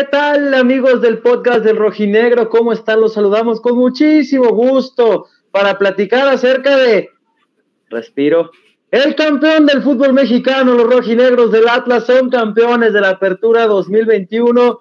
¿qué 0.00 0.06
tal 0.06 0.54
amigos 0.54 1.02
del 1.02 1.18
podcast 1.18 1.62
del 1.62 1.76
Rojinegro? 1.76 2.48
¿Cómo 2.48 2.72
están? 2.72 3.02
Los 3.02 3.12
saludamos 3.12 3.60
con 3.60 3.76
muchísimo 3.76 4.48
gusto 4.48 5.26
para 5.50 5.76
platicar 5.76 6.26
acerca 6.26 6.78
de... 6.78 7.10
Respiro. 7.90 8.50
El 8.90 9.14
campeón 9.14 9.66
del 9.66 9.82
fútbol 9.82 10.14
mexicano, 10.14 10.72
los 10.72 10.90
rojinegros 10.90 11.52
del 11.52 11.68
Atlas 11.68 12.06
son 12.06 12.30
campeones 12.30 12.94
de 12.94 13.00
la 13.02 13.10
Apertura 13.10 13.66
2021. 13.66 14.80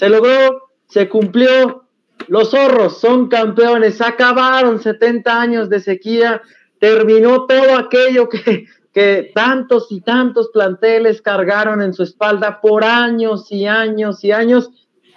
Se 0.00 0.08
logró, 0.08 0.70
se 0.88 1.08
cumplió. 1.08 1.84
Los 2.26 2.50
zorros 2.50 3.00
son 3.00 3.28
campeones. 3.28 4.00
Acabaron 4.00 4.80
70 4.80 5.40
años 5.40 5.70
de 5.70 5.78
sequía. 5.78 6.42
Terminó 6.80 7.46
todo 7.46 7.76
aquello 7.76 8.28
que 8.28 8.66
que 8.96 9.30
tantos 9.34 9.88
y 9.90 10.00
tantos 10.00 10.48
planteles 10.48 11.20
cargaron 11.20 11.82
en 11.82 11.92
su 11.92 12.02
espalda 12.02 12.62
por 12.62 12.82
años 12.82 13.52
y 13.52 13.66
años 13.66 14.24
y 14.24 14.32
años. 14.32 14.70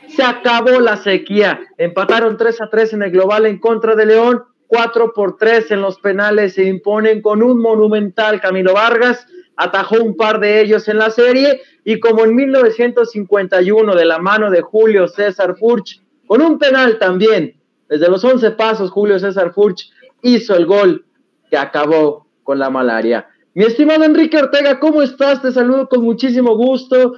Se 0.10 0.22
acabó 0.22 0.82
la 0.82 0.98
sequía. 0.98 1.62
Empataron 1.78 2.36
3 2.36 2.60
a 2.60 2.70
3 2.70 2.96
en 2.96 3.04
el 3.04 3.12
global 3.12 3.46
en 3.46 3.58
contra 3.58 3.96
de 3.96 4.06
León, 4.06 4.44
4 4.68 5.14
por 5.14 5.38
3 5.38 5.72
en 5.72 5.82
los 5.82 5.98
penales 6.02 6.56
se 6.56 6.66
imponen 6.66 7.22
con 7.22 7.42
un 7.42 7.62
monumental 7.62 8.42
Camilo 8.42 8.74
Vargas. 8.74 9.26
Atajó 9.56 10.04
un 10.04 10.18
par 10.18 10.42
de 10.42 10.60
ellos 10.60 10.90
en 10.90 10.98
la 10.98 11.10
serie 11.10 11.62
y 11.86 12.02
como 12.02 12.26
en 12.26 12.36
1951 12.36 13.96
de 13.96 14.06
la 14.06 14.20
mano 14.20 14.52
de 14.52 14.60
Julio 14.60 15.08
César 15.08 15.56
Furch, 15.58 16.02
con 16.28 16.42
un 16.42 16.60
penal 16.60 17.00
también, 17.00 17.56
desde 17.88 18.10
los 18.10 18.26
11 18.26 18.52
pasos 18.52 18.92
Julio 18.92 19.18
César 19.20 19.54
Furch 19.54 19.90
hizo 20.22 20.54
el 20.58 20.66
gol 20.66 21.06
que 21.50 21.56
acabó 21.56 22.28
con 22.44 22.60
la 22.60 22.70
malaria. 22.70 23.26
Mi 23.56 23.66
estimado 23.66 24.04
Enrique 24.04 24.38
Ortega, 24.38 24.80
¿cómo 24.80 25.02
estás? 25.02 25.42
Te 25.42 25.52
saludo 25.52 25.90
con 25.90 26.04
muchísimo 26.04 26.56
gusto. 26.56 27.16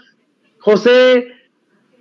José, 0.60 1.28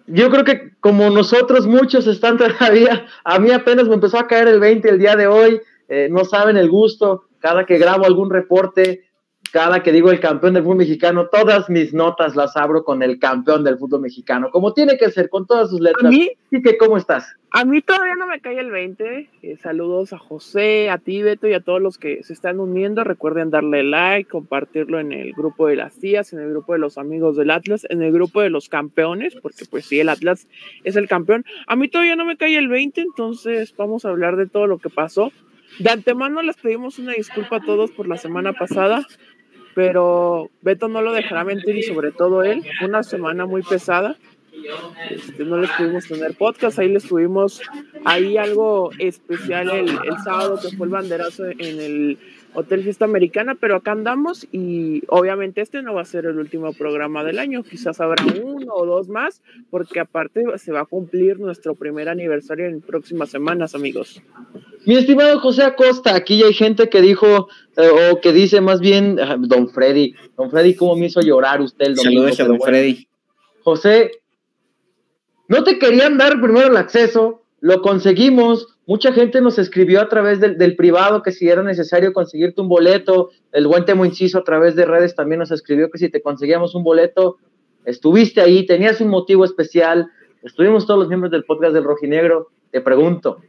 yo 0.06 0.30
creo 0.30 0.44
que 0.44 0.70
como 0.78 1.10
nosotros 1.10 1.66
muchos 1.66 2.06
están 2.06 2.38
todavía, 2.58 3.06
a 3.24 3.38
mí 3.40 3.50
apenas 3.50 3.88
me 3.88 3.94
empezó 3.94 4.18
a 4.18 4.28
caer 4.28 4.46
el 4.46 4.60
20 4.60 4.88
el 4.88 4.98
día 4.98 5.16
de 5.16 5.26
hoy, 5.26 5.60
eh, 5.88 6.08
no 6.10 6.24
saben 6.24 6.56
el 6.56 6.70
gusto, 6.70 7.24
cada 7.40 7.66
que 7.66 7.78
grabo 7.78 8.06
algún 8.06 8.30
reporte, 8.30 9.09
cada 9.50 9.82
que 9.82 9.92
digo 9.92 10.10
el 10.10 10.20
campeón 10.20 10.54
del 10.54 10.62
fútbol 10.62 10.78
mexicano, 10.78 11.28
todas 11.28 11.68
mis 11.68 11.92
notas 11.92 12.36
las 12.36 12.56
abro 12.56 12.84
con 12.84 13.02
el 13.02 13.18
campeón 13.18 13.64
del 13.64 13.78
fútbol 13.78 14.00
mexicano, 14.00 14.50
como 14.50 14.72
tiene 14.72 14.96
que 14.96 15.10
ser, 15.10 15.28
con 15.28 15.46
todas 15.46 15.70
sus 15.70 15.80
letras. 15.80 16.12
¿Y 16.12 16.62
que 16.62 16.76
cómo 16.76 16.96
estás? 16.96 17.36
A 17.52 17.64
mí 17.64 17.82
todavía 17.82 18.14
no 18.14 18.26
me 18.26 18.40
cae 18.40 18.60
el 18.60 18.70
20. 18.70 19.28
Eh, 19.42 19.56
saludos 19.56 20.12
a 20.12 20.18
José, 20.18 20.88
a 20.88 20.98
ti, 20.98 21.22
Beto 21.22 21.48
y 21.48 21.54
a 21.54 21.60
todos 21.60 21.80
los 21.80 21.98
que 21.98 22.22
se 22.22 22.32
están 22.32 22.60
uniendo. 22.60 23.02
Recuerden 23.02 23.50
darle 23.50 23.82
like, 23.82 24.30
compartirlo 24.30 25.00
en 25.00 25.12
el 25.12 25.32
grupo 25.32 25.66
de 25.66 25.76
las 25.76 25.98
tías, 25.98 26.32
en 26.32 26.40
el 26.40 26.50
grupo 26.50 26.72
de 26.72 26.78
los 26.78 26.96
amigos 26.96 27.36
del 27.36 27.50
Atlas, 27.50 27.86
en 27.90 28.02
el 28.02 28.12
grupo 28.12 28.40
de 28.40 28.50
los 28.50 28.68
campeones, 28.68 29.36
porque 29.42 29.64
pues 29.68 29.86
sí, 29.86 29.98
el 29.98 30.08
Atlas 30.08 30.46
es 30.84 30.94
el 30.94 31.08
campeón. 31.08 31.44
A 31.66 31.74
mí 31.74 31.88
todavía 31.88 32.16
no 32.16 32.24
me 32.24 32.36
cae 32.36 32.56
el 32.56 32.68
20, 32.68 33.00
entonces 33.00 33.74
vamos 33.76 34.04
a 34.04 34.10
hablar 34.10 34.36
de 34.36 34.46
todo 34.46 34.68
lo 34.68 34.78
que 34.78 34.90
pasó. 34.90 35.32
De 35.78 35.90
antemano 35.90 36.42
les 36.42 36.56
pedimos 36.56 36.98
una 36.98 37.12
disculpa 37.12 37.56
a 37.56 37.60
todos 37.60 37.90
por 37.92 38.08
la 38.08 38.16
semana 38.16 38.52
pasada 38.52 39.06
pero 39.74 40.50
Beto 40.62 40.88
no 40.88 41.02
lo 41.02 41.12
dejará 41.12 41.44
mentir 41.44 41.76
y 41.76 41.82
sobre 41.82 42.12
todo 42.12 42.42
él, 42.42 42.62
una 42.84 43.02
semana 43.02 43.46
muy 43.46 43.62
pesada. 43.62 44.16
Este, 45.10 45.44
no 45.44 45.56
les 45.56 45.70
pudimos 45.70 46.06
tener 46.06 46.34
podcast, 46.34 46.78
ahí 46.78 46.88
les 46.88 47.04
tuvimos 47.04 47.62
ahí 48.04 48.36
algo 48.36 48.90
especial 48.98 49.70
el, 49.70 49.88
el, 49.88 50.18
sábado 50.22 50.58
que 50.60 50.76
fue 50.76 50.86
el 50.86 50.92
banderazo 50.92 51.46
en 51.46 51.80
el 51.80 52.18
Hotel 52.54 52.82
Fiesta 52.82 53.04
Americana, 53.04 53.54
pero 53.54 53.76
acá 53.76 53.92
andamos 53.92 54.46
y 54.52 55.02
obviamente 55.08 55.60
este 55.60 55.82
no 55.82 55.94
va 55.94 56.02
a 56.02 56.04
ser 56.04 56.26
el 56.26 56.38
último 56.38 56.72
programa 56.72 57.22
del 57.24 57.38
año, 57.38 57.62
quizás 57.62 58.00
habrá 58.00 58.24
uno 58.42 58.74
o 58.74 58.86
dos 58.86 59.08
más, 59.08 59.42
porque 59.70 60.00
aparte 60.00 60.44
se 60.58 60.72
va 60.72 60.80
a 60.80 60.84
cumplir 60.84 61.38
nuestro 61.38 61.74
primer 61.74 62.08
aniversario 62.08 62.66
en 62.66 62.80
próximas 62.80 63.30
semanas, 63.30 63.74
amigos. 63.74 64.20
Mi 64.86 64.96
estimado 64.96 65.38
José 65.40 65.62
Acosta, 65.62 66.14
aquí 66.14 66.38
ya 66.38 66.46
hay 66.46 66.54
gente 66.54 66.88
que 66.88 67.00
dijo, 67.00 67.48
eh, 67.76 68.10
o 68.12 68.20
que 68.20 68.32
dice 68.32 68.60
más 68.60 68.80
bien, 68.80 69.18
ah, 69.20 69.36
don 69.38 69.68
Freddy, 69.68 70.14
don 70.36 70.50
Freddy, 70.50 70.74
¿cómo 70.74 70.96
me 70.96 71.06
hizo 71.06 71.20
llorar 71.20 71.60
usted 71.60 71.86
el 71.86 71.94
domingo? 71.94 72.22
Saludos 72.22 72.40
a 72.40 72.44
don 72.44 72.60
Freddy. 72.60 73.06
José, 73.62 74.10
no 75.48 75.64
te 75.64 75.78
querían 75.78 76.16
dar 76.16 76.40
primero 76.40 76.68
el 76.68 76.76
acceso, 76.76 77.42
lo 77.60 77.82
conseguimos, 77.82 78.69
mucha 78.90 79.12
gente 79.12 79.40
nos 79.40 79.56
escribió 79.56 80.00
a 80.00 80.08
través 80.08 80.40
del, 80.40 80.74
privado 80.74 81.22
que 81.22 81.30
si 81.30 81.48
era 81.48 81.62
necesario 81.62 82.12
conseguirte 82.12 82.60
un 82.60 82.66
boleto, 82.66 83.30
el 83.52 83.68
buen 83.68 83.84
Temo 83.84 84.04
Inciso 84.04 84.38
a 84.38 84.42
través 84.42 84.74
de 84.74 84.84
redes 84.84 85.14
también 85.14 85.38
nos 85.38 85.52
escribió 85.52 85.88
que 85.92 85.98
si 85.98 86.08
te 86.08 86.20
conseguíamos 86.20 86.74
un 86.74 86.82
boleto, 86.82 87.36
estuviste 87.84 88.40
ahí, 88.40 88.66
tenías 88.66 89.00
un 89.00 89.06
motivo 89.06 89.44
especial, 89.44 90.08
estuvimos 90.42 90.88
todos 90.88 90.98
los 90.98 91.08
miembros 91.08 91.30
del 91.30 91.44
podcast 91.44 91.72
del 91.72 91.84
Rojinegro, 91.84 92.48
te 92.72 92.80
pregunto, 92.80 93.40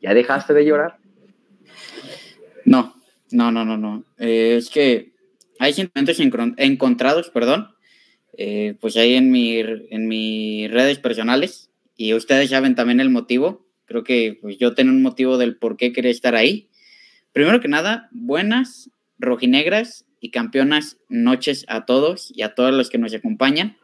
¿Ya 0.00 0.14
dejaste 0.14 0.54
de 0.54 0.64
llorar? 0.64 0.96
No, 2.64 2.94
no, 3.32 3.52
no, 3.52 3.66
no, 3.66 3.76
no. 3.76 4.02
Eh, 4.16 4.56
es 4.56 4.70
que 4.70 5.12
hay 5.58 5.74
sentimientos 5.74 6.18
encontrados, 6.56 7.28
perdón, 7.28 7.68
eh, 8.38 8.78
pues 8.80 8.96
ahí 8.96 9.12
en, 9.12 9.30
mi, 9.30 9.58
en 9.58 10.08
mis 10.08 10.70
redes 10.70 10.98
personales 10.98 11.70
y 11.98 12.14
ustedes 12.14 12.48
saben 12.48 12.74
también 12.74 13.00
el 13.00 13.10
motivo. 13.10 13.65
Creo 13.86 14.04
que 14.04 14.38
pues, 14.40 14.58
yo 14.58 14.74
tengo 14.74 14.90
un 14.90 15.02
motivo 15.02 15.38
del 15.38 15.56
por 15.56 15.76
qué 15.76 15.92
quería 15.92 16.10
estar 16.10 16.34
ahí. 16.34 16.68
Primero 17.32 17.60
que 17.60 17.68
nada, 17.68 18.08
buenas, 18.12 18.90
rojinegras 19.18 20.04
y 20.20 20.30
campeonas 20.30 20.98
noches 21.08 21.64
a 21.68 21.86
todos 21.86 22.32
y 22.34 22.42
a 22.42 22.54
todos 22.54 22.74
los 22.74 22.90
que 22.90 22.98
nos 22.98 23.14
acompañan. 23.14 23.76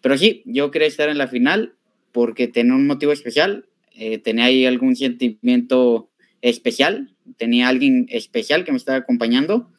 Pero 0.00 0.16
sí, 0.16 0.42
yo 0.46 0.70
quería 0.70 0.88
estar 0.88 1.08
en 1.08 1.18
la 1.18 1.28
final 1.28 1.74
porque 2.12 2.48
tenía 2.48 2.74
un 2.74 2.86
motivo 2.86 3.12
especial. 3.12 3.66
Eh, 3.94 4.18
tenía 4.18 4.44
ahí 4.44 4.64
algún 4.64 4.96
sentimiento 4.96 6.10
especial, 6.42 7.14
tenía 7.36 7.68
alguien 7.68 8.06
especial 8.08 8.64
que 8.64 8.72
me 8.72 8.78
estaba 8.78 8.98
acompañando. 8.98 9.70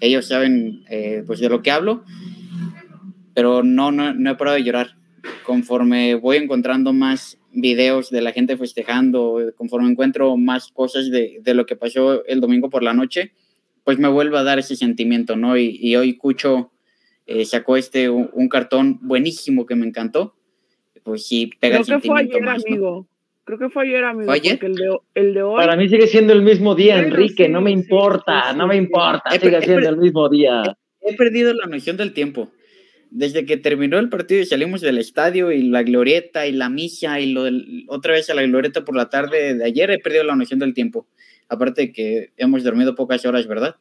Ellos 0.00 0.28
saben 0.28 0.84
eh, 0.88 1.24
pues 1.26 1.40
de 1.40 1.48
lo 1.48 1.62
que 1.62 1.70
hablo, 1.70 2.04
pero 3.34 3.62
no, 3.62 3.92
no, 3.92 4.14
no 4.14 4.30
he 4.30 4.34
parado 4.36 4.56
de 4.56 4.64
llorar. 4.64 4.95
Conforme 5.46 6.16
voy 6.16 6.38
encontrando 6.38 6.92
más 6.92 7.38
videos 7.52 8.10
de 8.10 8.20
la 8.20 8.32
gente 8.32 8.56
festejando, 8.56 9.40
conforme 9.56 9.88
encuentro 9.88 10.36
más 10.36 10.72
cosas 10.72 11.10
de, 11.10 11.38
de 11.40 11.54
lo 11.54 11.64
que 11.66 11.76
pasó 11.76 12.24
el 12.26 12.40
domingo 12.40 12.68
por 12.68 12.82
la 12.82 12.92
noche, 12.92 13.32
pues 13.84 13.98
me 13.98 14.08
vuelve 14.08 14.36
a 14.36 14.42
dar 14.42 14.58
ese 14.58 14.74
sentimiento, 14.74 15.36
¿no? 15.36 15.56
Y, 15.56 15.78
y 15.80 15.94
hoy 15.94 16.16
Cucho 16.16 16.72
eh, 17.26 17.44
sacó 17.44 17.76
este, 17.76 18.10
un, 18.10 18.28
un, 18.32 18.48
cartón 18.48 18.98
buenísimo 19.02 19.64
que 19.64 19.76
me 19.76 19.86
encantó. 19.86 20.34
Pues 21.04 21.26
sí, 21.26 21.52
pega 21.60 21.80
Creo 21.82 21.96
el 21.96 22.02
que 22.02 22.08
fue 22.08 22.20
ayer, 22.20 22.42
más, 22.42 22.64
¿no? 22.66 22.74
amigo. 22.74 23.06
Creo 23.44 23.58
que 23.58 23.68
fue 23.68 23.84
ayer, 23.84 24.04
amigo. 24.04 24.26
¿Fue 24.26 24.34
ayer? 24.34 24.58
Porque 24.58 24.66
el 24.66 24.74
de, 24.74 24.98
el 25.14 25.34
de 25.34 25.42
hoy. 25.42 25.56
Para 25.56 25.76
mí 25.76 25.88
sigue 25.88 26.08
siendo 26.08 26.32
el 26.32 26.42
mismo 26.42 26.74
día, 26.74 26.98
Enrique, 26.98 27.46
sí, 27.46 27.52
no 27.52 27.60
me 27.60 27.70
sí, 27.70 27.78
importa, 27.78 28.50
sí, 28.50 28.56
no 28.58 28.64
sí, 28.64 28.68
me 28.68 28.74
sí. 28.74 28.80
importa, 28.80 29.30
sigue 29.30 29.62
siendo 29.62 29.88
el 29.88 29.96
mismo 29.98 30.28
día. 30.28 30.76
He 31.00 31.14
perdido 31.14 31.54
la 31.54 31.66
noción 31.66 31.96
del 31.96 32.12
tiempo. 32.12 32.50
Desde 33.10 33.46
que 33.46 33.56
terminó 33.56 33.98
el 33.98 34.08
partido 34.08 34.40
y 34.42 34.46
salimos 34.46 34.80
del 34.80 34.98
estadio 34.98 35.52
y 35.52 35.62
la 35.68 35.82
glorieta 35.82 36.46
y 36.46 36.52
la 36.52 36.68
misa 36.68 37.20
y 37.20 37.32
lo 37.32 37.44
del- 37.44 37.84
otra 37.88 38.12
vez 38.12 38.28
a 38.30 38.34
la 38.34 38.42
glorieta 38.42 38.84
por 38.84 38.96
la 38.96 39.08
tarde 39.08 39.54
de 39.54 39.64
ayer, 39.64 39.90
he 39.90 39.98
perdido 39.98 40.24
la 40.24 40.36
noción 40.36 40.58
del 40.58 40.74
tiempo. 40.74 41.06
Aparte 41.48 41.82
de 41.82 41.92
que 41.92 42.32
hemos 42.36 42.64
dormido 42.64 42.94
pocas 42.94 43.24
horas, 43.24 43.46
¿verdad? 43.46 43.76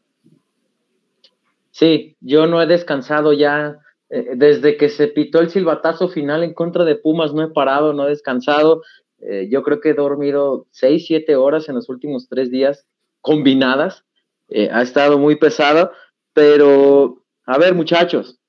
Sí, 1.71 2.15
yo 2.21 2.47
no 2.47 2.61
he 2.61 2.67
descansado 2.67 3.33
ya 3.33 3.79
eh, 4.09 4.29
desde 4.35 4.77
que 4.77 4.89
se 4.89 5.07
pitó 5.07 5.39
el 5.39 5.49
silbatazo 5.49 6.07
final 6.09 6.43
en 6.43 6.53
contra 6.53 6.85
de 6.85 6.95
Pumas, 6.95 7.33
no 7.33 7.43
he 7.43 7.49
parado, 7.49 7.91
no 7.91 8.05
he 8.05 8.09
descansado. 8.09 8.83
Eh, 9.19 9.47
yo 9.49 9.63
creo 9.63 9.81
que 9.81 9.89
he 9.89 9.93
dormido 9.93 10.67
seis, 10.71 11.05
siete 11.07 11.35
horas 11.35 11.67
en 11.67 11.75
los 11.75 11.89
últimos 11.89 12.29
tres 12.29 12.51
días 12.51 12.85
combinadas. 13.21 14.05
Eh, 14.49 14.69
ha 14.71 14.83
estado 14.83 15.17
muy 15.17 15.37
pesado, 15.37 15.91
pero 16.33 17.23
a 17.45 17.57
ver, 17.57 17.73
muchachos, 17.73 18.39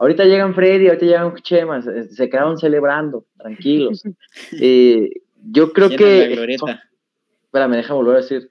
ahorita 0.00 0.24
llegan 0.24 0.54
Freddy, 0.54 0.88
ahorita 0.88 1.06
llegan 1.06 1.34
Chema, 1.36 1.80
se, 1.82 2.08
se 2.08 2.28
quedaron 2.28 2.58
celebrando, 2.58 3.26
tranquilos. 3.38 4.02
Eh, 4.60 5.10
yo 5.52 5.72
creo 5.72 5.88
que. 5.90 6.26
la 6.28 6.34
glorieta. 6.34 6.82
Espérame, 7.44 7.72
deja 7.76 7.94
volver 7.94 8.14
a 8.16 8.20
decir. 8.20 8.50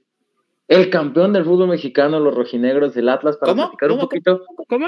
El 0.67 0.89
campeón 0.89 1.33
del 1.33 1.45
fútbol 1.45 1.69
mexicano, 1.69 2.19
los 2.19 2.33
rojinegros 2.35 2.93
del 2.93 3.09
Atlas, 3.09 3.37
para 3.37 3.51
¿Cómo? 3.53 3.63
platicar 3.63 3.91
un 3.91 3.97
¿Cómo? 3.97 4.07
poquito. 4.09 4.45
¿Cómo? 4.67 4.87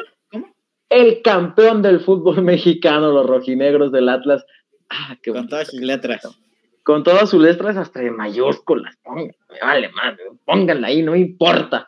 El 0.89 1.21
campeón 1.21 1.81
del 1.81 1.99
fútbol 2.01 2.41
mexicano, 2.43 3.11
los 3.11 3.25
rojinegros 3.25 3.91
del 3.91 4.07
Atlas. 4.09 4.45
Ah, 4.89 5.17
qué 5.21 5.31
Con 5.31 5.41
bonito. 5.41 5.55
todas 5.55 5.67
sus 5.69 5.81
letras. 5.81 6.37
Con 6.83 7.03
todas 7.03 7.29
sus 7.29 7.41
letras, 7.41 7.77
hasta 7.77 7.99
de 8.01 8.11
mayúsculas. 8.11 8.95
Pónganla, 9.03 9.33
me 9.49 9.59
vale 9.61 9.89
madre, 9.89 10.23
pónganla 10.45 10.87
ahí, 10.87 11.01
no 11.03 11.15
importa. 11.15 11.87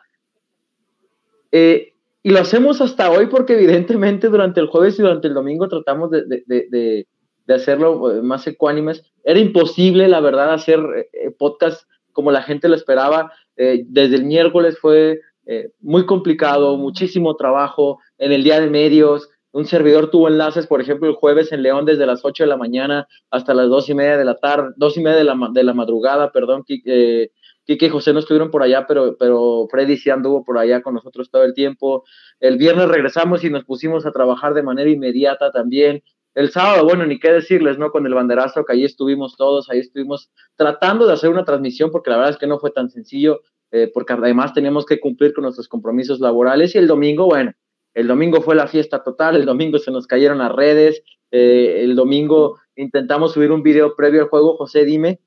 Eh, 1.52 1.93
y 2.24 2.30
lo 2.30 2.40
hacemos 2.40 2.80
hasta 2.80 3.10
hoy 3.10 3.26
porque 3.26 3.52
evidentemente 3.52 4.28
durante 4.28 4.58
el 4.58 4.66
jueves 4.66 4.98
y 4.98 5.02
durante 5.02 5.28
el 5.28 5.34
domingo 5.34 5.68
tratamos 5.68 6.10
de, 6.10 6.24
de, 6.24 6.42
de, 6.46 7.06
de, 7.46 7.54
hacerlo 7.54 8.10
eh, 8.10 8.22
más 8.22 8.46
ecuánimes. 8.46 9.04
Era 9.22 9.38
imposible, 9.38 10.08
la 10.08 10.20
verdad, 10.20 10.54
hacer 10.54 10.80
eh, 11.12 11.30
podcast 11.38 11.86
como 12.12 12.32
la 12.32 12.42
gente 12.42 12.68
lo 12.68 12.76
esperaba. 12.76 13.30
Eh, 13.58 13.84
desde 13.86 14.16
el 14.16 14.24
miércoles 14.24 14.78
fue 14.78 15.20
eh, 15.44 15.68
muy 15.80 16.06
complicado, 16.06 16.78
muchísimo 16.78 17.36
trabajo 17.36 17.98
en 18.16 18.32
el 18.32 18.42
día 18.42 18.58
de 18.58 18.70
medios. 18.70 19.28
un 19.52 19.66
servidor 19.66 20.10
tuvo 20.10 20.28
enlaces, 20.28 20.66
por 20.66 20.80
ejemplo, 20.80 21.06
el 21.08 21.16
jueves 21.16 21.52
en 21.52 21.62
León 21.62 21.84
desde 21.84 22.06
las 22.06 22.24
8 22.24 22.44
de 22.44 22.48
la 22.48 22.56
mañana 22.56 23.06
hasta 23.30 23.52
las 23.52 23.68
dos 23.68 23.90
y 23.90 23.94
media 23.94 24.16
de 24.16 24.24
la 24.24 24.36
tarde, 24.36 24.72
dos 24.76 24.96
y 24.96 25.02
media 25.02 25.18
de 25.18 25.24
la, 25.24 25.36
de 25.52 25.62
la 25.62 25.74
madrugada, 25.74 26.32
perdón, 26.32 26.64
eh, 26.86 27.30
Kike 27.64 27.86
y 27.86 27.88
José 27.88 28.12
no 28.12 28.18
estuvieron 28.18 28.50
por 28.50 28.62
allá, 28.62 28.86
pero, 28.86 29.16
pero 29.18 29.66
Freddy 29.70 29.96
sí 29.96 30.10
anduvo 30.10 30.44
por 30.44 30.58
allá 30.58 30.82
con 30.82 30.94
nosotros 30.94 31.30
todo 31.30 31.44
el 31.44 31.54
tiempo. 31.54 32.04
El 32.40 32.58
viernes 32.58 32.88
regresamos 32.88 33.44
y 33.44 33.50
nos 33.50 33.64
pusimos 33.64 34.06
a 34.06 34.12
trabajar 34.12 34.54
de 34.54 34.62
manera 34.62 34.90
inmediata 34.90 35.50
también. 35.50 36.02
El 36.34 36.50
sábado, 36.50 36.84
bueno, 36.84 37.06
ni 37.06 37.18
qué 37.18 37.32
decirles, 37.32 37.78
¿no? 37.78 37.90
Con 37.90 38.06
el 38.06 38.14
banderazo, 38.14 38.64
que 38.64 38.72
ahí 38.72 38.84
estuvimos 38.84 39.36
todos, 39.36 39.70
ahí 39.70 39.78
estuvimos 39.78 40.30
tratando 40.56 41.06
de 41.06 41.12
hacer 41.12 41.30
una 41.30 41.44
transmisión, 41.44 41.90
porque 41.90 42.10
la 42.10 42.16
verdad 42.16 42.32
es 42.32 42.38
que 42.38 42.48
no 42.48 42.58
fue 42.58 42.72
tan 42.72 42.90
sencillo, 42.90 43.40
eh, 43.70 43.90
porque 43.92 44.14
además 44.14 44.52
teníamos 44.52 44.84
que 44.84 44.98
cumplir 44.98 45.32
con 45.32 45.42
nuestros 45.42 45.68
compromisos 45.68 46.18
laborales. 46.20 46.74
Y 46.74 46.78
el 46.78 46.88
domingo, 46.88 47.26
bueno, 47.26 47.52
el 47.94 48.08
domingo 48.08 48.42
fue 48.42 48.56
la 48.56 48.66
fiesta 48.66 49.04
total, 49.04 49.36
el 49.36 49.46
domingo 49.46 49.78
se 49.78 49.92
nos 49.92 50.08
cayeron 50.08 50.38
las 50.38 50.52
redes, 50.52 51.02
eh, 51.30 51.82
el 51.84 51.94
domingo 51.94 52.58
intentamos 52.76 53.32
subir 53.32 53.52
un 53.52 53.62
video 53.62 53.94
previo 53.94 54.22
al 54.22 54.28
juego, 54.28 54.56
José, 54.56 54.84
dime, 54.84 55.20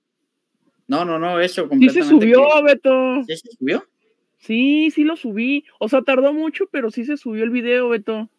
no, 0.87 1.05
no, 1.05 1.19
no, 1.19 1.39
eso 1.39 1.67
completamente. 1.67 1.93
Sí 1.93 2.01
se 2.01 2.09
subió, 2.09 2.63
Beto. 2.63 3.23
¿Sí 3.27 3.37
se 3.37 3.51
subió? 3.57 3.83
Sí, 4.37 4.91
sí 4.91 5.03
lo 5.03 5.15
subí. 5.15 5.65
O 5.79 5.89
sea, 5.89 6.01
tardó 6.01 6.33
mucho, 6.33 6.65
pero 6.71 6.91
sí 6.91 7.05
se 7.05 7.17
subió 7.17 7.43
el 7.43 7.49
video, 7.49 7.89
Beto. 7.89 8.29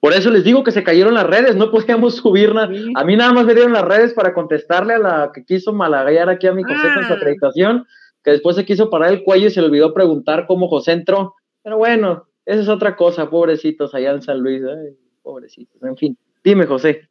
Por 0.00 0.12
eso 0.12 0.30
les 0.30 0.44
digo 0.44 0.64
que 0.64 0.72
se 0.72 0.82
cayeron 0.82 1.14
las 1.14 1.26
redes, 1.26 1.56
no 1.56 1.70
podíamos 1.70 2.16
subir 2.16 2.54
nada. 2.54 2.72
A 2.94 3.04
mí 3.04 3.16
nada 3.16 3.32
más 3.32 3.44
me 3.44 3.54
dieron 3.54 3.72
las 3.72 3.84
redes 3.84 4.14
para 4.14 4.34
contestarle 4.34 4.94
a 4.94 4.98
la 4.98 5.30
que 5.34 5.44
quiso 5.44 5.72
malagallar 5.72 6.28
aquí 6.28 6.46
a 6.46 6.52
mi 6.52 6.62
José 6.62 6.88
con 6.94 7.04
su 7.04 7.12
ah. 7.12 7.16
acreditación, 7.16 7.86
que 8.22 8.32
después 8.32 8.56
se 8.56 8.64
quiso 8.64 8.90
parar 8.90 9.12
el 9.12 9.22
cuello 9.22 9.46
y 9.46 9.50
se 9.50 9.60
le 9.60 9.66
olvidó 9.66 9.94
preguntar 9.94 10.46
cómo 10.46 10.68
José 10.68 10.92
entró. 10.92 11.34
Pero 11.62 11.78
bueno, 11.78 12.26
esa 12.46 12.62
es 12.62 12.68
otra 12.68 12.96
cosa, 12.96 13.30
pobrecitos 13.30 13.94
allá 13.94 14.12
en 14.12 14.22
San 14.22 14.40
Luis, 14.40 14.62
pobrecitos. 15.22 15.82
En 15.82 15.96
fin, 15.96 16.18
dime, 16.42 16.66
José. 16.66 17.09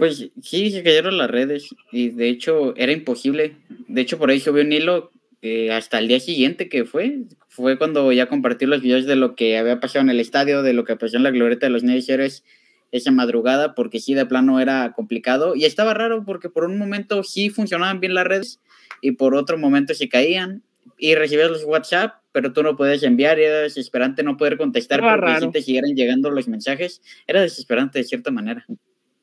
Pues 0.00 0.30
sí, 0.40 0.70
se 0.70 0.82
cayeron 0.82 1.18
las 1.18 1.30
redes 1.30 1.74
y 1.92 2.08
de 2.08 2.30
hecho 2.30 2.74
era 2.76 2.90
imposible. 2.90 3.58
De 3.86 4.00
hecho, 4.00 4.16
por 4.16 4.30
ahí 4.30 4.40
subió 4.40 4.62
un 4.62 4.72
hilo 4.72 5.10
eh, 5.42 5.70
hasta 5.72 5.98
el 5.98 6.08
día 6.08 6.20
siguiente 6.20 6.70
que 6.70 6.86
fue. 6.86 7.24
Fue 7.48 7.76
cuando 7.76 8.10
ya 8.10 8.24
compartí 8.24 8.64
los 8.64 8.80
videos 8.80 9.04
de 9.04 9.16
lo 9.16 9.36
que 9.36 9.58
había 9.58 9.78
pasado 9.78 10.02
en 10.02 10.08
el 10.08 10.18
estadio, 10.18 10.62
de 10.62 10.72
lo 10.72 10.84
que 10.84 10.96
pasó 10.96 11.18
en 11.18 11.22
la 11.22 11.30
glorieta 11.30 11.66
de 11.66 11.72
los 11.72 11.82
Héroes 11.84 12.44
esa 12.92 13.10
madrugada, 13.10 13.74
porque 13.74 14.00
sí, 14.00 14.14
de 14.14 14.24
plano 14.24 14.58
era 14.58 14.90
complicado. 14.96 15.54
Y 15.54 15.66
estaba 15.66 15.92
raro 15.92 16.24
porque 16.24 16.48
por 16.48 16.64
un 16.64 16.78
momento 16.78 17.22
sí 17.22 17.50
funcionaban 17.50 18.00
bien 18.00 18.14
las 18.14 18.26
redes 18.26 18.58
y 19.02 19.12
por 19.12 19.34
otro 19.34 19.58
momento 19.58 19.92
se 19.92 20.08
caían 20.08 20.62
y 20.96 21.14
recibías 21.14 21.50
los 21.50 21.64
WhatsApp, 21.64 22.22
pero 22.32 22.54
tú 22.54 22.62
no 22.62 22.74
podías 22.74 23.02
enviar 23.02 23.38
y 23.38 23.42
era 23.42 23.58
desesperante 23.58 24.22
no 24.22 24.38
poder 24.38 24.56
contestar 24.56 25.02
porque 25.02 25.40
si 25.40 25.50
te 25.50 25.60
siguieran 25.60 25.94
llegando 25.94 26.30
los 26.30 26.48
mensajes. 26.48 27.02
Era 27.26 27.42
desesperante 27.42 27.98
de 27.98 28.04
cierta 28.04 28.30
manera. 28.30 28.64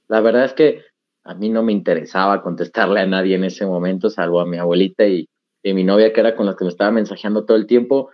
La 0.07 0.21
verdad 0.21 0.45
es 0.45 0.53
que 0.53 0.83
a 1.23 1.33
mí 1.35 1.49
no 1.49 1.61
me 1.61 1.73
interesaba 1.73 2.41
contestarle 2.41 3.01
a 3.01 3.05
nadie 3.05 3.35
en 3.35 3.43
ese 3.43 3.65
momento, 3.65 4.09
salvo 4.09 4.39
a 4.39 4.45
mi 4.45 4.57
abuelita 4.57 5.05
y, 5.05 5.27
mi 5.63 5.83
novia, 5.83 6.13
que 6.13 6.21
era 6.21 6.33
con 6.33 6.45
la 6.45 6.55
que 6.55 6.63
me 6.63 6.69
estaba 6.69 6.91
mensajeando 6.91 7.43
todo 7.43 7.57
el 7.57 7.67
tiempo. 7.67 8.09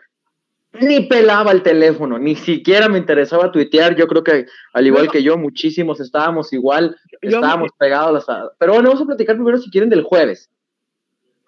Ni 0.82 1.02
pelaba 1.02 1.52
el 1.52 1.62
teléfono, 1.62 2.18
ni 2.18 2.36
siquiera 2.36 2.90
me 2.90 2.98
interesaba 2.98 3.52
tuitear. 3.52 3.96
Yo 3.96 4.08
creo 4.08 4.24
que, 4.24 4.48
al 4.74 4.88
igual 4.88 5.12
que 5.12 5.22
yo, 5.22 5.38
muchísimos 5.38 6.00
estábamos 6.00 6.52
igual, 6.52 6.98
estábamos 7.22 7.70
pegados. 7.78 8.26
Pero 8.58 8.74
bueno, 8.74 8.90
vamos 8.90 9.04
a 9.04 9.06
platicar 9.06 9.36
primero, 9.36 9.60
si 9.60 9.70
quieren, 9.70 9.92
del 9.92 10.02
jueves. 10.02 10.50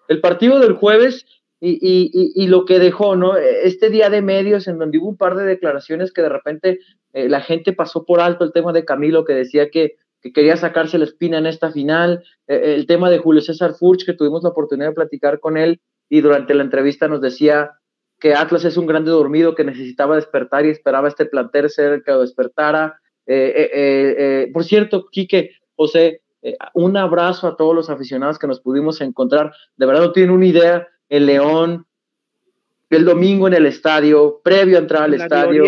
El 0.06 0.20
partido 0.20 0.60
del 0.60 0.74
jueves 0.74 1.26
y, 1.60 2.46
lo 2.46 2.64
que 2.66 2.78
dejó, 2.78 3.16
¿no? 3.16 3.36
Este 3.36 3.90
día 3.90 4.10
de 4.10 4.22
medios 4.22 4.68
en 4.68 4.78
donde 4.78 4.98
hubo 4.98 5.08
un 5.08 5.16
par 5.16 5.34
de 5.36 5.44
declaraciones 5.44 6.12
que 6.12 6.22
de 6.22 6.28
repente 6.28 6.78
eh, 7.12 7.28
la 7.28 7.40
gente 7.40 7.72
pasó 7.72 8.04
por 8.04 8.20
alto 8.20 8.44
el 8.44 8.52
tema 8.52 8.72
de 8.72 8.84
Camilo, 8.84 9.24
que 9.24 9.32
decía 9.32 9.70
que 9.70 9.96
que 10.26 10.32
quería 10.32 10.56
sacarse 10.56 10.98
la 10.98 11.04
espina 11.04 11.38
en 11.38 11.46
esta 11.46 11.70
final, 11.70 12.24
eh, 12.48 12.74
el 12.74 12.86
tema 12.86 13.10
de 13.10 13.18
Julio 13.18 13.40
César 13.40 13.74
Furch, 13.74 14.04
que 14.04 14.12
tuvimos 14.12 14.42
la 14.42 14.50
oportunidad 14.50 14.88
de 14.88 14.94
platicar 14.94 15.38
con 15.38 15.56
él 15.56 15.80
y 16.08 16.20
durante 16.20 16.54
la 16.54 16.64
entrevista 16.64 17.06
nos 17.06 17.20
decía 17.20 17.72
que 18.18 18.34
Atlas 18.34 18.64
es 18.64 18.76
un 18.76 18.86
grande 18.86 19.10
dormido 19.10 19.54
que 19.54 19.64
necesitaba 19.64 20.16
despertar 20.16 20.66
y 20.66 20.70
esperaba 20.70 21.08
este 21.08 21.26
plantel 21.26 21.70
ser 21.70 22.02
que 22.02 22.10
lo 22.10 22.22
despertara. 22.22 22.98
Eh, 23.26 23.70
eh, 23.72 24.50
por 24.52 24.64
cierto, 24.64 25.06
Quique, 25.10 25.52
José, 25.76 26.22
un 26.74 26.96
abrazo 26.96 27.46
a 27.46 27.56
todos 27.56 27.74
los 27.74 27.90
aficionados 27.90 28.38
que 28.38 28.46
nos 28.46 28.60
pudimos 28.60 29.00
encontrar. 29.00 29.52
De 29.76 29.86
verdad 29.86 30.02
no 30.02 30.12
tienen 30.12 30.32
una 30.32 30.46
idea, 30.46 30.88
el 31.08 31.26
León, 31.26 31.86
el 32.90 33.04
domingo 33.04 33.46
en 33.48 33.54
el 33.54 33.66
estadio, 33.66 34.40
previo 34.42 34.76
a 34.76 34.80
entrar 34.80 35.02
al 35.04 35.14
estadio 35.14 35.64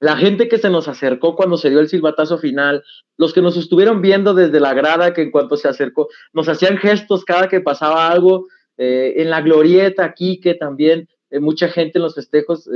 la 0.00 0.16
gente 0.16 0.48
que 0.48 0.58
se 0.58 0.70
nos 0.70 0.88
acercó 0.88 1.36
cuando 1.36 1.58
se 1.58 1.68
dio 1.68 1.78
el 1.78 1.88
silbatazo 1.88 2.38
final, 2.38 2.82
los 3.18 3.34
que 3.34 3.42
nos 3.42 3.56
estuvieron 3.58 4.00
viendo 4.00 4.32
desde 4.32 4.58
la 4.58 4.72
grada, 4.72 5.12
que 5.12 5.22
en 5.22 5.30
cuanto 5.30 5.56
se 5.56 5.68
acercó, 5.68 6.08
nos 6.32 6.48
hacían 6.48 6.78
gestos 6.78 7.24
cada 7.24 7.48
que 7.48 7.60
pasaba 7.60 8.08
algo, 8.08 8.46
eh, 8.78 9.20
en 9.22 9.28
la 9.28 9.42
glorieta 9.42 10.04
aquí, 10.06 10.40
que 10.40 10.54
también 10.54 11.06
eh, 11.28 11.38
mucha 11.38 11.68
gente 11.68 11.98
en 11.98 12.02
los 12.02 12.14
festejos 12.14 12.66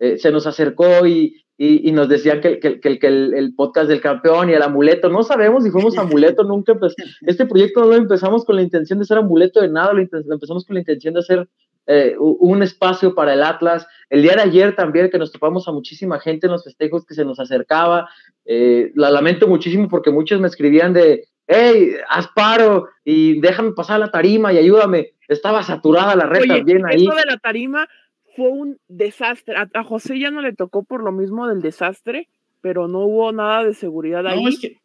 eh, 0.00 0.16
se 0.16 0.30
nos 0.32 0.46
acercó 0.46 1.06
y, 1.06 1.36
nos 1.58 2.08
decían 2.08 2.40
que, 2.40 2.58
el, 2.58 3.54
podcast 3.54 3.88
del 3.88 4.00
campeón 4.00 4.48
y 4.48 4.54
el 4.54 4.62
amuleto, 4.62 5.10
no 5.10 5.22
sabemos 5.22 5.62
si 5.62 5.70
fuimos 5.70 5.96
amuleto 5.96 6.42
nunca, 6.42 6.74
pues 6.74 6.94
este 7.20 7.46
proyecto 7.46 7.80
no 7.80 7.86
lo 7.88 7.94
empezamos 7.94 8.44
con 8.44 8.56
la 8.56 8.62
intención 8.62 8.98
de 8.98 9.04
ser 9.04 9.18
amuleto 9.18 9.60
de 9.60 9.68
nada, 9.68 9.92
lo 9.92 10.00
empezamos 10.00 10.64
con 10.64 10.74
la 10.74 10.80
intención 10.80 11.14
de 11.14 11.20
hacer 11.20 11.48
eh, 11.86 12.14
un 12.18 12.62
espacio 12.62 13.14
para 13.14 13.34
el 13.34 13.42
Atlas. 13.42 13.86
El 14.08 14.22
día 14.22 14.34
de 14.34 14.42
ayer 14.42 14.76
también 14.76 15.10
que 15.10 15.18
nos 15.18 15.32
topamos 15.32 15.66
a 15.66 15.72
muchísima 15.72 16.20
gente 16.20 16.46
en 16.46 16.52
los 16.52 16.64
festejos 16.64 17.04
que 17.04 17.14
se 17.14 17.24
nos 17.24 17.40
acercaba. 17.40 18.08
Eh, 18.44 18.92
la 18.94 19.10
lamento 19.10 19.48
muchísimo 19.48 19.88
porque 19.88 20.10
muchos 20.10 20.40
me 20.40 20.46
escribían 20.46 20.92
de, 20.92 21.28
hey, 21.46 21.94
asparo 22.08 22.88
y 23.04 23.40
déjame 23.40 23.72
pasar 23.72 23.98
la 23.98 24.10
tarima 24.10 24.52
y 24.52 24.58
ayúdame. 24.58 25.12
Estaba 25.26 25.62
saturada 25.62 26.14
la 26.14 26.26
red 26.26 26.46
también 26.46 26.86
ahí. 26.86 27.04
Eso 27.04 27.16
de 27.16 27.26
la 27.26 27.38
tarima 27.38 27.88
fue 28.36 28.48
un 28.48 28.78
desastre. 28.88 29.56
A, 29.56 29.84
José 29.84 30.18
ya 30.18 30.30
no 30.30 30.40
le 30.40 30.52
tocó 30.52 30.84
por 30.84 31.02
lo 31.02 31.10
mismo 31.10 31.48
del 31.48 31.62
desastre, 31.62 32.28
pero 32.60 32.86
no 32.86 33.00
hubo 33.00 33.32
nada 33.32 33.64
de 33.64 33.74
seguridad 33.74 34.26
ahí. 34.26 34.78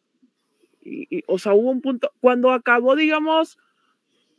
o 1.26 1.38
sea, 1.38 1.54
hubo 1.54 1.70
un 1.70 1.80
punto, 1.80 2.10
cuando 2.20 2.50
acabó, 2.50 2.96
digamos, 2.96 3.58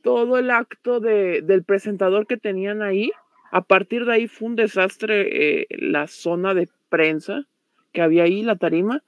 todo 0.01 0.37
el 0.37 0.51
acto 0.51 0.99
de, 0.99 1.41
del 1.41 1.63
presentador 1.63 2.27
que 2.27 2.37
tenían 2.37 2.81
ahí. 2.81 3.11
A 3.51 3.61
partir 3.61 4.05
de 4.05 4.13
ahí 4.13 4.27
fue 4.27 4.49
un 4.49 4.55
desastre 4.55 5.61
eh, 5.61 5.67
la 5.69 6.07
zona 6.07 6.53
de 6.53 6.69
prensa 6.89 7.45
que 7.91 8.01
había 8.01 8.23
ahí, 8.23 8.43
la 8.43 8.55
tarima. 8.55 9.03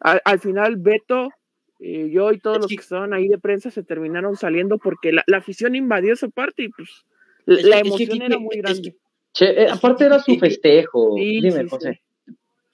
Al, 0.00 0.38
final, 0.38 0.76
Beto, 0.76 1.30
eh, 1.80 2.10
yo 2.10 2.30
y 2.32 2.38
todos 2.38 2.58
los 2.58 2.66
que 2.66 2.74
estaban 2.74 3.14
ahí 3.14 3.28
de 3.28 3.38
prensa 3.38 3.70
se 3.70 3.82
terminaron 3.82 4.36
saliendo 4.36 4.78
porque 4.78 5.12
la, 5.12 5.24
afición 5.36 5.74
invadió 5.74 6.12
esa 6.12 6.28
parte 6.28 6.64
y 6.64 6.68
pues 6.68 6.90
la 7.46 7.78
emoción 7.78 8.20
era 8.20 8.38
muy 8.38 8.56
grande. 8.58 8.96
Eh, 9.40 9.66
aparte 9.70 10.04
era 10.04 10.18
su 10.18 10.36
festejo. 10.38 11.14
Dime, 11.16 11.66
José. 11.68 12.02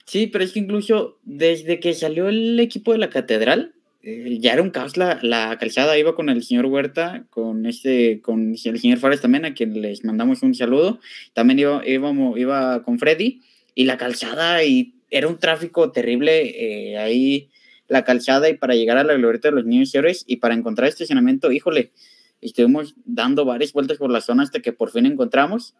Sí, 0.07 0.27
pero 0.27 0.43
es 0.43 0.53
que 0.53 0.59
incluso 0.59 1.19
desde 1.23 1.79
que 1.79 1.95
salió 1.95 2.29
el 2.29 2.59
equipo 2.59 2.93
de 2.93 2.99
la 2.99 3.11
catedral, 3.11 3.75
eh, 4.03 4.39
ya 4.41 4.55
era 4.55 4.63
un 4.63 4.71
caos 4.71 4.97
la, 4.97 5.19
la, 5.23 5.59
calzada, 5.59 5.99
iba 5.99 6.15
con 6.15 6.31
el 6.31 6.43
señor 6.43 6.67
Huerta, 6.67 7.27
con 7.29 7.67
este, 7.67 8.23
con 8.23 8.53
el 8.53 8.79
señor 8.81 8.99
Fares 8.99 9.21
también, 9.21 9.45
a 9.45 9.53
quien 9.53 9.81
les 9.83 10.05
mandamos 10.05 10.43
un 10.43 10.55
saludo, 10.55 11.01
también 11.35 11.59
iba, 11.59 11.83
iba 11.87 12.83
con 12.83 12.99
Freddy, 12.99 13.43
y 13.75 13.85
la 13.85 13.99
calzada, 13.99 14.65
y 14.65 14.95
era 15.11 15.29
un 15.29 15.39
tráfico 15.39 15.93
terrible 15.93 16.93
eh, 16.93 16.97
ahí, 16.97 17.51
la 17.89 18.05
calzada, 18.05 18.49
y 18.49 18.55
para 18.55 18.75
llegar 18.75 18.97
a 18.97 19.05
la 19.05 19.15
glorieta 19.15 19.49
de 19.49 19.57
los 19.57 19.67
niños 19.67 19.95
héroes, 19.95 20.25
y 20.27 20.37
para 20.37 20.55
encontrar 20.55 20.89
estacionamiento, 20.89 21.53
híjole, 21.53 21.93
estuvimos 22.41 22.95
dando 23.05 23.45
varias 23.45 23.75
vueltas 23.75 23.99
por 23.99 24.11
la 24.11 24.23
zona 24.23 24.45
hasta 24.45 24.61
que 24.61 24.73
por 24.73 24.91
fin 24.91 25.05
encontramos. 25.05 25.75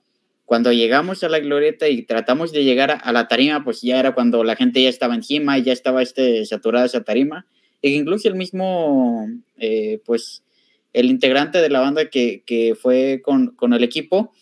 Cuando 0.45 0.73
llegamos 0.73 1.25
a 1.25 1.29
la 1.31 1.39
glorieta 1.39 1.89
y 1.89 2.03
tratamos 2.03 2.53
de 2.53 2.65
llegar 2.65 3.01
a, 3.03 3.13
la 3.13 3.29
tarima, 3.29 3.65
pues 3.65 3.81
ya 3.81 3.99
era 3.99 4.15
cuando 4.15 4.45
la 4.45 4.57
gente 4.57 4.83
ya 4.83 4.89
estaba 4.91 5.15
encima 5.15 5.57
y 5.57 5.63
ya 5.63 5.73
estaba 5.73 6.03
este, 6.03 6.45
saturada 6.45 6.87
esa 6.87 7.03
tarima 7.03 7.47
e 7.83 7.91
incluso 7.91 8.29
el 8.29 8.35
mismo, 8.35 9.27
eh, 9.57 10.01
pues, 10.05 10.45
el 10.93 11.07
integrante 11.07 11.59
de 11.59 11.71
la 11.71 11.81
banda 11.81 12.11
que, 12.11 12.43
que 12.45 12.75
fue 12.75 13.21
con, 13.23 13.55
con, 13.57 13.73
el 13.73 13.85
equipo, 13.85 14.33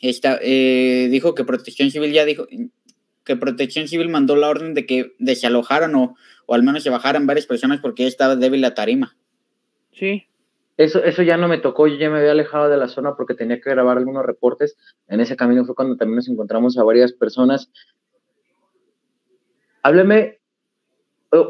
está, 0.00 0.38
eh, 0.42 1.08
dijo 1.10 1.34
que 1.34 1.44
Protección 1.44 1.90
Civil 1.90 2.12
ya 2.12 2.24
dijo 2.24 2.46
que 3.24 3.36
Protección 3.36 3.88
Civil 3.88 4.08
mandó 4.08 4.36
la 4.36 4.48
orden 4.48 4.74
de 4.74 4.84
que 4.86 5.12
desalojaran 5.18 5.94
o, 5.94 6.16
o 6.46 6.54
al 6.54 6.62
menos 6.62 6.82
se 6.82 6.90
bajaran 6.90 7.26
varias 7.26 7.46
personas 7.46 7.80
porque 7.80 8.02
ya 8.02 8.08
estaba 8.08 8.36
débil 8.36 8.60
la 8.60 8.74
tarima. 8.74 9.16
Sí. 9.92 10.26
Eso, 10.76 11.04
eso 11.04 11.22
ya 11.22 11.36
no 11.36 11.48
me 11.48 11.58
tocó, 11.58 11.86
yo 11.86 11.96
ya 11.96 12.10
me 12.10 12.18
había 12.18 12.32
alejado 12.32 12.68
de 12.68 12.76
la 12.76 12.88
zona 12.88 13.14
porque 13.14 13.34
tenía 13.34 13.60
que 13.60 13.70
grabar 13.70 13.98
algunos 13.98 14.24
reportes. 14.24 14.76
En 15.06 15.20
ese 15.20 15.36
camino 15.36 15.64
fue 15.64 15.74
cuando 15.74 15.96
también 15.96 16.16
nos 16.16 16.28
encontramos 16.28 16.76
a 16.78 16.82
varias 16.82 17.12
personas. 17.12 17.70
Hábleme 19.82 20.41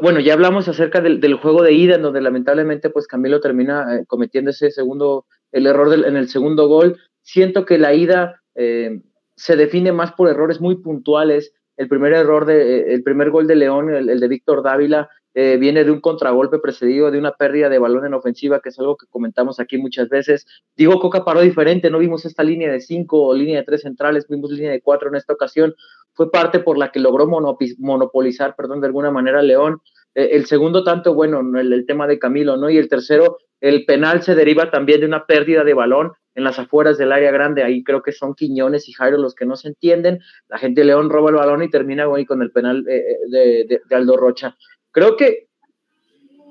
bueno, 0.01 0.19
ya 0.21 0.33
hablamos 0.33 0.67
acerca 0.67 1.01
del, 1.01 1.33
juego 1.35 1.61
de 1.61 1.73
ida, 1.73 1.95
en 1.95 2.03
donde 2.03 2.21
lamentablemente 2.21 2.89
pues 2.89 3.05
Camilo 3.05 3.41
termina 3.41 3.97
eh, 3.97 4.05
cometiendo 4.07 4.51
ese 4.51 4.71
segundo, 4.71 5.25
el 5.51 5.67
error 5.67 5.93
en 5.93 6.15
el 6.15 6.29
segundo 6.29 6.67
gol. 6.67 6.97
Siento 7.21 7.65
que 7.65 7.77
la 7.77 7.93
ida 7.93 8.41
eh, 8.55 9.01
se 9.35 9.55
define 9.57 9.91
más 9.91 10.13
por 10.13 10.29
errores 10.29 10.61
muy 10.61 10.77
puntuales 10.77 11.53
el 11.75 11.87
primer 11.87 12.13
error 12.13 12.45
de, 12.45 12.93
el 12.93 13.03
primer 13.03 13.31
gol 13.31 13.47
de 13.47 13.55
León, 13.55 13.93
el, 13.93 14.19
de 14.19 14.27
Víctor 14.27 14.63
Dávila, 14.63 15.09
eh, 15.35 15.57
viene 15.57 15.83
de 15.83 15.91
un 15.91 15.99
contragolpe 15.99 16.59
precedido 16.59 17.09
de 17.09 17.17
una 17.17 17.31
pérdida 17.31 17.69
de 17.69 17.79
balón 17.79 18.05
en 18.05 18.13
ofensiva, 18.13 18.59
que 18.59 18.69
es 18.69 18.79
algo 18.79 18.97
que 18.97 19.07
comentamos 19.07 19.59
aquí 19.59 19.77
muchas 19.77 20.09
veces. 20.09 20.45
Digo, 20.75 20.99
Coca 20.99 21.25
paró 21.25 21.41
diferente, 21.41 21.89
no 21.89 21.99
vimos 21.99 22.25
esta 22.25 22.43
línea 22.43 22.71
de 22.71 22.81
cinco 22.81 23.23
o 23.23 23.33
línea 23.33 23.59
de 23.59 23.65
tres 23.65 23.81
centrales, 23.81 24.27
vimos 24.27 24.51
línea 24.51 24.71
de 24.71 24.81
cuatro 24.81 25.09
en 25.09 25.15
esta 25.15 25.33
ocasión. 25.33 25.73
Fue 26.13 26.31
parte 26.31 26.59
por 26.59 26.77
la 26.77 26.91
que 26.91 26.99
logró 26.99 27.27
monopolizar, 27.27 28.55
perdón, 28.55 28.81
de 28.81 28.87
alguna 28.87 29.11
manera 29.11 29.41
León. 29.41 29.81
Eh, 30.13 30.29
el 30.33 30.45
segundo 30.45 30.83
tanto, 30.83 31.13
bueno, 31.13 31.41
el, 31.59 31.73
el, 31.73 31.85
tema 31.85 32.05
de 32.05 32.19
Camilo, 32.19 32.55
¿no? 32.57 32.69
Y 32.69 32.77
el 32.77 32.87
tercero, 32.87 33.37
el 33.59 33.85
penal 33.85 34.21
se 34.21 34.35
deriva 34.35 34.69
también 34.69 34.99
de 34.99 35.07
una 35.07 35.25
pérdida 35.25 35.63
de 35.63 35.73
balón 35.73 36.11
en 36.35 36.43
las 36.43 36.59
afueras 36.59 36.97
del 36.97 37.11
área 37.11 37.31
grande. 37.31 37.63
Ahí 37.63 37.83
creo 37.83 38.01
que 38.01 38.11
son 38.11 38.35
Quiñones 38.35 38.89
y 38.89 38.93
Jairo 38.93 39.17
los 39.17 39.35
que 39.35 39.45
no 39.45 39.55
se 39.55 39.69
entienden. 39.69 40.19
La 40.47 40.57
gente 40.57 40.81
de 40.81 40.85
León 40.85 41.09
roba 41.09 41.29
el 41.29 41.35
balón 41.35 41.63
y 41.63 41.69
termina 41.69 42.05
con 42.27 42.41
el 42.41 42.51
penal 42.51 42.85
eh, 42.87 43.03
eh, 43.33 43.65
de, 43.67 43.95
Aldo 43.95 44.17
Rocha. 44.17 44.55
Creo 44.93 45.17
que 45.17 45.47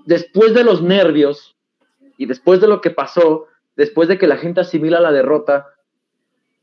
después 0.05 0.53
de 0.53 0.65
los 0.65 0.83
nervios 0.83 1.57
y 2.19 2.27
después 2.27 2.61
de 2.61 2.69
lo 2.69 2.83
que 2.83 2.91
pasó, 2.91 3.47
después 3.75 4.09
de 4.09 4.19
que 4.19 4.27
la 4.27 4.37
gente 4.37 4.61
asimila 4.61 5.01
la 5.01 5.11
derrota, 5.11 5.69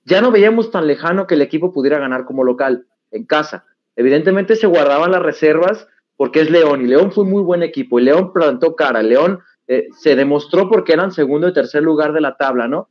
ya 0.05 0.21
no 0.21 0.29
veíamos 0.29 0.69
tan 0.69 0.85
lejano 0.85 1.25
que 1.25 1.33
el 1.33 1.41
equipo 1.41 1.73
pudiera 1.73 1.97
ganar 1.97 2.25
como 2.25 2.43
local, 2.43 2.85
en 3.09 3.25
casa. 3.25 3.65
Evidentemente 3.95 4.55
se 4.55 4.67
guardaban 4.67 5.11
las 5.11 5.23
reservas 5.23 5.87
porque 6.15 6.41
es 6.41 6.51
León 6.51 6.81
y 6.81 6.87
León 6.87 7.11
fue 7.11 7.25
muy 7.25 7.41
buen 7.41 7.63
equipo 7.63 7.99
y 7.99 8.03
León 8.03 8.31
plantó 8.31 8.75
cara. 8.75 9.01
León 9.01 9.39
eh, 9.67 9.87
se 9.97 10.15
demostró 10.15 10.69
porque 10.69 10.93
eran 10.93 11.11
segundo 11.11 11.47
y 11.47 11.53
tercer 11.53 11.81
lugar 11.81 12.13
de 12.13 12.21
la 12.21 12.37
tabla, 12.37 12.67
¿no? 12.67 12.89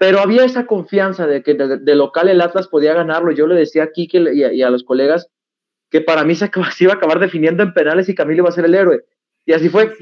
pero 0.00 0.20
había 0.20 0.46
esa 0.46 0.64
confianza 0.64 1.26
de 1.26 1.42
que 1.42 1.52
de, 1.52 1.94
local 1.94 2.30
el 2.30 2.40
Atlas 2.40 2.68
podía 2.68 2.94
ganarlo. 2.94 3.32
Yo 3.32 3.46
le 3.46 3.54
decía 3.54 3.82
a 3.82 3.92
Kike 3.92 4.32
y, 4.32 4.62
a, 4.62 4.70
los 4.70 4.82
colegas 4.82 5.28
que 5.90 6.00
para 6.00 6.24
mí 6.24 6.34
se, 6.34 6.50
iba 6.80 6.92
a 6.92 6.96
acabar 6.96 7.18
definiendo 7.18 7.62
en 7.62 7.74
penales 7.74 8.08
y 8.08 8.14
Camilo 8.14 8.42
iba 8.42 8.48
a 8.48 8.52
ser 8.52 8.64
el 8.64 8.74
héroe. 8.74 9.04
Y 9.44 9.52
así 9.52 9.68
fue. 9.68 9.92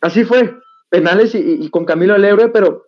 Así 0.00 0.24
fue. 0.24 0.56
Penales 0.88 1.34
y, 1.34 1.68
con 1.70 1.84
Camilo 1.84 2.14
el 2.14 2.24
héroe, 2.24 2.50
pero 2.50 2.84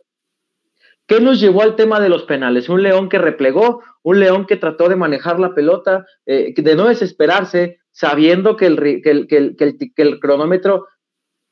¿qué 1.06 1.20
nos 1.20 1.40
llevó 1.40 1.62
al 1.62 1.76
tema 1.76 2.00
de 2.00 2.08
los 2.08 2.24
penales? 2.24 2.68
Un 2.68 2.82
León 2.82 3.08
que 3.08 3.18
replegó, 3.18 3.82
un 4.02 4.20
León 4.20 4.46
que 4.46 4.56
trató 4.56 4.88
de 4.88 4.96
manejar 4.96 5.40
la 5.40 5.54
pelota, 5.54 6.06
eh, 6.26 6.52
de 6.56 6.76
no 6.76 6.86
desesperarse, 6.86 7.78
sabiendo 7.90 8.56
que 8.56 8.66
el, 8.66 9.02
que 9.02 9.92
el 9.96 10.20
cronómetro 10.20 10.86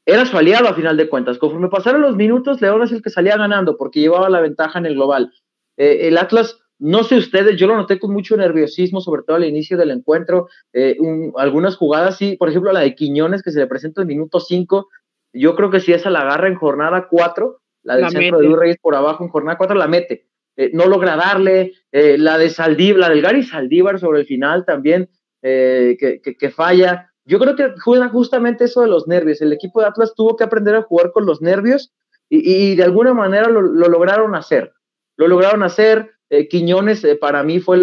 era 0.05 0.27
su 0.27 0.37
aliado 0.37 0.69
a 0.69 0.75
final 0.75 0.97
de 0.97 1.09
cuentas. 1.09 1.39
Conforme 1.39 1.69
pasaron 1.69 2.03
los 2.03 2.17
minutos, 2.17 2.61
León 2.61 2.83
es 2.83 2.93
el 2.93 3.03
que 3.03 3.11
salía 3.11 3.37
ganando 3.37 3.77
porque 3.77 4.01
llevaba 4.01 4.29
la 4.29 4.41
ventaja 4.41 4.79
en 4.79 4.87
el 4.87 4.95
global. 4.95 5.33
Eh, 5.77 6.09
el 6.09 6.19
Atlas, 6.19 6.59
no 6.83 7.05
sé 7.05 7.17
ustedes, 7.17 7.57
yo 7.57 7.67
lo 7.67 7.77
noté 7.77 7.99
con 7.99 8.13
mucho 8.13 8.37
nerviosismo, 8.37 9.01
sobre 9.01 9.23
todo 9.23 9.37
al 9.37 9.45
inicio 9.45 9.77
del 9.77 9.91
encuentro. 9.91 10.49
Eh, 10.73 10.97
algunas 11.37 11.77
jugadas, 11.77 12.17
sí, 12.17 12.37
por 12.37 12.49
ejemplo, 12.49 12.73
la 12.73 12.81
de 12.81 12.95
Quiñones 12.95 13.43
que 13.43 13.51
se 13.53 13.61
le 13.61 13.67
presenta 13.67 14.03
en 14.03 14.09
minuto 14.09 14.41
5. 14.41 14.89
Yo 15.33 15.55
creo 15.55 15.71
que 15.71 15.81
si 15.81 15.93
esa 15.93 16.11
la 16.11 16.21
agarra 16.21 16.49
en 16.49 16.57
jornada 16.57 17.09
4, 17.09 17.61
la 17.85 17.97
del 17.97 18.11
centro 18.11 18.39
de 18.39 18.57
Reyes 18.57 18.79
por 18.81 18.95
abajo 18.95 19.25
en 19.25 19.31
jornada 19.31 19.59
4 19.59 19.77
la 19.77 19.89
mete. 19.89 20.27
Eh, 20.57 20.71
no 20.75 20.87
logra 20.87 21.17
darle, 21.17 21.73
la 21.93 22.37
de 22.37 22.51
Saldívar, 22.51 23.01
la 23.01 23.09
del 23.09 23.23
Gary 23.23 23.43
Saldívar 23.43 23.99
sobre 23.99 24.21
el 24.21 24.27
final 24.27 24.65
también, 24.65 25.09
que, 25.41 26.21
que 26.23 26.51
falla 26.51 27.13
yo 27.25 27.39
creo 27.39 27.55
que 27.55 27.75
juega 27.81 28.09
justamente 28.09 28.65
eso 28.65 28.81
de 28.81 28.89
los 28.89 29.07
nervios. 29.07 29.41
El 29.41 29.53
equipo 29.53 29.81
de 29.81 29.87
Atlas 29.87 30.15
tuvo 30.15 30.37
que 30.37 30.45
aprender 30.45 30.75
a 30.75 30.83
jugar 30.83 31.13
con 31.13 31.27
los 31.27 31.41
nervios 31.41 31.93
y, 32.29 32.75
de 32.77 32.83
alguna 32.83 33.13
manera 33.13 33.49
lo, 33.49 33.61
lograron 33.61 34.35
hacer. 34.35 34.73
Lo 35.17 35.29
lograron 35.29 35.63
hacer. 35.63 36.12
Eh, 36.33 36.49
Quiñones 36.49 37.05
eh, 37.05 37.15
para 37.17 37.43
mí 37.43 37.61
fue 37.61 37.79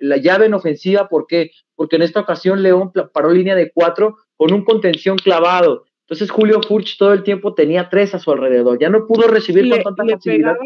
la 0.00 0.16
llave 0.18 0.44
en 0.44 0.52
ofensiva. 0.52 1.08
¿Por 1.08 1.26
qué? 1.26 1.50
Porque 1.74 1.96
en 1.96 2.02
esta 2.02 2.20
ocasión 2.20 2.62
León 2.62 2.92
paró 3.10 3.30
línea 3.30 3.54
de 3.54 3.72
cuatro 3.72 4.18
con 4.36 4.52
un 4.52 4.64
contención 4.64 5.16
clavado. 5.16 5.86
Entonces 6.00 6.30
Julio 6.30 6.60
Furch 6.60 6.98
todo 6.98 7.14
el 7.14 7.22
tiempo 7.22 7.54
tenía 7.54 7.88
tres 7.88 8.14
a 8.14 8.18
su 8.18 8.30
alrededor. 8.30 8.78
Ya 8.78 8.90
no 8.90 9.06
pudo 9.06 9.28
recibir 9.28 9.70
con 9.70 9.82
tanta 9.82 10.04
facilidad. 10.04 10.56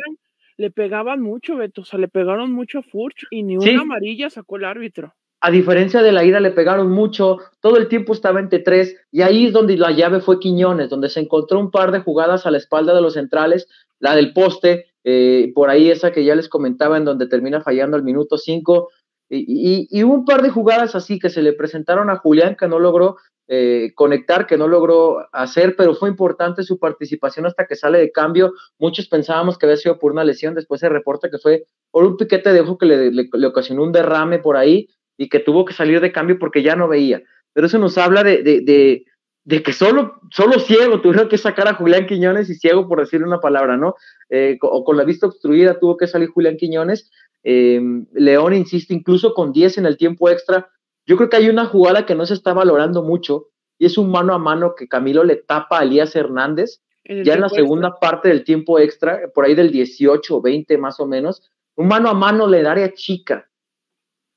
le 0.57 0.71
pegaban 0.73 1.23
mucho, 1.23 1.55
Beto. 1.55 1.83
O 1.83 1.85
sea, 1.85 2.01
le 2.01 2.09
pegaron 2.09 2.51
mucho 2.51 2.81
a 2.81 2.83
Furch 2.83 3.29
y 3.31 3.45
ni 3.45 3.57
una 3.57 3.83
amarilla 3.83 4.29
sacó 4.29 4.57
el 4.57 4.65
árbitro 4.65 5.15
a 5.41 5.51
diferencia 5.51 6.03
de 6.03 6.13
la 6.13 6.25
ida 6.25 6.39
le 6.39 6.51
pegaron 6.51 6.91
mucho, 6.91 7.39
todo 7.61 7.79
el 7.79 7.89
tiempo 7.89 8.13
estaba 8.13 8.41
entre 8.41 8.59
tres, 8.59 8.97
y 9.11 9.23
ahí 9.23 9.47
es 9.47 9.53
donde 9.53 9.77
la 9.77 9.91
llave 9.91 10.21
fue 10.21 10.39
Quiñones, 10.39 10.91
donde 10.91 11.09
se 11.09 11.21
encontró 11.21 11.59
un 11.59 11.71
par 11.71 11.93
de 11.93 12.01
jugadas 12.01 12.45
a 12.45 12.51
la 12.51 12.59
espalda 12.59 12.95
de 12.95 13.01
los 13.01 13.15
centrales, 13.15 13.67
la 13.99 14.15
del 14.15 14.35
poste, 14.35 14.90
eh, 15.05 15.53
por 15.55 15.71
ahí 15.71 15.91
esa 15.91 16.13
que 16.13 16.25
ya 16.25 16.35
les 16.35 16.49
comentaba, 16.49 16.97
en 16.97 17.05
donde 17.05 17.27
termina 17.27 17.61
fallando 17.61 17.97
al 17.97 18.03
minuto 18.03 18.39
cinco, 18.39 18.91
y, 19.29 19.87
y, 19.91 20.03
un 20.03 20.25
par 20.25 20.43
de 20.43 20.51
jugadas 20.51 20.97
así 20.97 21.21
que 21.21 21.31
se 21.31 21.41
le 21.41 21.53
presentaron 21.53 22.11
a 22.11 22.17
Julián 22.17 22.57
que 22.59 22.67
no 22.67 22.81
logró 22.81 23.17
eh, 23.47 23.93
conectar, 23.95 24.47
que 24.47 24.59
no 24.59 24.67
logró 24.67 25.29
hacer, 25.33 25.77
pero 25.77 25.95
fue 25.95 26.09
importante 26.09 26.65
su 26.65 26.81
participación 26.81 27.47
hasta 27.47 27.67
que 27.67 27.77
sale 27.77 28.01
de 28.01 28.11
cambio. 28.11 28.53
Muchos 28.79 29.07
pensábamos 29.07 29.57
que 29.57 29.67
había 29.67 29.77
sido 29.77 30.01
por 30.01 30.11
una 30.11 30.25
lesión, 30.25 30.57
después 30.57 30.81
se 30.81 30.89
reporta 30.89 31.31
que 31.31 31.39
fue 31.39 31.65
por 31.93 32.05
un 32.05 32.17
piquete 32.17 32.53
de 32.53 32.61
ojo 32.61 32.77
que 32.77 32.87
le, 32.87 33.13
le 33.13 33.47
ocasionó 33.47 33.85
un 33.85 33.93
derrame 33.93 34.41
por 34.41 34.57
ahí, 34.57 34.89
y 35.21 35.29
que 35.29 35.39
tuvo 35.39 35.67
que 35.67 35.75
salir 35.75 36.01
de 36.01 36.13
cambio 36.13 36.39
porque 36.39 36.63
ya 36.63 36.77
no 36.77 36.89
veía. 36.89 37.23
Pero 37.53 37.67
eso 37.67 37.79
nos 37.79 37.99
habla 37.99 38.25
de, 38.25 39.05
que 39.49 39.73
solo, 39.73 40.21
solo 40.31 40.59
ciego 40.61 41.01
tuvieron 41.01 41.29
que 41.29 41.39
sacar 41.39 41.69
a 41.69 41.75
Julián 41.75 42.07
Quiñones 42.07 42.51
y 42.51 42.55
ciego 42.55 42.87
por 42.89 43.01
decir 43.01 43.23
una 43.23 43.41
palabra, 43.41 43.77
¿no? 43.77 43.97
Eh, 44.29 44.59
o 44.61 44.85
con 44.85 44.97
la 44.97 45.05
vista 45.05 45.27
obstruida 45.27 45.79
tuvo 45.79 45.97
que 45.97 46.07
salir 46.07 46.29
Julián 46.29 46.57
Quiñones. 46.57 47.11
Em, 47.43 48.07
León 48.13 48.55
insiste 48.55 48.93
incluso 48.93 49.35
con 49.35 49.53
10 49.53 49.79
en 49.79 49.87
el 49.87 49.97
tiempo 49.97 50.29
extra. 50.29 50.71
Yo 51.07 51.17
creo 51.17 51.31
que 51.31 51.37
hay 51.37 51.49
una 51.49 51.67
jugada 51.67 52.07
que 52.07 52.15
no 52.15 52.27
se 52.27 52.35
está 52.35 52.53
valorando 52.53 53.03
mucho 53.03 53.49
y 53.79 53.87
es 53.87 53.97
un 53.97 54.11
mano 54.11 54.35
a 54.35 54.39
mano 54.39 54.75
que 54.77 54.89
Camilo 54.89 55.25
le 55.25 55.37
tapa 55.37 55.81
a 55.81 55.83
Elías 55.83 56.15
Hernández 56.15 56.83
ya 57.25 57.35
en 57.35 57.41
la 57.41 57.49
segunda 57.49 57.99
parte 57.99 58.29
del 58.29 58.45
tiempo 58.45 58.79
extra, 58.79 59.23
por 59.35 59.45
ahí 59.45 59.55
del 59.55 59.73
18 59.73 60.37
o 60.37 60.41
20 60.41 60.79
más 60.79 61.01
o 61.01 61.07
menos. 61.07 61.51
Un 61.75 61.89
mano 61.89 62.09
a 62.09 62.15
mano 62.15 62.47
le 62.47 62.63
da 62.63 62.73
área 62.73 62.93
chica 62.93 63.51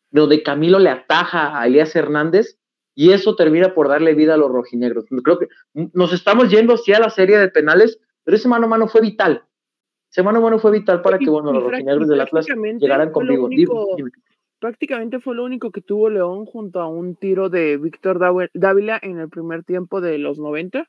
donde 0.10 0.44
Camilo 0.44 0.80
le 0.80 0.90
ataja 0.90 1.60
a 1.60 1.66
Elías 1.66 1.96
Hernández 1.96 2.60
y 2.96 3.12
eso 3.12 3.36
termina 3.36 3.74
por 3.74 3.88
darle 3.88 4.14
vida 4.14 4.36
a 4.36 4.38
los 4.38 4.52
rojinegros. 4.52 5.06
Creo 5.24 5.40
que 5.40 5.48
nos 5.94 6.14
estamos 6.14 6.50
yendo 6.50 6.78
sí 6.78 6.94
a 6.94 7.00
la 7.00 7.10
serie 7.10 7.38
de 7.38 7.50
penales, 7.50 8.00
pero 8.24 8.38
ese 8.38 8.48
mano 8.48 8.66
a 8.66 8.70
mano 8.70 8.88
fue 8.88 9.02
vital. 9.02 9.44
Ese 10.12 10.22
mano 10.22 10.40
a 10.40 10.42
mano 10.42 10.60
fue 10.60 10.72
vital 10.72 11.02
para 11.02 11.18
que 11.18 11.30
bueno, 11.30 11.52
los 11.52 11.64
rojinegros 11.64 12.08
del 12.08 12.22
Atlas 12.22 12.46
llegaran 12.80 13.12
conmigo. 13.12 13.50
prácticamente 14.60 15.20
fue 15.20 15.36
lo 15.36 15.44
único 15.44 15.72
que 15.72 15.82
tuvo 15.82 16.10
León 16.10 16.46
junto 16.46 16.82
a 16.82 16.88
un 16.88 17.16
tiro 17.16 17.50
de 17.50 17.78
Víctor 17.78 18.20
Dávila 18.54 19.00
en 19.02 19.20
el 19.20 19.30
primer 19.30 19.64
tiempo 19.64 20.00
de 20.00 20.20
los 20.20 20.38
90. 20.38 20.88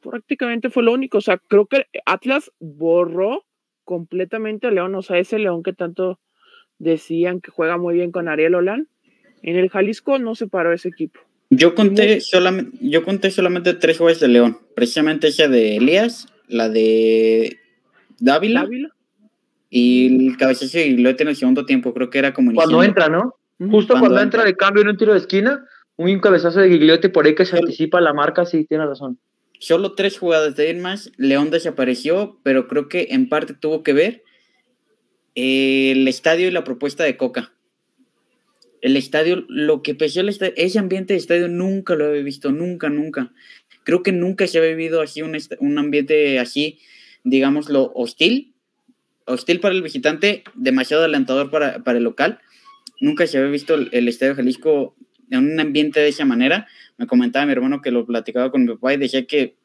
Prácticamente 0.00 0.70
fue 0.70 0.82
lo 0.82 0.92
único. 0.92 1.18
O 1.18 1.20
sea, 1.20 1.38
creo 1.38 1.66
que 1.66 1.86
Atlas 2.06 2.50
borró 2.58 3.44
completamente 3.84 4.66
a 4.66 4.70
León. 4.70 4.94
O 4.94 5.02
sea, 5.02 5.18
ese 5.18 5.38
León 5.38 5.62
que 5.62 5.72
tanto 5.72 6.18
decían 6.78 7.40
que 7.40 7.50
juega 7.50 7.76
muy 7.76 7.94
bien 7.94 8.10
con 8.10 8.28
Ariel 8.28 8.54
Olan. 8.54 8.88
En 9.46 9.56
el 9.56 9.70
Jalisco 9.70 10.18
no 10.18 10.34
se 10.34 10.48
paró 10.48 10.72
ese 10.72 10.88
equipo. 10.88 11.20
Yo 11.50 11.76
conté, 11.76 12.20
solamente, 12.20 12.76
yo 12.80 13.04
conté 13.04 13.30
solamente 13.30 13.74
tres 13.74 13.96
jugadores 13.96 14.20
de 14.20 14.26
León, 14.26 14.58
precisamente 14.74 15.28
esa 15.28 15.46
de 15.46 15.76
Elías, 15.76 16.26
la 16.48 16.68
de 16.68 17.56
Dávila, 18.18 18.68
y 19.70 20.28
el 20.28 20.36
cabezazo 20.36 20.80
y 20.80 20.96
lo 20.96 21.10
en 21.10 21.28
el 21.28 21.36
segundo 21.36 21.64
tiempo, 21.64 21.94
creo 21.94 22.10
que 22.10 22.18
era 22.18 22.34
como 22.34 22.52
Cuando 22.52 22.82
entra, 22.82 23.08
¿no? 23.08 23.36
Justo 23.70 23.94
cuando, 23.98 24.20
entra. 24.20 24.44
de 24.44 24.56
cambio 24.56 24.82
en 24.82 24.88
un 24.88 24.96
tiro 24.96 25.12
de 25.12 25.20
esquina, 25.20 25.64
un 25.94 26.18
cabezazo 26.18 26.60
de 26.60 26.68
Gigliotti 26.68 27.08
por 27.08 27.24
ahí 27.24 27.36
que 27.36 27.46
se 27.46 27.56
anticipa 27.56 28.00
la 28.00 28.12
marca, 28.12 28.44
sí, 28.44 28.64
tiene 28.64 28.84
razón. 28.84 29.18
Solo 29.60 29.94
tres 29.94 30.18
jugadas 30.18 30.56
de 30.56 30.74
más, 30.74 31.12
León 31.18 31.50
desapareció, 31.50 32.40
pero 32.42 32.66
creo 32.66 32.88
que 32.88 33.08
en 33.10 33.28
parte 33.28 33.54
tuvo 33.54 33.84
que 33.84 33.92
ver 33.92 34.24
el 35.36 36.08
estadio 36.08 36.48
y 36.48 36.50
la 36.50 36.64
propuesta 36.64 37.04
de 37.04 37.16
Coca. 37.16 37.52
El 38.80 38.96
estadio, 38.96 39.44
lo 39.48 39.82
que 39.82 39.94
pesó 39.94 40.20
el 40.20 40.28
estadio, 40.28 40.52
ese 40.56 40.78
ambiente 40.78 41.14
de 41.14 41.18
estadio 41.18 41.48
nunca 41.48 41.94
lo 41.94 42.06
había 42.06 42.22
visto, 42.22 42.52
nunca, 42.52 42.88
nunca. 42.88 43.32
Creo 43.84 44.02
que 44.02 44.12
nunca 44.12 44.46
se 44.46 44.58
había 44.58 44.70
vivido 44.70 45.00
así 45.00 45.22
un, 45.22 45.36
un 45.60 45.78
ambiente 45.78 46.38
así, 46.38 46.78
digámoslo, 47.24 47.92
hostil, 47.94 48.54
hostil 49.26 49.60
para 49.60 49.74
el 49.74 49.82
visitante, 49.82 50.44
demasiado 50.54 51.04
alentador 51.04 51.50
para, 51.50 51.82
para 51.82 51.98
el 51.98 52.04
local. 52.04 52.40
Nunca 53.00 53.26
se 53.26 53.38
había 53.38 53.50
visto 53.50 53.74
el, 53.74 54.08
Estadio 54.08 54.34
Jalisco 54.34 54.96
en 55.30 55.52
un 55.52 55.60
ambiente 55.60 56.00
de 56.00 56.08
esa 56.08 56.24
manera. 56.24 56.66
Me 56.96 57.06
comentaba 57.06 57.44
mi 57.44 57.52
hermano 57.52 57.82
que 57.82 57.90
lo 57.90 58.06
platicaba 58.06 58.50
con 58.50 58.62
mi 58.62 58.72
papá 58.74 58.94
y 58.94 58.96
decía 58.96 59.26
que 59.26 59.56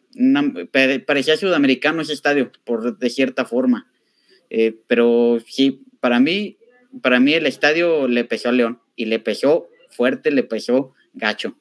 parecía 1.06 1.38
sudamericano 1.38 2.02
ese 2.02 2.14
estadio, 2.14 2.52
por 2.66 2.98
de 2.98 3.10
cierta 3.10 3.46
forma. 3.46 3.90
Eh, 4.50 4.76
pero 4.88 5.40
sí, 5.48 5.84
para 6.02 6.20
mí, 6.20 6.58
para 7.02 7.20
mí 7.20 7.34
el 7.34 7.46
estadio 7.46 8.08
le 8.08 8.24
pesó 8.26 8.50
a 8.50 8.52
León 8.52 8.80
y 8.96 9.06
le 9.06 9.20
pesó 9.20 9.68
fuerte, 9.90 10.32
le 10.32 10.44
pesó 10.44 10.94
gacho. 11.14 11.56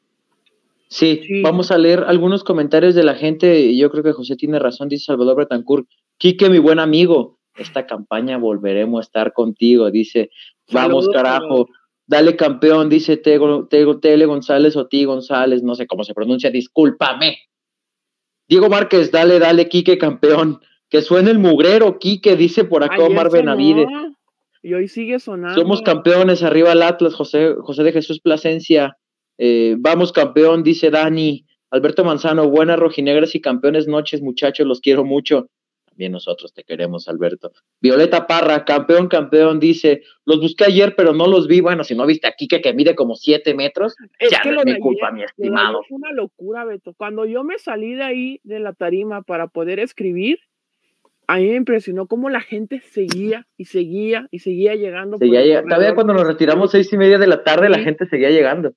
Sí, 0.88 1.22
vamos 1.42 1.70
a 1.70 1.78
leer 1.78 2.04
algunos 2.06 2.42
comentarios 2.42 2.96
de 2.96 3.04
la 3.04 3.14
gente. 3.14 3.76
Yo 3.76 3.90
creo 3.90 4.02
que 4.02 4.12
José 4.12 4.34
tiene 4.34 4.58
razón, 4.58 4.88
dice 4.88 5.04
Salvador 5.04 5.36
Betancourt. 5.36 5.86
Quique, 6.18 6.50
mi 6.50 6.58
buen 6.58 6.80
amigo, 6.80 7.38
esta 7.56 7.86
campaña 7.86 8.38
volveremos 8.38 8.98
a 8.98 9.02
estar 9.02 9.32
contigo, 9.32 9.90
dice. 9.90 10.30
Vamos, 10.72 11.08
carajo. 11.08 11.68
Dale 12.06 12.34
campeón, 12.34 12.88
dice 12.88 13.16
Tego, 13.16 13.68
Tego, 13.68 14.00
Tele 14.00 14.26
González 14.26 14.74
o 14.76 14.88
Ti 14.88 15.04
González, 15.04 15.62
no 15.62 15.76
sé 15.76 15.86
cómo 15.86 16.02
se 16.02 16.12
pronuncia, 16.12 16.50
discúlpame. 16.50 17.38
Diego 18.48 18.68
Márquez, 18.68 19.12
dale, 19.12 19.38
dale, 19.38 19.68
Quique 19.68 19.96
campeón. 19.96 20.60
Que 20.88 21.02
suene 21.02 21.30
el 21.30 21.38
mugrero, 21.38 22.00
Quique, 22.00 22.34
dice 22.34 22.64
por 22.64 22.82
acá 22.82 23.04
Omar 23.04 23.30
Benavides. 23.30 23.86
Y 24.62 24.74
hoy 24.74 24.88
sigue 24.88 25.18
sonando. 25.18 25.60
Somos 25.60 25.82
campeones, 25.82 26.42
arriba 26.42 26.72
el 26.72 26.82
Atlas, 26.82 27.14
José, 27.14 27.54
José 27.60 27.82
de 27.82 27.92
Jesús 27.92 28.20
Plasencia. 28.20 28.96
Eh, 29.38 29.76
vamos 29.78 30.12
campeón, 30.12 30.62
dice 30.62 30.90
Dani. 30.90 31.46
Alberto 31.70 32.04
Manzano, 32.04 32.48
buenas 32.48 32.78
rojinegras 32.78 33.34
y 33.34 33.40
campeones 33.40 33.86
noches, 33.86 34.20
muchachos, 34.20 34.66
los 34.66 34.80
quiero 34.80 35.04
mucho. 35.04 35.48
También 35.86 36.12
nosotros 36.12 36.52
te 36.52 36.64
queremos, 36.64 37.08
Alberto. 37.08 37.52
Violeta 37.80 38.26
Parra, 38.26 38.64
campeón, 38.64 39.08
campeón, 39.08 39.60
dice, 39.60 40.02
los 40.24 40.40
busqué 40.40 40.64
ayer, 40.64 40.94
pero 40.96 41.12
no 41.14 41.26
los 41.26 41.46
vi. 41.46 41.60
Bueno, 41.60 41.84
si 41.84 41.94
no 41.94 42.06
viste 42.06 42.26
aquí 42.26 42.48
que, 42.48 42.60
que 42.60 42.74
mide 42.74 42.94
como 42.94 43.14
siete 43.14 43.54
metros, 43.54 43.94
es 44.18 44.30
ya 44.30 44.42
que 44.42 44.50
no 44.52 44.60
es 44.60 44.66
mi 44.66 44.78
culpa, 44.78 45.08
ayer- 45.08 45.14
mi 45.14 45.22
estimado. 45.24 45.82
fue 45.88 45.96
una 45.96 46.12
locura, 46.12 46.64
Beto. 46.64 46.92
Cuando 46.94 47.24
yo 47.24 47.44
me 47.44 47.58
salí 47.58 47.94
de 47.94 48.02
ahí, 48.02 48.40
de 48.44 48.60
la 48.60 48.72
tarima, 48.72 49.22
para 49.22 49.46
poder 49.48 49.78
escribir, 49.78 50.38
a 51.32 51.36
mí 51.36 51.46
me 51.48 51.54
impresionó 51.54 52.06
cómo 52.08 52.28
la 52.28 52.40
gente 52.40 52.80
seguía 52.80 53.46
y 53.56 53.66
seguía 53.66 54.26
y 54.32 54.40
seguía 54.40 54.74
llegando. 54.74 55.16
Seguía 55.16 55.42
lleg- 55.42 55.62
Todavía 55.62 55.94
cuando 55.94 56.12
nos 56.12 56.26
retiramos 56.26 56.72
seis 56.72 56.92
y 56.92 56.96
media 56.96 57.18
de 57.18 57.28
la 57.28 57.44
tarde, 57.44 57.68
la 57.68 57.78
gente 57.78 58.06
seguía 58.06 58.30
llegando. 58.30 58.72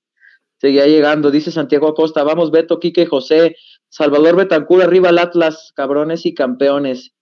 Seguía 0.57 0.86
llegando, 0.86 1.31
dice 1.31 1.50
Santiago 1.51 1.88
Acosta. 1.88 2.24
Vamos, 2.24 2.51
Beto, 2.51 2.79
Quique, 2.79 3.07
José, 3.07 3.55
Salvador 3.89 4.36
Betancur, 4.36 4.83
arriba 4.83 5.10
el 5.10 5.17
Atlas, 5.17 5.74
cabrones 5.75 6.27
y 6.27 6.36
campeones. 6.36 7.13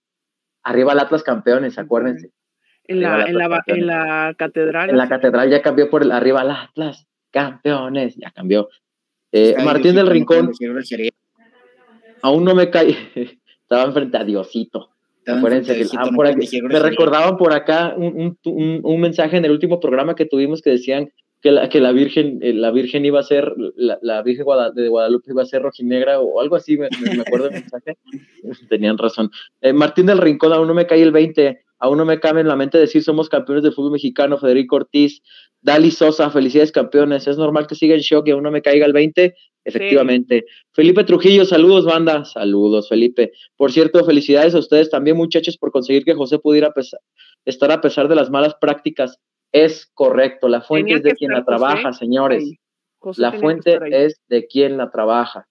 Arriba 0.64 0.92
el 0.92 1.00
Atlas, 1.00 1.24
campeones, 1.24 1.80
acuérdense. 1.80 2.32
En 2.84 3.02
la, 3.02 3.24
en 3.26 3.38
la, 3.38 3.64
en 3.68 3.88
la 3.88 4.36
catedral. 4.38 4.90
En 4.90 4.98
la 4.98 5.08
catedral 5.08 5.50
ya 5.50 5.62
cambió 5.62 5.90
por 5.90 6.04
el 6.04 6.12
arriba 6.12 6.42
el 6.42 6.52
Atlas, 6.52 7.08
campeones, 7.32 8.16
ya 8.18 8.32
cambió. 8.32 8.68
Eh, 9.32 9.56
Martín 9.64 9.96
del 9.96 10.08
Rincón, 10.08 10.52
aún 12.22 12.44
no 12.44 12.54
me 12.54 12.70
cae. 12.70 12.98
Estaba 13.62 13.84
enfrente 13.86 14.18
a 14.18 14.26
Diosito. 14.26 14.91
Acuérdense 15.28 15.76
que 15.76 15.84
ah, 15.98 16.10
por 16.16 16.26
aquí- 16.28 16.62
me 16.62 16.80
recordaban 16.80 17.38
por 17.38 17.54
acá 17.54 17.94
un, 17.98 18.38
un- 18.46 18.80
un- 18.84 19.00
mensaje 19.00 19.38
en 19.38 19.46
el 19.46 19.52
último 19.52 19.80
programa 19.80 20.16
que 20.16 20.26
tuvimos 20.26 20.62
que 20.62 20.72
decían 20.72 21.10
que 21.42 21.52
la, 21.52 21.70
que 21.70 21.80
la 21.82 21.92
Virgen, 21.92 22.40
eh, 22.42 22.54
la 22.54 22.70
Virgen 22.72 23.04
iba 23.06 23.20
a 23.20 23.24
ser, 23.24 23.52
la, 23.76 23.98
la 24.02 24.22
Virgen 24.22 24.46
Guada- 24.46 24.72
de 24.72 24.88
Guadalupe 24.90 25.32
iba 25.32 25.42
a 25.42 25.46
ser 25.46 25.62
rojinegra 25.64 26.20
o 26.20 26.40
algo 26.40 26.56
así, 26.56 26.78
me 26.78 26.88
acuerdo 27.26 27.50
del 27.50 27.62
mensaje. 27.62 27.98
Tenían 28.70 28.98
razón. 28.98 29.30
Eh, 29.62 29.74
Martín 29.74 30.06
del 30.08 30.20
Rincón, 30.20 30.54
aún 30.54 30.68
no 30.68 30.74
me 30.74 30.86
cae 30.86 31.02
el 31.02 31.12
20, 31.12 31.62
aún 31.82 31.98
no 31.98 32.06
me 32.06 32.20
cabe 32.20 32.40
en 32.42 32.48
la 32.48 32.56
mente 32.56 32.78
decir 32.78 33.04
somos 33.04 33.28
campeones 33.28 33.64
del 33.64 33.74
fútbol 33.74 33.92
mexicano, 33.92 34.38
Federico 34.38 34.78
Ortiz, 34.78 35.22
Dali 35.62 35.92
Sosa, 35.92 36.30
felicidades 36.30 36.72
campeones, 36.72 37.28
es 37.28 37.38
normal 37.38 37.68
que 37.68 37.76
siga 37.76 37.94
en 37.96 38.02
shock 38.02 38.28
y 38.28 38.32
aún 38.32 38.44
no 38.44 38.52
me 38.52 38.62
caiga 38.62 38.86
el 38.86 38.94
20, 38.94 39.36
efectivamente. 39.66 40.46
Felipe 40.74 41.04
Trujillo, 41.04 41.46
saludos 41.46 41.86
banda, 41.86 42.24
saludos 42.26 42.88
Felipe. 42.90 43.32
Por 43.58 43.72
cierto, 43.72 44.04
felicidades 44.06 44.56
a 44.56 44.60
ustedes 44.60 44.90
también 44.90 45.18
muchachos 45.18 45.58
por 45.58 45.72
conseguir 45.72 46.04
que 46.06 46.14
José 46.16 46.40
pudiera 46.40 46.72
pesa- 46.72 46.98
estar 47.46 47.72
a 47.72 47.82
pesar 47.82 48.08
de 48.08 48.16
las 48.16 48.30
malas 48.30 48.56
prácticas. 48.60 49.18
Es 49.52 49.90
correcto, 49.94 50.48
la 50.48 50.62
fuente 50.62 50.86
Tenía 50.94 50.98
es 50.98 51.04
de 51.04 51.12
quien 51.14 51.32
la 51.32 51.38
José 51.38 51.46
trabaja, 51.48 51.94
señores. 51.94 52.44
José 53.00 53.22
La 53.22 53.32
fuente 53.34 53.80
es 54.06 54.22
de 54.30 54.48
quien 54.48 54.78
la 54.78 54.90
trabaja. 54.90 55.48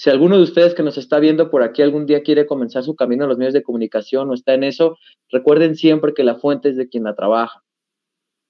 Si 0.00 0.08
alguno 0.08 0.38
de 0.38 0.44
ustedes 0.44 0.74
que 0.74 0.82
nos 0.82 0.96
está 0.96 1.18
viendo 1.18 1.50
por 1.50 1.62
aquí 1.62 1.82
algún 1.82 2.06
día 2.06 2.22
quiere 2.22 2.46
comenzar 2.46 2.82
su 2.82 2.96
camino 2.96 3.24
en 3.24 3.28
los 3.28 3.36
medios 3.36 3.52
de 3.52 3.62
comunicación 3.62 4.30
o 4.30 4.32
está 4.32 4.54
en 4.54 4.64
eso, 4.64 4.96
recuerden 5.28 5.76
siempre 5.76 6.14
que 6.14 6.24
la 6.24 6.36
fuente 6.36 6.70
es 6.70 6.78
de 6.78 6.88
quien 6.88 7.04
la 7.04 7.14
trabaja. 7.14 7.62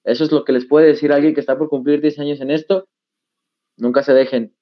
Eso 0.05 0.23
es 0.23 0.31
lo 0.31 0.45
que 0.45 0.53
les 0.53 0.65
puede 0.65 0.87
decir 0.87 1.11
alguien 1.11 1.33
que 1.33 1.41
está 1.41 1.57
por 1.57 1.67
cumplir 1.67 1.99
10 1.99 2.19
años 2.19 2.39
en 2.39 2.51
esto. 2.51 2.87
Nunca 3.75 4.01
se 4.01 4.13
dejen. 4.13 4.55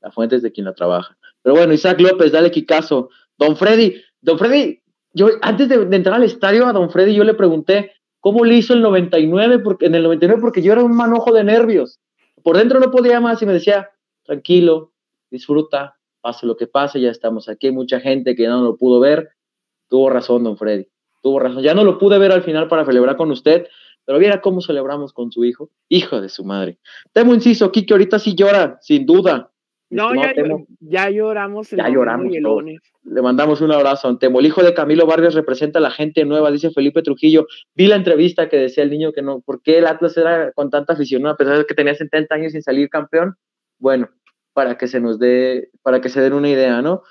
La 0.00 0.10
fuente 0.10 0.34
es 0.34 0.42
de 0.42 0.50
quien 0.50 0.66
la 0.66 0.74
trabaja. 0.74 1.16
Pero 1.42 1.54
bueno, 1.54 1.72
Isaac 1.72 2.00
López, 2.00 2.32
dale 2.32 2.50
Kikazo. 2.50 3.10
Don 3.38 3.56
Freddy, 3.56 4.02
Don 4.20 4.40
Freddy, 4.40 4.82
yo 5.12 5.28
antes 5.42 5.68
de, 5.68 5.76
entrar 5.76 6.16
al 6.16 6.24
estadio 6.24 6.66
a 6.66 6.72
Don 6.72 6.90
Freddy, 6.90 7.14
yo 7.14 7.22
le 7.22 7.34
pregunté 7.34 7.92
cómo 8.18 8.44
le 8.44 8.56
hizo 8.56 8.74
el 8.74 8.82
99, 8.82 9.60
porque, 9.60 9.86
en 9.86 9.94
el 9.94 10.02
99, 10.02 10.40
porque 10.40 10.60
yo 10.60 10.72
era 10.72 10.82
un 10.82 10.96
manojo 10.96 11.32
de 11.32 11.44
nervios. 11.44 12.00
Por 12.42 12.56
dentro 12.56 12.80
no 12.80 12.90
podía 12.90 13.20
más 13.20 13.40
y 13.42 13.46
me 13.46 13.52
decía, 13.52 13.90
tranquilo, 14.24 14.91
disfruta, 15.32 15.96
pase 16.20 16.46
lo 16.46 16.56
que 16.56 16.68
pase, 16.68 17.00
ya 17.00 17.10
estamos 17.10 17.48
aquí. 17.48 17.66
Hay 17.66 17.72
mucha 17.72 17.98
gente 17.98 18.36
que 18.36 18.44
ya 18.44 18.50
no 18.50 18.62
lo 18.62 18.76
pudo 18.76 19.00
ver. 19.00 19.30
Tuvo 19.88 20.10
razón, 20.10 20.44
don 20.44 20.56
Freddy. 20.56 20.86
Tuvo 21.22 21.40
razón. 21.40 21.62
Ya 21.62 21.74
no 21.74 21.82
lo 21.82 21.98
pude 21.98 22.18
ver 22.18 22.30
al 22.30 22.42
final 22.42 22.68
para 22.68 22.84
celebrar 22.84 23.16
con 23.16 23.30
usted, 23.30 23.66
pero 24.04 24.18
viera 24.18 24.40
cómo 24.40 24.60
celebramos 24.60 25.12
con 25.12 25.32
su 25.32 25.44
hijo. 25.44 25.70
Hijo 25.88 26.20
de 26.20 26.28
su 26.28 26.44
madre. 26.44 26.78
Temo 27.12 27.34
inciso, 27.34 27.72
Kike 27.72 27.94
ahorita 27.94 28.18
sí 28.18 28.34
llora, 28.34 28.78
sin 28.80 29.04
duda. 29.06 29.50
No, 29.90 30.14
ya, 30.14 30.32
Temo, 30.32 30.66
ya 30.80 31.10
lloramos. 31.10 31.72
el 31.72 31.78
Ya 31.78 31.88
lloramos 31.88 32.32
y 32.32 32.36
el 32.36 32.44
le 33.04 33.20
mandamos 33.20 33.60
un 33.60 33.72
abrazo 33.72 34.08
a 34.08 34.18
Temo. 34.18 34.40
El 34.40 34.46
hijo 34.46 34.62
de 34.62 34.74
Camilo 34.74 35.06
Vargas 35.06 35.34
representa 35.34 35.78
a 35.78 35.82
la 35.82 35.90
gente 35.90 36.24
nueva, 36.24 36.50
dice 36.50 36.70
Felipe 36.70 37.02
Trujillo. 37.02 37.46
Vi 37.74 37.88
la 37.88 37.96
entrevista 37.96 38.48
que 38.48 38.56
decía 38.56 38.84
el 38.84 38.90
niño 38.90 39.12
que 39.12 39.22
no, 39.22 39.40
¿por 39.40 39.60
qué 39.60 39.78
el 39.78 39.86
Atlas 39.86 40.16
era 40.16 40.52
con 40.52 40.70
tanta 40.70 40.92
afición, 40.92 41.26
a 41.26 41.36
pesar 41.36 41.58
de 41.58 41.66
que 41.66 41.74
tenía 41.74 41.94
70 41.94 42.34
años 42.34 42.52
sin 42.52 42.62
salir 42.62 42.88
campeón? 42.88 43.34
Bueno, 43.78 44.08
para 44.52 44.76
que 44.76 44.88
se 44.88 45.00
nos 45.00 45.18
dé, 45.18 45.70
para 45.82 46.00
que 46.00 46.08
se 46.08 46.20
den 46.20 46.32
una 46.32 46.48
idea, 46.48 46.82
¿no? 46.82 47.02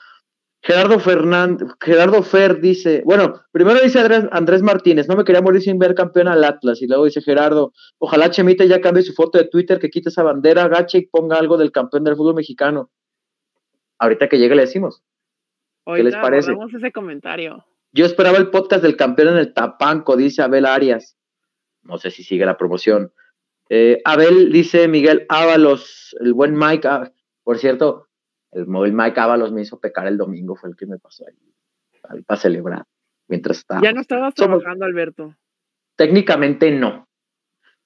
Gerardo 0.63 0.99
Fernández, 0.99 1.67
Gerardo 1.79 2.21
Fer 2.21 2.61
dice, 2.61 3.01
bueno, 3.03 3.41
primero 3.51 3.79
dice 3.79 3.99
Andrés, 3.99 4.25
Andrés 4.31 4.61
Martínez, 4.61 5.07
no 5.07 5.15
me 5.15 5.23
quería 5.23 5.41
morir 5.41 5.61
sin 5.61 5.79
ver 5.79 5.95
campeón 5.95 6.27
al 6.27 6.43
Atlas, 6.43 6.81
y 6.83 6.87
luego 6.87 7.05
dice 7.05 7.21
Gerardo, 7.21 7.73
ojalá 7.97 8.29
Chemita 8.29 8.63
ya 8.65 8.79
cambie 8.79 9.01
su 9.01 9.13
foto 9.13 9.39
de 9.39 9.45
Twitter, 9.45 9.79
que 9.79 9.89
quite 9.89 10.09
esa 10.09 10.21
bandera, 10.21 10.63
agache 10.63 10.99
y 10.99 11.07
ponga 11.07 11.37
algo 11.37 11.57
del 11.57 11.71
campeón 11.71 12.03
del 12.03 12.15
fútbol 12.15 12.35
mexicano. 12.35 12.91
Ahorita 13.97 14.29
que 14.29 14.37
llegue 14.37 14.55
le 14.55 14.61
decimos. 14.61 15.03
Ahorita 15.85 16.09
les 16.09 16.15
parece? 16.15 16.53
ese 16.75 16.91
comentario. 16.91 17.65
Yo 17.91 18.05
esperaba 18.05 18.37
el 18.37 18.51
podcast 18.51 18.83
del 18.83 18.95
campeón 18.95 19.29
en 19.29 19.37
el 19.37 19.53
Tapanco, 19.53 20.15
dice 20.15 20.43
Abel 20.43 20.65
Arias. 20.65 21.17
No 21.81 21.97
sé 21.97 22.11
si 22.11 22.23
sigue 22.23 22.45
la 22.45 22.57
promoción. 22.57 23.11
Eh, 23.69 24.01
Abel 24.05 24.51
dice 24.51 24.87
Miguel 24.87 25.25
Ábalos, 25.27 26.15
el 26.19 26.33
buen 26.33 26.57
Mike. 26.57 26.87
Por 27.51 27.57
cierto, 27.57 28.07
el 28.53 28.65
móvil 28.65 28.93
Mike 28.93 29.19
Ábalos 29.19 29.51
me 29.51 29.61
hizo 29.61 29.77
pecar 29.77 30.07
el 30.07 30.17
domingo, 30.17 30.55
fue 30.55 30.69
el 30.69 30.77
que 30.77 30.85
me 30.85 30.97
pasó 30.97 31.25
ahí, 31.27 31.35
ahí 32.07 32.21
para 32.21 32.39
celebrar. 32.39 32.85
Mientras 33.27 33.57
estaba. 33.57 33.81
Ya 33.83 33.91
no 33.91 33.99
estabas 33.99 34.33
Somos- 34.37 34.59
trabajando, 34.61 34.85
Alberto. 34.85 35.35
Técnicamente 35.97 36.71
no. 36.71 37.09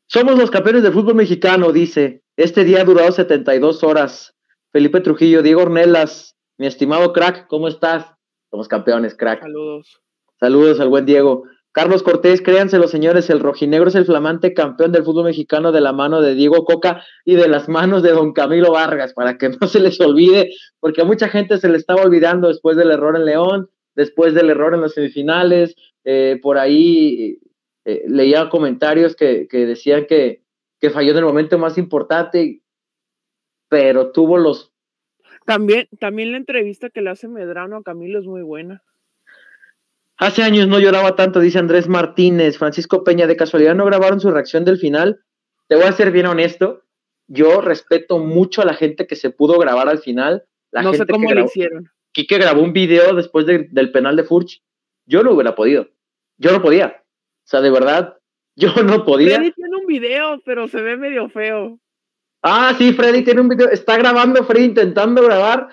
Somos 0.06 0.38
los 0.38 0.51
campeones 0.51 0.84
del 0.84 0.93
fútbol 0.93 1.15
mexicano, 1.15 1.71
dice. 1.71 2.21
Este 2.38 2.63
día 2.63 2.82
ha 2.82 2.86
durado 2.86 3.12
72 3.12 3.84
horas. 3.84 4.36
Felipe 4.71 5.01
Trujillo, 5.01 5.41
Diego 5.41 5.63
Ornelas, 5.63 6.36
mi 6.60 6.67
estimado 6.67 7.12
crack, 7.12 7.47
¿cómo 7.47 7.67
estás? 7.67 8.06
Somos 8.51 8.67
campeones, 8.67 9.15
crack. 9.15 9.41
Saludos. 9.41 9.99
Saludos 10.39 10.80
al 10.80 10.89
buen 10.89 11.08
Diego. 11.08 11.45
Carlos 11.75 12.03
Cortés, 12.03 12.41
créanselo, 12.41 12.88
señores, 12.88 13.29
el 13.29 13.41
rojinegro 13.41 13.89
es 13.89 13.95
el 13.95 14.05
flamante 14.05 14.53
campeón 14.53 14.93
del 14.93 15.03
fútbol 15.03 15.25
mexicano 15.25 15.73
de 15.73 15.81
la 15.81 15.91
mano 15.91 16.21
de 16.21 16.33
Diego 16.33 16.63
Coca 16.63 17.03
y 17.25 17.35
de 17.35 17.49
las 17.49 17.67
manos 17.67 18.01
de 18.01 18.11
don 18.11 18.31
Camilo 18.31 18.71
Vargas, 18.71 19.13
para 19.13 19.38
que 19.38 19.49
no 19.59 19.67
se 19.67 19.81
les 19.81 19.99
olvide, 19.99 20.51
porque 20.79 21.01
a 21.01 21.03
mucha 21.03 21.27
gente 21.27 21.57
se 21.57 21.67
le 21.67 21.75
estaba 21.75 22.03
olvidando 22.03 22.47
después 22.47 22.77
del 22.77 22.91
error 22.91 23.17
en 23.17 23.25
León, 23.25 23.69
después 23.93 24.33
del 24.33 24.51
error 24.51 24.73
en 24.73 24.83
las 24.83 24.93
semifinales, 24.93 25.75
eh, 26.05 26.39
por 26.41 26.57
ahí 26.57 27.39
eh, 27.83 28.05
leía 28.07 28.47
comentarios 28.47 29.13
que, 29.13 29.49
que 29.49 29.65
decían 29.65 30.05
que, 30.07 30.43
que 30.79 30.91
falló 30.91 31.11
en 31.11 31.17
el 31.17 31.25
momento 31.25 31.57
más 31.57 31.77
importante, 31.77 32.61
pero 33.67 34.13
tuvo 34.13 34.38
los 34.38 34.71
También, 35.45 35.89
también 35.99 36.31
la 36.31 36.38
entrevista 36.38 36.89
que 36.89 37.01
le 37.01 37.09
hace 37.09 37.27
Medrano 37.27 37.75
a 37.75 37.83
Camilo 37.83 38.17
es 38.17 38.25
muy 38.25 38.43
buena. 38.43 38.81
Hace 40.17 40.43
años 40.43 40.67
no 40.67 40.80
lloraba 40.80 41.15
tanto, 41.15 41.39
dice 41.39 41.60
Andrés 41.60 41.88
Martínez. 41.88 42.58
Francisco 42.58 43.04
Peña, 43.04 43.28
de 43.28 43.36
casualidad 43.36 43.75
no 43.75 43.86
grabaron 43.86 44.19
su 44.19 44.32
reacción 44.32 44.63
del 44.65 44.78
final. 44.78 45.19
Te 45.67 45.75
voy 45.75 45.86
a 45.86 45.91
ser 45.91 46.12
bien 46.12 46.25
honesto. 46.28 46.84
Yo 47.28 47.60
respeto 47.62 48.19
mucho 48.19 48.62
a 48.62 48.65
la 48.65 48.75
gente 48.75 49.08
que 49.08 49.15
se 49.15 49.30
pudo 49.32 49.58
grabar 49.60 49.89
al 49.89 49.99
final. 49.99 50.43
La 50.71 50.84
no 50.84 50.91
sé 50.91 50.99
gente 50.99 51.13
cómo 51.13 51.28
que 51.28 51.34
lo 51.34 51.41
grabó, 51.41 51.49
hicieron. 51.49 51.89
Quique 52.13 52.38
grabó 52.38 52.62
un 52.62 52.71
video 52.71 53.13
después 53.13 53.45
de- 53.45 53.67
del 53.71 53.91
penal 53.91 54.15
de 54.15 54.23
Furch. 54.23 54.62
Yo 55.06 55.23
no 55.23 55.32
hubiera 55.34 55.56
podido. 55.56 55.89
Yo 56.38 56.51
no 56.51 56.62
podía. 56.62 57.01
O 57.43 57.47
sea, 57.47 57.62
de 57.62 57.71
verdad, 57.71 58.17
yo 58.56 58.73
no 58.84 59.04
podía. 59.06 59.36
Freddy 59.38 59.51
tiene 59.51 59.75
un 59.75 59.86
video, 59.86 60.41
pero 60.45 60.67
se 60.67 60.82
ve 60.82 60.95
medio 60.97 61.30
feo. 61.30 61.80
Ah, 62.41 62.73
sí, 62.78 62.93
Freddy 62.93 63.23
tiene 63.23 63.41
un 63.41 63.49
video. 63.49 63.69
Está 63.69 63.97
grabando 63.97 64.43
Freddy 64.45 64.65
intentando 64.65 65.23
grabar. 65.23 65.67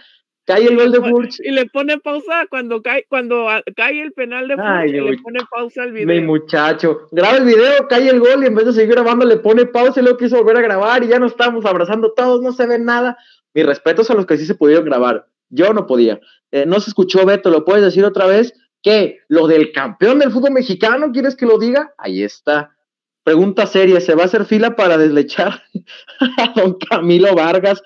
Cae 0.45 0.65
el 0.65 0.77
gol 0.77 0.91
de 0.91 1.01
Furch. 1.01 1.39
Y 1.41 1.51
le 1.53 1.67
pone 1.67 1.99
pausa 1.99 2.47
cuando 2.51 2.83
cae, 2.83 3.07
cuando 3.09 3.47
cae 3.77 4.03
el 4.03 4.13
penal 4.13 4.49
de 4.49 4.57
Furch, 4.57 4.89
y 4.89 5.01
le 5.01 5.19
pone 5.19 5.41
pausa 5.51 5.83
al 5.85 5.93
Mi 5.93 6.05
video. 6.05 6.23
muchacho. 6.23 7.07
Graba 7.13 7.37
el 7.37 7.45
video, 7.45 7.87
cae 7.89 8.09
el 8.09 8.19
gol 8.19 8.43
y 8.43 8.47
en 8.47 8.55
vez 8.55 8.67
de 8.67 8.73
seguir 8.73 8.91
grabando 8.95 9.25
le 9.25 9.37
pone 9.37 9.67
pausa 9.67 10.01
y 10.01 10.03
luego 10.03 10.19
quiso 10.19 10.37
volver 10.39 10.57
a 10.57 10.63
grabar 10.63 11.05
y 11.05 11.09
ya 11.09 11.19
no 11.21 11.27
estamos 11.27 11.65
abrazando 11.65 12.13
todos, 12.13 12.43
no 12.43 12.53
se 12.53 12.67
ve 12.67 12.79
nada. 12.79 13.17
Mis 13.55 13.67
respetos 13.67 14.11
a 14.11 14.15
los 14.15 14.27
que 14.27 14.37
sí 14.37 14.45
se 14.47 14.55
pudieron 14.55 14.85
grabar. 14.85 15.27
Yo 15.49 15.73
no 15.73 15.87
podía. 15.87 16.19
Eh, 16.51 16.65
no 16.67 16.81
se 16.81 16.91
escuchó, 16.91 17.25
Beto, 17.25 17.51
¿lo 17.51 17.65
puedes 17.65 17.85
decir 17.85 18.05
otra 18.05 18.27
vez? 18.27 18.53
¿Qué? 18.83 19.21
¿Lo 19.29 19.47
del 19.47 19.71
campeón 19.71 20.19
del 20.19 20.33
fútbol 20.33 20.53
mexicano? 20.53 21.13
¿Quieres 21.13 21.37
que 21.37 21.47
lo 21.47 21.59
diga? 21.59 21.95
Ahí 21.99 22.23
está. 22.23 22.75
pregunta 23.23 23.67
seria, 23.67 24.01
¿se 24.01 24.15
va 24.17 24.23
a 24.23 24.27
hacer 24.27 24.45
fila 24.45 24.75
para 24.75 24.99
deslechar 24.99 25.63
a 26.39 26.53
don 26.57 26.77
Camilo 26.79 27.35
Vargas? 27.37 27.81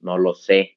No 0.00 0.16
lo 0.16 0.34
sé. 0.34 0.75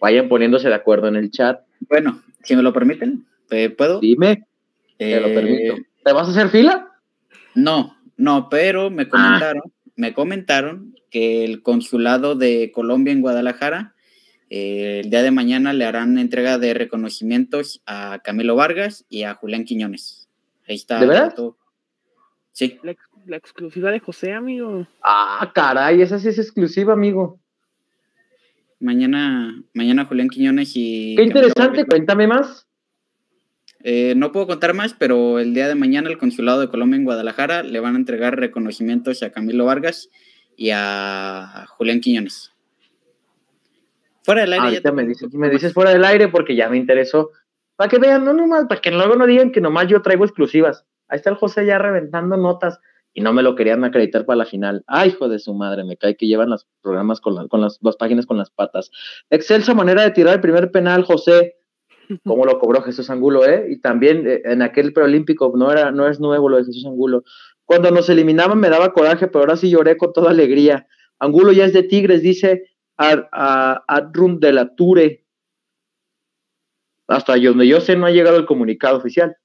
Vayan 0.00 0.28
poniéndose 0.28 0.68
de 0.68 0.74
acuerdo 0.74 1.08
en 1.08 1.16
el 1.16 1.30
chat. 1.30 1.60
Bueno, 1.88 2.22
si 2.42 2.56
me 2.56 2.62
lo 2.62 2.72
permiten, 2.72 3.26
eh, 3.50 3.70
¿puedo? 3.70 4.00
Dime. 4.00 4.46
Te 4.98 5.20
lo 5.20 5.28
permito. 5.28 5.74
Eh, 5.76 5.86
¿Te 6.04 6.12
vas 6.12 6.28
a 6.28 6.30
hacer 6.30 6.48
fila? 6.48 6.92
No, 7.54 7.96
no, 8.16 8.48
pero 8.48 8.90
me 8.90 9.04
ah. 9.04 9.08
comentaron, 9.08 9.62
me 9.96 10.14
comentaron 10.14 10.94
que 11.10 11.44
el 11.44 11.62
consulado 11.62 12.34
de 12.34 12.70
Colombia 12.72 13.12
en 13.12 13.22
Guadalajara 13.22 13.94
eh, 14.48 15.00
el 15.04 15.10
día 15.10 15.22
de 15.22 15.30
mañana 15.30 15.72
le 15.72 15.84
harán 15.84 16.18
entrega 16.18 16.58
de 16.58 16.72
reconocimientos 16.74 17.82
a 17.86 18.20
Camilo 18.22 18.54
Vargas 18.54 19.04
y 19.08 19.24
a 19.24 19.34
Julián 19.34 19.64
Quiñones. 19.64 20.28
Ahí 20.68 20.76
está. 20.76 21.00
¿De 21.00 21.06
verdad? 21.06 21.34
Sí. 22.52 22.78
La, 22.82 23.36
exclusiva 23.36 23.90
de 23.90 23.98
José, 23.98 24.32
amigo. 24.32 24.86
Ah, 25.02 25.50
caray, 25.52 26.00
esa 26.00 26.18
sí 26.18 26.28
es 26.28 26.38
exclusiva, 26.38 26.92
amigo. 26.92 27.40
Mañana, 28.78 29.62
mañana 29.72 30.04
Julián 30.04 30.28
Quiñones 30.28 30.72
y. 30.74 31.14
Qué 31.16 31.22
interesante, 31.22 31.86
cuéntame 31.86 32.26
más. 32.26 32.66
Eh, 33.82 34.14
no 34.16 34.32
puedo 34.32 34.48
contar 34.48 34.74
más, 34.74 34.94
pero 34.94 35.38
el 35.38 35.54
día 35.54 35.68
de 35.68 35.74
mañana 35.74 36.10
el 36.10 36.18
Consulado 36.18 36.60
de 36.60 36.68
Colombia 36.68 36.96
en 36.96 37.04
Guadalajara 37.04 37.62
le 37.62 37.80
van 37.80 37.94
a 37.94 37.98
entregar 37.98 38.36
reconocimientos 38.36 39.22
a 39.22 39.30
Camilo 39.30 39.64
Vargas 39.64 40.08
y 40.56 40.70
a 40.72 41.66
Julián 41.68 42.00
Quiñones. 42.00 42.52
Fuera 44.24 44.40
del 44.40 44.54
aire. 44.54 44.80
ya 44.82 44.92
me, 44.92 45.06
dices, 45.06 45.32
me 45.32 45.48
dices 45.48 45.72
fuera 45.72 45.92
del 45.92 46.04
aire 46.04 46.26
porque 46.28 46.56
ya 46.56 46.68
me 46.68 46.76
interesó. 46.76 47.30
Para 47.76 47.88
que 47.88 47.98
vean, 47.98 48.24
no 48.24 48.32
nomás, 48.32 48.64
para 48.66 48.80
que 48.80 48.90
luego 48.90 49.14
no 49.14 49.24
digan 49.24 49.52
que 49.52 49.60
nomás 49.60 49.86
yo 49.86 50.02
traigo 50.02 50.24
exclusivas. 50.24 50.84
Ahí 51.08 51.18
está 51.18 51.30
el 51.30 51.36
José 51.36 51.64
ya 51.64 51.78
reventando 51.78 52.36
notas 52.36 52.80
y 53.16 53.22
no 53.22 53.32
me 53.32 53.42
lo 53.42 53.54
querían 53.54 53.82
acreditar 53.82 54.26
para 54.26 54.36
la 54.36 54.44
final. 54.44 54.84
Ay, 54.86 55.08
hijo 55.08 55.30
de 55.30 55.38
su 55.38 55.54
madre, 55.54 55.84
me 55.84 55.96
cae 55.96 56.18
que 56.18 56.26
llevan 56.26 56.50
los 56.50 56.66
programas 56.82 57.22
con, 57.22 57.48
con 57.48 57.62
las, 57.62 57.78
páginas 57.98 58.26
con 58.26 58.36
las 58.36 58.50
patas. 58.50 58.90
Excelsa 59.30 59.72
manera 59.72 60.02
de 60.02 60.10
tirar 60.10 60.34
el 60.34 60.42
primer 60.42 60.70
penal, 60.70 61.02
José. 61.02 61.56
¿Cómo 62.26 62.44
lo 62.44 62.58
cobró 62.58 62.82
Jesús 62.82 63.08
Angulo, 63.08 63.46
eh? 63.46 63.68
Y 63.70 63.80
también 63.80 64.26
eh, 64.28 64.42
en 64.44 64.60
aquel 64.60 64.92
preolímpico, 64.92 65.50
no, 65.56 65.72
era, 65.72 65.90
no 65.92 66.06
es 66.06 66.20
nuevo 66.20 66.50
lo 66.50 66.58
de 66.58 66.66
Jesús 66.66 66.84
Angulo. 66.84 67.24
Cuando 67.64 67.90
nos 67.90 68.10
eliminaban 68.10 68.60
me 68.60 68.68
daba 68.68 68.92
coraje, 68.92 69.28
pero 69.28 69.40
ahora 69.40 69.56
sí 69.56 69.70
lloré 69.70 69.96
con 69.96 70.12
toda 70.12 70.30
alegría. 70.30 70.86
Angulo 71.18 71.52
ya 71.52 71.64
es 71.64 71.72
de 71.72 71.84
Tigres, 71.84 72.20
dice 72.20 72.64
a, 72.98 73.82
Adrum 73.88 74.40
de 74.40 74.52
la 74.52 74.74
Ture. 74.74 75.24
Hasta 77.08 77.38
donde 77.38 77.66
yo 77.66 77.80
sé 77.80 77.96
no 77.96 78.04
ha 78.04 78.10
llegado 78.10 78.36
el 78.36 78.44
comunicado 78.44 78.98
oficial. 78.98 79.38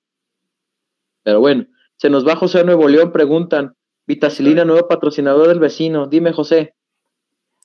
Pero 1.24 1.40
bueno, 1.40 1.68
se 2.02 2.10
nos 2.10 2.28
va 2.28 2.36
José 2.36 2.64
Nuevo 2.64 2.88
León, 2.88 3.12
preguntan. 3.12 3.76
Vitacilina, 4.08 4.66
nuevo 4.66 4.88
patrocinador 4.88 5.50
del 5.50 5.60
vecino. 5.60 6.08
Dime, 6.08 6.34
José. 6.34 6.74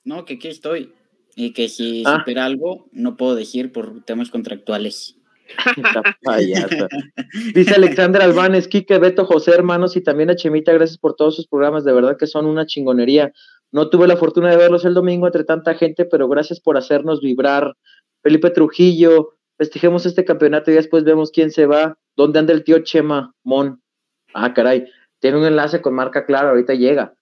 No, 0.05 0.25
que 0.25 0.35
aquí 0.35 0.47
estoy. 0.47 0.93
Y 1.35 1.53
que 1.53 1.69
si 1.69 2.03
ah. 2.05 2.19
supera 2.19 2.45
algo, 2.45 2.87
no 2.91 3.17
puedo 3.17 3.33
decir 3.33 3.71
por 3.71 4.03
temas 4.03 4.29
contractuales. 4.29 5.15
Dice 7.55 7.73
Alexander 7.73 8.21
Albanes, 8.21 8.67
Quique, 8.67 8.99
Beto, 8.99 9.25
José, 9.25 9.55
hermanos, 9.55 9.95
y 9.97 10.01
también 10.01 10.29
a 10.29 10.35
Chemita, 10.35 10.71
gracias 10.71 10.99
por 10.99 11.15
todos 11.15 11.35
sus 11.35 11.47
programas, 11.47 11.83
de 11.83 11.93
verdad 11.93 12.15
que 12.15 12.27
son 12.27 12.45
una 12.45 12.67
chingonería. 12.67 13.33
No 13.71 13.89
tuve 13.89 14.07
la 14.07 14.17
fortuna 14.17 14.51
de 14.51 14.57
verlos 14.57 14.85
el 14.85 14.93
domingo 14.93 15.25
entre 15.25 15.45
tanta 15.45 15.73
gente, 15.73 16.05
pero 16.05 16.29
gracias 16.29 16.59
por 16.59 16.77
hacernos 16.77 17.21
vibrar. 17.21 17.73
Felipe 18.21 18.51
Trujillo, 18.51 19.33
festejemos 19.57 20.05
este 20.05 20.25
campeonato 20.25 20.69
y 20.69 20.75
después 20.75 21.03
vemos 21.03 21.31
quién 21.31 21.49
se 21.49 21.65
va. 21.65 21.97
¿Dónde 22.15 22.37
anda 22.37 22.53
el 22.53 22.63
tío 22.63 22.83
Chema 22.83 23.33
Mon? 23.43 23.81
Ah, 24.39 24.53
caray, 24.53 24.87
tiene 25.19 25.37
un 25.37 25.45
enlace 25.45 25.81
con 25.81 25.95
marca 25.95 26.25
clara, 26.25 26.49
ahorita 26.49 26.75
llega. 26.75 27.15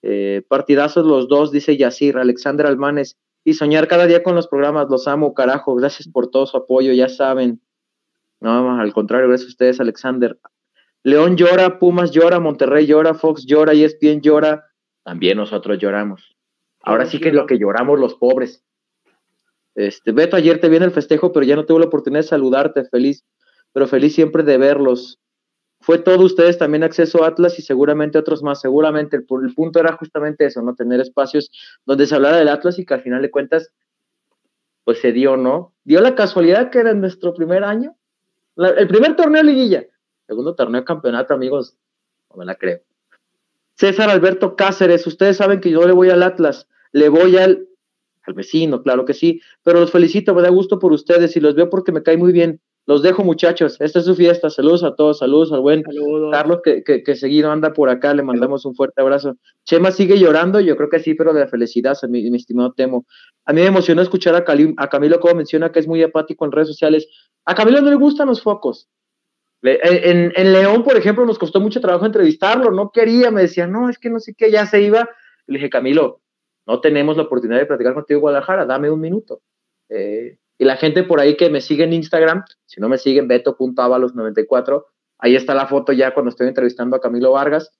Eh, 0.00 0.42
partidazos 0.48 1.04
los 1.04 1.28
dos, 1.28 1.52
dice 1.52 1.76
Yacir, 1.76 2.16
Alexander 2.16 2.66
Almanes. 2.66 3.18
Y 3.44 3.54
soñar 3.54 3.88
cada 3.88 4.06
día 4.06 4.22
con 4.22 4.34
los 4.34 4.48
programas, 4.48 4.88
los 4.88 5.06
amo, 5.06 5.34
carajo. 5.34 5.74
Gracias 5.74 6.08
por 6.08 6.30
todo 6.30 6.46
su 6.46 6.56
apoyo, 6.56 6.92
ya 6.92 7.08
saben. 7.08 7.60
No, 8.40 8.80
al 8.80 8.92
contrario, 8.92 9.28
gracias 9.28 9.48
a 9.48 9.52
ustedes, 9.52 9.80
Alexander. 9.80 10.38
León 11.02 11.36
llora, 11.36 11.78
Pumas 11.78 12.10
llora, 12.10 12.40
Monterrey 12.40 12.86
llora, 12.86 13.14
Fox 13.14 13.44
llora, 13.44 13.72
ESPN 13.72 14.20
llora, 14.20 14.66
también 15.02 15.36
nosotros 15.36 15.78
lloramos. 15.78 16.36
Ahora 16.80 17.06
sí 17.06 17.20
que 17.20 17.28
es 17.28 17.34
lo 17.34 17.46
que 17.46 17.58
lloramos 17.58 17.98
los 17.98 18.14
pobres. 18.14 18.64
Este, 19.74 20.12
Beto, 20.12 20.36
ayer 20.36 20.60
te 20.60 20.68
vi 20.68 20.76
en 20.76 20.84
el 20.84 20.90
festejo, 20.90 21.32
pero 21.32 21.44
ya 21.44 21.56
no 21.56 21.66
tuve 21.66 21.80
la 21.80 21.86
oportunidad 21.86 22.22
de 22.22 22.28
saludarte, 22.28 22.84
feliz, 22.84 23.24
pero 23.72 23.86
feliz 23.86 24.14
siempre 24.14 24.42
de 24.42 24.58
verlos. 24.58 25.18
Fue 25.82 25.98
todo 25.98 26.24
ustedes 26.24 26.58
también 26.58 26.84
acceso 26.84 27.24
a 27.24 27.26
Atlas 27.26 27.58
y 27.58 27.62
seguramente 27.62 28.16
otros 28.16 28.42
más. 28.42 28.60
Seguramente 28.60 29.16
el, 29.16 29.24
punto 29.24 29.80
era 29.80 29.92
justamente 29.96 30.46
eso, 30.46 30.62
¿no? 30.62 30.76
Tener 30.76 31.00
espacios 31.00 31.50
donde 31.84 32.06
se 32.06 32.14
hablara 32.14 32.36
del 32.36 32.48
Atlas 32.48 32.78
y 32.78 32.86
que 32.86 32.94
al 32.94 33.02
final 33.02 33.20
de 33.20 33.32
cuentas, 33.32 33.72
pues 34.84 35.00
se 35.00 35.10
dio, 35.10 35.36
¿no? 35.36 35.74
Dio 35.82 36.00
la 36.00 36.14
casualidad 36.14 36.70
que 36.70 36.78
era 36.78 36.92
en 36.92 37.00
nuestro 37.00 37.34
primer 37.34 37.64
año, 37.64 37.96
el 38.56 38.86
primer 38.86 39.16
torneo 39.16 39.42
liguilla, 39.42 39.84
segundo 40.28 40.54
torneo 40.54 40.84
campeonato, 40.84 41.34
amigos, 41.34 41.76
no 42.30 42.36
me 42.36 42.44
la 42.44 42.54
creo. 42.54 42.80
César 43.74 44.08
Alberto 44.08 44.54
Cáceres, 44.54 45.04
ustedes 45.06 45.38
saben 45.38 45.60
que 45.60 45.70
yo 45.70 45.84
le 45.84 45.92
voy 45.92 46.10
al 46.10 46.22
Atlas, 46.22 46.68
le 46.92 47.08
voy 47.08 47.38
al, 47.38 47.66
al 48.22 48.34
vecino, 48.34 48.82
claro 48.82 49.04
que 49.04 49.14
sí, 49.14 49.40
pero 49.64 49.80
los 49.80 49.90
felicito, 49.90 50.32
me 50.32 50.42
da 50.42 50.50
gusto 50.50 50.78
por 50.78 50.92
ustedes 50.92 51.36
y 51.36 51.40
los 51.40 51.56
veo 51.56 51.68
porque 51.68 51.90
me 51.90 52.04
cae 52.04 52.16
muy 52.16 52.32
bien. 52.32 52.60
Los 52.86 53.02
dejo, 53.02 53.22
muchachos. 53.22 53.80
Esta 53.80 54.00
es 54.00 54.04
su 54.04 54.14
fiesta. 54.16 54.50
Saludos 54.50 54.82
a 54.82 54.94
todos. 54.96 55.18
Saludos 55.18 55.52
al 55.52 55.60
buen 55.60 55.84
Carlos, 56.32 56.60
que, 56.64 56.82
que, 56.82 57.16
seguido 57.16 57.50
anda 57.50 57.72
por 57.72 57.88
acá. 57.88 58.12
Le 58.12 58.22
mandamos 58.22 58.64
un 58.64 58.74
fuerte 58.74 59.00
abrazo. 59.00 59.36
Chema 59.64 59.92
sigue 59.92 60.18
llorando. 60.18 60.58
Yo 60.58 60.76
creo 60.76 60.88
que 60.88 60.98
sí, 60.98 61.14
pero 61.14 61.32
de 61.32 61.46
felicidad, 61.46 61.96
mi, 62.08 62.28
mi 62.28 62.36
estimado 62.36 62.72
Temo. 62.72 63.06
A 63.44 63.52
mí 63.52 63.60
me 63.60 63.68
emocionó 63.68 64.02
escuchar 64.02 64.34
a, 64.34 64.44
a 64.76 64.88
Camilo 64.88 65.20
como 65.20 65.34
menciona 65.36 65.70
que 65.70 65.78
es 65.78 65.86
muy 65.86 66.02
apático 66.02 66.44
en 66.44 66.52
redes 66.52 66.68
sociales. 66.68 67.06
A 67.44 67.54
Camilo 67.54 67.80
no 67.80 67.90
le 67.90 67.96
gustan 67.96 68.26
los 68.26 68.42
focos. 68.42 68.88
En, 69.62 70.32
en, 70.34 70.52
León, 70.52 70.82
por 70.82 70.96
ejemplo, 70.96 71.24
nos 71.24 71.38
costó 71.38 71.60
mucho 71.60 71.80
trabajo 71.80 72.04
entrevistarlo, 72.04 72.72
no 72.72 72.90
quería, 72.90 73.30
me 73.30 73.42
decía, 73.42 73.68
no, 73.68 73.88
es 73.88 73.96
que 73.96 74.10
no 74.10 74.18
sé 74.18 74.34
qué, 74.34 74.50
ya 74.50 74.66
se 74.66 74.82
iba. 74.82 75.08
Le 75.46 75.58
dije, 75.58 75.70
Camilo, 75.70 76.20
no 76.66 76.80
tenemos 76.80 77.16
la 77.16 77.24
oportunidad 77.24 77.60
de 77.60 77.66
platicar 77.66 77.94
contigo 77.94 78.18
en 78.18 78.22
Guadalajara, 78.22 78.66
dame 78.66 78.90
un 78.90 79.00
minuto. 79.00 79.40
Eh, 79.88 80.38
y 80.62 80.64
la 80.64 80.76
gente 80.76 81.02
por 81.02 81.18
ahí 81.18 81.36
que 81.36 81.50
me 81.50 81.60
sigue 81.60 81.84
en 81.84 81.92
Instagram, 81.92 82.44
si 82.66 82.80
no 82.80 82.88
me 82.88 82.98
siguen, 82.98 83.26
beto.avalos94, 83.26 84.84
ahí 85.18 85.34
está 85.34 85.54
la 85.54 85.66
foto 85.66 85.92
ya 85.92 86.14
cuando 86.14 86.30
estoy 86.30 86.48
entrevistando 86.48 86.94
a 86.94 87.00
Camilo 87.00 87.32
Vargas. 87.32 87.72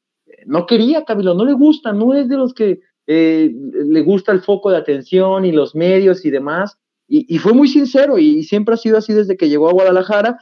No 0.47 0.67
quería, 0.67 1.05
Camilo, 1.05 1.35
no 1.35 1.45
le 1.45 1.53
gusta, 1.53 1.93
no 1.93 2.15
es 2.15 2.29
de 2.29 2.37
los 2.37 2.55
que 2.55 2.81
eh, 3.07 3.53
le 3.53 4.01
gusta 4.03 4.33
el 4.33 4.41
foco 4.41 4.71
de 4.71 4.79
atención 4.79 5.45
y 5.45 5.53
los 5.53 5.75
medios 5.75 6.25
y 6.25 6.31
demás. 6.31 6.77
Y, 7.07 7.33
y, 7.33 7.39
fue 7.39 7.53
muy 7.53 7.69
sincero 7.69 8.19
y 8.19 8.43
siempre 8.43 8.75
ha 8.75 8.79
sido 8.79 8.99
así 8.99 9.13
desde 9.13 9.37
que 9.37 9.49
llegó 9.49 9.69
a 9.69 9.73
Guadalajara 9.73 10.39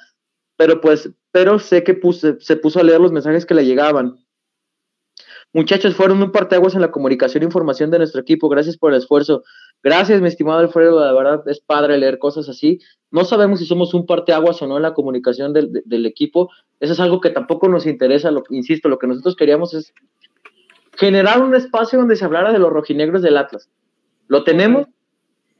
pero 0.60 0.78
pues, 0.82 1.10
pero 1.30 1.58
sé 1.58 1.82
que 1.84 1.98
se 2.40 2.56
puso 2.56 2.80
a 2.80 2.82
leer 2.82 3.00
los 3.00 3.12
mensajes 3.12 3.46
que 3.46 3.54
le 3.54 3.64
llegaban. 3.64 4.18
Muchachos, 5.52 5.96
fueron 5.96 6.22
un 6.22 6.30
parteaguas 6.30 6.74
en 6.76 6.80
la 6.80 6.92
comunicación 6.92 7.42
e 7.42 7.46
información 7.46 7.90
de 7.90 7.98
nuestro 7.98 8.20
equipo. 8.20 8.48
Gracias 8.48 8.76
por 8.76 8.92
el 8.92 8.98
esfuerzo. 8.98 9.42
Gracias, 9.82 10.20
mi 10.20 10.28
estimado 10.28 10.60
Alfredo. 10.60 11.00
La 11.00 11.12
verdad 11.12 11.42
es 11.46 11.60
padre 11.60 11.98
leer 11.98 12.18
cosas 12.18 12.48
así. 12.48 12.78
No 13.10 13.24
sabemos 13.24 13.58
si 13.58 13.66
somos 13.66 13.92
un 13.92 14.06
parteaguas 14.06 14.62
o 14.62 14.68
no 14.68 14.76
en 14.76 14.82
la 14.82 14.94
comunicación 14.94 15.52
del, 15.52 16.06
equipo. 16.06 16.50
Eso 16.78 16.92
es 16.92 17.00
algo 17.00 17.20
que 17.20 17.30
tampoco 17.30 17.68
nos 17.68 17.86
interesa. 17.86 18.30
Lo, 18.30 18.44
insisto, 18.50 18.88
lo 18.88 18.98
que 18.98 19.08
nosotros 19.08 19.34
queríamos 19.34 19.74
es 19.74 19.92
generar 20.96 21.42
un 21.42 21.54
espacio 21.56 21.98
donde 21.98 22.14
se 22.14 22.24
hablara 22.24 22.52
de 22.52 22.60
los 22.60 22.70
rojinegros 22.70 23.22
del 23.22 23.36
Atlas. 23.36 23.68
Lo 24.28 24.44
tenemos, 24.44 24.86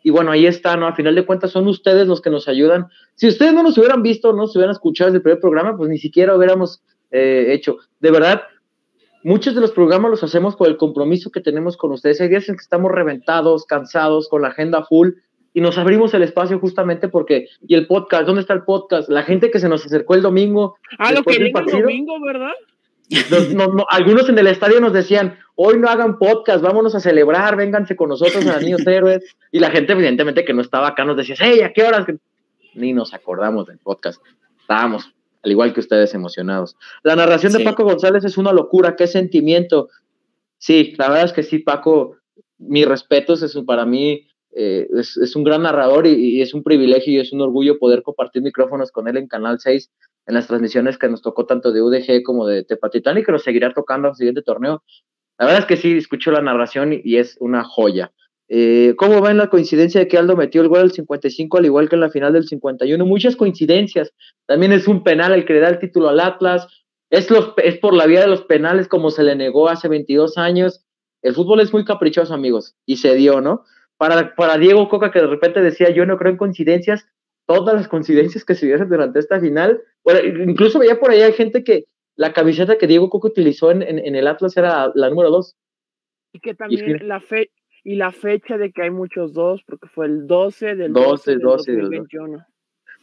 y 0.02 0.10
bueno, 0.10 0.30
ahí 0.30 0.46
está, 0.46 0.76
¿no? 0.76 0.86
A 0.86 0.94
final 0.94 1.14
de 1.14 1.26
cuentas 1.26 1.50
son 1.50 1.66
ustedes 1.66 2.06
los 2.06 2.20
que 2.20 2.30
nos 2.30 2.46
ayudan. 2.46 2.86
Si 3.16 3.26
ustedes 3.26 3.52
no 3.52 3.62
nos 3.62 3.76
hubieran 3.76 4.02
visto, 4.02 4.32
no 4.32 4.46
se 4.46 4.58
hubieran 4.58 4.72
escuchado 4.72 5.08
desde 5.08 5.18
el 5.18 5.22
primer 5.22 5.40
programa, 5.40 5.76
pues 5.76 5.90
ni 5.90 5.98
siquiera 5.98 6.36
hubiéramos 6.36 6.82
eh, 7.10 7.46
hecho. 7.48 7.78
De 7.98 8.10
verdad, 8.10 8.42
muchos 9.22 9.54
de 9.54 9.60
los 9.60 9.72
programas 9.72 10.10
los 10.10 10.22
hacemos 10.22 10.56
por 10.56 10.68
el 10.68 10.76
compromiso 10.76 11.30
que 11.30 11.40
tenemos 11.40 11.76
con 11.76 11.92
ustedes. 11.92 12.20
Hay 12.20 12.28
días 12.28 12.48
en 12.48 12.56
que 12.56 12.62
estamos 12.62 12.90
reventados, 12.90 13.64
cansados, 13.66 14.28
con 14.28 14.42
la 14.42 14.48
agenda 14.48 14.84
full, 14.84 15.10
y 15.52 15.60
nos 15.60 15.78
abrimos 15.78 16.14
el 16.14 16.22
espacio 16.22 16.58
justamente 16.60 17.08
porque, 17.08 17.48
y 17.66 17.74
el 17.74 17.86
podcast, 17.86 18.24
¿dónde 18.26 18.42
está 18.42 18.54
el 18.54 18.62
podcast? 18.62 19.08
La 19.08 19.22
gente 19.22 19.50
que 19.50 19.58
se 19.58 19.68
nos 19.68 19.84
acercó 19.84 20.14
el 20.14 20.22
domingo. 20.22 20.76
Ah, 20.98 21.12
lo 21.12 21.24
que 21.24 21.36
el 21.36 21.52
domingo, 21.52 22.20
¿verdad? 22.20 22.52
algunos 23.90 24.28
en 24.28 24.38
el 24.38 24.46
estadio 24.46 24.80
nos 24.80 24.92
decían, 24.92 25.36
hoy 25.56 25.78
no 25.78 25.88
hagan 25.88 26.18
podcast, 26.18 26.62
vámonos 26.62 26.94
a 26.94 27.00
celebrar, 27.00 27.56
vénganse 27.56 27.96
con 27.96 28.08
nosotros 28.08 28.46
a 28.46 28.60
Niños 28.60 28.86
Héroes. 28.86 29.36
Y 29.50 29.58
la 29.58 29.70
gente, 29.70 29.92
evidentemente, 29.92 30.44
que 30.44 30.54
no 30.54 30.62
estaba 30.62 30.88
acá, 30.88 31.04
nos 31.04 31.16
decía, 31.16 31.34
hey, 31.38 31.62
¿a 31.62 31.72
qué 31.72 31.82
horas? 31.82 32.06
Ni 32.74 32.92
nos 32.92 33.12
acordamos 33.12 33.66
del 33.66 33.78
podcast. 33.78 34.22
Estábamos, 34.60 35.12
al 35.42 35.50
igual 35.50 35.72
que 35.72 35.80
ustedes, 35.80 36.14
emocionados. 36.14 36.76
La 37.02 37.16
narración 37.16 37.52
de 37.52 37.60
Paco 37.60 37.84
González 37.84 38.24
es 38.24 38.38
una 38.38 38.52
locura, 38.52 38.96
qué 38.96 39.06
sentimiento. 39.06 39.88
Sí, 40.58 40.94
la 40.98 41.08
verdad 41.08 41.24
es 41.26 41.32
que 41.32 41.42
sí, 41.42 41.60
Paco, 41.60 42.16
mis 42.58 42.86
respetos, 42.86 43.42
es 43.42 43.56
para 43.66 43.86
mí 43.86 44.26
eh, 44.52 44.88
es, 44.96 45.36
un 45.36 45.44
gran 45.44 45.62
narrador 45.62 46.06
y, 46.06 46.12
y, 46.12 46.42
es 46.42 46.54
un 46.54 46.62
privilegio 46.62 47.12
y 47.12 47.18
es 47.18 47.32
un 47.32 47.40
orgullo 47.40 47.78
poder 47.78 48.02
compartir 48.02 48.42
micrófonos 48.42 48.90
con 48.90 49.06
él 49.08 49.16
en 49.16 49.28
Canal 49.28 49.60
6 49.60 49.90
en 50.26 50.34
las 50.34 50.46
transmisiones 50.46 50.98
que 50.98 51.08
nos 51.08 51.22
tocó 51.22 51.46
tanto 51.46 51.72
de 51.72 51.82
UDG 51.82 52.22
como 52.22 52.46
de 52.46 52.64
Tepatitán 52.64 53.18
y 53.18 53.24
que 53.24 53.32
nos 53.32 53.42
seguirá 53.42 53.72
tocando 53.72 54.08
al 54.08 54.16
siguiente 54.16 54.42
torneo. 54.42 54.82
La 55.38 55.46
verdad 55.46 55.62
es 55.62 55.66
que 55.66 55.76
sí, 55.76 55.96
escucho 55.96 56.30
la 56.30 56.42
narración 56.42 56.92
y, 56.92 57.16
es 57.16 57.36
una 57.40 57.64
joya. 57.64 58.12
Eh, 58.52 58.94
¿Cómo 58.96 59.20
va 59.20 59.30
en 59.30 59.36
la 59.36 59.48
coincidencia 59.48 60.00
de 60.00 60.08
que 60.08 60.18
Aldo 60.18 60.34
metió 60.36 60.60
el 60.60 60.66
gol 60.66 60.80
al 60.80 60.90
55 60.90 61.58
al 61.58 61.66
igual 61.66 61.88
que 61.88 61.94
en 61.94 62.00
la 62.00 62.10
final 62.10 62.32
del 62.32 62.48
51? 62.48 63.06
Muchas 63.06 63.36
coincidencias. 63.36 64.12
También 64.46 64.72
es 64.72 64.88
un 64.88 65.04
penal 65.04 65.32
el 65.32 65.44
que 65.44 65.52
le 65.52 65.60
da 65.60 65.68
el 65.68 65.78
título 65.78 66.08
al 66.08 66.18
Atlas. 66.18 66.66
Es, 67.10 67.30
los, 67.30 67.54
es 67.58 67.78
por 67.78 67.94
la 67.94 68.06
vía 68.06 68.22
de 68.22 68.26
los 68.26 68.42
penales 68.42 68.88
como 68.88 69.10
se 69.10 69.22
le 69.22 69.36
negó 69.36 69.68
hace 69.68 69.86
22 69.86 70.36
años. 70.36 70.84
El 71.22 71.34
fútbol 71.34 71.60
es 71.60 71.72
muy 71.72 71.84
caprichoso, 71.84 72.34
amigos, 72.34 72.74
y 72.86 72.96
se 72.96 73.14
dio, 73.14 73.40
¿no? 73.40 73.64
Para, 73.96 74.34
para 74.34 74.58
Diego 74.58 74.88
Coca, 74.88 75.12
que 75.12 75.20
de 75.20 75.28
repente 75.28 75.60
decía, 75.60 75.90
yo 75.90 76.04
no 76.04 76.18
creo 76.18 76.32
en 76.32 76.38
coincidencias, 76.38 77.06
todas 77.46 77.74
las 77.76 77.86
coincidencias 77.86 78.44
que 78.44 78.56
se 78.56 78.66
dieron 78.66 78.88
durante 78.88 79.20
esta 79.20 79.38
final. 79.38 79.80
incluso 80.44 80.80
veía 80.80 80.98
por 80.98 81.10
ahí 81.10 81.20
hay 81.20 81.34
gente 81.34 81.62
que 81.62 81.84
la 82.16 82.32
camiseta 82.32 82.78
que 82.78 82.88
Diego 82.88 83.10
Coco 83.10 83.28
utilizó 83.28 83.70
en, 83.70 83.82
en, 83.82 84.16
el 84.16 84.26
Atlas 84.26 84.56
era 84.56 84.90
la 84.94 85.08
número 85.08 85.30
dos. 85.30 85.56
Y 86.32 86.40
que 86.40 86.54
también 86.54 87.06
la 87.06 87.20
fe 87.20 87.50
y 87.84 87.96
la 87.96 88.12
fecha 88.12 88.58
de 88.58 88.72
que 88.72 88.82
hay 88.82 88.90
muchos 88.90 89.32
dos, 89.32 89.62
porque 89.66 89.88
fue 89.88 90.06
el 90.06 90.26
12 90.26 90.76
del 90.76 90.92
12, 90.92 91.36
12 91.36 91.72
del 91.72 91.80
2021. 91.82 92.46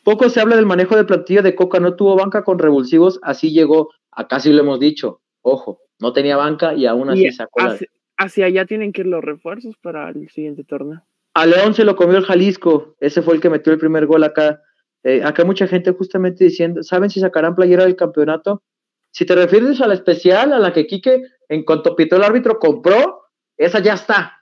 Poco 0.03 0.29
se 0.29 0.39
habla 0.39 0.55
del 0.55 0.65
manejo 0.65 0.95
de 0.95 1.03
plantilla 1.03 1.41
de 1.41 1.55
Coca, 1.55 1.79
no 1.79 1.95
tuvo 1.95 2.15
banca 2.15 2.43
con 2.43 2.59
revulsivos, 2.59 3.19
así 3.23 3.51
llegó, 3.51 3.91
acá 4.11 4.39
sí 4.39 4.53
lo 4.53 4.61
hemos 4.61 4.79
dicho, 4.79 5.21
ojo, 5.41 5.81
no 5.99 6.13
tenía 6.13 6.37
banca 6.37 6.73
y 6.73 6.85
aún 6.85 7.09
así 7.09 7.29
sacó 7.31 7.61
hacia, 7.61 7.87
hacia 8.17 8.45
allá 8.45 8.65
tienen 8.65 8.93
que 8.93 9.01
ir 9.01 9.07
los 9.07 9.23
refuerzos 9.23 9.75
para 9.81 10.09
el 10.09 10.29
siguiente 10.29 10.63
torneo. 10.63 11.03
A 11.33 11.45
León 11.45 11.73
se 11.73 11.83
lo 11.83 11.95
comió 11.95 12.17
el 12.17 12.25
Jalisco, 12.25 12.95
ese 12.99 13.21
fue 13.21 13.35
el 13.35 13.41
que 13.41 13.49
metió 13.49 13.71
el 13.71 13.79
primer 13.79 14.05
gol 14.05 14.23
acá. 14.23 14.61
Eh, 15.03 15.21
acá 15.23 15.45
mucha 15.45 15.67
gente 15.67 15.91
justamente 15.91 16.45
diciendo, 16.45 16.81
¿saben 16.83 17.09
si 17.09 17.19
sacarán 17.19 17.55
playera 17.55 17.83
del 17.83 17.95
campeonato? 17.95 18.63
Si 19.11 19.25
te 19.25 19.35
refieres 19.35 19.79
a 19.81 19.87
la 19.87 19.93
especial, 19.93 20.51
a 20.51 20.59
la 20.59 20.73
que 20.73 20.87
Quique, 20.87 21.21
en 21.47 21.63
cuanto 21.63 21.95
pitó 21.95 22.15
el 22.15 22.23
árbitro, 22.23 22.59
compró, 22.59 23.21
esa 23.55 23.79
ya 23.79 23.93
está. 23.93 24.36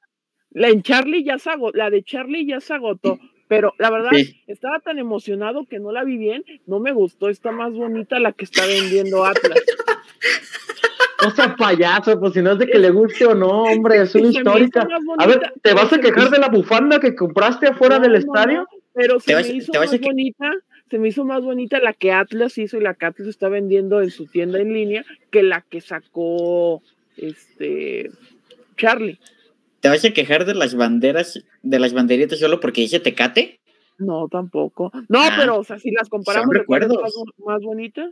La 0.56 0.70
en 0.70 0.82
Charlie 0.84 1.26
ya 1.26 1.38
se 1.38 1.50
agotó, 1.50 1.78
la 1.78 1.90
de 1.90 2.02
Charlie 2.02 2.46
ya 2.46 2.62
se 2.62 2.74
agotó, 2.74 3.20
pero 3.50 3.74
la 3.78 3.90
verdad 3.90 4.12
estaba 4.48 4.80
tan 4.80 5.00
emocionado 5.00 5.66
que 5.66 5.80
no 5.80 5.92
la 5.92 6.06
vi 6.06 6.18
bien, 6.18 6.46
no 6.66 6.80
me 6.80 6.94
gustó, 6.94 7.28
está 7.28 7.52
más 7.52 7.74
bonita 7.74 8.20
la 8.20 8.32
que 8.32 8.46
está 8.46 8.66
vendiendo 8.66 9.26
Atlas. 9.26 9.62
No 11.22 11.32
sea 11.32 11.56
payaso, 11.56 12.20
pues 12.20 12.34
si 12.34 12.42
no 12.42 12.54
es 12.54 12.60
de 12.60 12.68
que 12.68 12.80
le 12.80 12.90
guste 12.90 13.26
o 13.26 13.36
no, 13.36 13.64
hombre, 13.64 14.02
es 14.02 14.16
una 14.16 14.30
histórica. 14.30 14.88
A 15.18 15.28
ver, 15.28 15.54
¿te 15.62 15.74
vas 15.74 15.92
a 15.92 16.00
quejar 16.00 16.30
de 16.30 16.40
la 16.40 16.50
bufanda 16.50 17.00
que 17.00 17.16
compraste 17.16 17.68
afuera 17.68 18.00
del 18.00 18.16
estadio? 18.16 18.66
pero 18.96 19.20
se 19.20 19.36
me 19.36 19.42
hizo 19.42 19.74
más 19.74 20.00
bonita, 20.00 20.52
se 20.90 21.00
me 21.00 21.10
hizo 21.10 21.26
más 21.26 21.44
bonita 21.44 21.80
la 21.80 21.92
que 21.92 22.14
Atlas 22.14 22.58
hizo 22.58 22.78
y 22.78 22.82
la 22.82 22.94
que 22.94 23.06
Atlas 23.06 23.28
está 23.28 23.50
vendiendo 23.50 24.02
en 24.02 24.10
su 24.10 24.26
tienda 24.26 24.60
en 24.60 24.74
línea 24.74 25.04
que 25.32 25.44
la 25.44 25.62
que 25.62 25.82
sacó 25.82 26.82
este 27.18 28.10
Charlie. 28.78 29.20
¿Te 29.86 29.90
vas 29.90 30.04
a 30.04 30.10
quejar 30.10 30.46
de 30.46 30.56
las 30.56 30.74
banderas, 30.74 31.46
de 31.62 31.78
las 31.78 31.94
banderitas 31.94 32.40
solo 32.40 32.60
porque 32.60 32.82
dice 32.82 33.00
Tecate? 33.00 33.60
No, 34.00 34.28
tampoco. 34.28 34.92
No, 35.10 35.22
ah, 35.22 35.36
pero, 35.38 35.60
o 35.60 35.64
sea, 35.64 35.78
si 35.78 35.92
las 35.92 36.10
comparamos, 36.10 36.52
recuerdos 36.56 37.00
más, 37.00 37.14
más 37.46 37.62
bonita? 37.62 38.10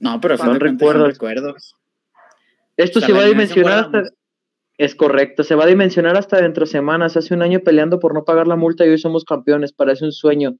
No, 0.00 0.20
pero 0.20 0.36
son 0.36 0.58
recuerdos. 0.58 1.76
Esto 2.76 3.00
se 3.00 3.12
va 3.12 3.20
a 3.20 3.26
dimensionar 3.26 3.84
hasta. 3.84 4.02
Es 4.76 4.96
correcto, 4.96 5.44
se 5.44 5.54
va 5.54 5.62
a 5.62 5.68
dimensionar 5.68 6.16
hasta 6.16 6.42
dentro 6.42 6.64
de 6.64 6.72
semanas. 6.72 7.16
Hace 7.16 7.32
un 7.32 7.42
año 7.42 7.60
peleando 7.60 8.00
por 8.00 8.12
no 8.12 8.24
pagar 8.24 8.48
la 8.48 8.56
multa 8.56 8.84
y 8.84 8.88
hoy 8.88 8.98
somos 8.98 9.24
campeones. 9.24 9.72
Parece 9.72 10.04
un 10.04 10.10
sueño. 10.10 10.56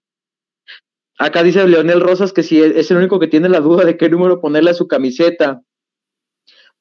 Acá 1.18 1.42
dice 1.42 1.66
Leonel 1.66 2.00
Rosas 2.00 2.32
que 2.32 2.44
si 2.44 2.62
es 2.62 2.88
el 2.92 2.98
único 2.98 3.18
que 3.18 3.26
tiene 3.26 3.48
la 3.48 3.58
duda 3.58 3.84
de 3.84 3.96
qué 3.96 4.08
número 4.08 4.40
ponerle 4.40 4.70
a 4.70 4.74
su 4.74 4.86
camiseta. 4.86 5.62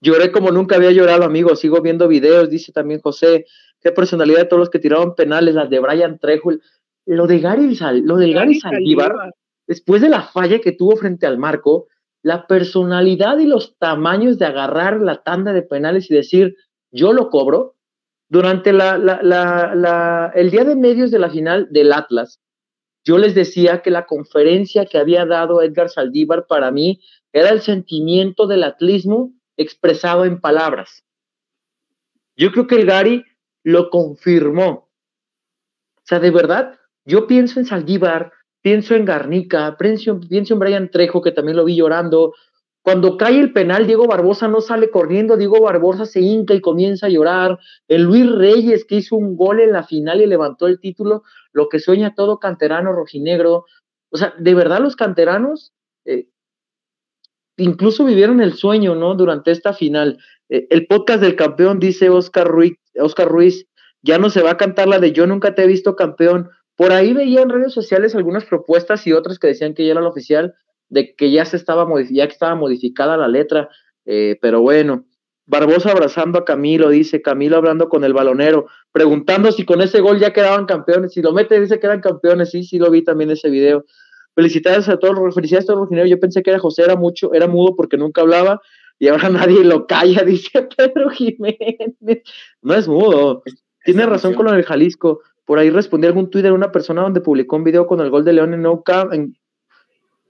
Lloré 0.02 0.32
como 0.32 0.52
nunca 0.52 0.76
había 0.76 0.92
llorado, 0.92 1.24
amigo. 1.24 1.56
Sigo 1.56 1.82
viendo 1.82 2.08
videos, 2.08 2.50
dice 2.50 2.72
también 2.72 3.02
José. 3.02 3.46
Qué 3.82 3.92
personalidad 3.92 4.40
de 4.40 4.46
todos 4.46 4.60
los 4.60 4.70
que 4.70 4.80
tiraron 4.80 5.16
penales, 5.16 5.56
las 5.56 5.70
de 5.70 5.80
Brian 5.80 6.20
Trejo. 6.20 6.52
Lo 7.06 7.28
de 7.28 7.40
Gary, 7.40 7.78
lo 8.04 8.18
de 8.18 8.34
Gary 8.34 8.60
Saldívar, 8.60 9.14
después 9.68 10.02
de 10.02 10.10
la 10.10 10.24
falla 10.24 10.60
que 10.60 10.72
tuvo 10.72 10.96
frente 10.96 11.28
al 11.28 11.38
marco, 11.38 11.88
la 12.24 12.48
personalidad 12.48 13.38
y 13.38 13.46
los 13.46 13.78
tamaños 13.78 14.40
de 14.40 14.48
agarrar 14.48 15.00
la 15.00 15.22
tanda 15.22 15.54
de 15.54 15.62
penales 15.62 16.10
y 16.10 16.16
decir, 16.16 16.56
yo 16.92 17.14
lo 17.14 17.30
cobro. 17.30 17.76
Durante 18.28 18.74
la, 18.74 18.98
la, 18.98 20.32
el 20.34 20.50
día 20.50 20.64
de 20.64 20.76
medios 20.76 21.12
de 21.12 21.20
la 21.20 21.30
final 21.30 21.68
del 21.70 21.94
Atlas, 21.94 22.42
yo 23.04 23.20
les 23.20 23.36
decía 23.36 23.84
que 23.84 23.92
la 23.92 24.08
conferencia 24.08 24.88
que 24.88 24.98
había 24.98 25.28
dado 25.28 25.62
Edgar 25.62 25.92
Saldívar 25.92 26.48
para 26.48 26.72
mí 26.72 27.00
era 27.32 27.50
el 27.50 27.62
sentimiento 27.62 28.48
del 28.48 28.64
atlismo 28.64 29.32
expresado 29.58 30.26
en 30.26 30.40
palabras. 30.40 31.04
Yo 32.36 32.52
creo 32.52 32.68
que 32.68 32.76
el 32.76 32.86
Gary 32.86 33.24
lo 33.64 33.90
confirmó. 33.90 34.90
O 35.98 36.04
sea, 36.04 36.20
de 36.20 36.32
verdad, 36.32 36.78
yo 37.06 37.28
pienso 37.28 37.60
en 37.60 37.66
Saldívar, 37.66 38.32
pienso 38.62 38.96
en 38.96 39.06
Garnica, 39.06 39.76
pienso, 39.78 40.20
pienso 40.20 40.54
en 40.54 40.60
Brian 40.60 40.92
Trejo, 40.92 41.22
que 41.22 41.32
también 41.32 41.58
lo 41.58 41.66
vi 41.66 41.76
llorando. 41.76 42.34
Cuando 42.82 43.18
cae 43.18 43.40
el 43.40 43.54
penal, 43.54 43.88
Diego 43.88 44.06
Barbosa 44.06 44.48
no 44.48 44.62
sale 44.62 44.92
corriendo, 44.92 45.38
Diego 45.38 45.60
Barbosa 45.62 46.06
se 46.06 46.22
hinca 46.22 46.54
y 46.54 46.62
comienza 46.62 47.08
a 47.08 47.10
llorar. 47.10 47.58
El 47.88 48.04
Luis 48.04 48.32
Reyes, 48.32 48.86
que 48.86 48.98
hizo 48.98 49.16
un 49.16 49.36
gol 49.36 49.60
en 49.60 49.72
la 49.72 49.84
final 49.84 50.22
y 50.22 50.28
levantó 50.28 50.68
el 50.68 50.80
título, 50.80 51.24
lo 51.52 51.68
que 51.70 51.80
sueña 51.80 52.14
todo 52.14 52.38
canterano 52.38 52.92
rojinegro. 52.92 53.66
O 54.10 54.18
sea, 54.18 54.36
de 54.38 54.54
verdad 54.54 54.82
los 54.82 54.96
canteranos 54.96 55.74
eh, 56.06 56.28
incluso 57.58 58.06
vivieron 58.06 58.42
el 58.42 58.54
sueño, 58.54 58.96
¿no? 58.96 59.16
Durante 59.16 59.52
esta 59.52 59.74
final. 59.74 60.18
Eh, 60.50 60.68
el 60.70 60.88
podcast 60.88 61.22
del 61.22 61.36
campeón 61.36 61.80
dice 61.80 62.10
Oscar 62.10 62.48
Ruiz, 62.48 62.78
Oscar 63.00 63.28
Ruiz, 63.28 63.68
ya 64.02 64.18
no 64.20 64.30
se 64.30 64.42
va 64.42 64.52
a 64.52 64.58
cantar 64.58 64.88
la 64.88 65.00
de 65.00 65.12
yo 65.12 65.26
nunca 65.26 65.56
te 65.56 65.64
he 65.64 65.68
visto 65.68 65.96
campeón, 65.96 66.50
por 66.76 66.92
ahí 66.92 67.14
veía 67.14 67.42
en 67.42 67.50
redes 67.50 67.74
sociales 67.74 68.16
algunas 68.16 68.46
propuestas 68.46 69.08
y 69.08 69.14
otras 69.14 69.40
que 69.40 69.48
decían 69.48 69.74
que 69.74 69.86
ya 69.86 69.92
era 69.92 70.02
la 70.02 70.10
oficial, 70.10 70.56
de 70.90 71.16
que 71.16 71.32
ya 71.32 71.46
se 71.46 71.58
estaba, 71.58 71.88
ya 72.10 72.26
estaba 72.26 72.56
modificada 72.56 73.18
la 73.18 73.28
letra, 73.28 73.70
eh, 74.06 74.38
pero 74.42 74.62
bueno. 74.62 75.06
Barbosa 75.48 75.92
abrazando 75.92 76.40
a 76.40 76.46
Camilo, 76.46 76.90
dice 76.90 77.22
Camilo 77.22 77.58
hablando 77.58 77.88
con 77.88 78.04
el 78.04 78.14
balonero, 78.14 78.66
preguntando 78.92 79.52
si 79.52 79.64
con 79.64 79.80
ese 79.80 80.00
gol 80.00 80.20
ya 80.20 80.34
quedaban 80.34 80.66
campeones. 80.66 81.14
Si 81.14 81.22
lo 81.22 81.34
mete, 81.34 81.62
dice 81.62 81.80
que 81.80 81.86
eran 81.86 82.02
campeones. 82.02 82.50
Sí, 82.50 82.64
sí, 82.64 82.80
lo 82.80 82.90
vi 82.90 83.04
también 83.04 83.30
ese 83.30 83.52
video. 83.52 83.86
Felicidades 84.36 84.90
a 84.90 84.98
todos, 84.98 85.34
felicidades 85.34 85.70
a 85.70 85.74
todos 85.74 85.90
los 85.90 86.10
Yo 86.10 86.20
pensé 86.20 86.44
que 86.44 86.52
era 86.52 86.60
José, 86.60 86.84
era 86.84 86.96
mucho, 86.96 87.34
era 87.34 87.48
mudo 87.48 87.76
porque 87.76 87.98
nunca 87.98 88.22
hablaba 88.22 88.62
y 89.00 89.08
ahora 89.08 89.30
nadie 89.30 89.64
lo 89.64 89.88
calla, 89.88 90.24
dice 90.24 90.68
Pedro 90.78 91.10
Jiménez. 91.10 91.96
No 92.62 92.74
es 92.74 92.88
mudo. 92.88 93.44
Tiene 93.84 94.06
razón 94.06 94.34
con 94.34 94.46
lo 94.46 94.52
del 94.52 94.64
Jalisco. 94.64 95.22
Por 95.46 95.60
ahí 95.60 95.70
respondí 95.70 96.08
algún 96.08 96.30
Twitter 96.30 96.52
una 96.52 96.72
persona 96.72 97.04
donde 97.04 97.22
publicó 97.22 97.56
un 97.56 97.64
video 97.64 97.86
con 97.86 98.00
el 98.02 98.10
gol 98.10 98.26
de 98.26 98.34
León 98.34 98.54
en 98.54 98.62
No 98.62 98.82
Camp, 98.82 99.14
en 99.14 99.38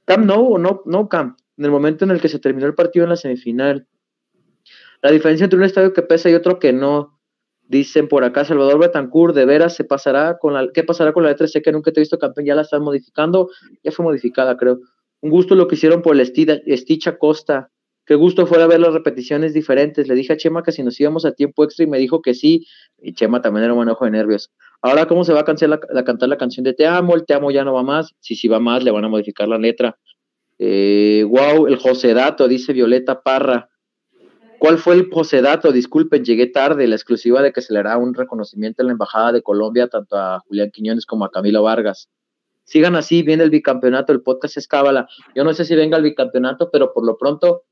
Camp 0.05 0.25
No 0.25 0.35
o 0.35 0.57
No, 0.57 0.81
no 0.85 1.07
Camp, 1.07 1.39
en 1.57 1.65
el 1.65 1.71
momento 1.71 2.03
en 2.03 2.11
el 2.11 2.19
que 2.19 2.27
se 2.27 2.39
terminó 2.39 2.67
el 2.67 2.75
partido 2.75 3.05
en 3.05 3.11
la 3.11 3.15
semifinal. 3.15 3.87
La 5.01 5.11
diferencia 5.11 5.45
entre 5.45 5.57
un 5.57 5.65
estadio 5.65 5.93
que 5.93 6.01
pesa 6.01 6.29
y 6.29 6.33
otro 6.33 6.59
que 6.59 6.73
no. 6.73 7.14
Dicen 7.67 8.07
por 8.07 8.23
acá, 8.23 8.45
Salvador 8.45 8.79
Betancourt, 8.79 9.35
de 9.35 9.45
veras 9.45 9.75
se 9.75 9.83
pasará 9.83 10.37
con 10.37 10.53
la, 10.53 10.67
¿qué 10.71 10.83
pasará 10.83 11.13
con 11.13 11.23
la 11.23 11.29
letra 11.29 11.47
C 11.47 11.61
que 11.61 11.71
nunca 11.71 11.91
te 11.91 11.99
he 11.99 12.03
visto 12.03 12.19
campeón? 12.19 12.45
Ya 12.45 12.55
la 12.55 12.61
están 12.61 12.83
modificando, 12.83 13.49
ya 13.83 13.91
fue 13.91 14.05
modificada, 14.05 14.55
creo. 14.55 14.79
Un 15.21 15.31
gusto 15.31 15.55
lo 15.55 15.67
que 15.67 15.75
hicieron 15.75 16.03
por 16.03 16.15
el 16.15 16.25
Sticha 16.25 17.17
Costa. 17.17 17.71
Qué 18.05 18.13
gusto 18.13 18.45
fuera 18.45 18.67
ver 18.67 18.79
las 18.79 18.93
repeticiones 18.93 19.55
diferentes. 19.55 20.07
Le 20.07 20.13
dije 20.13 20.33
a 20.33 20.37
Chema 20.37 20.61
que 20.61 20.71
si 20.71 20.83
nos 20.83 20.99
íbamos 20.99 21.25
a 21.25 21.31
tiempo 21.31 21.63
extra 21.63 21.83
y 21.83 21.87
me 21.87 21.97
dijo 21.97 22.21
que 22.21 22.35
sí. 22.35 22.67
Y 23.01 23.13
Chema 23.13 23.41
también 23.41 23.63
era 23.63 23.73
un 23.73 23.89
ojo 23.89 24.05
de 24.05 24.11
nervios. 24.11 24.51
Ahora, 24.83 25.07
¿cómo 25.07 25.23
se 25.23 25.33
va 25.33 25.39
a, 25.39 25.45
cancelar 25.45 25.79
la, 25.89 26.03
cantar 26.03 26.29
la 26.29 26.37
canción 26.37 26.63
de 26.63 26.73
Te 26.73 26.85
amo? 26.85 27.15
El 27.15 27.25
Te 27.25 27.33
amo 27.33 27.49
ya 27.49 27.63
no 27.63 27.73
va 27.73 27.81
más. 27.81 28.13
Si 28.19 28.35
sí 28.35 28.47
va 28.47 28.59
más, 28.59 28.83
le 28.83 28.91
van 28.91 29.05
a 29.05 29.09
modificar 29.09 29.47
la 29.47 29.57
letra. 29.57 29.97
Eh, 30.59 31.25
wow, 31.27 31.65
el 31.65 31.77
José 31.77 32.13
Dato, 32.13 32.47
dice 32.47 32.73
Violeta 32.73 33.23
Parra. 33.23 33.69
¿Cuál 34.65 34.79
fue 34.79 34.95
el 34.95 35.11
José 35.11 35.43
Dato? 35.43 35.71
Disculpen, 35.71 36.25
llegué 36.25 36.47
tarde. 36.47 36.87
La 36.87 36.95
exclusiva 36.95 37.43
de 37.43 37.53
que 37.53 37.61
se 37.61 37.71
le 37.71 37.77
hará 37.77 37.99
un 37.99 38.15
reconocimiento 38.15 38.81
en 38.81 38.87
la 38.87 38.93
Embajada 38.93 39.31
de 39.31 39.43
Colombia, 39.43 39.89
tanto 39.89 40.17
a 40.17 40.39
Julián 40.39 40.71
Quiñones 40.71 41.05
como 41.05 41.23
a 41.23 41.29
Camilo 41.29 41.61
Vargas. 41.61 42.09
Sigan 42.63 42.95
así, 42.95 43.21
viene 43.21 43.43
el 43.43 43.51
bicampeonato, 43.51 44.11
el 44.11 44.23
podcast 44.23 44.57
es 44.57 44.67
cábala. 44.67 45.07
Yo 45.35 45.43
no 45.43 45.53
sé 45.53 45.65
si 45.65 45.75
venga 45.75 45.97
el 45.97 46.03
bicampeonato, 46.03 46.71
pero 46.71 46.93
por 46.93 47.05
lo 47.05 47.15
pronto 47.15 47.65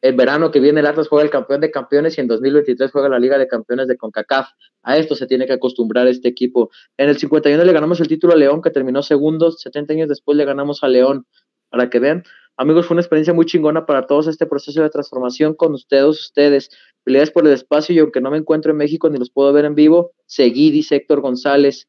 el 0.00 0.14
verano 0.14 0.50
que 0.50 0.60
viene 0.60 0.80
el 0.80 0.86
Atlas 0.86 1.08
juega 1.08 1.22
el 1.22 1.28
campeón 1.28 1.60
de 1.60 1.70
campeones 1.70 2.16
y 2.16 2.22
en 2.22 2.28
2023 2.28 2.90
juega 2.90 3.10
la 3.10 3.18
Liga 3.18 3.36
de 3.36 3.46
Campeones 3.46 3.86
de 3.86 3.98
CONCACAF. 3.98 4.48
A 4.84 4.96
esto 4.96 5.14
se 5.14 5.26
tiene 5.26 5.44
que 5.44 5.52
acostumbrar 5.52 6.06
este 6.06 6.28
equipo. 6.28 6.70
En 6.96 7.10
el 7.10 7.18
51 7.18 7.62
le 7.62 7.72
ganamos 7.74 8.00
el 8.00 8.08
título 8.08 8.32
a 8.32 8.36
León, 8.36 8.62
que 8.62 8.70
terminó 8.70 9.02
segundo. 9.02 9.52
70 9.52 9.92
años 9.92 10.08
después 10.08 10.38
le 10.38 10.46
ganamos 10.46 10.82
a 10.82 10.88
León. 10.88 11.26
Para 11.68 11.90
que 11.90 11.98
vean, 11.98 12.24
amigos, 12.56 12.86
fue 12.86 12.94
una 12.94 13.02
experiencia 13.02 13.34
muy 13.34 13.46
chingona 13.46 13.86
para 13.86 14.06
todos 14.06 14.26
este 14.26 14.46
proceso 14.46 14.82
de 14.82 14.90
transformación 14.90 15.54
con 15.54 15.74
ustedes, 15.74 16.20
ustedes. 16.20 16.70
Felicidades 17.04 17.30
por 17.30 17.46
el 17.46 17.52
espacio 17.52 17.94
y 17.94 17.98
aunque 17.98 18.20
no 18.20 18.30
me 18.30 18.38
encuentro 18.38 18.70
en 18.70 18.78
México 18.78 19.08
ni 19.10 19.18
los 19.18 19.30
puedo 19.30 19.52
ver 19.52 19.64
en 19.64 19.74
vivo, 19.74 20.12
seguí, 20.26 20.70
dice 20.70 20.96
Héctor 20.96 21.20
González. 21.20 21.88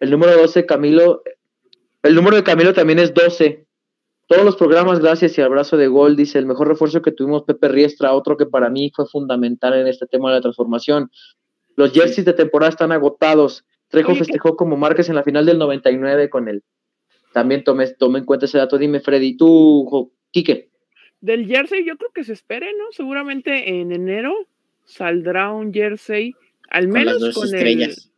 El 0.00 0.10
número 0.10 0.36
12, 0.36 0.66
Camilo. 0.66 1.22
El 2.02 2.14
número 2.14 2.36
de 2.36 2.44
Camilo 2.44 2.72
también 2.72 2.98
es 2.98 3.12
12. 3.14 3.66
Todos 4.26 4.44
los 4.44 4.56
programas, 4.56 5.00
gracias 5.00 5.36
y 5.36 5.42
abrazo 5.42 5.76
de 5.76 5.86
gol, 5.86 6.16
dice 6.16 6.38
el 6.38 6.46
mejor 6.46 6.68
refuerzo 6.68 7.02
que 7.02 7.12
tuvimos 7.12 7.42
Pepe 7.42 7.68
Riestra, 7.68 8.14
otro 8.14 8.38
que 8.38 8.46
para 8.46 8.70
mí 8.70 8.90
fue 8.94 9.06
fundamental 9.06 9.74
en 9.74 9.86
este 9.86 10.06
tema 10.06 10.30
de 10.30 10.36
la 10.36 10.40
transformación. 10.40 11.10
Los 11.76 11.92
jerseys 11.92 12.24
de 12.24 12.32
temporada 12.32 12.70
están 12.70 12.92
agotados. 12.92 13.64
Trejo 13.88 14.14
festejó 14.14 14.56
como 14.56 14.76
Márquez 14.76 15.08
en 15.10 15.14
la 15.14 15.22
final 15.22 15.44
del 15.44 15.58
99 15.58 16.30
con 16.30 16.48
él. 16.48 16.62
También 17.34 17.64
tome, 17.64 17.88
tome 17.88 18.20
en 18.20 18.24
cuenta 18.24 18.46
ese 18.46 18.58
dato. 18.58 18.78
Dime, 18.78 19.00
Freddy, 19.00 19.36
tú, 19.36 20.12
Quique. 20.30 20.70
Del 21.20 21.48
jersey 21.48 21.84
yo 21.84 21.96
creo 21.96 22.12
que 22.14 22.22
se 22.22 22.32
espere, 22.32 22.72
¿no? 22.78 22.84
Seguramente 22.92 23.80
en 23.80 23.90
enero 23.90 24.32
saldrá 24.84 25.50
un 25.50 25.74
jersey, 25.74 26.36
al 26.70 26.86
menos 26.86 27.34
con 27.34 27.46
estrellas. 27.46 28.12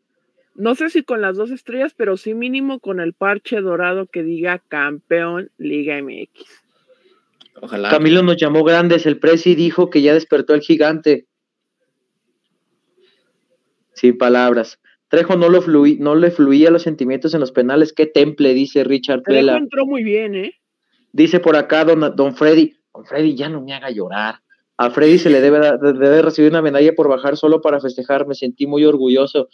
no 0.55 0.75
sé 0.75 0.91
si 0.91 1.03
con 1.03 1.23
las 1.23 1.39
dos 1.39 1.51
estrellas, 1.51 1.95
pero 1.97 2.19
sí 2.19 2.35
mínimo 2.35 2.79
con 2.79 3.01
el 3.01 3.15
parche 3.15 3.63
dorado 3.63 4.07
que 4.07 4.23
diga 4.23 4.63
campeón 4.69 5.51
Liga 5.57 5.97
MX. 6.03 6.45
Ojalá. 7.63 7.89
Camilo 7.89 8.23
nos 8.23 8.37
llamó 8.37 8.65
grandes, 8.65 9.07
el 9.07 9.19
Prezi 9.19 9.55
dijo 9.55 9.89
que 9.89 10.03
ya 10.03 10.13
despertó 10.13 10.53
el 10.53 10.61
gigante. 10.61 11.27
Sin 13.95 14.19
palabras. 14.19 14.79
Trejo 15.09 15.37
no, 15.37 15.49
lo 15.49 15.63
no 15.99 16.15
le 16.15 16.31
fluía 16.31 16.71
los 16.71 16.83
sentimientos 16.83 17.35
en 17.35 17.41
los 17.41 17.53
penales. 17.53 17.93
Qué 17.93 18.07
temple, 18.07 18.55
dice 18.55 18.85
Richard 18.85 19.23
Trejo 19.23 19.51
entró 19.51 19.87
muy 19.87 20.03
bien, 20.03 20.35
¿eh? 20.35 20.55
Dice 21.13 21.41
por 21.41 21.57
acá 21.57 21.85
don, 21.85 22.15
don 22.17 22.35
Freddy. 22.35 22.77
Don 22.93 23.05
Freddy, 23.05 23.35
ya 23.35 23.49
no 23.49 23.63
me 23.63 23.73
haga 23.73 23.91
llorar. 23.91 24.41
A 24.79 24.91
Freddy 24.91 25.19
se 25.19 25.31
le 25.31 25.41
debe, 25.41 25.59
debe 25.81 26.23
recibir 26.23 26.51
una 26.51 26.61
medalla 26.61 26.93
por 26.95 27.09
bajar 27.09 27.37
solo 27.37 27.63
para 27.63 27.81
festejar. 27.81 28.27
Me 28.27 28.35
sentí 28.35 28.67
muy 28.67 28.85
orgulloso. 28.85 29.49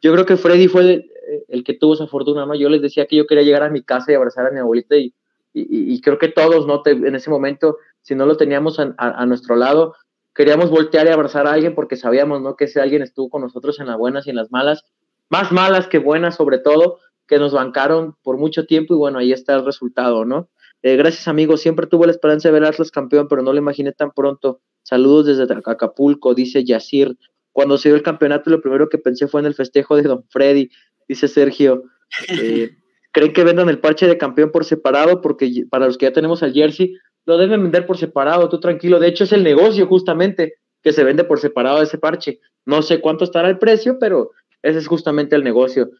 Yo 0.00 0.12
creo 0.12 0.24
que 0.24 0.36
Freddy 0.36 0.68
fue 0.68 1.06
el, 1.48 1.64
que 1.64 1.74
tuvo 1.74 1.94
esa 1.94 2.06
fortuna, 2.06 2.46
¿no? 2.46 2.54
Yo 2.54 2.68
les 2.68 2.82
decía 2.82 3.06
que 3.06 3.16
yo 3.16 3.26
quería 3.26 3.44
llegar 3.44 3.62
a 3.62 3.70
mi 3.70 3.82
casa 3.82 4.12
y 4.12 4.14
abrazar 4.14 4.46
a 4.46 4.50
mi 4.50 4.60
abuelita 4.60 4.96
y, 4.96 5.14
y, 5.52 6.00
creo 6.00 6.18
que 6.18 6.28
todos, 6.28 6.66
¿no? 6.66 6.82
en 6.84 7.14
ese 7.14 7.30
momento, 7.30 7.78
si 8.02 8.14
no 8.14 8.26
lo 8.26 8.36
teníamos 8.36 8.80
a, 8.80 8.94
a, 8.98 9.24
nuestro 9.24 9.54
lado, 9.54 9.94
queríamos 10.34 10.70
voltear 10.70 11.06
y 11.06 11.10
abrazar 11.10 11.46
a 11.46 11.52
alguien 11.52 11.74
porque 11.74 11.96
sabíamos, 11.96 12.42
¿no? 12.42 12.56
Que 12.56 12.64
ese 12.64 12.80
alguien 12.80 13.02
estuvo 13.02 13.28
con 13.30 13.42
nosotros 13.42 13.78
en 13.80 13.86
las 13.86 13.96
buenas 13.96 14.26
y 14.26 14.30
en 14.30 14.36
las 14.36 14.50
malas, 14.50 14.84
más 15.30 15.52
malas 15.52 15.86
que 15.86 15.98
buenas 15.98 16.36
sobre 16.36 16.58
todo, 16.58 16.98
que 17.26 17.38
nos 17.38 17.52
bancaron 17.52 18.16
por 18.22 18.36
mucho 18.36 18.66
tiempo 18.66 18.94
y 18.94 18.96
bueno, 18.96 19.18
ahí 19.18 19.32
está 19.32 19.54
el 19.54 19.64
resultado, 19.64 20.24
¿no? 20.24 20.50
Eh, 20.82 20.96
gracias 20.96 21.28
amigos, 21.28 21.62
siempre 21.62 21.86
tuve 21.86 22.06
la 22.06 22.12
esperanza 22.12 22.48
de 22.48 22.52
ver 22.52 22.64
a 22.64 22.68
Atlas 22.68 22.90
campeón, 22.90 23.26
pero 23.28 23.42
no 23.42 23.52
lo 23.52 23.58
imaginé 23.58 23.92
tan 23.92 24.10
pronto. 24.10 24.60
Saludos 24.82 25.24
desde 25.24 25.50
Acapulco, 25.64 26.34
dice 26.34 26.62
Yacir. 26.62 27.16
Cuando 27.52 27.78
se 27.78 27.88
dio 27.88 27.96
el 27.96 28.02
campeonato, 28.02 28.50
lo 28.50 28.60
primero 28.60 28.88
que 28.88 28.98
pensé 28.98 29.26
fue 29.26 29.40
en 29.40 29.46
el 29.46 29.54
festejo 29.54 29.96
de 29.96 30.02
Don 30.02 30.24
Freddy, 30.28 30.68
dice 31.08 31.28
Sergio. 31.28 31.84
Eh, 32.28 32.76
¿Creen 33.10 33.32
que 33.32 33.44
vendan 33.44 33.68
el 33.68 33.80
parche 33.80 34.06
de 34.06 34.18
campeón 34.18 34.52
por 34.52 34.64
separado? 34.64 35.20
Porque 35.20 35.64
para 35.70 35.86
los 35.86 35.98
que 35.98 36.06
ya 36.06 36.12
tenemos 36.12 36.42
al 36.42 36.52
jersey, 36.52 36.94
lo 37.26 37.38
deben 37.38 37.62
vender 37.62 37.86
por 37.86 37.98
separado, 37.98 38.48
tú 38.48 38.60
tranquilo. 38.60 38.98
De 39.00 39.08
hecho, 39.08 39.24
es 39.24 39.32
el 39.32 39.42
negocio 39.42 39.86
justamente 39.86 40.54
que 40.82 40.92
se 40.92 41.04
vende 41.04 41.24
por 41.24 41.40
separado 41.40 41.82
ese 41.82 41.98
parche. 41.98 42.40
No 42.66 42.82
sé 42.82 43.00
cuánto 43.00 43.24
estará 43.24 43.48
el 43.48 43.58
precio, 43.58 43.98
pero 43.98 44.30
ese 44.62 44.78
es 44.78 44.86
justamente 44.86 45.34
el 45.34 45.44
negocio. 45.44 45.90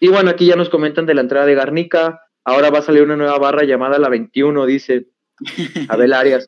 Y 0.00 0.08
bueno, 0.08 0.30
aquí 0.30 0.46
ya 0.46 0.56
nos 0.56 0.70
comentan 0.70 1.04
de 1.06 1.14
la 1.14 1.20
entrada 1.20 1.46
de 1.46 1.54
Garnica. 1.54 2.20
Ahora 2.44 2.70
va 2.70 2.78
a 2.78 2.82
salir 2.82 3.02
una 3.02 3.16
nueva 3.16 3.38
barra 3.38 3.64
llamada 3.64 3.98
la 3.98 4.08
21, 4.08 4.64
dice 4.64 5.08
Abel 5.88 6.14
Arias. 6.14 6.46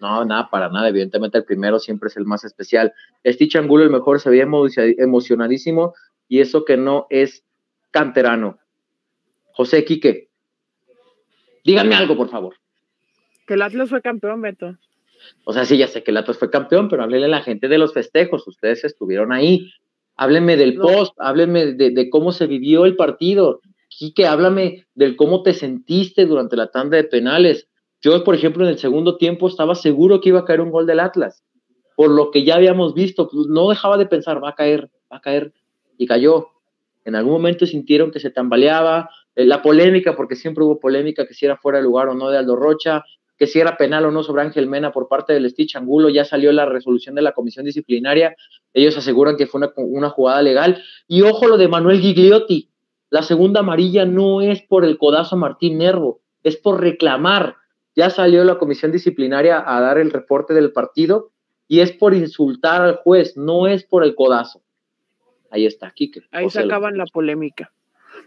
No, 0.00 0.24
nada, 0.26 0.50
para 0.50 0.68
nada. 0.68 0.88
Evidentemente 0.88 1.38
el 1.38 1.44
primero 1.44 1.78
siempre 1.78 2.08
es 2.08 2.16
el 2.18 2.26
más 2.26 2.44
especial. 2.44 2.92
Stitch 3.26 3.56
Angulo, 3.56 3.84
el 3.84 3.90
mejor, 3.90 4.20
se 4.20 4.28
veía 4.28 4.46
emocionadísimo 4.98 5.94
y 6.28 6.40
eso 6.40 6.66
que 6.66 6.76
no 6.76 7.06
es 7.08 7.44
canterano. 7.90 8.58
José 9.52 9.84
Quique, 9.84 10.30
díganme 11.64 11.94
algo, 11.94 12.16
por 12.16 12.30
favor. 12.30 12.56
Que 13.46 13.54
el 13.54 13.62
Atlas 13.62 13.88
fue 13.88 14.02
campeón, 14.02 14.40
Beto. 14.40 14.76
O 15.44 15.52
sea, 15.52 15.64
sí, 15.64 15.76
ya 15.76 15.88
sé 15.88 16.02
que 16.02 16.10
el 16.10 16.16
Atlas 16.16 16.38
fue 16.38 16.50
campeón, 16.50 16.88
pero 16.88 17.02
háblele 17.02 17.26
a 17.26 17.28
la 17.28 17.42
gente 17.42 17.68
de 17.68 17.78
los 17.78 17.92
festejos. 17.92 18.46
Ustedes 18.46 18.84
estuvieron 18.84 19.32
ahí. 19.32 19.70
Háblenme 20.16 20.56
del 20.56 20.76
post, 20.76 21.14
háblenme 21.18 21.72
de, 21.72 22.10
cómo 22.10 22.32
se 22.32 22.46
vivió 22.46 22.84
el 22.84 22.96
partido. 22.96 23.60
Quique, 23.88 24.26
háblame 24.26 24.86
del 24.94 25.16
cómo 25.16 25.42
te 25.42 25.54
sentiste 25.54 26.26
durante 26.26 26.56
la 26.56 26.68
tanda 26.68 26.96
de 26.96 27.04
penales. 27.04 27.68
Yo, 28.00 28.22
por 28.24 28.34
ejemplo, 28.34 28.64
en 28.64 28.70
el 28.70 28.78
segundo 28.78 29.16
tiempo 29.16 29.48
estaba 29.48 29.74
seguro 29.74 30.20
que 30.20 30.30
iba 30.30 30.40
a 30.40 30.44
caer 30.44 30.60
un 30.60 30.70
gol 30.70 30.86
del 30.86 31.00
Atlas. 31.00 31.42
Por 31.96 32.10
lo 32.10 32.30
que 32.30 32.44
ya 32.44 32.56
habíamos 32.56 32.94
visto, 32.94 33.28
pues, 33.28 33.46
no 33.48 33.68
dejaba 33.68 33.96
de 33.96 34.06
pensar, 34.06 34.42
va 34.42 34.50
a 34.50 34.54
caer, 34.54 34.90
va 35.10 35.18
a 35.18 35.20
caer. 35.20 35.52
Y 35.98 36.06
cayó. 36.06 36.48
En 37.04 37.14
algún 37.14 37.32
momento 37.32 37.66
sintieron 37.66 38.10
que 38.10 38.20
se 38.20 38.30
tambaleaba, 38.30 39.10
eh, 39.34 39.44
la 39.44 39.62
polémica, 39.62 40.14
porque 40.14 40.36
siempre 40.36 40.64
hubo 40.64 40.78
polémica 40.78 41.26
que 41.26 41.34
si 41.34 41.46
era 41.46 41.56
fuera 41.56 41.78
de 41.78 41.84
lugar 41.84 42.08
o 42.08 42.14
no 42.14 42.30
de 42.30 42.38
Aldo 42.38 42.56
Rocha, 42.56 43.04
que 43.36 43.46
si 43.46 43.60
era 43.60 43.76
penal 43.76 44.04
o 44.04 44.10
no 44.10 44.22
sobre 44.22 44.42
Ángel 44.42 44.68
Mena 44.68 44.92
por 44.92 45.08
parte 45.08 45.32
del 45.32 45.48
Stitch 45.50 45.76
Angulo, 45.76 46.08
ya 46.08 46.24
salió 46.24 46.52
la 46.52 46.66
resolución 46.66 47.14
de 47.14 47.22
la 47.22 47.32
comisión 47.32 47.64
disciplinaria, 47.64 48.36
ellos 48.72 48.96
aseguran 48.96 49.36
que 49.36 49.46
fue 49.46 49.58
una, 49.58 49.72
una 49.76 50.10
jugada 50.10 50.42
legal. 50.42 50.82
Y 51.08 51.22
ojo 51.22 51.46
lo 51.46 51.56
de 51.56 51.68
Manuel 51.68 52.00
Gigliotti, 52.00 52.70
la 53.10 53.22
segunda 53.22 53.60
amarilla 53.60 54.06
no 54.06 54.40
es 54.40 54.62
por 54.62 54.84
el 54.84 54.96
codazo 54.96 55.36
a 55.36 55.38
Martín 55.38 55.78
Nervo, 55.78 56.20
es 56.42 56.56
por 56.56 56.80
reclamar. 56.80 57.56
Ya 57.94 58.08
salió 58.08 58.42
la 58.44 58.58
comisión 58.58 58.90
disciplinaria 58.90 59.62
a 59.66 59.80
dar 59.80 59.98
el 59.98 60.10
reporte 60.10 60.54
del 60.54 60.72
partido 60.72 61.30
y 61.68 61.80
es 61.80 61.92
por 61.92 62.14
insultar 62.14 62.80
al 62.80 62.96
juez, 62.96 63.36
no 63.36 63.66
es 63.66 63.84
por 63.84 64.04
el 64.04 64.14
codazo. 64.14 64.62
Ahí 65.50 65.66
está, 65.66 65.90
Kike. 65.90 66.22
Ahí 66.30 66.48
se 66.48 66.60
acaban 66.60 66.96
la 66.96 67.04
polémica. 67.04 67.70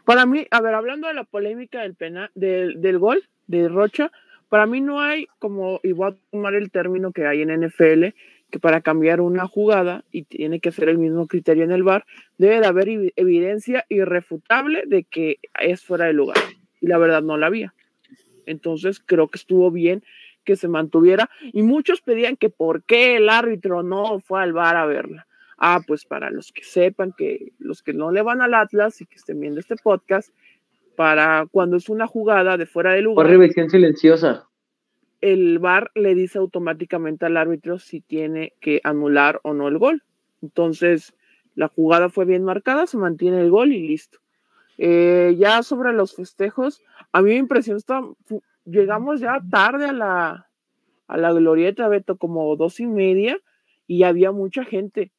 Para 0.06 0.28
mí, 0.28 0.46
a 0.52 0.62
ver, 0.62 0.76
hablando 0.76 1.08
de 1.08 1.16
la 1.16 1.24
polémica 1.24 1.82
del, 1.82 1.96
pena, 1.96 2.30
del, 2.36 2.80
del 2.80 3.00
gol 3.00 3.24
de 3.48 3.68
Rocha, 3.68 4.12
para 4.56 4.68
mí 4.68 4.80
no 4.80 5.02
hay 5.02 5.28
como, 5.38 5.82
y 5.84 5.92
voy 5.92 6.12
a 6.12 6.16
tomar 6.32 6.56
el 6.56 6.72
término 6.72 7.12
que 7.12 7.28
hay 7.28 7.42
en 7.42 7.50
NFL, 7.50 8.16
que 8.50 8.58
para 8.62 8.80
cambiar 8.80 9.20
una 9.20 9.48
jugada, 9.48 10.06
y 10.14 10.24
tiene 10.24 10.62
que 10.62 10.72
ser 10.72 10.88
el 10.88 10.98
mismo 10.98 11.28
criterio 11.28 11.66
en 11.66 11.74
el 11.74 11.84
VAR, 11.84 12.06
debe 12.38 12.62
de 12.62 12.66
haber 12.66 12.88
evidencia 13.18 13.84
irrefutable 13.90 14.84
de 14.88 15.04
que 15.04 15.40
es 15.60 15.84
fuera 15.84 16.06
de 16.06 16.14
lugar. 16.14 16.38
Y 16.80 16.88
la 16.88 16.98
verdad 16.98 17.22
no 17.22 17.36
la 17.36 17.48
había. 17.48 17.74
Entonces 18.46 19.02
creo 19.06 19.28
que 19.28 19.40
estuvo 19.40 19.72
bien 19.72 20.04
que 20.46 20.56
se 20.56 20.70
mantuviera. 20.70 21.30
Y 21.52 21.62
muchos 21.62 22.00
pedían 22.00 22.38
que 22.38 22.50
por 22.50 22.84
qué 22.84 23.18
el 23.18 23.28
árbitro 23.28 23.84
no 23.84 24.22
fue 24.22 24.42
al 24.42 24.54
VAR 24.54 24.78
a 24.78 24.86
verla. 24.86 25.28
Ah, 25.58 25.82
pues 25.86 26.06
para 26.06 26.30
los 26.30 26.54
que 26.54 26.64
sepan 26.64 27.12
que 27.12 27.52
los 27.60 27.84
que 27.84 27.92
no 27.92 28.10
le 28.10 28.22
van 28.22 28.42
al 28.42 28.54
Atlas 28.54 29.02
y 29.02 29.06
que 29.06 29.16
estén 29.16 29.42
viendo 29.42 29.60
este 29.60 29.76
podcast, 29.76 30.34
para 30.96 31.46
cuando 31.52 31.78
es 31.78 31.90
una 31.90 32.08
jugada 32.08 32.58
de 32.58 32.66
fuera 32.66 32.94
de 32.94 33.02
lugar. 33.02 33.26
Por 33.26 33.32
revisión 33.32 33.70
silenciosa. 33.70 34.48
El 35.22 35.60
VAR 35.60 35.92
le 35.96 36.14
dice 36.14 36.38
automáticamente 36.38 37.26
al 37.26 37.38
árbitro 37.38 37.80
si 37.80 38.02
tiene 38.02 38.54
que 38.60 38.82
anular 38.84 39.40
o 39.44 39.54
no 39.54 39.68
el 39.68 39.78
gol. 39.78 40.04
Entonces, 40.42 41.14
la 41.56 41.70
jugada 41.70 42.10
fue 42.10 42.26
bien 42.26 42.44
marcada, 42.44 42.86
se 42.86 42.98
mantiene 42.98 43.42
el 43.42 43.50
gol 43.50 43.72
y 43.72 43.88
listo. 43.88 44.20
Eh, 44.78 45.36
ya 45.40 45.64
sobre 45.64 45.94
los 45.94 46.16
festejos, 46.16 46.82
a 47.12 47.22
mí 47.22 47.32
me 47.32 47.38
impresionó, 47.38 48.18
llegamos 48.66 49.22
ya 49.22 49.42
tarde 49.50 49.86
a 49.86 49.94
la, 49.94 50.50
a 51.08 51.18
la 51.18 51.32
glorieta, 51.32 51.88
Beto, 51.88 52.18
como 52.18 52.56
dos 52.58 52.80
y 52.80 52.86
media, 52.86 53.40
y 53.88 54.04
había 54.04 54.32
mucha 54.32 54.66
gente 54.66 55.12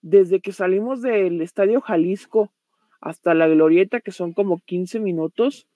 desde 0.00 0.40
que 0.40 0.52
salimos 0.52 1.02
del 1.02 1.42
Estadio 1.42 1.80
Jalisco 1.80 2.52
hasta 3.00 3.34
la 3.34 3.48
glorieta, 3.48 4.00
que 4.00 4.12
son 4.12 4.32
como 4.32 4.60
15 4.64 5.00
minutos, 5.00 5.66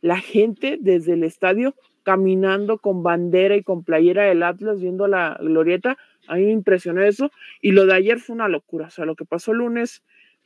la 0.00 0.18
gente 0.18 0.78
desde 0.80 1.14
el 1.14 1.24
estadio 1.24 1.74
caminando 2.02 2.78
con 2.78 3.02
bandera 3.02 3.56
y 3.56 3.62
con 3.62 3.84
playera 3.84 4.24
del 4.24 4.42
Atlas 4.42 4.80
viendo 4.80 5.06
la 5.06 5.38
glorieta, 5.40 5.98
a 6.28 6.36
mí 6.36 6.44
me 6.44 6.52
impresionó 6.52 7.02
eso. 7.02 7.30
Y 7.60 7.72
lo 7.72 7.86
de 7.86 7.94
ayer 7.94 8.18
fue 8.18 8.34
una 8.34 8.48
locura, 8.48 8.86
o 8.86 8.90
sea, 8.90 9.04
lo 9.04 9.16
que 9.16 9.24
pasó 9.24 9.52
el 9.52 9.58
lunes 9.58 10.02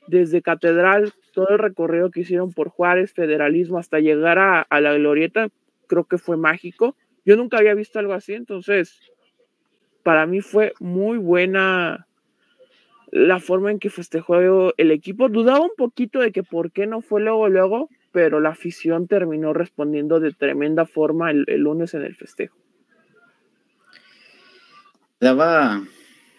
desde 0.07 0.43
Catedral, 0.43 1.13
todo 1.33 1.49
el 1.51 1.59
recorrido 1.59 2.11
que 2.11 2.21
hicieron 2.21 2.53
por 2.53 2.69
Juárez, 2.69 3.13
Federalismo, 3.13 3.79
hasta 3.79 4.01
llegar 4.01 4.39
a, 4.39 4.63
a 4.63 4.81
la 4.81 4.95
glorieta, 4.95 5.49
creo 5.87 6.05
que 6.05 6.19
fue 6.19 6.37
mágico. 6.37 6.97
Yo 7.25 7.37
nunca 7.37 7.59
había 7.59 7.75
visto 7.75 7.99
algo 7.99 8.13
así, 8.13 8.35
entonces, 8.35 9.01
para 10.03 10.27
mí 10.27 10.41
fue 10.41 10.75
muy 10.81 11.17
buena 11.17 12.07
la 13.15 13.39
forma 13.39 13.71
en 13.71 13.79
que 13.79 13.91
festejó 13.91 14.75
el 14.77 14.91
equipo. 14.91 15.29
Dudaba 15.29 15.61
un 15.61 15.71
poquito 15.77 16.19
de 16.19 16.33
que 16.33 16.43
por 16.43 16.73
qué 16.73 16.89
no 16.89 17.01
fue 17.01 17.21
luego, 17.21 17.49
luego, 17.49 17.89
pero 18.11 18.41
la 18.41 18.49
afición 18.49 19.07
terminó 19.07 19.53
respondiendo 19.53 20.19
de 20.19 20.33
tremenda 20.33 20.85
forma 20.85 21.31
el, 21.31 21.45
lunes 21.47 21.95
en 21.95 22.03
el 22.03 22.17
festejo. 22.17 22.57
Me 25.21 25.29
daba, 25.29 25.85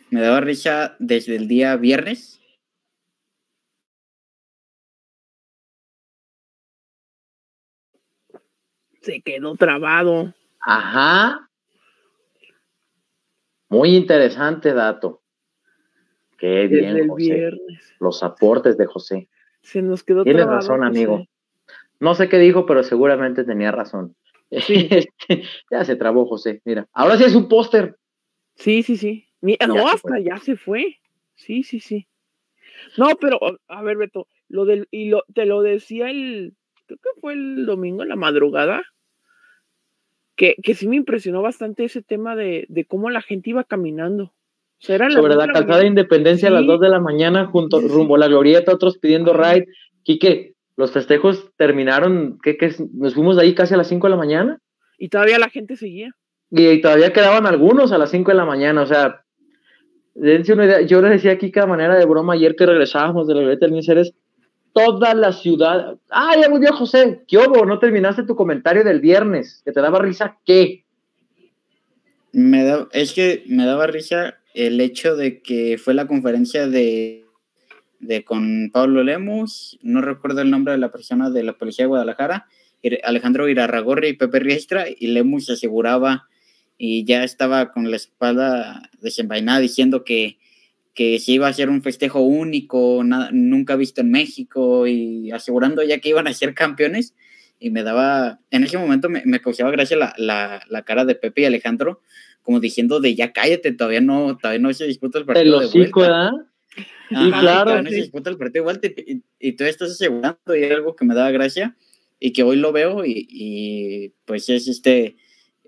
me 0.10 0.20
daba 0.20 0.42
risa 0.42 0.98
desde 1.00 1.38
el 1.38 1.48
día 1.48 1.78
viernes. 1.78 2.42
Se 9.02 9.22
quedó 9.22 9.56
trabado. 9.56 10.34
Ajá. 10.60 11.50
Muy 13.70 13.96
interesante 13.96 14.74
dato. 14.74 15.25
Qué 16.38 16.68
bien, 16.68 17.08
José. 17.08 17.52
Los 18.00 18.24
aportes 18.24 18.78
de 18.78 18.86
José. 18.86 19.30
Se 19.62 19.82
nos 19.82 20.04
quedó 20.04 20.24
Tienes 20.24 20.46
razón, 20.46 20.84
amigo. 20.84 21.26
No 22.00 22.14
sé 22.14 22.30
qué 22.30 22.38
dijo, 22.38 22.66
pero 22.66 22.84
seguramente 22.84 23.44
tenía 23.44 23.72
razón. 23.72 24.16
Este, 24.52 25.44
ya 25.72 25.84
se 25.84 25.96
trabó, 25.96 26.26
José. 26.28 26.62
Mira, 26.66 26.88
ahora 26.94 27.18
sí 27.18 27.24
es 27.24 27.36
un 27.36 27.48
póster. 27.48 27.98
Sí, 28.56 28.84
sí, 28.84 28.96
sí. 28.96 29.28
no, 29.42 29.88
hasta 29.88 30.20
ya 30.20 30.38
se 30.38 30.56
fue. 30.56 31.00
Sí, 31.34 31.64
sí, 31.64 31.80
sí. 31.80 32.08
No, 32.98 33.10
pero, 33.20 33.40
a 33.68 33.82
ver, 33.82 33.98
Beto, 33.98 34.28
lo 34.48 34.66
del, 34.66 34.88
y 34.92 35.10
lo, 35.10 35.24
te 35.34 35.46
lo 35.46 35.62
decía 35.64 36.10
el, 36.10 36.54
creo 36.86 37.00
que 37.00 37.20
fue 37.20 37.34
el 37.34 37.66
domingo 37.66 38.04
en 38.04 38.10
la 38.10 38.16
madrugada, 38.16 38.84
que, 40.36 40.56
que 40.62 40.76
sí 40.76 40.88
me 40.88 40.96
impresionó 40.96 41.42
bastante 41.42 41.86
ese 41.86 42.04
tema 42.04 42.36
de, 42.36 42.66
de 42.70 42.86
cómo 42.86 43.10
la 43.10 43.22
gente 43.22 43.50
iba 43.50 43.64
caminando. 43.64 44.35
Sobre 44.80 45.36
la, 45.36 45.48
calzada 45.48 45.80
de 45.80 45.88
Independencia 45.88 46.50
a 46.50 46.52
las 46.52 46.66
2 46.66 46.80
de 46.80 46.90
la 46.90 47.00
mañana, 47.00 47.48
junto 47.48 47.80
rumbo 47.82 48.16
a 48.16 48.20
la 48.20 48.28
glorieta, 48.28 48.74
otros 48.74 48.98
pidiendo 48.98 49.34
ride. 49.34 49.68
Quique, 50.04 50.54
los 50.76 50.92
festejos 50.92 51.52
terminaron, 51.58 52.38
¿qué, 52.44 52.58
qué, 52.58 52.74
nos 52.94 53.16
fuimos 53.16 53.38
de 53.38 53.44
ahí 53.44 53.56
casi 53.56 53.74
a 53.74 53.78
las 53.78 53.88
5 53.88 54.08
de 54.08 54.12
la 54.12 54.18
mañana. 54.18 54.60
Y 54.98 55.10
todavía 55.10 55.40
la 55.40 55.50
gente 55.50 55.76
seguía. 55.76 56.12
Y, 56.52 56.82
todavía 56.82 57.14
quedaban 57.14 57.46
algunos 57.48 57.92
a 57.92 57.98
las 57.98 58.12
5 58.12 58.32
de 58.32 58.38
la 58.38 58.46
mañana, 58.46 58.82
o 58.82 58.86
sea, 58.86 59.24
dense 60.14 60.54
una 60.54 60.66
idea. 60.66 60.82
Yo 60.82 61.02
les 61.02 61.12
decía 61.12 61.32
aquí 61.32 61.52
cada 61.52 61.68
manera 61.68 61.96
de 61.96 62.06
broma 62.06 62.34
ayer 62.34 62.56
que 62.56 62.66
regresábamos 62.66 63.28
de 63.28 63.36
la 63.36 63.42
glorieta 63.42 63.68
del 63.68 63.84
Ceres, 63.84 64.14
toda 64.74 65.14
la 65.14 65.32
ciudad. 65.32 65.98
Ah, 66.10 66.34
ya 66.40 66.50
volvió 66.50 66.74
José. 66.74 67.24
¿Qué 67.28 67.38
hubo? 67.38 67.66
¿No 67.66 67.80
terminaste 67.80 68.24
tu 68.24 68.36
comentario 68.36 68.84
del 68.84 69.00
viernes? 69.00 69.62
¿Que 69.64 69.72
te 69.72 69.82
daba 69.82 70.00
risa 70.00 70.38
qué? 70.46 70.86
Me 72.34 72.66
da, 72.66 72.88
es 72.92 73.14
que 73.14 73.44
me 73.48 73.66
daba 73.66 73.88
risa 73.88 74.36
el 74.56 74.80
hecho 74.80 75.16
de 75.16 75.42
que 75.42 75.78
fue 75.78 75.94
la 75.94 76.08
conferencia 76.08 76.68
de, 76.68 77.26
de 78.00 78.24
con 78.24 78.72
Pablo 78.72 79.04
Lemus, 79.04 79.78
no 79.82 80.02
recuerdo 80.02 80.42
el 80.42 80.50
nombre 80.50 80.74
de 80.74 80.80
la 80.80 80.92
persona 80.92 81.30
de 81.30 81.44
la 81.44 81.54
Policía 81.54 81.84
de 81.84 81.90
Guadalajara, 81.90 82.48
Alejandro 83.04 83.50
Irarragorri 83.50 84.10
y 84.10 84.14
Pepe 84.14 84.40
Riestra, 84.40 84.86
y 84.90 85.08
Lemus 85.08 85.50
aseguraba 85.50 86.28
y 86.78 87.04
ya 87.04 87.24
estaba 87.24 87.72
con 87.72 87.90
la 87.90 87.96
espalda 87.96 88.90
desenvainada 89.02 89.60
diciendo 89.60 90.04
que, 90.04 90.38
que 90.94 91.20
se 91.20 91.34
iba 91.34 91.48
a 91.48 91.50
hacer 91.50 91.70
un 91.70 91.82
festejo 91.82 92.22
único, 92.22 93.04
nunca 93.32 93.76
visto 93.76 94.02
en 94.02 94.12
México, 94.12 94.88
y 94.88 95.32
asegurando 95.32 95.84
ya 95.84 96.00
que 96.00 96.10
iban 96.10 96.28
a 96.28 96.34
ser 96.34 96.54
campeones, 96.54 97.14
y 97.60 97.72
me 97.72 97.84
daba, 97.84 98.40
en 98.52 98.64
ese 98.64 98.78
momento 98.78 99.10
me, 99.10 99.24
me 99.26 99.42
causaba 99.42 99.72
gracia 99.72 99.98
la, 99.98 100.14
la, 100.18 100.62
la 100.70 100.84
cara 100.84 101.06
de 101.06 101.16
Pepe 101.16 101.42
y 101.42 101.46
Alejandro, 101.46 102.02
como 102.46 102.60
diciendo 102.60 103.00
de 103.00 103.16
ya 103.16 103.34
cállate, 103.34 103.72
todavía 103.72 104.02
no, 104.02 104.38
todavía 104.38 104.62
no 104.62 104.72
se 104.74 104.86
disputa 104.86 105.18
el 105.18 105.26
partido. 105.26 105.60
de 105.60 105.68
vuelta. 105.68 106.00
¿verdad? 106.00 106.32
y 107.10 107.32
claro. 107.32 107.82
No 107.82 107.90
se 107.90 107.96
disputa 107.96 108.30
el 108.30 108.38
partido 108.38 108.64
vuelta 108.64 108.88
y, 108.88 109.24
y, 109.40 109.52
tú 109.54 109.64
estás 109.64 109.92
asegurando 109.92 110.56
y 110.56 110.64
algo 110.64 110.96
que 110.96 111.06
me 111.06 111.16
daba 111.16 111.32
gracia 111.32 111.76
y 112.20 112.32
que 112.32 112.44
hoy 112.44 112.58
lo 112.58 112.72
veo 112.72 113.04
y, 113.04 113.28
y 113.30 114.14
pues 114.26 114.48
es 114.50 114.68
este 114.68 115.16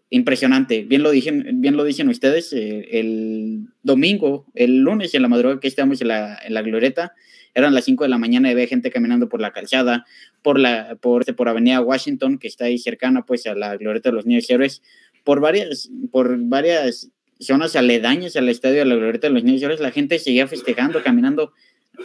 impresionante. 0.10 0.84
Bien 0.84 1.04
lo, 1.04 1.12
dije, 1.12 1.32
bien 1.32 1.76
lo 1.76 1.84
dicen 1.84 2.10
ustedes, 2.10 2.54
eh, 2.54 2.88
el 2.92 3.68
domingo, 3.84 4.46
el 4.54 4.80
lunes 4.80 5.14
en 5.16 5.22
la 5.22 5.28
madrugada 5.28 5.60
que 5.60 5.68
estábamos 5.68 6.00
en 6.02 6.10
la, 6.10 6.40
en 6.44 6.54
la 6.54 6.62
glorieta, 6.62 7.14
eran 7.54 7.74
las 7.74 7.86
5 7.86 8.04
de 8.04 8.10
la 8.10 8.20
mañana 8.20 8.52
y 8.52 8.54
ve 8.54 8.68
gente 8.68 8.92
caminando 8.92 9.30
por 9.30 9.42
la 9.42 9.52
calzada, 9.52 10.06
por 10.44 10.60
la 10.60 10.96
por, 11.02 11.26
por 11.36 11.50
Avenida 11.50 11.82
Washington, 11.82 12.38
que 12.38 12.48
está 12.48 12.66
ahí 12.66 12.78
cercana 12.78 13.26
pues 13.26 13.48
a 13.48 13.56
la 13.56 13.76
glorieta 13.78 14.10
de 14.10 14.16
los 14.16 14.28
niños 14.28 14.50
héroes, 14.50 14.84
por 15.28 15.42
varias, 15.42 15.92
por 16.10 16.38
varias 16.40 17.12
zonas 17.38 17.76
aledañas 17.76 18.38
al 18.38 18.48
estadio 18.48 18.78
de 18.78 18.86
la 18.86 18.96
Glorieta 18.96 19.28
de 19.28 19.34
los 19.34 19.44
Niños 19.44 19.78
la 19.82 19.92
gente 19.92 20.20
seguía 20.20 20.48
festejando, 20.48 21.04
caminando. 21.04 21.52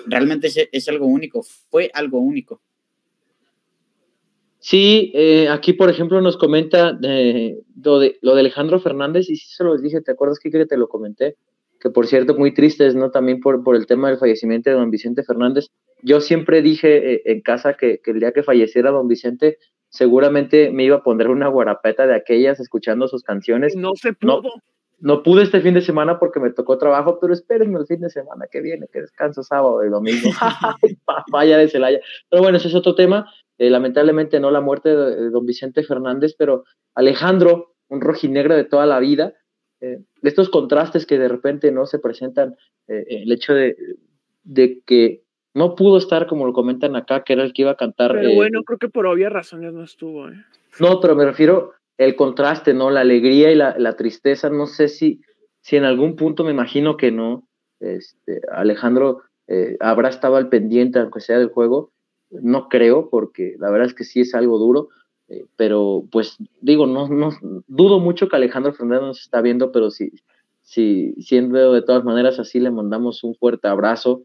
Realmente 0.07 0.49
es, 0.73 0.89
algo 0.89 1.07
único, 1.07 1.45
fue 1.71 1.89
algo 1.95 2.19
único. 2.19 2.61
Sí, 4.59 5.13
eh, 5.15 5.49
aquí 5.49 5.73
por 5.73 5.89
ejemplo 5.89 6.21
nos 6.21 6.37
comenta 6.37 6.99
eh, 7.05 7.61
lo, 7.81 8.01
de, 8.01 8.19
lo 8.23 8.35
de 8.35 8.41
Alejandro 8.41 8.81
Fernández, 8.81 9.31
y 9.31 9.37
sí 9.37 9.55
se 9.55 9.63
lo 9.63 9.79
dije, 9.79 10.01
¿te 10.01 10.11
acuerdas 10.11 10.41
que, 10.41 10.51
que 10.51 10.67
te 10.67 10.77
lo 10.77 10.89
comenté? 10.89 11.37
Que 11.79 11.91
por 11.91 12.09
cierto, 12.09 12.35
muy 12.35 12.53
tristes, 12.53 12.97
¿no? 12.97 13.13
También 13.13 13.39
por, 13.39 13.63
por 13.63 13.77
el 13.77 13.87
tema 13.87 14.09
del 14.09 14.19
fallecimiento 14.19 14.69
de 14.69 14.75
don 14.75 14.91
Vicente 14.91 15.23
Fernández. 15.23 15.69
Yo 16.03 16.21
siempre 16.21 16.61
dije 16.61 17.15
eh, 17.15 17.23
en 17.27 17.41
casa 17.41 17.75
que, 17.75 18.01
que, 18.03 18.11
el 18.11 18.19
día 18.19 18.33
que 18.33 18.43
falleciera 18.43 18.91
don 18.91 19.07
Vicente, 19.07 19.59
seguramente 19.93 20.71
me 20.71 20.85
iba 20.85 20.97
a 20.97 21.03
poner 21.03 21.29
una 21.29 21.49
guarapeta 21.49 22.07
de 22.07 22.15
aquellas 22.15 22.59
escuchando 22.59 23.09
sus 23.09 23.23
canciones. 23.23 23.77
No 23.77 23.95
se 23.95 24.15
pudo. 24.15 24.43
No, 24.99 25.23
pude 25.23 25.43
este 25.43 25.61
fin 25.61 25.75
de 25.75 25.81
semana 25.83 26.19
porque 26.19 26.41
me 26.41 26.51
tocó 26.51 26.79
trabajo, 26.79 27.19
pero 27.21 27.33
espérenme 27.33 27.79
el 27.81 27.87
fin 27.87 28.01
de 28.01 28.09
semana 28.09 28.47
que 28.51 28.61
viene, 28.61 28.87
que 28.91 29.01
descanso 29.01 29.43
sábado 29.43 29.85
y 29.85 29.91
domingo. 29.91 30.31
Vaya 31.33 31.59
de 31.59 31.69
Celaya. 31.69 32.01
Pero 32.31 32.43
bueno, 32.43 32.57
ese 32.57 32.69
es 32.69 32.75
otro 32.75 32.95
tema. 32.95 33.31
Eh, 33.59 33.69
lamentablemente 33.69 34.41
no 34.41 34.51
la 34.51 34.61
muerte 34.61 34.95
de, 34.97 35.31
don 35.31 35.45
Vicente 35.45 35.83
Fernández, 35.83 36.35
pero 36.39 36.65
Alejandro, 36.95 37.75
un 37.89 38.01
rojinegro 38.01 38.57
de 38.57 38.65
toda 38.65 38.87
la 38.87 38.99
vida, 38.99 39.35
eh, 39.81 40.01
estos 40.23 40.49
contrastes 40.49 41.05
que 41.05 41.19
de 41.19 41.29
repente 41.29 41.71
no 41.73 41.85
se 41.85 41.99
presentan, 41.99 42.57
eh, 42.87 43.05
el 43.09 43.33
hecho 43.33 43.55
de, 43.55 43.77
de 44.45 44.81
que 44.87 45.22
no 45.55 45.75
pudo 45.75 45.99
estar, 45.99 46.27
como 46.27 46.47
lo 46.47 46.53
comentan 46.53 46.97
acá, 46.97 47.25
que 47.25 47.35
era 47.35 47.43
el 47.43 47.53
que 47.53 47.63
iba 47.63 47.73
a 47.73 47.77
cantar. 47.77 48.13
Pero 48.13 48.31
eh, 48.31 48.35
bueno, 48.35 48.63
creo 48.65 48.79
que 48.79 48.89
por 48.89 49.07
obvias 49.07 49.33
razones 49.33 49.73
no 49.73 49.85
estuvo. 49.85 50.29
¿eh? 50.29 50.45
No, 50.81 51.01
pero 51.01 51.15
me 51.15 51.25
refiero 51.25 51.73
el 51.99 52.17
contraste, 52.17 52.73
¿no? 52.73 52.91
La 52.91 53.01
alegría 53.01 53.51
y 53.51 53.55
la, 53.55 53.77
la, 53.79 53.97
tristeza. 53.97 54.49
No 54.49 54.67
sé 54.67 54.89
si, 54.89 55.21
si 55.61 55.77
en 55.77 55.85
algún 55.85 56.17
punto 56.17 56.45
me 56.45 56.53
imagino 56.53 56.97
que 56.97 57.13
no. 57.13 57.47
Este, 57.81 58.41
Alejandro 58.51 59.23
eh, 59.47 59.77
habrá 59.81 60.09
estado 60.09 60.37
al 60.37 60.49
pendiente, 60.49 60.99
aunque 60.99 61.21
sea 61.21 61.39
del 61.39 61.51
juego. 61.51 61.91
No 62.31 62.69
creo, 62.69 63.11
porque 63.11 63.57
la 63.59 63.71
verdad 63.71 63.89
es 63.89 63.95
que 63.95 64.05
sí 64.05 64.21
es 64.21 64.35
algo 64.35 64.59
duro. 64.59 64.89
Eh, 65.29 65.45
pero, 65.57 66.05
pues, 66.11 66.39
digo, 66.63 66.87
no, 66.87 67.09
no 67.09 67.31
dudo 67.67 68.01
mucho 68.01 68.29
que 68.29 68.37
Alejandro 68.37 68.73
Fernández 68.73 69.03
nos 69.03 69.21
está 69.21 69.43
viendo, 69.43 69.71
pero 69.71 69.91
si, 69.91 70.13
si 70.63 71.13
siendo 71.21 71.75
de 71.75 71.83
todas 71.83 72.05
maneras 72.05 72.39
así, 72.39 72.59
le 72.59 72.71
mandamos 72.71 73.23
un 73.23 73.35
fuerte 73.35 73.69
abrazo 73.69 74.23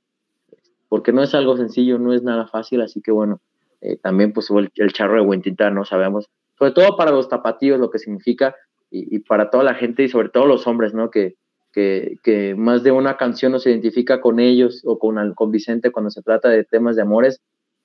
porque 0.89 1.11
no 1.11 1.23
es 1.23 1.33
algo 1.35 1.57
sencillo, 1.57 1.99
no 1.99 2.13
es 2.13 2.23
nada 2.23 2.47
fácil, 2.47 2.81
así 2.81 3.01
que 3.01 3.11
bueno, 3.11 3.41
eh, 3.81 3.97
también 3.97 4.33
pues 4.33 4.49
el, 4.49 4.71
el, 4.75 4.93
charro 4.93 5.15
de 5.15 5.21
Huentita, 5.21 5.69
no 5.69 5.85
sabemos, 5.85 6.29
sobre 6.57 6.71
todo 6.71 6.95
para 6.97 7.11
los 7.11 7.29
tapatíos 7.29 7.79
lo 7.79 7.89
que 7.89 7.99
significa 7.99 8.55
y, 8.89 9.19
para 9.19 9.49
toda 9.49 9.63
la 9.63 9.75
gente 9.75 10.03
y 10.03 10.09
sobre 10.09 10.29
todo 10.29 10.45
los 10.45 10.65
hombres, 10.65 10.93
¿no? 10.93 11.11
Que, 11.11 11.35
que, 11.73 12.17
que, 12.23 12.55
más 12.55 12.83
de 12.83 12.91
una 12.91 13.17
canción 13.17 13.51
nos 13.51 13.67
identifica 13.67 14.21
con 14.21 14.39
ellos 14.39 14.81
o 14.85 14.97
con, 14.97 15.33
con 15.33 15.51
Vicente 15.51 15.91
cuando 15.91 16.09
se 16.09 16.21
trata 16.21 16.47
de 16.47 16.63
temas 16.63 16.95
de 16.95 17.01
amores, 17.01 17.41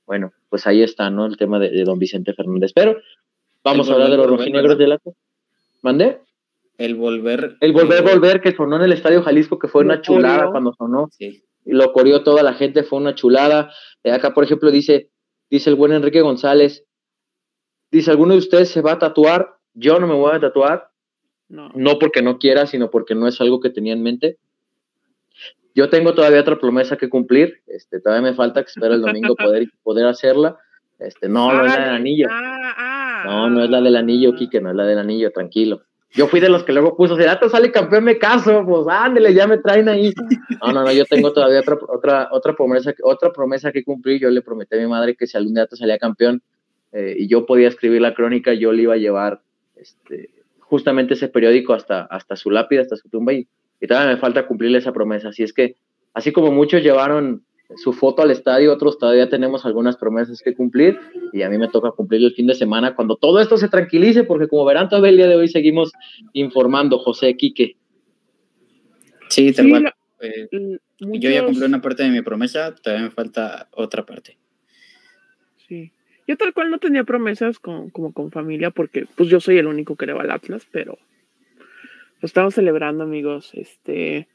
bueno, 0.06 0.32
pues 0.48 0.66
ahí 0.68 0.82
está, 0.82 1.10
¿no? 1.10 1.26
El 1.26 1.36
tema 1.36 1.58
de, 1.58 1.82
don 1.84 1.98
Vicente 1.98 2.34
Fernández. 2.34 2.72
Pero 2.72 2.98
vamos 3.64 3.90
a 3.90 3.94
hablar 3.94 4.10
de 4.10 4.16
los 4.16 4.28
rojinegros 4.28 4.78
de 4.78 4.86
Lato. 4.86 5.14
¿Mandé? 5.82 6.20
El 6.78 6.94
volver. 6.94 7.56
El 7.60 7.72
volver, 7.72 8.02
volver, 8.04 8.40
que 8.40 8.52
sonó 8.52 8.76
en 8.76 8.82
el 8.82 8.92
Estadio 8.92 9.22
Jalisco, 9.22 9.58
que 9.58 9.68
fue 9.68 9.82
una 9.82 10.00
chulada 10.00 10.52
cuando 10.52 10.72
sonó. 10.72 11.08
Sí 11.10 11.42
lo 11.64 11.92
corrió 11.92 12.22
toda 12.22 12.42
la 12.42 12.54
gente, 12.54 12.82
fue 12.82 12.98
una 12.98 13.14
chulada. 13.14 13.72
Eh, 14.02 14.12
acá, 14.12 14.34
por 14.34 14.44
ejemplo, 14.44 14.70
dice, 14.70 15.10
dice 15.50 15.70
el 15.70 15.76
buen 15.76 15.92
Enrique 15.92 16.20
González, 16.20 16.84
dice, 17.90 18.10
¿alguno 18.10 18.32
de 18.34 18.38
ustedes 18.38 18.70
se 18.70 18.80
va 18.80 18.92
a 18.92 18.98
tatuar? 18.98 19.56
Yo 19.74 19.98
no 19.98 20.06
me 20.06 20.14
voy 20.14 20.34
a 20.34 20.40
tatuar. 20.40 20.90
No. 21.48 21.70
no 21.74 21.98
porque 21.98 22.22
no 22.22 22.38
quiera, 22.38 22.66
sino 22.66 22.90
porque 22.90 23.14
no 23.14 23.28
es 23.28 23.38
algo 23.42 23.60
que 23.60 23.68
tenía 23.68 23.92
en 23.92 24.02
mente. 24.02 24.38
Yo 25.74 25.90
tengo 25.90 26.14
todavía 26.14 26.40
otra 26.40 26.58
promesa 26.58 26.96
que 26.96 27.10
cumplir. 27.10 27.60
Este, 27.66 28.00
todavía 28.00 28.30
me 28.30 28.34
falta 28.34 28.62
que 28.62 28.70
espero 28.70 28.94
el 28.94 29.02
domingo 29.02 29.34
poder, 29.36 29.68
poder 29.82 30.06
hacerla. 30.06 30.58
Este, 30.98 31.28
no, 31.28 31.52
no 31.52 31.66
es 31.66 31.74
la 31.74 31.84
del 31.84 31.94
anillo. 31.94 32.28
Ah, 32.30 32.74
ah, 32.76 33.22
no, 33.26 33.50
no 33.50 33.64
es 33.64 33.70
la 33.70 33.80
del 33.80 33.96
anillo, 33.96 34.34
Kike, 34.34 34.60
no 34.60 34.70
es 34.70 34.76
la 34.76 34.86
del 34.86 34.98
anillo, 34.98 35.30
tranquilo. 35.30 35.82
Yo 36.14 36.26
fui 36.26 36.40
de 36.40 36.50
los 36.50 36.62
que 36.64 36.72
luego 36.72 36.94
puso, 36.94 37.16
si 37.16 37.22
te 37.22 37.48
sale 37.48 37.72
campeón, 37.72 38.04
me 38.04 38.18
caso, 38.18 38.64
pues 38.66 38.86
ándale, 38.88 39.32
ya 39.32 39.46
me 39.46 39.58
traen 39.58 39.88
ahí. 39.88 40.12
No, 40.60 40.72
no, 40.72 40.84
no, 40.84 40.92
yo 40.92 41.06
tengo 41.06 41.32
todavía 41.32 41.60
otra, 41.60 41.78
otra, 41.88 42.28
otra, 42.30 42.54
promesa, 42.54 42.92
otra 43.02 43.32
promesa 43.32 43.72
que 43.72 43.82
cumplir. 43.82 44.20
Yo 44.20 44.30
le 44.30 44.42
prometí 44.42 44.76
a 44.76 44.78
mi 44.78 44.86
madre 44.86 45.16
que 45.16 45.26
si 45.26 45.38
algún 45.38 45.54
día 45.54 45.66
salía 45.72 45.98
campeón 45.98 46.42
eh, 46.92 47.16
y 47.18 47.28
yo 47.28 47.46
podía 47.46 47.68
escribir 47.68 48.02
la 48.02 48.14
crónica, 48.14 48.52
yo 48.52 48.72
le 48.72 48.82
iba 48.82 48.94
a 48.94 48.98
llevar 48.98 49.40
este, 49.76 50.30
justamente 50.60 51.14
ese 51.14 51.28
periódico 51.28 51.72
hasta, 51.72 52.02
hasta 52.02 52.36
su 52.36 52.50
lápida, 52.50 52.82
hasta 52.82 52.96
su 52.96 53.08
tumba 53.08 53.32
y, 53.32 53.48
y 53.80 53.86
todavía 53.86 54.12
me 54.12 54.20
falta 54.20 54.46
cumplirle 54.46 54.78
esa 54.78 54.92
promesa. 54.92 55.30
Así 55.30 55.42
es 55.42 55.54
que, 55.54 55.76
así 56.12 56.30
como 56.30 56.52
muchos 56.52 56.82
llevaron 56.82 57.44
su 57.76 57.92
foto 57.92 58.22
al 58.22 58.30
estadio, 58.30 58.72
otros 58.72 58.98
todavía 58.98 59.28
tenemos 59.28 59.64
algunas 59.64 59.96
promesas 59.96 60.42
que 60.42 60.54
cumplir 60.54 60.98
y 61.32 61.42
a 61.42 61.48
mí 61.48 61.58
me 61.58 61.68
toca 61.68 61.90
cumplir 61.90 62.22
el 62.24 62.34
fin 62.34 62.46
de 62.46 62.54
semana 62.54 62.94
cuando 62.94 63.16
todo 63.16 63.40
esto 63.40 63.56
se 63.56 63.68
tranquilice, 63.68 64.24
porque 64.24 64.48
como 64.48 64.64
verán, 64.64 64.88
todavía 64.88 65.10
el 65.10 65.16
día 65.16 65.28
de 65.28 65.36
hoy 65.36 65.48
seguimos 65.48 65.92
informando, 66.32 66.98
José 66.98 67.36
Quique. 67.36 67.76
Sí, 69.28 69.52
tal 69.52 69.92
eh, 70.20 70.48
Yo 70.98 71.30
ya 71.30 71.44
cumplí 71.44 71.64
una 71.64 71.80
parte 71.80 72.02
de 72.02 72.10
mi 72.10 72.22
promesa, 72.22 72.74
todavía 72.74 73.06
me 73.06 73.10
falta 73.10 73.68
otra 73.72 74.04
parte. 74.04 74.36
Sí. 75.68 75.92
Yo 76.26 76.36
tal 76.36 76.52
cual 76.52 76.70
no 76.70 76.78
tenía 76.78 77.04
promesas 77.04 77.58
con, 77.58 77.90
como 77.90 78.12
con 78.12 78.30
familia, 78.30 78.70
porque 78.70 79.06
pues 79.16 79.28
yo 79.28 79.40
soy 79.40 79.58
el 79.58 79.66
único 79.66 79.96
que 79.96 80.06
le 80.06 80.12
va 80.12 80.22
al 80.22 80.30
Atlas, 80.30 80.66
pero 80.70 80.98
lo 82.20 82.26
estamos 82.26 82.54
celebrando, 82.54 83.02
amigos. 83.02 83.50
Este, 83.54 84.28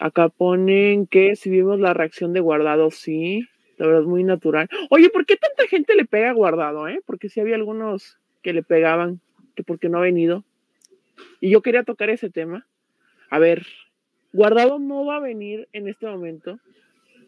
Acá 0.00 0.28
ponen 0.28 1.06
que 1.06 1.36
si 1.36 1.50
vimos 1.50 1.78
la 1.80 1.94
reacción 1.94 2.32
de 2.32 2.40
Guardado, 2.40 2.90
sí. 2.90 3.48
La 3.76 3.86
verdad 3.86 4.02
muy 4.02 4.22
natural. 4.24 4.68
Oye, 4.90 5.10
¿por 5.10 5.26
qué 5.26 5.36
tanta 5.36 5.66
gente 5.66 5.94
le 5.94 6.04
pega 6.04 6.30
a 6.30 6.34
Guardado, 6.34 6.88
eh? 6.88 7.00
Porque 7.06 7.28
sí 7.28 7.40
había 7.40 7.56
algunos 7.56 8.18
que 8.42 8.52
le 8.52 8.62
pegaban. 8.62 9.20
que 9.54 9.62
porque 9.62 9.88
no 9.88 9.98
ha 9.98 10.02
venido. 10.02 10.44
Y 11.40 11.50
yo 11.50 11.62
quería 11.62 11.84
tocar 11.84 12.10
ese 12.10 12.30
tema. 12.30 12.66
A 13.30 13.38
ver, 13.38 13.66
Guardado 14.32 14.78
no 14.78 15.04
va 15.04 15.16
a 15.16 15.20
venir 15.20 15.68
en 15.72 15.88
este 15.88 16.06
momento. 16.06 16.58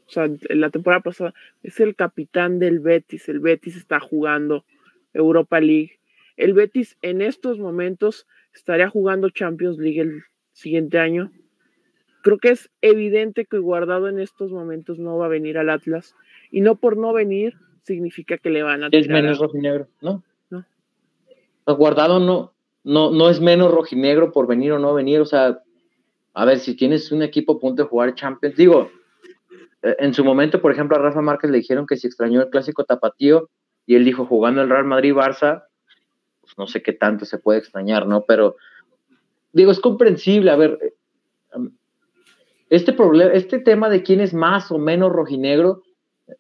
O 0.06 0.10
sea, 0.10 0.24
en 0.24 0.60
la 0.60 0.70
temporada 0.70 1.02
pasada 1.02 1.34
es 1.62 1.80
el 1.80 1.94
capitán 1.96 2.58
del 2.58 2.80
Betis. 2.80 3.28
El 3.28 3.40
Betis 3.40 3.76
está 3.76 4.00
jugando 4.00 4.64
Europa 5.12 5.60
League. 5.60 5.98
El 6.36 6.52
Betis 6.52 6.96
en 7.02 7.22
estos 7.22 7.58
momentos 7.58 8.26
estaría 8.54 8.88
jugando 8.88 9.30
Champions 9.30 9.78
League 9.78 10.00
el 10.00 10.22
siguiente 10.52 10.98
año. 10.98 11.32
Creo 12.26 12.38
que 12.38 12.48
es 12.48 12.70
evidente 12.80 13.44
que 13.44 13.58
Guardado 13.58 14.08
en 14.08 14.18
estos 14.18 14.50
momentos 14.50 14.98
no 14.98 15.16
va 15.16 15.26
a 15.26 15.28
venir 15.28 15.58
al 15.58 15.70
Atlas. 15.70 16.16
Y 16.50 16.60
no 16.60 16.74
por 16.74 16.96
no 16.96 17.12
venir 17.12 17.54
significa 17.82 18.36
que 18.36 18.50
le 18.50 18.64
van 18.64 18.82
a 18.82 18.88
Es 18.90 19.06
menos 19.06 19.38
rojinegro, 19.38 19.86
¿no? 20.00 20.24
No. 20.50 20.64
Guardado 21.66 22.18
no, 22.18 22.52
no, 22.82 23.12
no 23.12 23.30
es 23.30 23.40
menos 23.40 23.70
rojinegro 23.70 24.32
por 24.32 24.48
venir 24.48 24.72
o 24.72 24.80
no 24.80 24.92
venir. 24.92 25.20
O 25.20 25.24
sea, 25.24 25.62
a 26.34 26.44
ver, 26.44 26.58
si 26.58 26.74
tienes 26.74 27.12
un 27.12 27.22
equipo 27.22 27.52
a 27.52 27.60
punto 27.60 27.84
de 27.84 27.88
jugar 27.88 28.16
Champions, 28.16 28.56
digo, 28.56 28.90
eh, 29.82 29.94
en 30.00 30.12
su 30.12 30.24
momento, 30.24 30.60
por 30.60 30.72
ejemplo, 30.72 30.96
a 30.96 31.00
Rafa 31.00 31.20
Márquez 31.20 31.52
le 31.52 31.58
dijeron 31.58 31.86
que 31.86 31.96
si 31.96 32.08
extrañó 32.08 32.42
el 32.42 32.50
clásico 32.50 32.82
tapatío 32.82 33.50
y 33.86 33.94
él 33.94 34.04
dijo 34.04 34.26
jugando 34.26 34.62
el 34.62 34.68
Real 34.68 34.84
Madrid-Barça, 34.84 35.66
pues 36.40 36.58
no 36.58 36.66
sé 36.66 36.82
qué 36.82 36.92
tanto 36.92 37.24
se 37.24 37.38
puede 37.38 37.60
extrañar, 37.60 38.08
¿no? 38.08 38.24
Pero 38.24 38.56
digo, 39.52 39.70
es 39.70 39.78
comprensible, 39.78 40.50
a 40.50 40.56
ver, 40.56 40.76
eh, 40.82 40.92
este 42.70 42.92
problema, 42.92 43.32
este 43.32 43.58
tema 43.58 43.88
de 43.88 44.02
quién 44.02 44.20
es 44.20 44.34
más 44.34 44.70
o 44.70 44.78
menos 44.78 45.12
rojinegro, 45.12 45.82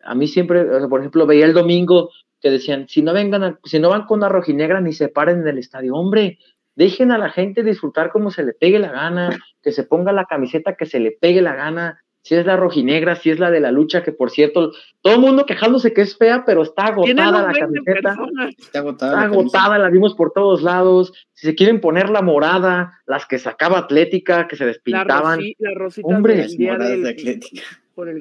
a 0.02 0.14
mí 0.14 0.26
siempre, 0.26 0.64
por 0.88 1.00
ejemplo, 1.00 1.26
veía 1.26 1.46
el 1.46 1.54
domingo 1.54 2.10
que 2.40 2.50
decían, 2.50 2.88
si 2.88 3.02
no 3.02 3.12
vengan, 3.12 3.58
si 3.64 3.78
no 3.78 3.90
van 3.90 4.06
con 4.06 4.18
una 4.18 4.28
rojinegra 4.28 4.80
ni 4.80 4.92
se 4.92 5.08
paren 5.08 5.40
en 5.40 5.48
el 5.48 5.58
estadio, 5.58 5.94
hombre, 5.94 6.38
dejen 6.74 7.10
a 7.12 7.18
la 7.18 7.30
gente 7.30 7.62
disfrutar 7.62 8.10
como 8.10 8.30
se 8.30 8.44
le 8.44 8.52
pegue 8.52 8.78
la 8.78 8.92
gana, 8.92 9.38
que 9.62 9.72
se 9.72 9.84
ponga 9.84 10.12
la 10.12 10.26
camiseta 10.26 10.76
que 10.76 10.86
se 10.86 11.00
le 11.00 11.12
pegue 11.12 11.40
la 11.40 11.54
gana, 11.54 12.04
si 12.26 12.34
es 12.34 12.44
la 12.44 12.56
rojinegra, 12.56 13.14
si 13.14 13.30
es 13.30 13.38
la 13.38 13.52
de 13.52 13.60
la 13.60 13.70
lucha, 13.70 14.02
que 14.02 14.10
por 14.10 14.32
cierto, 14.32 14.72
todo 15.00 15.14
el 15.14 15.20
mundo 15.20 15.46
quejándose 15.46 15.92
que 15.92 16.00
es 16.00 16.18
fea, 16.18 16.42
pero 16.44 16.64
está 16.64 16.86
agotada 16.86 17.46
la 17.46 17.52
camiseta. 17.52 18.16
Está 18.58 18.80
agotada. 18.80 19.12
Está 19.12 19.20
agotada, 19.22 19.78
la 19.78 19.90
vimos 19.90 20.16
por 20.16 20.32
todos 20.32 20.60
lados. 20.60 21.12
Si 21.34 21.46
se 21.46 21.54
quieren 21.54 21.80
poner 21.80 22.10
la 22.10 22.22
morada, 22.22 22.98
las 23.06 23.26
que 23.26 23.38
sacaba 23.38 23.78
Atlética, 23.78 24.48
que 24.48 24.56
se 24.56 24.66
despintaban. 24.66 25.38
La, 25.60 25.88
Hombre, 26.02 26.48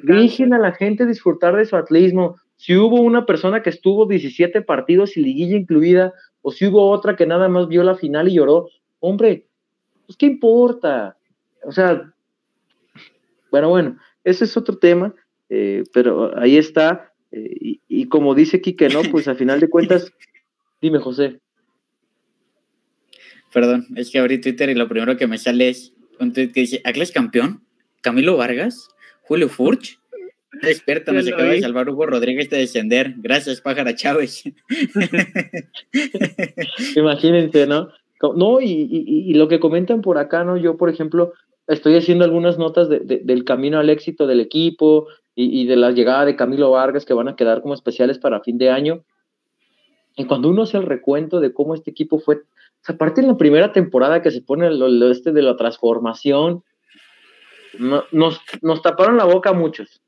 dejen 0.04 0.54
a 0.54 0.58
la 0.60 0.70
gente 0.70 1.04
disfrutar 1.04 1.56
de 1.56 1.64
su 1.64 1.74
atletismo. 1.74 2.36
Si 2.54 2.76
hubo 2.76 3.00
una 3.00 3.26
persona 3.26 3.64
que 3.64 3.70
estuvo 3.70 4.06
17 4.06 4.62
partidos 4.62 5.16
y 5.16 5.22
liguilla 5.22 5.56
incluida, 5.56 6.14
o 6.42 6.52
si 6.52 6.68
hubo 6.68 6.90
otra 6.90 7.16
que 7.16 7.26
nada 7.26 7.48
más 7.48 7.66
vio 7.66 7.82
la 7.82 7.96
final 7.96 8.28
y 8.28 8.34
lloró, 8.34 8.68
hombre, 9.00 9.48
pues 10.06 10.16
qué 10.16 10.26
importa. 10.26 11.16
O 11.64 11.72
sea, 11.72 12.12
bueno, 13.56 13.68
bueno, 13.68 13.98
ese 14.24 14.44
es 14.44 14.56
otro 14.56 14.78
tema, 14.78 15.14
eh, 15.48 15.84
pero 15.92 16.36
ahí 16.38 16.56
está. 16.56 17.12
Eh, 17.32 17.78
y, 17.88 18.08
como 18.08 18.34
dice 18.34 18.60
Quique, 18.60 18.88
¿no? 18.88 19.02
Pues 19.02 19.28
a 19.28 19.34
final 19.34 19.60
de 19.60 19.68
cuentas, 19.68 20.12
dime, 20.80 20.98
José. 20.98 21.40
Perdón, 23.52 23.86
es 23.96 24.10
que 24.10 24.18
abrí 24.18 24.40
Twitter 24.40 24.68
y 24.68 24.74
lo 24.74 24.88
primero 24.88 25.16
que 25.16 25.26
me 25.26 25.38
sale 25.38 25.70
es 25.70 25.94
un 26.20 26.32
tweet 26.32 26.52
que 26.52 26.60
dice: 26.60 26.80
¿Atlas 26.84 27.10
campeón? 27.10 27.64
¿Camilo 28.02 28.36
Vargas? 28.36 28.88
¿Julio 29.22 29.48
Furch? 29.48 29.98
Despierta, 30.62 31.12
nos 31.12 31.26
acaba 31.26 31.50
de 31.50 31.60
salvar 31.60 31.88
Hugo 31.88 32.06
Rodríguez 32.06 32.48
de 32.50 32.58
descender. 32.58 33.14
Gracias, 33.18 33.60
Pájara 33.60 33.94
Chávez. 33.94 34.44
Imagínense, 36.96 37.66
¿no? 37.66 37.88
No, 38.34 38.60
y, 38.60 39.34
lo 39.34 39.48
que 39.48 39.60
comentan 39.60 40.00
por 40.00 40.18
acá, 40.18 40.44
¿no? 40.44 40.56
Yo, 40.56 40.76
por 40.76 40.88
ejemplo, 40.88 41.32
estoy 41.66 41.96
haciendo 41.96 42.24
algunas 42.24 42.58
notas 42.58 42.88
del 42.88 43.44
camino 43.44 43.78
al 43.78 43.90
éxito 43.90 44.26
del 44.26 44.40
equipo 44.40 45.08
y, 45.34 45.66
de 45.66 45.76
la 45.76 45.90
llegada 45.90 46.24
de 46.24 46.36
Camilo 46.36 46.70
Vargas 46.70 47.04
que 47.04 47.14
van 47.14 47.28
a 47.28 47.36
quedar 47.36 47.62
como 47.62 47.74
especiales 47.74 48.18
para 48.18 48.40
fin 48.40 48.58
de 48.58 48.70
año. 48.70 49.04
Y 50.16 50.24
cuando 50.24 50.48
uno 50.48 50.62
hace 50.62 50.78
el 50.78 50.84
recuento 50.84 51.40
de 51.40 51.52
cómo 51.52 51.74
este 51.74 51.90
equipo 51.90 52.18
fue, 52.18 52.42
aparte 52.86 53.20
en 53.20 53.28
la 53.28 53.36
primera 53.36 53.72
temporada 53.72 54.22
que 54.22 54.30
se 54.30 54.40
pone 54.40 54.66
el, 54.66 55.02
este 55.10 55.32
de 55.32 55.42
la 55.42 55.56
transformación, 55.56 56.62
nos, 57.78 58.40
nos 58.62 58.80
taparon 58.80 59.18
la 59.18 59.24
boca 59.24 59.50
a 59.50 59.52
muchos 59.52 60.00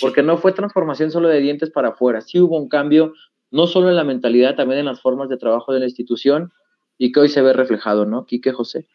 porque 0.00 0.22
no 0.22 0.38
fue 0.38 0.52
transformación 0.52 1.10
solo 1.10 1.28
de 1.28 1.40
dientes 1.40 1.70
para 1.70 1.88
afuera, 1.88 2.20
sí 2.20 2.40
hubo 2.40 2.58
un 2.58 2.68
cambio, 2.68 3.14
no 3.50 3.66
solo 3.66 3.88
en 3.88 3.96
la 3.96 4.04
mentalidad, 4.04 4.54
también 4.54 4.80
en 4.80 4.86
las 4.86 5.00
formas 5.00 5.28
de 5.28 5.36
trabajo 5.36 5.72
de 5.72 5.80
la 5.80 5.86
institución 5.86 6.52
y 6.98 7.12
que 7.12 7.20
hoy 7.20 7.28
se 7.28 7.42
ve 7.42 7.52
reflejado, 7.52 8.06
¿no? 8.06 8.26
Quique 8.26 8.52
José. 8.52 8.86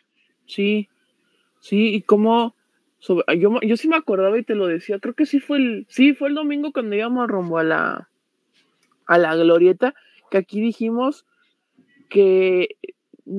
Sí, 0.46 0.90
sí, 1.62 1.96
y 1.96 2.02
como 2.02 2.54
yo, 3.38 3.60
yo 3.62 3.78
sí 3.78 3.88
me 3.88 3.96
acordaba 3.96 4.38
y 4.38 4.44
te 4.44 4.56
lo 4.56 4.68
decía, 4.68 5.00
creo 5.00 5.14
que 5.14 5.26
sí 5.26 5.40
fue 5.40 5.58
el, 5.58 5.86
sí, 5.90 6.14
fue 6.14 6.30
el 6.30 6.36
domingo 6.36 6.72
cuando 6.72 6.96
íbamos 6.96 7.28
rumbo 7.28 7.58
a 7.58 7.64
la, 7.64 8.10
a 9.08 9.18
la 9.18 9.36
glorieta, 9.36 9.96
que 10.30 10.38
aquí 10.38 10.62
dijimos 10.62 11.26
que 12.10 12.76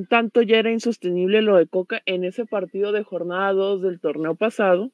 tanto 0.08 0.42
ya 0.42 0.58
era 0.58 0.72
insostenible 0.72 1.42
lo 1.42 1.56
de 1.56 1.66
Coca 1.66 2.02
en 2.06 2.24
ese 2.24 2.46
partido 2.46 2.92
de 2.92 3.04
jornada 3.04 3.52
2 3.52 3.82
del 3.82 4.00
torneo 4.00 4.34
pasado, 4.34 4.90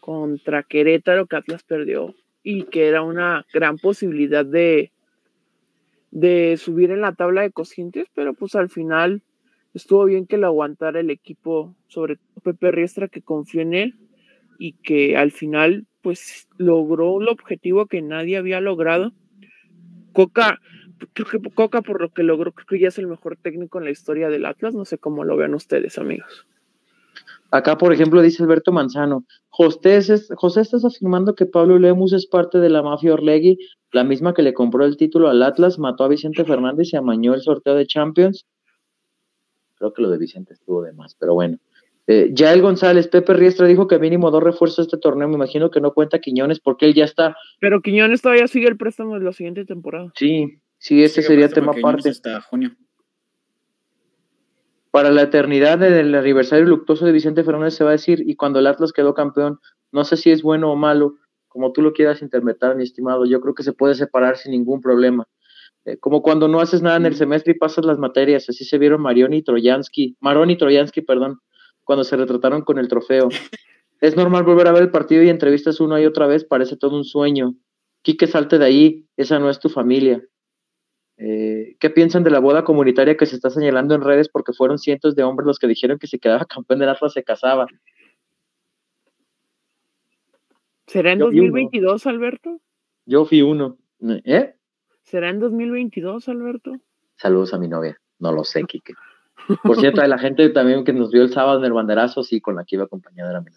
contra 0.00 0.64
Querétaro 0.64 1.26
que 1.26 1.36
Atlas 1.36 1.62
perdió 1.62 2.14
y 2.42 2.64
que 2.64 2.88
era 2.88 3.02
una 3.02 3.46
gran 3.52 3.78
posibilidad 3.78 4.44
de, 4.44 4.90
de 6.10 6.56
subir 6.56 6.90
en 6.90 7.00
la 7.00 7.14
tabla 7.14 7.42
de 7.42 7.52
cocientes, 7.52 8.08
pero 8.12 8.34
pues 8.34 8.56
al 8.56 8.68
final 8.68 9.22
estuvo 9.74 10.04
bien 10.04 10.26
que 10.26 10.38
lo 10.38 10.46
aguantara 10.46 11.00
el 11.00 11.10
equipo, 11.10 11.74
sobre 11.88 12.16
todo 12.16 12.42
Pepe 12.42 12.70
Riestra 12.70 13.08
que 13.08 13.22
confió 13.22 13.62
en 13.62 13.74
él 13.74 13.94
y 14.58 14.72
que 14.74 15.16
al 15.16 15.30
final 15.30 15.86
pues 16.02 16.48
logró 16.58 17.20
el 17.20 17.28
objetivo 17.28 17.86
que 17.86 18.02
nadie 18.02 18.36
había 18.36 18.60
logrado. 18.60 19.12
Coca, 20.12 20.60
creo 21.12 21.26
que 21.26 21.50
Coca 21.50 21.82
por 21.82 22.00
lo 22.00 22.10
que 22.10 22.22
logró, 22.22 22.52
creo 22.52 22.66
que 22.66 22.78
ya 22.80 22.88
es 22.88 22.98
el 22.98 23.06
mejor 23.06 23.36
técnico 23.36 23.78
en 23.78 23.84
la 23.84 23.90
historia 23.90 24.28
del 24.28 24.46
Atlas, 24.46 24.74
no 24.74 24.84
sé 24.84 24.98
cómo 24.98 25.24
lo 25.24 25.36
vean 25.36 25.54
ustedes 25.54 25.98
amigos. 25.98 26.46
Acá, 27.50 27.76
por 27.76 27.92
ejemplo, 27.92 28.22
dice 28.22 28.42
Alberto 28.42 28.72
Manzano, 28.72 29.26
José, 29.50 30.00
José 30.36 30.62
estás 30.62 30.86
afirmando 30.86 31.34
que 31.34 31.44
Pablo 31.44 31.78
Lemus 31.78 32.14
es 32.14 32.26
parte 32.26 32.58
de 32.58 32.70
la 32.70 32.82
mafia 32.82 33.12
Orlegui, 33.12 33.58
la 33.92 34.04
misma 34.04 34.32
que 34.32 34.42
le 34.42 34.54
compró 34.54 34.86
el 34.86 34.96
título 34.96 35.28
al 35.28 35.42
Atlas, 35.42 35.78
mató 35.78 36.04
a 36.04 36.08
Vicente 36.08 36.46
Fernández 36.46 36.92
y 36.92 36.96
amañó 36.96 37.34
el 37.34 37.42
sorteo 37.42 37.74
de 37.74 37.86
Champions. 37.86 38.46
Creo 39.82 39.92
que 39.92 40.02
lo 40.02 40.10
de 40.10 40.18
Vicente 40.18 40.52
estuvo 40.52 40.80
de 40.80 40.92
más, 40.92 41.16
pero 41.16 41.34
bueno. 41.34 41.58
Eh, 42.06 42.30
Yael 42.32 42.62
González, 42.62 43.08
Pepe 43.08 43.32
Riestra 43.34 43.66
dijo 43.66 43.88
que 43.88 43.98
mínimo 43.98 44.30
dos 44.30 44.44
refuerzos 44.44 44.86
este 44.86 44.96
torneo. 44.96 45.26
Me 45.26 45.34
imagino 45.34 45.72
que 45.72 45.80
no 45.80 45.92
cuenta 45.92 46.20
Quiñones 46.20 46.60
porque 46.60 46.86
él 46.86 46.94
ya 46.94 47.04
está. 47.04 47.36
Pero 47.60 47.82
Quiñones 47.82 48.22
todavía 48.22 48.46
sigue 48.46 48.68
el 48.68 48.76
préstamo 48.76 49.18
de 49.18 49.24
la 49.24 49.32
siguiente 49.32 49.64
temporada. 49.64 50.12
Sí, 50.14 50.60
sí, 50.78 51.02
ese 51.02 51.20
sería 51.22 51.48
tema 51.48 51.72
aparte. 51.76 52.10
Hasta 52.10 52.40
junio 52.42 52.76
para 54.92 55.10
la 55.10 55.22
eternidad 55.22 55.78
del 55.78 56.14
aniversario 56.14 56.66
luctuoso 56.66 57.06
de 57.06 57.12
Vicente 57.12 57.42
Fernández 57.42 57.74
se 57.74 57.82
va 57.82 57.90
a 57.90 57.92
decir, 57.92 58.22
y 58.26 58.36
cuando 58.36 58.58
el 58.58 58.66
Atlas 58.66 58.92
quedó 58.92 59.14
campeón, 59.14 59.58
no 59.90 60.04
sé 60.04 60.18
si 60.18 60.30
es 60.30 60.42
bueno 60.42 60.70
o 60.70 60.76
malo, 60.76 61.16
como 61.48 61.72
tú 61.72 61.80
lo 61.80 61.94
quieras 61.94 62.20
interpretar, 62.20 62.76
mi 62.76 62.82
estimado, 62.82 63.24
yo 63.24 63.40
creo 63.40 63.54
que 63.54 63.62
se 63.62 63.72
puede 63.72 63.94
separar 63.94 64.36
sin 64.36 64.52
ningún 64.52 64.82
problema. 64.82 65.26
Eh, 65.84 65.96
como 65.98 66.22
cuando 66.22 66.48
no 66.48 66.60
haces 66.60 66.82
nada 66.82 66.96
en 66.96 67.06
el 67.06 67.16
semestre 67.16 67.52
y 67.52 67.58
pasas 67.58 67.84
las 67.84 67.98
materias, 67.98 68.48
así 68.48 68.64
se 68.64 68.78
vieron 68.78 69.02
Marioni 69.02 69.38
y 69.38 69.42
Troyansky, 69.42 70.16
Maroni 70.20 70.52
y 70.54 70.56
Troyansky, 70.56 71.02
perdón, 71.02 71.40
cuando 71.84 72.04
se 72.04 72.16
retrataron 72.16 72.62
con 72.62 72.78
el 72.78 72.88
trofeo. 72.88 73.28
Es 74.00 74.16
normal 74.16 74.42
volver 74.42 74.66
a 74.66 74.72
ver 74.72 74.82
el 74.82 74.90
partido 74.90 75.22
y 75.22 75.28
entrevistas 75.28 75.78
una 75.78 76.00
y 76.00 76.06
otra 76.06 76.26
vez, 76.26 76.44
parece 76.44 76.76
todo 76.76 76.96
un 76.96 77.04
sueño. 77.04 77.54
Quique, 78.02 78.26
salte 78.26 78.58
de 78.58 78.64
ahí, 78.64 79.06
esa 79.16 79.38
no 79.38 79.48
es 79.48 79.60
tu 79.60 79.68
familia. 79.68 80.20
Eh, 81.18 81.76
¿Qué 81.78 81.88
piensan 81.88 82.24
de 82.24 82.30
la 82.30 82.40
boda 82.40 82.64
comunitaria 82.64 83.16
que 83.16 83.26
se 83.26 83.36
está 83.36 83.48
señalando 83.48 83.94
en 83.94 84.00
redes 84.00 84.28
porque 84.28 84.52
fueron 84.52 84.78
cientos 84.78 85.14
de 85.14 85.22
hombres 85.22 85.46
los 85.46 85.60
que 85.60 85.68
dijeron 85.68 86.00
que 86.00 86.08
si 86.08 86.18
quedaba 86.18 86.44
campeón 86.46 86.80
del 86.80 86.88
Atlas 86.88 87.12
se 87.12 87.22
casaba? 87.22 87.68
¿Será 90.88 91.12
en 91.12 91.20
2022, 91.20 92.04
Alberto? 92.08 92.60
Yo 93.06 93.24
fui 93.24 93.42
uno. 93.42 93.78
¿Eh? 94.24 94.56
¿Será 95.12 95.28
en 95.28 95.40
2022, 95.40 96.26
Alberto? 96.30 96.72
Saludos 97.16 97.52
a 97.52 97.58
mi 97.58 97.68
novia. 97.68 98.00
No 98.18 98.32
lo 98.32 98.44
sé, 98.44 98.64
Kike. 98.64 98.94
Por 99.62 99.76
cierto, 99.76 100.00
hay 100.00 100.08
la 100.08 100.18
gente 100.18 100.48
también 100.48 100.84
que 100.84 100.94
nos 100.94 101.10
vio 101.10 101.20
el 101.20 101.30
sábado 101.30 101.58
en 101.58 101.66
el 101.66 101.74
banderazo, 101.74 102.22
sí, 102.22 102.40
con 102.40 102.56
la 102.56 102.64
que 102.64 102.76
iba 102.76 102.84
acompañada 102.84 103.30
era 103.30 103.40
mi 103.42 103.50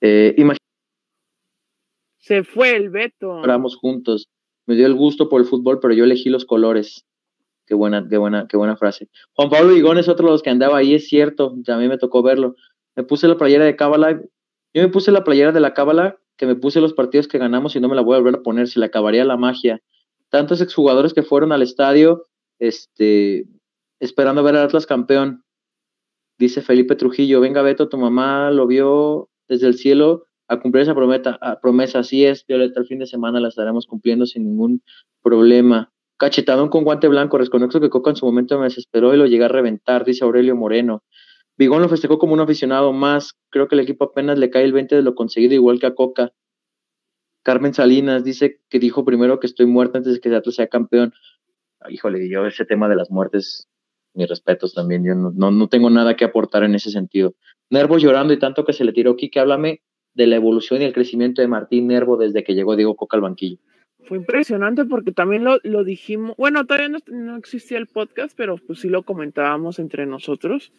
eh, 0.00 0.34
Se 2.18 2.42
fue 2.42 2.74
el 2.74 2.90
Beto. 2.90 3.44
Éramos 3.44 3.76
juntos 3.76 4.28
me 4.66 4.74
dio 4.74 4.86
el 4.86 4.94
gusto 4.94 5.28
por 5.28 5.40
el 5.40 5.46
fútbol, 5.46 5.78
pero 5.78 5.94
yo 5.94 6.02
elegí 6.02 6.30
los 6.30 6.44
colores. 6.44 7.06
Qué 7.64 7.74
buena, 7.74 8.04
qué 8.10 8.16
buena, 8.16 8.48
qué 8.48 8.56
buena 8.56 8.76
frase. 8.76 9.08
Juan 9.34 9.50
Pablo 9.50 9.76
Higón 9.76 9.98
es 9.98 10.08
otro 10.08 10.26
de 10.26 10.32
los 10.32 10.42
que 10.42 10.50
andaba 10.50 10.78
ahí, 10.78 10.94
es 10.94 11.06
cierto, 11.06 11.54
ya 11.58 11.76
a 11.76 11.78
mí 11.78 11.86
me 11.86 11.96
tocó 11.98 12.24
verlo. 12.24 12.56
Me 12.96 13.04
puse 13.04 13.28
la 13.28 13.36
playera 13.36 13.64
de 13.64 13.76
Cábala, 13.76 14.20
yo 14.72 14.82
me 14.82 14.88
puse 14.88 15.12
la 15.12 15.22
playera 15.22 15.52
de 15.52 15.60
la 15.60 15.74
Cábala, 15.74 16.18
que 16.36 16.46
me 16.46 16.56
puse 16.56 16.80
los 16.80 16.92
partidos 16.92 17.28
que 17.28 17.38
ganamos 17.38 17.76
y 17.76 17.80
no 17.80 17.88
me 17.88 17.94
la 17.94 18.02
voy 18.02 18.16
a 18.16 18.18
volver 18.18 18.40
a 18.40 18.42
poner, 18.42 18.66
se 18.66 18.80
le 18.80 18.86
acabaría 18.86 19.24
la 19.24 19.36
magia. 19.36 19.80
Tantos 20.34 20.60
exjugadores 20.60 21.14
que 21.14 21.22
fueron 21.22 21.52
al 21.52 21.62
estadio, 21.62 22.26
este, 22.58 23.46
esperando 24.00 24.42
ver 24.42 24.56
al 24.56 24.64
Atlas 24.64 24.84
campeón. 24.84 25.44
Dice 26.40 26.60
Felipe 26.60 26.96
Trujillo, 26.96 27.40
venga 27.40 27.62
Beto, 27.62 27.88
tu 27.88 27.98
mamá 27.98 28.50
lo 28.50 28.66
vio 28.66 29.28
desde 29.46 29.68
el 29.68 29.74
cielo 29.74 30.24
a 30.48 30.58
cumplir 30.58 30.82
esa 30.82 30.96
promesa. 31.60 32.00
Así 32.00 32.24
es, 32.24 32.44
Violeta, 32.48 32.80
el 32.80 32.86
fin 32.88 32.98
de 32.98 33.06
semana 33.06 33.38
la 33.38 33.46
estaremos 33.46 33.86
cumpliendo 33.86 34.26
sin 34.26 34.42
ningún 34.42 34.82
problema. 35.22 35.92
Cachetadón 36.16 36.68
con 36.68 36.82
guante 36.82 37.06
blanco, 37.06 37.38
reconozco 37.38 37.78
que 37.80 37.88
Coca 37.88 38.10
en 38.10 38.16
su 38.16 38.26
momento 38.26 38.58
me 38.58 38.64
desesperó 38.64 39.14
y 39.14 39.16
lo 39.16 39.26
llegué 39.26 39.44
a 39.44 39.48
reventar, 39.48 40.04
dice 40.04 40.24
Aurelio 40.24 40.56
Moreno. 40.56 41.04
Bigón 41.56 41.80
lo 41.80 41.88
festejó 41.88 42.18
como 42.18 42.32
un 42.32 42.40
aficionado 42.40 42.92
más, 42.92 43.34
creo 43.50 43.68
que 43.68 43.76
el 43.76 43.82
equipo 43.82 44.06
apenas 44.06 44.36
le 44.36 44.50
cae 44.50 44.64
el 44.64 44.72
20 44.72 44.96
de 44.96 45.02
lo 45.02 45.14
conseguido, 45.14 45.54
igual 45.54 45.78
que 45.78 45.86
a 45.86 45.94
Coca. 45.94 46.32
Carmen 47.44 47.74
Salinas 47.74 48.24
dice 48.24 48.58
que 48.70 48.80
dijo 48.80 49.04
primero 49.04 49.38
que 49.38 49.46
estoy 49.46 49.66
muerta 49.66 49.98
antes 49.98 50.14
de 50.14 50.20
que 50.20 50.34
Atlas 50.34 50.56
sea 50.56 50.66
campeón. 50.66 51.12
Híjole, 51.88 52.28
yo 52.28 52.46
ese 52.46 52.64
tema 52.64 52.88
de 52.88 52.96
las 52.96 53.10
muertes, 53.10 53.68
mis 54.14 54.28
respetos 54.28 54.72
también, 54.72 55.04
yo 55.04 55.14
no, 55.14 55.30
no, 55.30 55.68
tengo 55.68 55.90
nada 55.90 56.16
que 56.16 56.24
aportar 56.24 56.64
en 56.64 56.74
ese 56.74 56.90
sentido. 56.90 57.34
Nervo 57.68 57.98
llorando 57.98 58.32
y 58.32 58.38
tanto 58.38 58.64
que 58.64 58.72
se 58.72 58.84
le 58.84 58.94
tiró 58.94 59.14
Kike, 59.14 59.40
háblame 59.40 59.82
de 60.14 60.26
la 60.26 60.36
evolución 60.36 60.80
y 60.80 60.86
el 60.86 60.94
crecimiento 60.94 61.42
de 61.42 61.48
Martín 61.48 61.86
Nervo 61.86 62.16
desde 62.16 62.42
que 62.42 62.54
llegó 62.54 62.76
Diego 62.76 62.96
Coca 62.96 63.18
al 63.18 63.22
banquillo. 63.22 63.58
Fue 64.04 64.16
impresionante 64.16 64.86
porque 64.86 65.12
también 65.12 65.44
lo, 65.44 65.58
lo 65.64 65.84
dijimos, 65.84 66.34
bueno, 66.38 66.64
todavía 66.64 66.88
no, 66.88 66.98
no, 67.08 67.36
existía 67.36 67.76
el 67.76 67.88
podcast, 67.88 68.34
pero 68.36 68.56
pues 68.56 68.80
sí 68.80 68.88
lo 68.88 69.02
comentábamos 69.02 69.78
entre 69.78 70.06
nosotros. 70.06 70.72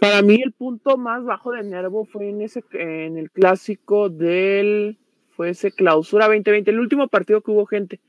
Para 0.00 0.22
mí 0.22 0.40
el 0.42 0.52
punto 0.52 0.96
más 0.96 1.24
bajo 1.24 1.52
de 1.52 1.62
Nervo 1.62 2.06
fue 2.06 2.30
en, 2.30 2.40
ese, 2.40 2.64
en 2.72 3.18
el 3.18 3.30
clásico 3.30 4.08
del 4.08 4.96
fue 5.38 5.50
ese 5.50 5.70
clausura 5.70 6.26
2020, 6.26 6.68
el 6.68 6.80
último 6.80 7.06
partido 7.06 7.42
que 7.42 7.52
hubo 7.52 7.64
gente 7.64 8.00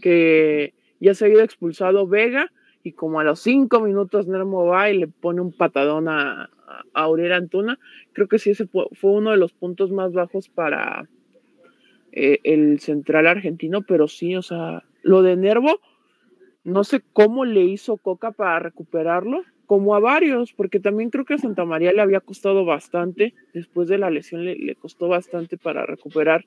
que 0.00 0.74
ya 1.00 1.12
se 1.12 1.24
había 1.24 1.42
expulsado 1.42 2.06
Vega 2.06 2.52
y 2.84 2.92
como 2.92 3.18
a 3.18 3.24
los 3.24 3.40
cinco 3.40 3.80
minutos 3.80 4.28
Nermo 4.28 4.64
va 4.64 4.88
y 4.88 4.96
le 4.96 5.08
pone 5.08 5.40
un 5.40 5.50
patadón 5.50 6.06
a, 6.06 6.50
a 6.94 7.04
Antuna. 7.34 7.80
Creo 8.12 8.28
que 8.28 8.38
sí, 8.38 8.50
ese 8.50 8.68
fue, 8.68 8.86
uno 9.02 9.32
de 9.32 9.38
los 9.38 9.52
puntos 9.52 9.90
más 9.90 10.12
bajos 10.12 10.48
para 10.48 11.08
eh, 12.12 12.38
el 12.44 12.78
central 12.78 13.26
argentino, 13.26 13.82
pero 13.82 14.06
sí, 14.06 14.36
o 14.36 14.42
sea, 14.42 14.84
lo 15.02 15.22
de 15.22 15.34
Nervo, 15.34 15.80
no 16.62 16.84
sé 16.84 17.02
cómo 17.12 17.44
le 17.44 17.64
hizo 17.64 17.96
Coca 17.96 18.30
para 18.30 18.60
recuperarlo, 18.60 19.42
como 19.66 19.96
a 19.96 19.98
varios, 19.98 20.52
porque 20.52 20.78
también 20.78 21.10
creo 21.10 21.24
que 21.24 21.34
a 21.34 21.38
Santa 21.38 21.64
María 21.64 21.92
le 21.92 22.02
había 22.02 22.20
costado 22.20 22.64
bastante, 22.64 23.34
después 23.52 23.88
de 23.88 23.98
la 23.98 24.10
lesión 24.10 24.44
le, 24.44 24.54
le 24.54 24.76
costó 24.76 25.08
bastante 25.08 25.58
para 25.58 25.84
recuperar 25.84 26.46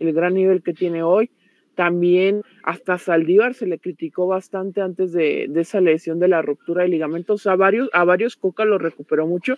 el 0.00 0.12
gran 0.12 0.34
nivel 0.34 0.62
que 0.62 0.72
tiene 0.72 1.02
hoy. 1.02 1.30
También 1.74 2.42
hasta 2.62 2.98
Saldívar 2.98 3.54
se 3.54 3.66
le 3.66 3.78
criticó 3.78 4.26
bastante 4.26 4.82
antes 4.82 5.12
de, 5.12 5.50
esa 5.54 5.80
lesión 5.80 6.18
de 6.18 6.28
la 6.28 6.42
ruptura 6.42 6.82
de 6.82 6.88
ligamentos. 6.88 7.46
A 7.46 7.56
varios, 7.56 7.88
a 7.92 8.04
varios 8.04 8.36
Coca 8.36 8.64
lo 8.64 8.78
recuperó 8.78 9.26
mucho. 9.26 9.56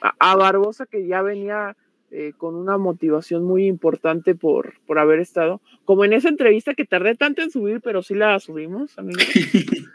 A, 0.00 0.36
Barbosa, 0.36 0.86
que 0.86 1.06
ya 1.06 1.22
venía 1.22 1.76
eh, 2.10 2.32
con 2.36 2.54
una 2.54 2.76
motivación 2.76 3.44
muy 3.44 3.66
importante 3.66 4.34
por, 4.34 4.74
por 4.86 4.98
haber 4.98 5.20
estado. 5.20 5.62
Como 5.84 6.04
en 6.04 6.12
esa 6.12 6.28
entrevista 6.28 6.74
que 6.74 6.84
tardé 6.84 7.14
tanto 7.14 7.42
en 7.42 7.50
subir, 7.50 7.80
pero 7.80 8.02
sí 8.02 8.14
la 8.14 8.38
subimos, 8.40 8.98
amigos. 8.98 9.24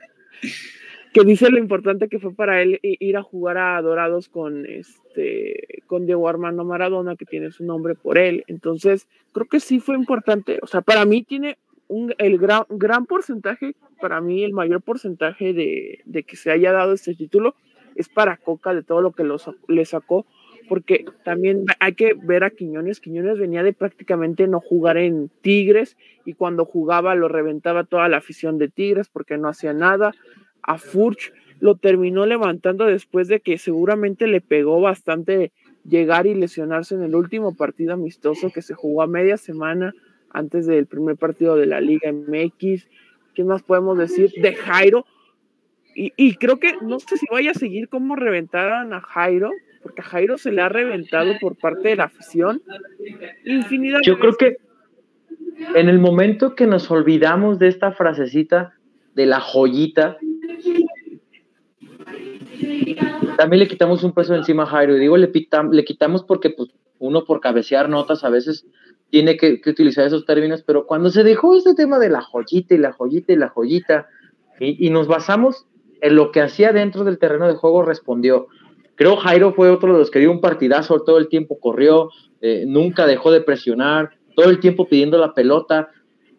que 1.13 1.23
dice 1.23 1.49
lo 1.49 1.57
importante 1.57 2.07
que 2.07 2.19
fue 2.19 2.33
para 2.33 2.61
él 2.61 2.79
ir 2.81 3.17
a 3.17 3.23
jugar 3.23 3.57
a 3.57 3.81
Dorados 3.81 4.29
con 4.29 4.65
este 4.65 5.83
con 5.87 6.05
Diego 6.05 6.29
Armando 6.29 6.63
Maradona, 6.63 7.15
que 7.15 7.25
tiene 7.25 7.51
su 7.51 7.65
nombre 7.65 7.95
por 7.95 8.17
él. 8.17 8.43
Entonces, 8.47 9.07
creo 9.31 9.47
que 9.47 9.59
sí 9.59 9.79
fue 9.79 9.95
importante. 9.95 10.59
O 10.61 10.67
sea, 10.67 10.81
para 10.81 11.05
mí 11.05 11.23
tiene 11.23 11.57
un, 11.87 12.13
el 12.19 12.37
gran, 12.37 12.63
gran 12.69 13.05
porcentaje, 13.05 13.75
para 13.99 14.21
mí 14.21 14.43
el 14.43 14.53
mayor 14.53 14.81
porcentaje 14.81 15.53
de, 15.53 16.01
de 16.05 16.23
que 16.23 16.35
se 16.35 16.51
haya 16.51 16.71
dado 16.71 16.93
este 16.93 17.15
título 17.15 17.55
es 17.95 18.07
para 18.07 18.37
Coca 18.37 18.73
de 18.73 18.83
todo 18.83 19.01
lo 19.01 19.11
que 19.11 19.27
le 19.67 19.85
sacó, 19.85 20.25
porque 20.69 21.05
también 21.25 21.65
hay 21.79 21.95
que 21.95 22.13
ver 22.13 22.43
a 22.43 22.51
Quiñones. 22.51 23.01
Quiñones 23.01 23.39
venía 23.39 23.63
de 23.63 23.73
prácticamente 23.73 24.47
no 24.47 24.61
jugar 24.61 24.97
en 24.97 25.29
Tigres 25.41 25.97
y 26.23 26.33
cuando 26.33 26.65
jugaba 26.65 27.15
lo 27.15 27.27
reventaba 27.27 27.83
toda 27.83 28.07
la 28.07 28.17
afición 28.17 28.59
de 28.59 28.69
Tigres 28.69 29.09
porque 29.09 29.37
no 29.37 29.49
hacía 29.49 29.73
nada 29.73 30.13
a 30.63 30.77
Furch 30.77 31.33
lo 31.59 31.75
terminó 31.75 32.25
levantando 32.25 32.85
después 32.85 33.27
de 33.27 33.41
que 33.41 33.57
seguramente 33.57 34.27
le 34.27 34.41
pegó 34.41 34.79
bastante 34.79 35.51
llegar 35.87 36.27
y 36.27 36.35
lesionarse 36.35 36.95
en 36.95 37.03
el 37.03 37.15
último 37.15 37.55
partido 37.55 37.93
amistoso 37.93 38.51
que 38.51 38.61
se 38.61 38.73
jugó 38.73 39.01
a 39.01 39.07
media 39.07 39.37
semana 39.37 39.93
antes 40.29 40.67
del 40.67 40.85
primer 40.85 41.17
partido 41.17 41.55
de 41.55 41.65
la 41.65 41.81
Liga 41.81 42.11
MX. 42.11 42.87
¿Qué 43.33 43.43
más 43.43 43.63
podemos 43.63 43.97
decir? 43.97 44.31
De 44.41 44.53
Jairo. 44.55 45.05
Y, 45.95 46.35
creo 46.35 46.59
que 46.59 46.75
no 46.81 46.97
sé 46.99 47.17
si 47.17 47.25
vaya 47.29 47.51
a 47.51 47.55
seguir 47.55 47.89
como 47.89 48.15
reventaran 48.15 48.93
a 48.93 49.01
Jairo, 49.01 49.51
porque 49.83 49.99
a 49.99 50.05
Jairo 50.05 50.37
se 50.37 50.53
le 50.53 50.61
ha 50.61 50.69
reventado 50.69 51.33
por 51.41 51.57
parte 51.57 51.89
de 51.89 51.97
la 51.97 52.05
afición. 52.05 52.61
Infinidad 53.43 53.99
Yo 54.03 54.17
creo 54.17 54.37
que 54.37 54.57
en 55.75 55.89
el 55.89 55.99
momento 55.99 56.55
que 56.55 56.67
nos 56.67 56.89
olvidamos 56.89 57.59
de 57.59 57.67
esta 57.67 57.91
frasecita 57.91 58.75
de 59.13 59.25
la 59.25 59.41
joyita, 59.41 60.17
también 63.37 63.59
le 63.59 63.67
quitamos 63.67 64.03
un 64.03 64.11
peso 64.11 64.35
encima 64.35 64.63
a 64.63 64.67
Jairo. 64.67 64.95
Digo, 64.95 65.17
le, 65.17 65.31
le 65.71 65.85
quitamos 65.85 66.23
porque 66.23 66.49
pues, 66.49 66.69
uno 66.99 67.23
por 67.23 67.39
cabecear 67.39 67.89
notas 67.89 68.23
a 68.23 68.29
veces 68.29 68.65
tiene 69.09 69.37
que, 69.37 69.61
utilizar 69.65 70.05
esos 70.05 70.25
términos, 70.25 70.63
pero 70.65 70.85
cuando 70.85 71.09
se 71.09 71.23
dejó 71.23 71.55
este 71.55 71.73
tema 71.73 71.97
de 71.99 72.09
la 72.09 72.21
joyita 72.21 72.75
y 72.75 72.77
la 72.77 72.91
joyita 72.91 73.33
y 73.33 73.37
la 73.37 73.49
joyita, 73.49 74.07
y, 74.59 74.89
nos 74.89 75.07
basamos 75.07 75.65
en 76.01 76.15
lo 76.15 76.31
que 76.31 76.41
hacía 76.41 76.73
dentro 76.73 77.05
del 77.05 77.17
terreno 77.17 77.47
de 77.47 77.55
juego, 77.55 77.81
respondió. 77.81 78.47
Creo 78.95 79.15
Jairo 79.15 79.53
fue 79.53 79.69
otro 79.69 79.93
de 79.93 79.99
los 79.99 80.11
que 80.11 80.19
dio 80.19 80.31
un 80.31 80.41
partidazo, 80.41 81.01
todo 81.01 81.17
el 81.17 81.29
tiempo 81.29 81.59
corrió, 81.59 82.09
eh, 82.41 82.65
nunca 82.67 83.07
dejó 83.07 83.31
de 83.31 83.41
presionar, 83.41 84.11
todo 84.35 84.49
el 84.49 84.59
tiempo 84.59 84.87
pidiendo 84.87 85.17
la 85.17 85.33
pelota. 85.33 85.89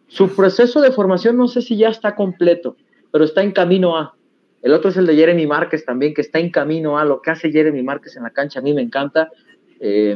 Su 0.09 0.29
proceso 0.37 0.83
de 0.83 0.93
formación 0.93 1.39
no 1.39 1.49
sé 1.49 1.63
si 1.63 1.77
ya 1.77 1.89
está 1.89 2.15
completo, 2.15 2.77
pero 3.11 3.25
está 3.25 3.43
en 3.43 3.53
camino 3.53 3.97
a. 3.97 4.15
El 4.63 4.73
otro 4.73 4.91
es 4.91 4.97
el 4.97 5.07
de 5.07 5.17
Jeremy 5.17 5.47
Márquez 5.47 5.85
también, 5.85 6.13
que 6.13 6.21
está 6.21 6.39
en 6.39 6.51
camino 6.51 6.99
a 6.99 7.05
lo 7.05 7.23
que 7.23 7.31
hace 7.31 7.51
Jeremy 7.51 7.83
Márquez 7.83 8.17
en 8.17 8.25
la 8.25 8.31
cancha. 8.31 8.61
A 8.61 8.63
mí 8.63 8.75
me 8.75 8.83
encanta. 8.83 9.31
Eh, 9.81 10.15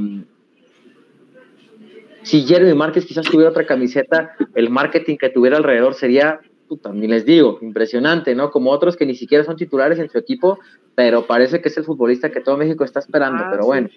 si 2.22 2.42
Jeremy 2.46 2.74
Márquez 2.74 3.06
quizás 3.06 3.26
tuviera 3.26 3.50
otra 3.50 3.66
camiseta, 3.66 4.34
el 4.54 4.70
marketing 4.70 5.16
que 5.16 5.30
tuviera 5.30 5.56
alrededor 5.56 5.94
sería, 5.94 6.40
también 6.82 7.10
les 7.10 7.24
digo, 7.24 7.58
impresionante, 7.62 8.34
¿no? 8.34 8.50
Como 8.50 8.70
otros 8.70 8.96
que 8.96 9.06
ni 9.06 9.14
siquiera 9.14 9.44
son 9.44 9.56
titulares 9.56 9.98
en 9.98 10.10
su 10.10 10.18
equipo, 10.18 10.58
pero 10.94 11.26
parece 11.26 11.60
que 11.60 11.68
es 11.68 11.76
el 11.76 11.84
futbolista 11.84 12.30
que 12.30 12.40
todo 12.40 12.56
México 12.56 12.84
está 12.84 13.00
esperando. 13.00 13.44
Ah, 13.44 13.48
pero 13.50 13.64
bueno, 13.64 13.88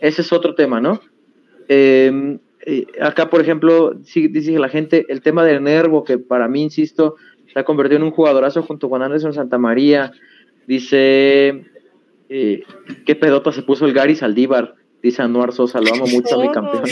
ese 0.00 0.22
es 0.22 0.32
otro 0.32 0.54
tema, 0.54 0.80
¿no? 0.80 1.00
Eh, 1.68 2.38
eh, 2.68 2.86
acá, 3.00 3.30
por 3.30 3.40
ejemplo, 3.40 3.94
dice 3.94 4.58
la 4.58 4.68
gente, 4.68 5.06
el 5.08 5.20
tema 5.20 5.44
del 5.44 5.62
Nervo, 5.62 6.02
que 6.02 6.18
para 6.18 6.48
mí, 6.48 6.64
insisto, 6.64 7.14
se 7.56 7.60
ha 7.60 7.64
convertido 7.64 7.96
en 7.96 8.02
un 8.02 8.10
jugadorazo 8.10 8.62
junto 8.62 8.90
con 8.90 9.00
Anderson 9.00 9.32
Santa 9.32 9.56
María. 9.56 10.12
Dice, 10.66 11.64
eh, 12.28 12.62
¿qué 13.06 13.16
pedota 13.16 13.50
se 13.50 13.62
puso 13.62 13.86
el 13.86 13.94
Gary 13.94 14.14
Saldívar? 14.14 14.74
Dice 15.02 15.22
Anuar 15.22 15.54
Sosa, 15.54 15.80
lo 15.80 15.90
amo 15.94 16.04
mucho 16.06 16.38
a 16.38 16.42
mi 16.42 16.52
campeón. 16.52 16.84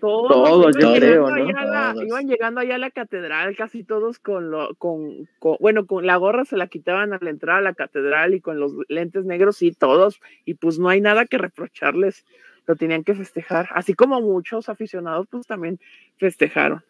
Todos, 0.00 0.74
yo 0.80 0.94
creo, 0.94 1.28
¿no? 1.30 2.02
iban 2.02 2.26
llegando 2.26 2.60
allá 2.62 2.76
a 2.76 2.78
la 2.78 2.90
catedral, 2.90 3.54
casi 3.56 3.84
todos 3.84 4.18
con, 4.18 4.50
lo, 4.50 4.74
con, 4.76 5.28
bueno, 5.60 5.84
con 5.84 6.06
la 6.06 6.16
gorra 6.16 6.46
se 6.46 6.56
la 6.56 6.68
quitaban 6.68 7.12
al 7.12 7.28
entrar 7.28 7.58
a 7.58 7.60
la 7.60 7.74
catedral 7.74 8.32
y 8.32 8.40
con 8.40 8.58
los 8.58 8.72
lentes 8.88 9.26
negros, 9.26 9.58
sí, 9.58 9.72
todos, 9.72 10.22
y 10.46 10.54
pues 10.54 10.78
no 10.78 10.88
hay 10.88 11.02
nada 11.02 11.26
que 11.26 11.36
reprocharles, 11.36 12.24
lo 12.66 12.76
tenían 12.76 13.04
que 13.04 13.14
festejar, 13.14 13.68
así 13.72 13.92
como 13.92 14.22
muchos 14.22 14.70
aficionados, 14.70 15.26
pues 15.30 15.46
también 15.46 15.78
festejaron. 16.16 16.82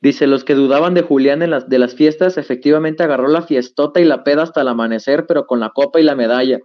Dice, 0.00 0.26
los 0.26 0.44
que 0.44 0.54
dudaban 0.54 0.94
de 0.94 1.02
Julián 1.02 1.42
en 1.42 1.50
las, 1.50 1.68
de 1.68 1.78
las 1.78 1.94
fiestas, 1.94 2.38
efectivamente 2.38 3.02
agarró 3.02 3.28
la 3.28 3.42
fiestota 3.42 4.00
y 4.00 4.04
la 4.04 4.24
peda 4.24 4.42
hasta 4.42 4.62
el 4.62 4.68
amanecer, 4.68 5.26
pero 5.26 5.46
con 5.46 5.60
la 5.60 5.70
copa 5.70 6.00
y 6.00 6.04
la 6.04 6.16
medalla. 6.16 6.58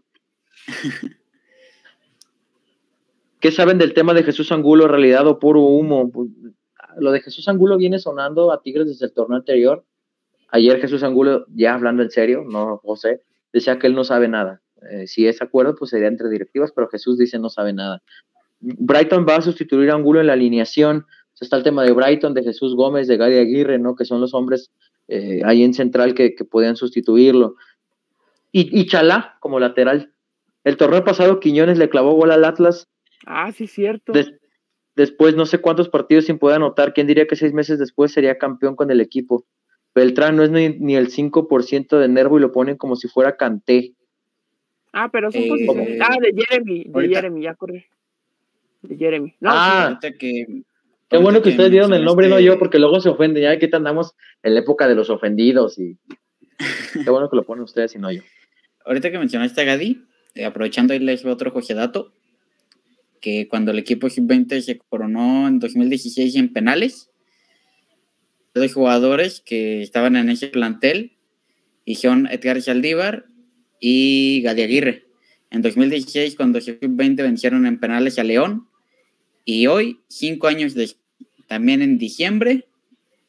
¿Qué 3.40 3.52
saben 3.52 3.78
del 3.78 3.94
tema 3.94 4.14
de 4.14 4.24
Jesús 4.24 4.52
Angulo, 4.52 4.88
realidad 4.88 5.28
o 5.28 5.38
puro 5.38 5.62
humo? 5.62 6.10
Pues, 6.12 6.30
lo 6.98 7.12
de 7.12 7.22
Jesús 7.22 7.48
Angulo 7.48 7.78
viene 7.78 8.00
sonando 8.00 8.52
a 8.52 8.62
Tigres 8.62 8.88
desde 8.88 9.06
el 9.06 9.14
torneo 9.14 9.38
anterior. 9.38 9.86
Ayer 10.50 10.80
Jesús 10.80 11.04
Angulo, 11.04 11.46
ya 11.50 11.74
hablando 11.74 12.04
en 12.04 12.12
serio, 12.12 12.44
no 12.50 12.78
José, 12.78 13.22
decía 13.52 13.78
que 13.78 13.88
él 13.88 13.96
no 13.96 14.04
sabe 14.04 14.28
nada. 14.28 14.62
Eh, 14.90 15.08
si 15.08 15.28
es 15.28 15.42
acuerdo, 15.42 15.76
pues 15.76 15.92
sería 15.92 16.08
entre 16.08 16.30
directivas, 16.30 16.72
pero 16.72 16.88
Jesús 16.88 17.18
dice 17.18 17.40
no 17.40 17.50
sabe 17.50 17.74
nada. 17.74 18.02
Brighton 18.60 19.26
va 19.28 19.36
a 19.36 19.42
sustituir 19.42 19.92
a 19.92 19.96
Angulo 19.96 20.22
en 20.22 20.28
la 20.28 20.34
alineación 20.34 21.06
está 21.44 21.58
el 21.58 21.64
tema 21.64 21.84
de 21.84 21.92
Brighton, 21.92 22.34
de 22.34 22.44
Jesús 22.44 22.76
Gómez, 22.76 23.08
de 23.08 23.18
Gary 23.18 23.38
Aguirre, 23.38 23.78
¿no? 23.78 23.96
Que 23.96 24.06
son 24.06 24.22
los 24.22 24.34
hombres 24.34 24.72
eh, 25.08 25.42
ahí 25.44 25.64
en 25.64 25.74
central 25.74 26.14
que, 26.14 26.36
que 26.36 26.46
podían 26.46 26.76
sustituirlo. 26.76 27.56
Y, 28.52 28.80
y, 28.80 28.86
Chalá 28.86 29.38
como 29.42 29.60
lateral. 29.60 30.14
El 30.64 30.78
torneo 30.78 31.04
pasado 31.04 31.40
Quiñones 31.40 31.78
le 31.78 31.90
clavó 31.90 32.14
gol 32.14 32.32
al 32.32 32.46
Atlas. 32.46 32.88
Ah, 33.26 33.52
sí, 33.52 33.68
cierto. 33.68 34.14
después 34.96 35.36
no 35.36 35.46
sé 35.46 35.60
cuántos 35.60 35.90
partidos 35.90 36.26
sin 36.26 36.40
poder 36.40 36.58
anotar. 36.58 36.94
¿Quién 36.94 37.08
diría 37.08 37.28
que 37.28 37.36
seis 37.36 37.54
meses 37.54 37.80
después 37.80 38.12
sería 38.12 38.38
campeón 38.38 38.76
con 38.76 38.90
el 38.92 39.02
equipo? 39.02 39.46
Beltrán 39.94 40.36
no 40.36 40.44
es 40.44 40.52
ni, 40.52 40.96
el 40.96 41.10
5% 41.10 41.98
de 41.98 42.08
Nervo 42.08 42.38
y 42.38 42.42
lo 42.42 42.52
ponen 42.52 42.78
como 42.78 42.96
si 42.96 43.08
fuera 43.08 43.38
Canté. 43.38 43.94
Ah, 44.92 45.10
pero 45.12 45.32
son 45.32 45.48
posiciones. 45.48 46.00
Ah, 46.02 46.18
de 46.22 46.34
Jeremy, 46.34 46.86
de 46.86 47.08
Jeremy, 47.10 47.44
ya 47.44 47.56
corre. 47.56 47.88
De 48.82 48.96
Jeremy. 48.98 49.36
No, 49.40 49.50
ah, 49.52 50.00
que, 50.02 50.64
qué 51.10 51.18
bueno 51.18 51.42
que, 51.42 51.50
ustedes 51.50 51.72
dieron 51.72 51.94
el 51.94 52.04
nombre, 52.04 52.28
no 52.28 52.40
yo, 52.40 52.58
porque 52.60 52.80
luego 52.80 53.00
se 53.00 53.10
ofenden. 53.10 53.44
Ya 53.44 53.60
que 53.60 53.70
andamos 53.74 54.14
en 54.44 54.54
la 54.54 54.62
época 54.62 54.88
de 54.88 54.96
los 54.96 55.10
ofendidos 55.10 55.78
y 55.78 55.98
qué 57.04 57.10
bueno 57.10 57.30
que 57.30 57.36
lo 57.36 57.44
ponen 57.44 57.64
ustedes 57.64 57.96
y 57.96 58.00
no 58.00 58.12
yo. 58.12 58.22
Ahorita 58.86 59.12
que 59.12 59.18
mencionaste 59.18 59.62
a 59.62 59.64
Gadi, 59.64 60.04
eh, 60.36 60.46
aprovechando 60.46 60.94
ahí 60.94 61.00
les 61.00 61.26
otro 61.26 61.54
dato 61.76 62.12
que 63.20 63.48
cuando 63.48 63.72
el 63.72 63.80
equipo 63.80 64.08
sub-20 64.08 64.62
se 64.62 64.78
coronó 64.78 65.48
en 65.48 65.58
2016 65.58 66.36
en 66.36 66.54
penales, 66.54 67.10
dos 68.54 68.72
jugadores 68.72 69.42
que 69.42 69.82
estaban 69.82 70.16
en 70.16 70.30
ese 70.30 70.48
plantel 70.48 71.18
y 71.86 71.96
son 71.96 72.28
Edgar 72.28 72.62
Saldívar 72.62 73.26
y 73.80 74.42
Gadi 74.44 74.62
Aguirre. 74.62 75.06
En 75.50 75.62
2016, 75.62 76.36
cuando 76.36 76.62
sub-20 76.62 77.16
vencieron 77.18 77.66
en 77.66 77.80
penales 77.80 78.20
a 78.20 78.24
León, 78.24 78.68
y 79.46 79.68
hoy, 79.68 80.02
cinco 80.08 80.48
años 80.48 80.74
después, 80.74 81.06
también 81.48 81.82
en 81.82 81.98
diciembre, 81.98 82.66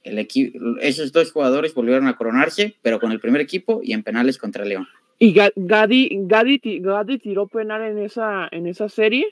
el 0.03 0.19
equipo, 0.19 0.59
esos 0.81 1.13
dos 1.13 1.33
jugadores 1.33 1.75
volvieron 1.75 2.07
a 2.07 2.17
coronarse, 2.17 2.77
pero 2.83 2.99
con 2.99 3.13
el 3.13 3.21
primer 3.21 3.41
equipo 3.41 3.81
y 3.83 3.93
en 3.93 4.03
penales 4.03 4.39
contra 4.39 4.65
León. 4.65 4.89
Y 5.19 5.33
Gadi, 5.33 6.11
Gadi, 6.27 7.19
tiró 7.19 7.47
penal 7.49 7.83
en 7.83 7.99
esa, 7.99 8.49
en 8.51 8.67
esa 8.67 8.89
serie. 8.89 9.27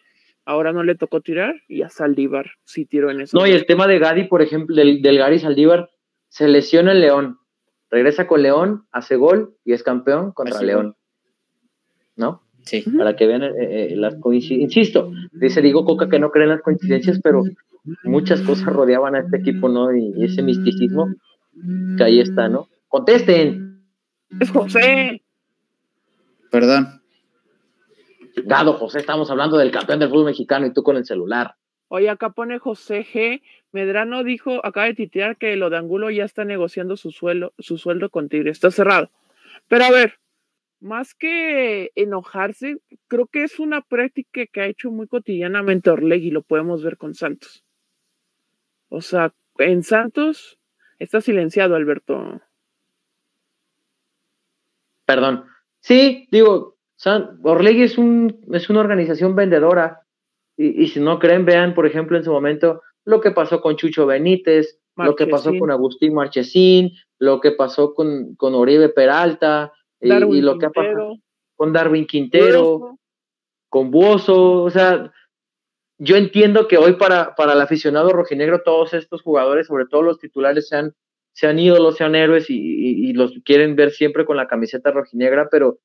Ahora 0.47 0.73
no 0.73 0.83
le 0.83 0.95
tocó 0.95 1.21
tirar 1.21 1.55
y 1.69 1.83
a 1.83 1.89
Saldívar 1.89 2.53
sí 2.65 2.85
tiró 2.85 3.11
en 3.11 3.23
esa. 3.23 3.39
No, 3.39 3.47
y 3.47 3.53
el 3.53 3.65
tema 3.65 3.87
de 3.87 3.99
Gadi, 3.99 4.25
por 4.25 4.43
ejemplo, 4.43 4.77
del, 4.77 5.01
del 5.01 5.19
Gary 5.19 5.39
Saldívar, 5.39 5.91
se 6.29 6.49
lesiona 6.49 6.93
el 6.93 7.01
León. 7.01 7.39
Regresa 7.91 8.27
con 8.27 8.43
León, 8.43 8.87
hace 8.93 9.17
gol 9.17 9.57
y 9.65 9.73
es 9.73 9.83
campeón 9.83 10.33
contra 10.33 10.61
León. 10.61 10.97
¿No? 12.17 12.43
Sí. 12.65 12.83
Para 12.97 13.15
que 13.15 13.27
vean 13.27 13.43
eh, 13.43 13.53
eh, 13.59 13.97
las 13.97 14.15
coincidencias. 14.17 14.77
Insisto, 14.77 15.13
dice 15.33 15.61
Diego 15.61 15.85
Coca 15.85 16.09
que 16.09 16.19
no 16.19 16.31
cree 16.31 16.45
en 16.45 16.51
las 16.51 16.63
coincidencias, 16.63 17.21
pero 17.23 17.43
muchas 18.05 18.41
cosas 18.41 18.67
rodeaban 18.67 19.15
a 19.15 19.21
este 19.21 19.37
equipo, 19.39 19.69
¿no? 19.69 19.95
Y, 19.95 20.25
ese 20.25 20.43
misticismo 20.43 21.09
que 21.97 22.05
ahí 22.05 22.21
está, 22.21 22.49
¿no? 22.49 22.69
¡Contesten! 22.89 23.83
Es 24.41 24.51
José. 24.51 25.23
Perdón. 26.51 27.03
Gado, 28.45 28.75
José, 28.75 28.99
estamos 28.99 29.31
hablando 29.31 29.57
del 29.57 29.71
campeón 29.71 30.01
del 30.01 30.09
fútbol 30.09 30.27
mexicano 30.27 30.67
y 30.67 30.73
tú 30.73 30.83
con 30.83 30.97
el 30.97 31.05
celular. 31.05 31.55
Oye, 31.89 32.09
acá 32.09 32.31
pone 32.31 32.59
José 32.59 33.05
G. 33.05 33.43
Medrano 33.71 34.25
dijo, 34.25 34.65
acaba 34.65 34.87
de 34.87 34.95
titear 34.95 35.37
que 35.37 35.55
lo 35.57 35.71
de 35.71 35.77
Angulo 35.77 36.11
ya 36.11 36.25
está 36.25 36.45
negociando 36.45 36.97
su 36.97 37.11
sueldo, 37.11 37.53
su 37.59 37.79
sueldo 37.79 38.09
con 38.09 38.29
Tigre. 38.29 38.51
Está 38.51 38.71
cerrado. 38.71 39.11
Pero 39.69 39.85
a 39.85 39.91
ver, 39.91 40.15
más 40.85 41.15
que 41.15 41.91
enojarse, 41.95 42.77
creo 43.09 43.27
que 43.27 43.43
es 43.43 43.59
una 43.59 43.81
práctica 43.81 44.43
que 44.47 44.61
ha 44.61 44.67
hecho 44.67 44.91
muy 44.91 45.09
cotidianamente 45.09 45.91
Orlegui, 45.91 46.31
lo 46.31 46.43
podemos 46.43 46.85
ver 46.85 46.99
con 46.99 47.15
Santos. 47.15 47.65
O 48.91 49.01
sea, 49.01 49.33
en 49.59 49.83
Santos 49.83 50.59
está 50.99 51.23
silenciado, 51.23 51.75
Alberto. 51.75 52.43
Perdón. 55.07 55.45
Sí, 55.81 56.29
digo, 56.31 56.77
Orlegui 57.43 57.83
es, 57.83 57.97
un, 57.97 58.45
es 58.53 58.69
una 58.69 58.81
organización 58.81 59.35
vendedora. 59.35 60.03
Y, 60.57 60.87
si 60.89 61.01
no 61.01 61.19
creen, 61.19 61.47
vean, 61.47 61.75
por 61.75 61.87
ejemplo, 61.87 62.17
en 62.17 62.25
su 62.25 62.31
momento 62.31 62.83
lo 63.05 63.21
que 63.21 63.33
pasó 63.33 63.61
con 63.61 63.77
Chucho 63.77 64.07
Benítez, 64.07 64.79
lo 64.97 65.17
que 65.17 65.27
pasó 65.27 65.53
con 65.59 65.71
Agustín 65.71 66.15
Marchesín, 66.15 66.93
lo 67.19 67.41
que 67.41 67.53
pasó 67.53 67.95
con, 67.95 68.37
con 68.37 68.55
Oribe 68.55 68.91
Peralta, 68.91 69.73
y, 70.05 70.41
lo 70.41 70.59
que 70.59 70.67
ha 70.67 70.71
pasado 70.71 71.17
con 71.57 71.73
Darwin 71.73 72.07
Quintero, 72.07 72.99
con 73.69 73.91
Buoso, 73.91 74.63
o 74.63 74.71
sea, 74.71 75.13
yo 75.99 76.17
entiendo 76.17 76.69
que 76.69 76.77
hoy 76.77 76.95
para, 76.95 77.35
para 77.35 77.53
el 77.53 77.61
aficionado 77.61 78.13
rojinegro 78.13 78.63
todos 78.63 78.95
estos 78.95 79.23
jugadores, 79.23 79.69
sobre 79.69 79.87
todo 79.87 80.03
los 80.03 80.19
titulares, 80.19 80.69
sean, 80.69 80.95
sean 81.33 81.59
ídolos, 81.59 81.97
sean 81.97 82.15
héroes 82.15 82.51
y, 82.51 82.57
y, 82.57 83.13
los 83.13 83.33
quieren 83.45 83.77
ver 83.77 83.91
siempre 83.91 84.25
con 84.25 84.37
la 84.37 84.49
camiseta 84.49 84.91
rojinegra, 84.91 85.49
pero 85.51 85.79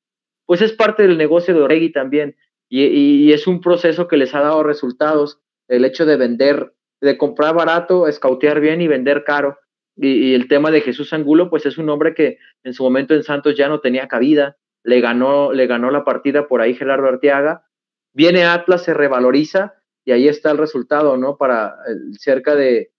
pues 0.46 0.62
es 0.62 0.72
parte 0.72 1.04
del 1.04 1.16
negocio 1.16 1.54
de 1.54 1.62
Oregui 1.62 1.92
también 1.92 2.36
y, 2.68 2.84
y, 2.84 3.32
es 3.32 3.46
un 3.46 3.60
proceso 3.60 4.08
que 4.08 4.16
les 4.16 4.34
ha 4.34 4.40
dado 4.40 4.62
resultados, 4.62 5.40
el 5.68 5.84
hecho 5.84 6.06
de 6.06 6.16
vender, 6.16 6.72
de 7.00 7.16
comprar 7.18 7.54
barato, 7.54 8.06
escautear 8.06 8.60
bien 8.60 8.80
y 8.80 8.88
vender 8.88 9.24
caro. 9.24 9.58
Y, 9.96 10.34
el 10.34 10.48
tema 10.48 10.70
de 10.70 10.80
Jesús 10.80 11.12
Angulo, 11.12 11.50
pues 11.50 11.66
es 11.66 11.78
un 11.78 11.88
hombre 11.88 12.14
que 12.14 12.38
en 12.64 12.74
su 12.74 12.82
momento 12.82 13.14
en 13.14 13.22
Santos 13.22 13.56
ya 13.56 13.68
no 13.68 13.80
tenía 13.80 14.08
cabida, 14.08 14.56
le 14.82 15.00
ganó, 15.00 15.52
le 15.52 15.66
ganó 15.66 15.90
la 15.90 16.04
partida 16.04 16.48
por 16.48 16.60
ahí 16.60 16.74
Gerardo 16.74 17.06
Arteaga, 17.06 17.66
viene 18.12 18.44
Atlas, 18.44 18.84
se 18.84 18.94
revaloriza 18.94 19.74
y 20.04 20.12
ahí 20.12 20.28
está 20.28 20.50
el 20.50 20.58
resultado, 20.58 21.16
¿no? 21.16 21.36
Para 21.36 21.76
cerca 22.18 22.54
de, 22.54 22.92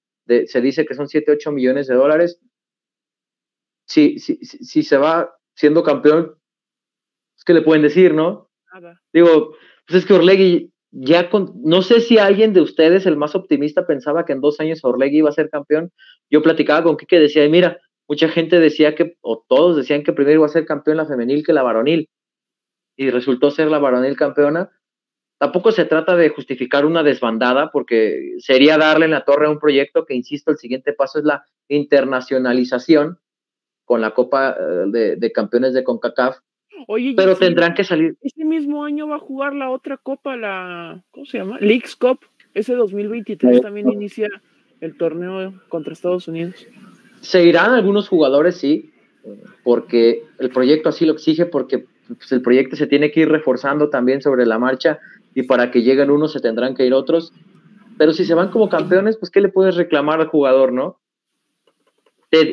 se 0.46 0.62
dice 0.62 0.86
que 0.86 0.94
son 0.94 1.08
7, 1.08 1.32
8 1.32 1.52
millones 1.52 1.88
de 1.88 1.96
dólares. 1.96 2.39
Si, 3.88 4.20
si, 4.20 4.38
si 4.46 4.84
se 4.84 4.98
va 4.98 5.36
siendo 5.56 5.84
campeón, 5.84 6.36
es 7.38 7.44
que 7.44 7.54
le 7.54 7.64
pueden 7.64 7.82
decir, 7.82 8.14
¿no? 8.14 8.50
Digo, 9.12 9.56
pues 9.88 10.04
es 10.04 10.06
que 10.06 10.14
Orlegui 10.14 10.72
ya 10.92 11.30
con, 11.30 11.54
no 11.64 11.82
sé 11.82 12.02
si 12.02 12.18
alguien 12.18 12.54
de 12.54 12.62
ustedes, 12.62 13.06
el 13.06 13.16
más 13.16 13.34
optimista, 13.34 13.88
pensaba 13.88 14.26
que 14.26 14.34
en 14.34 14.42
dos 14.42 14.60
años 14.60 14.84
Orlegui 14.84 15.20
iba 15.20 15.30
a 15.30 15.34
ser 15.34 15.50
campeón. 15.50 15.92
Yo 16.30 16.42
platicaba 16.42 16.84
con 16.84 16.98
Kike, 16.98 17.20
decía, 17.20 17.48
mira, 17.50 17.80
mucha 18.08 18.28
gente 18.28 18.60
decía 18.60 18.94
que, 18.94 19.16
o 19.22 19.44
todos 19.48 19.78
decían 19.78 20.04
que 20.04 20.12
primero 20.12 20.39
iba 20.39 20.46
a 20.46 20.50
ser 20.50 20.66
campeón 20.66 20.98
la 20.98 21.06
femenil 21.06 21.46
que 21.46 21.54
la 21.54 21.64
varonil, 21.64 22.10
y 22.98 23.10
resultó 23.10 23.52
ser 23.52 23.70
la 23.70 23.80
varonil 23.80 24.18
campeona. 24.18 24.70
Tampoco 25.39 25.72
se 25.72 25.86
trata 25.86 26.16
de 26.16 26.30
justificar 26.30 26.86
una 26.86 27.04
desbandada, 27.04 27.72
porque 27.72 28.36
sería 28.39 28.78
darle 28.78 29.06
en 29.06 29.12
la 29.12 29.24
torre 29.24 29.48
a 29.48 29.50
un 29.50 29.60
proyecto 29.60 30.06
que, 30.06 30.14
insisto, 30.14 30.52
el 30.52 30.58
siguiente 30.58 30.94
paso 30.94 31.20
es 31.20 31.26
la 31.26 31.46
internacionalización 31.70 33.18
con 33.86 34.02
la 34.02 34.12
Copa 34.12 34.56
eh, 34.60 34.84
de, 34.88 35.16
de 35.16 35.32
Campeones 35.32 35.74
de 35.74 35.84
CONCACAF, 35.84 36.38
Oye, 36.88 37.13
pero 37.15 37.36
tendrán 37.36 37.73
que 37.73 37.84
salir. 37.84 38.15
Este 38.21 38.45
mismo 38.45 38.84
año 38.84 39.07
va 39.07 39.15
a 39.15 39.19
jugar 39.19 39.53
la 39.53 39.69
otra 39.69 39.97
copa, 39.97 40.36
la. 40.36 41.03
¿Cómo 41.11 41.25
se 41.25 41.38
llama? 41.38 41.57
Leagues 41.59 41.95
Cup. 41.95 42.19
Ese 42.53 42.75
2023 42.75 43.61
también 43.61 43.89
inicia 43.89 44.27
el 44.82 44.97
torneo 44.97 45.53
contra 45.69 45.93
Estados 45.93 46.27
Unidos. 46.27 46.67
Se 47.21 47.43
irán 47.43 47.73
algunos 47.73 48.09
jugadores, 48.09 48.57
sí, 48.57 48.91
porque 49.63 50.23
el 50.39 50.49
proyecto 50.49 50.89
así 50.89 51.05
lo 51.05 51.13
exige, 51.13 51.45
porque 51.45 51.86
pues, 52.07 52.32
el 52.32 52.41
proyecto 52.41 52.75
se 52.75 52.88
tiene 52.88 53.11
que 53.11 53.21
ir 53.21 53.29
reforzando 53.29 53.89
también 53.89 54.21
sobre 54.21 54.45
la 54.45 54.59
marcha 54.59 54.99
y 55.34 55.43
para 55.43 55.71
que 55.71 55.82
lleguen 55.82 56.11
unos 56.11 56.34
se 56.34 56.41
tendrán 56.41 56.75
que 56.75 56.86
ir 56.86 56.93
otros. 56.93 57.32
Pero 57.97 58.11
si 58.11 58.25
se 58.25 58.34
van 58.34 58.49
como 58.49 58.67
campeones, 58.67 59.17
pues 59.17 59.29
¿qué 59.29 59.39
le 59.39 59.49
puedes 59.49 59.75
reclamar 59.75 60.19
al 60.19 60.27
jugador, 60.27 60.73
no? 60.73 60.97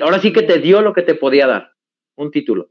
ahora 0.03 0.19
sí 0.19 0.33
que 0.33 0.43
te 0.43 0.59
dio 0.59 0.83
lo 0.83 0.93
que 0.93 1.03
te 1.03 1.15
podía 1.15 1.47
dar, 1.47 1.71
un 2.17 2.33
título 2.33 2.69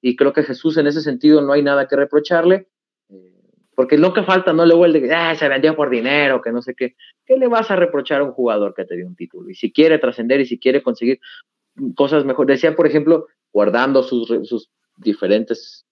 y 0.00 0.16
creo 0.16 0.32
que 0.32 0.42
Jesús 0.42 0.76
en 0.76 0.86
ese 0.86 1.02
sentido 1.02 1.42
no 1.42 1.52
hay 1.52 1.62
nada 1.62 1.86
que 1.86 1.96
reprocharle, 1.96 2.68
eh, 3.08 3.32
porque 3.74 3.98
lo 3.98 4.12
que 4.12 4.22
falta, 4.22 4.52
no 4.52 4.66
de 4.66 5.00
que 5.00 5.12
ah, 5.12 5.34
se 5.34 5.48
vendió 5.48 5.76
por 5.76 5.90
dinero, 5.90 6.40
que 6.40 6.52
no 6.52 6.62
sé 6.62 6.74
qué, 6.74 6.96
¿qué 7.26 7.36
le 7.36 7.48
vas 7.48 7.70
a 7.70 7.76
reprochar 7.76 8.20
a 8.20 8.24
un 8.24 8.32
jugador 8.32 8.74
que 8.74 8.84
te 8.84 8.96
dio 8.96 9.06
un 9.06 9.16
título? 9.16 9.50
Y 9.50 9.54
si 9.54 9.72
quiere 9.72 9.98
trascender 9.98 10.40
y 10.40 10.46
si 10.46 10.58
quiere 10.58 10.82
conseguir 10.82 11.20
cosas 11.94 12.24
mejores, 12.24 12.56
decía, 12.56 12.76
por 12.76 12.86
ejemplo, 12.86 13.26
guardando 13.52 14.02
sus, 14.02 14.28
sus 14.48 14.70
diferentes 14.96 15.86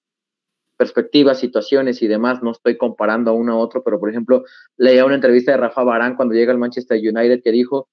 perspectivas, 0.76 1.40
situaciones 1.40 2.02
y 2.02 2.06
demás, 2.06 2.42
no 2.42 2.52
estoy 2.52 2.76
comparando 2.76 3.32
a 3.32 3.34
uno 3.34 3.52
a 3.52 3.56
otro, 3.56 3.82
pero 3.82 3.98
por 3.98 4.10
ejemplo, 4.10 4.44
leía 4.76 5.04
una 5.04 5.16
entrevista 5.16 5.52
de 5.52 5.58
Rafa 5.58 5.82
Barán 5.82 6.14
cuando 6.14 6.34
llega 6.34 6.52
al 6.52 6.58
Manchester 6.58 6.98
United 6.98 7.42
que 7.42 7.50
dijo 7.50 7.88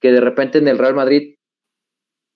que 0.00 0.12
de 0.12 0.20
repente 0.20 0.58
en 0.58 0.68
el 0.68 0.78
Real 0.78 0.94
Madrid 0.94 1.34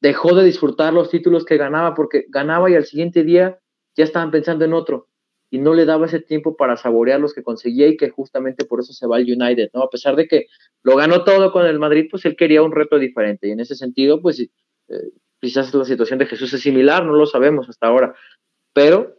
dejó 0.01 0.34
de 0.34 0.44
disfrutar 0.44 0.92
los 0.92 1.11
títulos 1.11 1.44
que 1.44 1.57
ganaba 1.57 1.94
porque 1.94 2.26
ganaba 2.28 2.70
y 2.70 2.74
al 2.74 2.84
siguiente 2.84 3.24
día 3.24 3.59
ya 3.97 4.05
estaban 4.05 4.30
pensando 4.30 4.64
en 4.64 4.74
otro 4.74 5.09
y 5.51 5.59
no 5.59 5.74
le 5.74 5.84
daba 5.84 6.07
ese 6.07 6.20
tiempo 6.20 6.57
para 6.57 6.76
saborear 6.76 7.20
los 7.20 7.32
que 7.32 7.42
conseguía 7.42 7.86
y 7.88 7.97
que 7.97 8.11
justamente 8.11 8.64
por 8.64 8.80
eso 8.80 8.92
se 8.92 9.07
va 9.07 9.16
al 9.16 9.22
United, 9.22 9.70
¿no? 9.72 9.82
A 9.82 9.90
pesar 9.90 10.16
de 10.16 10.26
que 10.26 10.47
lo 10.82 10.97
ganó 10.97 11.24
todo 11.24 11.53
con 11.53 11.66
el 11.66 11.78
Madrid, 11.78 12.09
pues 12.11 12.24
él 12.24 12.36
quería 12.36 12.62
un 12.62 12.72
reto 12.72 12.99
diferente 12.99 13.49
y 13.49 13.53
en 13.53 13.61
ese 13.61 13.74
sentido, 13.74 14.20
pues 14.20 14.40
eh, 14.40 14.49
quizás 15.40 15.72
la 15.72 15.84
situación 15.84 16.18
de 16.18 16.26
Jesús 16.26 16.53
es 16.53 16.61
similar, 16.61 17.05
no 17.05 17.12
lo 17.14 17.26
sabemos 17.26 17.68
hasta 17.68 17.86
ahora, 17.86 18.14
pero 18.72 19.18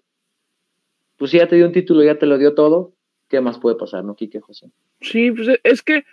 pues 1.18 1.32
si 1.32 1.38
ya 1.38 1.48
te 1.48 1.56
dio 1.56 1.66
un 1.66 1.72
título, 1.72 2.04
ya 2.04 2.20
te 2.20 2.26
lo 2.26 2.38
dio 2.38 2.54
todo, 2.54 2.94
¿qué 3.28 3.42
más 3.42 3.58
puede 3.58 3.78
pasar, 3.78 4.04
no, 4.04 4.16
Quique 4.16 4.40
José? 4.40 4.70
Sí, 5.02 5.32
pues 5.32 5.60
es 5.64 5.82
que 5.82 6.04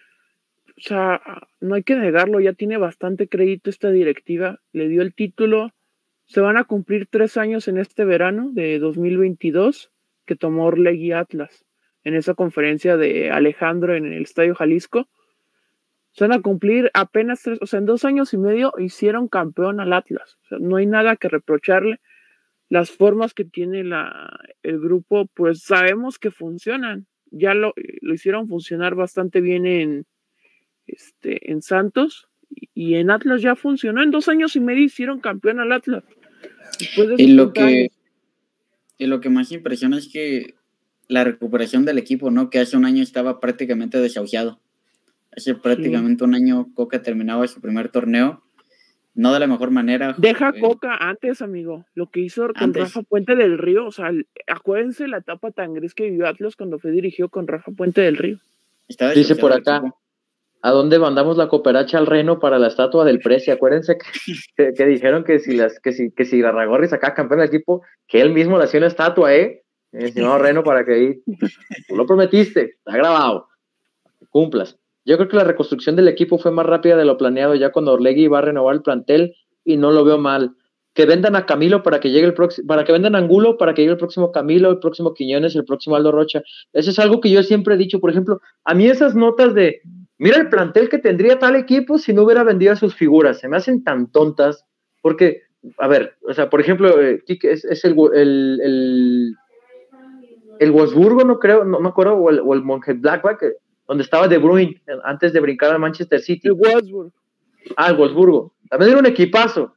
o 0.77 0.81
sea, 0.81 1.21
no 1.61 1.77
hay 1.77 1.83
que 1.83 1.95
negarlo, 1.95 2.41
ya 2.41 2.53
tiene 2.53 2.77
bastante 2.79 3.29
crédito 3.29 3.71
esta 3.71 3.91
directiva, 3.91 4.61
le 4.73 4.89
dio 4.89 5.03
el 5.03 5.15
título, 5.15 5.73
se 6.27 6.41
van 6.41 6.57
a 6.57 6.65
cumplir 6.65 7.07
tres 7.09 7.37
años 7.37 7.69
en 7.69 7.79
este 7.79 8.05
verano 8.05 8.51
de 8.53 8.79
2022 8.79 9.93
que 10.27 10.37
tomó 10.37 10.67
Orlegui 10.67 11.13
Atlas 11.13 11.65
en 12.03 12.15
esa 12.15 12.35
conferencia 12.35 12.97
de 12.97 13.31
Alejandro 13.31 13.95
en 13.95 14.07
el 14.07 14.23
Estadio 14.23 14.55
Jalisco. 14.55 15.09
Se 16.13 16.25
van 16.25 16.39
a 16.39 16.43
cumplir 16.43 16.91
apenas 16.95 17.43
tres, 17.43 17.59
o 17.61 17.67
sea, 17.67 17.79
en 17.79 17.87
dos 17.87 18.05
años 18.05 18.33
y 18.35 18.39
medio 18.39 18.73
hicieron 18.79 19.29
campeón 19.29 19.81
al 19.81 19.93
Atlas. 19.93 20.39
O 20.45 20.49
sea, 20.49 20.59
no 20.59 20.77
hay 20.77 20.87
nada 20.87 21.17
que 21.17 21.29
reprocharle. 21.29 22.01
Las 22.69 22.91
formas 22.91 23.35
que 23.35 23.45
tiene 23.45 23.85
la, 23.85 24.39
el 24.63 24.81
grupo, 24.81 25.27
pues 25.35 25.63
sabemos 25.63 26.19
que 26.19 26.31
funcionan. 26.31 27.07
Ya 27.31 27.55
lo, 27.55 27.75
lo 28.01 28.15
hicieron 28.15 28.49
funcionar 28.49 28.95
bastante 28.95 29.41
bien 29.41 29.67
en, 29.67 30.07
este, 30.87 31.51
en 31.51 31.63
Santos 31.63 32.29
y 32.75 32.95
en 32.95 33.11
Atlas 33.11 33.43
ya 33.43 33.57
funcionó. 33.57 34.03
En 34.03 34.11
dos 34.11 34.29
años 34.29 34.57
y 34.57 34.61
medio 34.61 34.85
hicieron 34.85 35.21
campeón 35.21 35.61
al 35.61 35.73
Atlas. 35.73 36.05
Y 37.19 37.29
lo 37.29 37.53
que, 37.53 37.91
y 38.99 39.07
lo 39.07 39.21
que 39.21 39.31
más 39.31 39.53
impresiona 39.53 39.99
es 39.99 40.09
que 40.09 40.55
la 41.09 41.25
recuperación 41.25 41.85
del 41.85 41.99
equipo, 41.99 42.31
¿no? 42.31 42.51
Que 42.51 42.61
hace 42.61 42.77
un 42.77 42.85
año 42.85 43.03
estaba 43.03 43.41
prácticamente 43.41 43.99
desahuciado. 43.99 44.61
Hace 45.37 45.55
prácticamente 45.55 46.25
un 46.25 46.35
año 46.35 46.73
Coca 46.75 47.03
terminaba 47.03 47.47
su 47.49 47.61
primer 47.61 47.89
torneo, 47.89 48.43
no 49.15 49.33
de 49.33 49.41
la 49.41 49.47
mejor 49.47 49.71
manera. 49.71 50.15
Deja 50.17 50.53
Coca 50.53 50.97
antes, 50.97 51.43
amigo. 51.43 51.85
Lo 51.95 52.09
que 52.11 52.21
hizo 52.21 52.49
con 52.57 52.73
Rafa 52.73 53.03
Puente 53.03 53.35
del 53.35 53.59
Río, 53.59 53.87
o 53.87 53.91
sea, 53.91 54.13
acuérdense 54.47 55.09
la 55.09 55.19
etapa 55.19 55.51
tan 55.51 55.75
gris 55.75 55.95
que 55.95 56.05
vivió 56.05 56.29
Atlas 56.29 56.55
cuando 56.57 56.79
fue 56.79 56.93
dirigido 56.93 57.29
con 57.29 57.49
Rafa 57.49 57.73
Puente 57.73 58.01
del 58.01 58.17
Río. 58.17 58.39
Dice 59.15 59.35
por 59.37 59.53
acá, 59.53 59.83
¿a 60.65 60.71
dónde 60.71 60.99
mandamos 60.99 61.37
la 61.37 61.49
cooperacha 61.49 61.99
al 61.99 62.07
reno 62.07 62.41
para 62.41 62.59
la 62.59 62.69
estatua 62.69 63.05
del 63.05 63.19
precio? 63.19 63.53
Acuérdense 63.53 63.99
que, 64.57 64.73
que, 64.73 64.87
dijeron 64.87 65.23
que 65.23 65.39
si 65.39 65.55
las, 65.55 65.79
que 65.79 65.93
si, 65.93 66.11
que 66.11 66.25
si 66.25 66.41
Garragorri 66.41 66.89
sacaba 66.89 67.13
campeón 67.13 67.41
del 67.41 67.51
equipo, 67.51 67.83
que 68.09 68.23
él 68.23 68.33
mismo 68.33 68.57
le 68.57 68.65
hacía 68.65 68.79
una 68.79 68.87
estatua, 68.87 69.35
¿eh? 69.35 69.63
Estimado 69.93 70.39
Reno, 70.43 70.65
para 70.65 70.87
que 70.87 70.95
ahí, 70.95 71.23
tú 71.87 71.95
lo 71.95 72.07
prometiste, 72.07 72.77
está 72.79 72.97
grabado, 72.97 73.49
cumplas. 74.31 74.79
Yo 75.05 75.19
creo 75.19 75.29
que 75.29 75.37
la 75.37 75.45
reconstrucción 75.45 75.97
del 75.97 76.09
equipo 76.09 76.39
fue 76.39 76.51
más 76.51 76.65
rápida 76.65 76.97
de 76.97 77.05
lo 77.05 77.19
planeado 77.19 77.55
ya 77.55 77.71
cuando 77.71 77.93
Orlegui 77.93 78.29
va 78.29 78.39
a 78.39 78.43
renovar 78.43 78.75
el 78.75 78.83
plantel 78.83 79.37
y 79.67 79.77
no 79.77 79.93
lo 79.93 80.03
veo 80.03 80.17
mal. 80.17 80.57
Que 80.95 81.05
vendan 81.05 81.37
a 81.37 81.45
Camilo 81.45 81.83
para 81.83 82.01
que 82.01 82.11
llegue 82.11 82.27
el 82.27 82.33
próximo, 82.33 82.67
para 82.67 82.85
que 82.85 82.93
vendan 82.93 83.15
a 83.17 83.19
Angulo 83.19 83.59
para 83.59 83.75
que 83.75 83.83
llegue 83.83 83.93
el 83.93 83.99
próximo 83.99 84.33
Camilo, 84.33 84.71
el 84.71 84.79
próximo 84.79 85.13
Quiñones, 85.13 85.57
el 85.57 85.67
próximo 85.67 85.97
Aldo 85.97 86.11
Rocha. 86.11 86.43
Eso 86.73 86.91
es 86.91 86.99
algo 86.99 87.21
que 87.21 87.31
yo 87.31 87.43
siempre 87.43 87.75
he 87.75 87.79
dicho. 87.79 88.01
Por 88.01 88.11
ejemplo, 88.11 88.41
a 88.65 88.73
mí 88.73 88.87
esas 88.87 89.15
notas 89.15 89.55
de, 89.55 89.83
mira 90.25 90.39
el 90.39 90.49
plantel 90.49 90.89
que 90.89 90.99
tendría 90.99 91.39
tal 91.39 91.55
equipo 91.55 91.99
si 91.99 92.15
no 92.15 92.23
hubiera 92.23 92.43
vendido 92.43 92.75
sus 92.77 92.95
figuras, 92.95 93.41
se 93.41 93.49
me 93.49 93.59
hacen 93.59 93.85
tan 93.85 94.11
tontas, 94.11 94.65
porque, 95.03 95.43
a 95.77 95.87
ver, 95.87 96.17
o 96.27 96.33
sea, 96.33 96.49
por 96.49 96.61
ejemplo, 96.63 96.99
eh, 97.01 97.23
es, 97.27 97.65
es 97.65 97.85
el, 97.85 97.95
el, 98.15 98.61
el 98.63 99.37
el 100.59 100.71
Wolfsburgo, 100.71 101.25
no 101.25 101.39
creo, 101.39 101.65
no 101.65 101.81
me 101.81 101.89
acuerdo, 101.89 102.15
o 102.15 102.31
el, 102.31 102.41
o 102.41 102.55
el 102.55 102.63
Blackback, 102.63 103.43
eh, 103.43 103.53
donde 103.87 104.05
estaba 104.05 104.29
De 104.29 104.39
Bruyne 104.39 104.81
antes 105.05 105.33
de 105.33 105.41
brincar 105.41 105.73
al 105.73 105.81
Manchester 105.81 106.21
City. 106.21 106.49
El 106.49 106.55
Wolfsburgo. 106.55 107.13
Ah, 107.77 107.91
el 107.91 107.97
Wolfsburgo. 107.97 108.55
También 108.71 108.93
era 108.93 109.01
un 109.01 109.07
equipazo. 109.07 109.75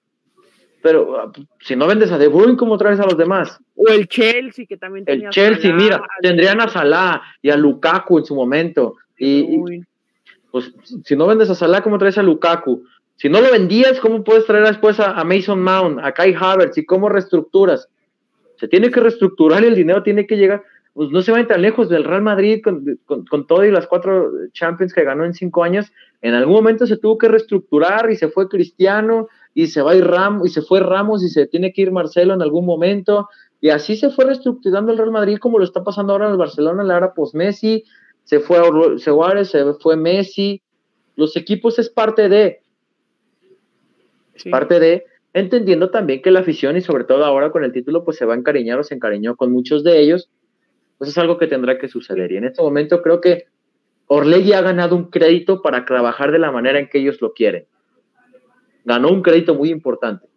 Pero 0.81 1.19
ah, 1.19 1.31
si 1.59 1.75
no 1.75 1.87
vendes 1.87 2.11
a 2.11 2.17
De 2.17 2.27
Bruyne, 2.27 2.55
¿cómo 2.55 2.77
traes 2.77 2.99
a 2.99 3.05
los 3.05 3.17
demás? 3.17 3.59
O 3.75 3.87
el 3.89 4.07
Chelsea, 4.07 4.65
que 4.67 4.77
también 4.77 5.05
tenía 5.05 5.27
El 5.27 5.33
Chelsea, 5.33 5.73
mira, 5.73 6.01
tendrían 6.21 6.61
a 6.61 6.69
Salah 6.69 7.21
y 7.41 7.49
a 7.49 7.57
Lukaku 7.57 8.19
en 8.19 8.25
su 8.25 8.35
momento. 8.35 8.95
Y, 9.17 9.59
pues 10.51 10.73
si 11.03 11.15
no 11.15 11.27
vendes 11.27 11.49
a 11.49 11.55
Salah, 11.55 11.81
¿cómo 11.81 11.97
traes 11.97 12.17
a 12.17 12.23
Lukaku? 12.23 12.83
Si 13.17 13.29
no 13.29 13.41
lo 13.41 13.51
vendías, 13.51 13.99
¿cómo 13.99 14.23
puedes 14.23 14.45
traer 14.45 14.67
después 14.67 14.99
a, 14.99 15.23
Mason 15.23 15.61
Mount, 15.61 15.99
a 16.03 16.11
Kai 16.11 16.35
Havertz? 16.39 16.77
¿Y 16.77 16.85
cómo 16.85 17.09
reestructuras? 17.09 17.89
Se 18.57 18.67
tiene 18.67 18.91
que 18.91 18.99
reestructurar 18.99 19.63
y 19.63 19.67
el 19.67 19.75
dinero 19.75 20.03
tiene 20.03 20.27
que 20.27 20.37
llegar. 20.37 20.63
Pues 20.93 21.09
no 21.09 21.21
se 21.21 21.31
vayan 21.31 21.47
tan 21.47 21.61
lejos 21.61 21.89
del 21.89 22.03
Real 22.03 22.21
Madrid 22.21 22.61
con, 22.63 22.99
con, 23.05 23.47
todo 23.47 23.65
y 23.65 23.71
las 23.71 23.87
cuatro 23.87 24.31
Champions 24.53 24.93
que 24.93 25.03
ganó 25.03 25.25
en 25.25 25.33
cinco 25.33 25.63
años. 25.63 25.91
En 26.21 26.33
algún 26.33 26.55
momento 26.55 26.87
se 26.87 26.97
tuvo 26.97 27.17
que 27.17 27.27
reestructurar 27.27 28.09
y 28.09 28.15
se 28.15 28.29
fue 28.29 28.49
Cristiano 28.49 29.27
y 29.53 29.67
se 29.67 29.81
va 29.81 29.95
ir 29.95 30.05
Ramos 30.05 30.47
y 30.47 30.49
se 30.51 30.61
fue 30.61 30.79
Ramos 30.79 31.23
y 31.23 31.29
se 31.29 31.47
tiene 31.47 31.73
que 31.73 31.83
ir 31.83 31.91
Marcelo 31.91 32.33
en 32.33 32.41
algún 32.41 32.65
momento. 32.65 33.29
Y 33.61 33.69
así 33.69 33.95
se 33.95 34.11
fue 34.11 34.25
reestructurando 34.25 34.91
el 34.91 34.97
Real 34.99 35.11
Madrid 35.11 35.37
como 35.39 35.57
lo 35.57 35.65
está 35.65 35.83
pasando 35.83 36.13
ahora 36.13 36.25
en 36.25 36.31
el 36.33 36.37
Barcelona 36.37 36.83
la 36.83 36.97
era 36.97 37.13
post-Messi. 37.13 37.83
Se 38.27 38.41
fue 38.41 38.59
Suárez, 38.97 39.49
se 39.51 39.63
fue 39.75 39.95
Messi. 39.95 40.61
Los 41.15 41.37
equipos 41.37 41.79
es 41.79 41.89
parte 41.89 42.27
de. 42.27 42.59
Es 44.33 44.43
parte 44.51 44.81
de 44.81 45.05
entendiendo 45.31 45.91
también 45.91 46.21
que 46.21 46.29
la 46.29 46.41
afición 46.41 46.75
y 46.75 46.81
sobre 46.81 47.05
todo 47.05 47.23
ahora 47.23 47.51
con 47.51 47.63
el 47.63 47.71
título 47.71 48.03
pues 48.03 48.17
se 48.17 48.25
va 48.25 48.33
a 48.33 48.37
encariñar 48.37 48.79
o 48.79 48.83
se 48.83 48.95
encariñó 48.95 49.37
con 49.37 49.53
muchos 49.53 49.81
de 49.83 50.01
ellos, 50.01 50.29
pues 50.97 51.09
es 51.09 51.17
algo 51.17 51.37
que 51.37 51.47
tendrá 51.47 51.77
que 51.77 51.87
suceder. 51.87 52.33
Y 52.33 52.37
en 52.37 52.43
este 52.43 52.61
momento 52.61 53.01
creo 53.01 53.21
que 53.21 53.45
Orlegui 54.07 54.51
ha 54.51 54.61
ganado 54.61 54.97
un 54.97 55.09
crédito 55.09 55.61
para 55.61 55.85
trabajar 55.85 56.33
de 56.33 56.39
la 56.39 56.51
manera 56.51 56.79
en 56.79 56.89
que 56.89 56.99
ellos 56.99 57.21
lo 57.21 57.31
quieren. 57.33 57.65
Ganó 58.83 59.09
un 59.09 59.21
crédito 59.21 59.55
muy 59.55 59.69
importante. 59.69 60.27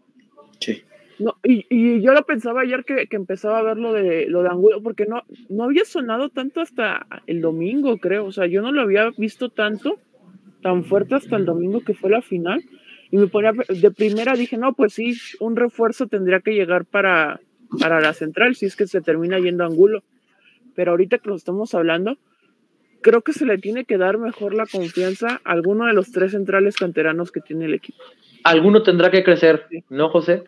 Sí. 0.61 0.85
No, 1.21 1.37
y, 1.45 2.01
yo 2.01 2.15
lo 2.15 2.25
pensaba 2.25 2.63
ayer 2.63 2.85
que, 2.85 3.07
empezaba 3.11 3.59
a 3.59 3.63
ver 3.63 3.77
lo 3.77 3.93
de, 3.93 4.27
lo 4.27 4.43
de 4.43 4.49
Angulo, 4.49 4.83
porque 4.83 5.05
no, 5.05 5.23
no 5.51 5.65
había 5.65 5.85
sonado 5.85 6.31
tanto 6.31 6.63
hasta 6.63 7.07
el 7.27 7.43
domingo, 7.43 7.99
creo. 7.99 8.25
O 8.25 8.33
sea, 8.33 8.47
yo 8.47 8.63
no 8.63 8.73
lo 8.73 8.81
había 8.81 9.11
visto 9.19 9.51
tanto, 9.51 9.99
tan 10.63 10.83
fuerte 10.85 11.15
hasta 11.15 11.37
el 11.37 11.45
domingo 11.45 11.83
que 11.83 11.93
fue 11.93 12.09
la 12.09 12.23
final. 12.23 12.63
Y 13.11 13.19
me 13.19 13.27
ponía, 13.27 13.53
de 13.53 13.91
primera 13.91 14.35
dije, 14.35 14.57
no, 14.57 14.73
pues 14.73 14.95
sí, 14.95 15.15
un 15.41 15.57
refuerzo 15.57 16.07
tendría 16.07 16.41
que 16.41 16.55
llegar 16.55 16.87
para, 16.87 17.41
para 17.79 18.01
la 18.01 18.15
central, 18.15 18.55
si 18.55 18.65
es 18.65 18.75
que 18.75 18.87
se 18.87 19.03
termina 19.03 19.39
yendo 19.39 19.65
Angulo. 19.65 20.03
Pero 20.75 20.93
ahorita 20.93 21.19
que 21.19 21.29
lo 21.29 21.37
estamos 21.37 21.75
hablando, 21.75 22.17
creo 23.03 23.21
que 23.21 23.35
se 23.35 23.45
le 23.45 23.59
tiene 23.59 23.85
que 23.85 23.99
dar 23.99 24.17
mejor 24.17 24.55
la 24.55 24.65
confianza 24.65 25.43
a 25.45 25.53
alguno 25.53 25.85
de 25.85 25.93
los 25.93 26.13
tres 26.13 26.33
centrales 26.33 26.77
canteranos 26.77 27.31
que 27.31 27.41
tiene 27.41 27.67
el 27.67 27.75
equipo. 27.75 28.03
Alguno 28.43 28.83
tendrá 28.83 29.11
que 29.11 29.23
crecer, 29.23 29.67
¿no, 29.91 30.09
José? 30.09 30.45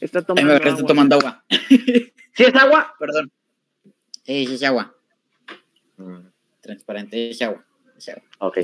Está 0.00 0.22
tomando, 0.22 0.54
agua. 0.54 0.68
Está 0.68 0.86
tomando 0.86 1.16
agua. 1.16 1.44
¿Sí 1.48 2.42
es 2.42 2.54
agua? 2.54 2.94
Perdón. 2.98 3.32
Sí, 4.24 4.46
sí 4.46 4.54
es 4.54 4.62
agua. 4.62 4.94
Mm. 5.96 6.28
Transparente, 6.60 7.30
es 7.30 7.42
agua. 7.42 7.64
Es 7.96 8.08
agua. 8.08 8.24
Ok. 8.38 8.58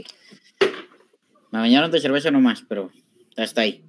Me 1.53 1.59
bañaron 1.59 1.91
de 1.91 2.01
cerveza 2.01 2.31
nomás, 2.31 2.65
pero 2.69 2.91
hasta 3.37 3.63
ahí. 3.63 3.85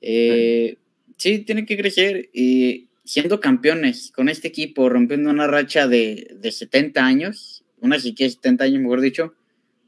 Eh, 0.00 0.76
sí, 1.16 1.40
tiene 1.40 1.66
que 1.66 1.76
crecer 1.76 2.30
y 2.32 2.88
siendo 3.04 3.40
campeones 3.40 4.12
con 4.14 4.28
este 4.28 4.48
equipo, 4.48 4.88
rompiendo 4.88 5.30
una 5.30 5.46
racha 5.46 5.88
de, 5.88 6.36
de 6.38 6.52
70 6.52 7.04
años, 7.04 7.64
una 7.80 7.98
siquiera 7.98 8.30
70 8.30 8.64
años, 8.64 8.82
mejor 8.82 9.00
dicho, 9.00 9.34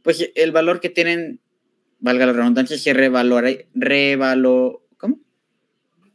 pues 0.03 0.31
el 0.35 0.53
valor 0.53 0.81
que 0.81 0.89
tienen, 0.89 1.41
valga 1.99 2.27
la 2.27 2.33
redundancia, 2.33 2.79
se 2.79 2.95
revalora, 2.95 3.51
revalo, 3.75 4.83
¿cómo? 4.89 4.89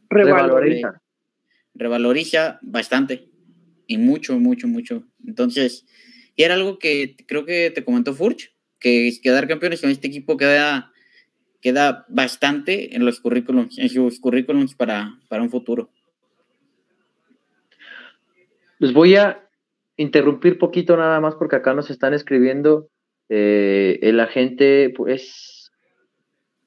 Revaloriza. 0.08 1.02
Revaloriza 1.74 2.58
bastante 2.62 3.28
y 3.86 3.98
mucho, 3.98 4.38
mucho, 4.38 4.68
mucho. 4.68 5.04
Entonces, 5.26 5.86
y 6.34 6.42
era 6.42 6.54
algo 6.54 6.78
que 6.78 7.16
creo 7.26 7.44
que 7.44 7.70
te 7.70 7.84
comentó 7.84 8.14
Furch, 8.14 8.54
que 8.78 9.12
quedar 9.22 9.48
campeones 9.48 9.80
con 9.80 9.90
este 9.90 10.08
equipo 10.08 10.36
queda, 10.36 10.92
queda 11.60 12.04
bastante 12.08 12.94
en 12.94 13.04
los 13.04 13.20
currículums, 13.20 13.78
en 13.78 13.88
sus 13.88 14.20
currículums 14.20 14.74
para, 14.74 15.18
para 15.28 15.42
un 15.42 15.50
futuro. 15.50 15.90
Les 18.78 18.92
voy 18.92 19.16
a 19.16 19.48
interrumpir 19.96 20.58
poquito 20.58 20.96
nada 20.96 21.20
más 21.20 21.34
porque 21.34 21.56
acá 21.56 21.72
nos 21.72 21.90
están 21.90 22.12
escribiendo 22.12 22.90
eh, 23.28 23.98
el 24.02 24.20
agente, 24.20 24.92
pues, 24.94 25.72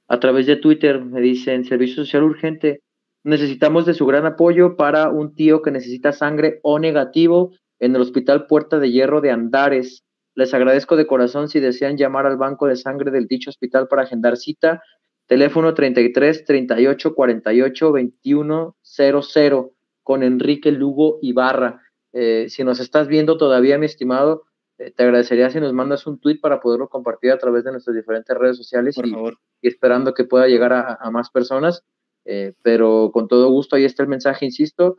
a 0.08 0.20
través 0.20 0.48
de 0.48 0.56
Twitter, 0.56 1.00
me 1.00 1.22
dicen, 1.22 1.66
servicio 1.66 2.04
social 2.04 2.24
urgente, 2.24 2.82
necesitamos 3.24 3.86
de 3.86 3.93
su 3.93 4.05
gran 4.05 4.26
apoyo 4.26 4.76
para 4.76 5.09
un 5.09 5.36
tío 5.36 5.61
que 5.61 5.72
necesita 5.72 6.11
sangre 6.11 6.59
O 6.63 6.80
negativo 6.80 7.51
en 7.80 7.95
el 7.95 8.01
Hospital 8.01 8.47
Puerta 8.47 8.80
de 8.80 8.91
Hierro 8.91 9.22
de 9.22 9.32
Andares. 9.32 10.03
Les 10.36 10.53
agradezco 10.53 10.95
de 10.95 11.07
corazón 11.07 11.49
si 11.49 11.59
desean 11.59 11.97
llamar 11.97 12.26
al 12.26 12.38
banco 12.38 12.67
de 12.67 12.76
sangre 12.76 13.11
del 13.11 13.28
dicho 13.28 13.49
hospital 13.49 13.88
para 13.88 14.03
agendar 14.03 14.38
cita. 14.38 14.82
Teléfono 15.28 15.74
33 15.74 16.45
38 16.45 17.13
48 17.13 17.91
21 17.91 18.76
00 18.82 19.72
con 20.03 20.24
Enrique 20.24 20.72
Lugo 20.72 21.20
Ibarra. 21.22 21.82
Eh, 22.13 22.47
si 22.49 22.63
nos 22.63 22.80
estás 22.80 23.07
viendo 23.07 23.38
todavía, 23.38 23.78
mi 23.78 23.86
estimado, 23.86 24.45
eh, 24.80 24.91
te 24.91 25.03
agradecería 25.03 25.49
si 25.49 25.59
nos 25.59 25.74
mandas 25.74 26.07
un 26.07 26.20
tweet 26.20 26.39
para 26.39 26.59
poderlo 26.59 26.89
compartir 26.89 27.32
a 27.32 27.38
través 27.38 27.63
de 27.63 27.72
nuestras 27.72 27.95
diferentes 27.95 28.36
redes 28.36 28.57
sociales 28.57 28.95
Por 28.95 29.07
y, 29.07 29.11
favor. 29.11 29.38
y, 29.61 29.67
esperando 29.67 30.13
que 30.13 30.24
pueda 30.24 30.47
llegar 30.47 30.74
a, 30.74 31.11
más 31.11 31.30
personas. 31.30 31.84
Eh, 32.32 32.53
pero 32.61 33.09
con 33.11 33.27
todo 33.27 33.49
gusto, 33.49 33.75
ahí 33.75 33.86
está 33.86 34.03
el 34.03 34.09
mensaje, 34.09 34.45
insisto, 34.45 34.97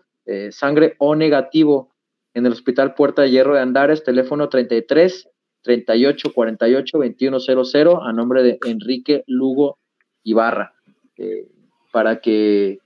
sangre 0.51 0.95
O 0.99 1.17
negativo 1.17 1.91
en 2.35 2.47
el 2.47 2.53
Hospital 2.53 2.95
Puerta 2.95 3.23
de 3.23 3.31
Hierro 3.31 3.55
de 3.55 3.61
Andares, 3.61 4.05
teléfono 4.05 4.49
33 4.49 5.29
38 5.63 6.33
48 6.33 6.99
21 6.99 7.41
00 7.41 8.03
a 8.03 8.13
nombre 8.13 8.43
de 8.43 8.59
Enrique 8.65 9.25
Lugo 9.27 9.79
Ibarra. 10.23 10.75
Eh, 11.17 11.49
para 11.93 12.21
que 12.21 12.79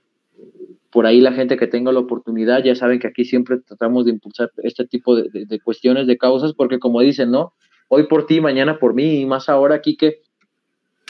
por 0.91 1.05
ahí 1.05 1.21
la 1.21 1.33
gente 1.33 1.57
que 1.57 1.67
tenga 1.67 1.91
la 1.91 1.99
oportunidad, 1.99 2.63
ya 2.63 2.75
saben 2.75 2.99
que 2.99 3.07
aquí 3.07 3.25
siempre 3.25 3.59
tratamos 3.59 4.05
de 4.05 4.11
impulsar 4.11 4.51
este 4.57 4.85
tipo 4.85 5.15
de, 5.15 5.59
cuestiones, 5.59 6.07
de 6.07 6.17
causas, 6.17 6.53
porque 6.53 6.79
como 6.79 7.01
dicen, 7.01 7.31
¿no? 7.31 7.53
Hoy 7.89 8.07
por 8.07 8.25
ti, 8.25 8.41
mañana 8.41 8.79
por 8.79 8.93
mí, 8.93 9.19
y 9.19 9.25
más 9.25 9.49
ahora 9.49 9.75
aquí 9.75 9.97
que 9.97 10.21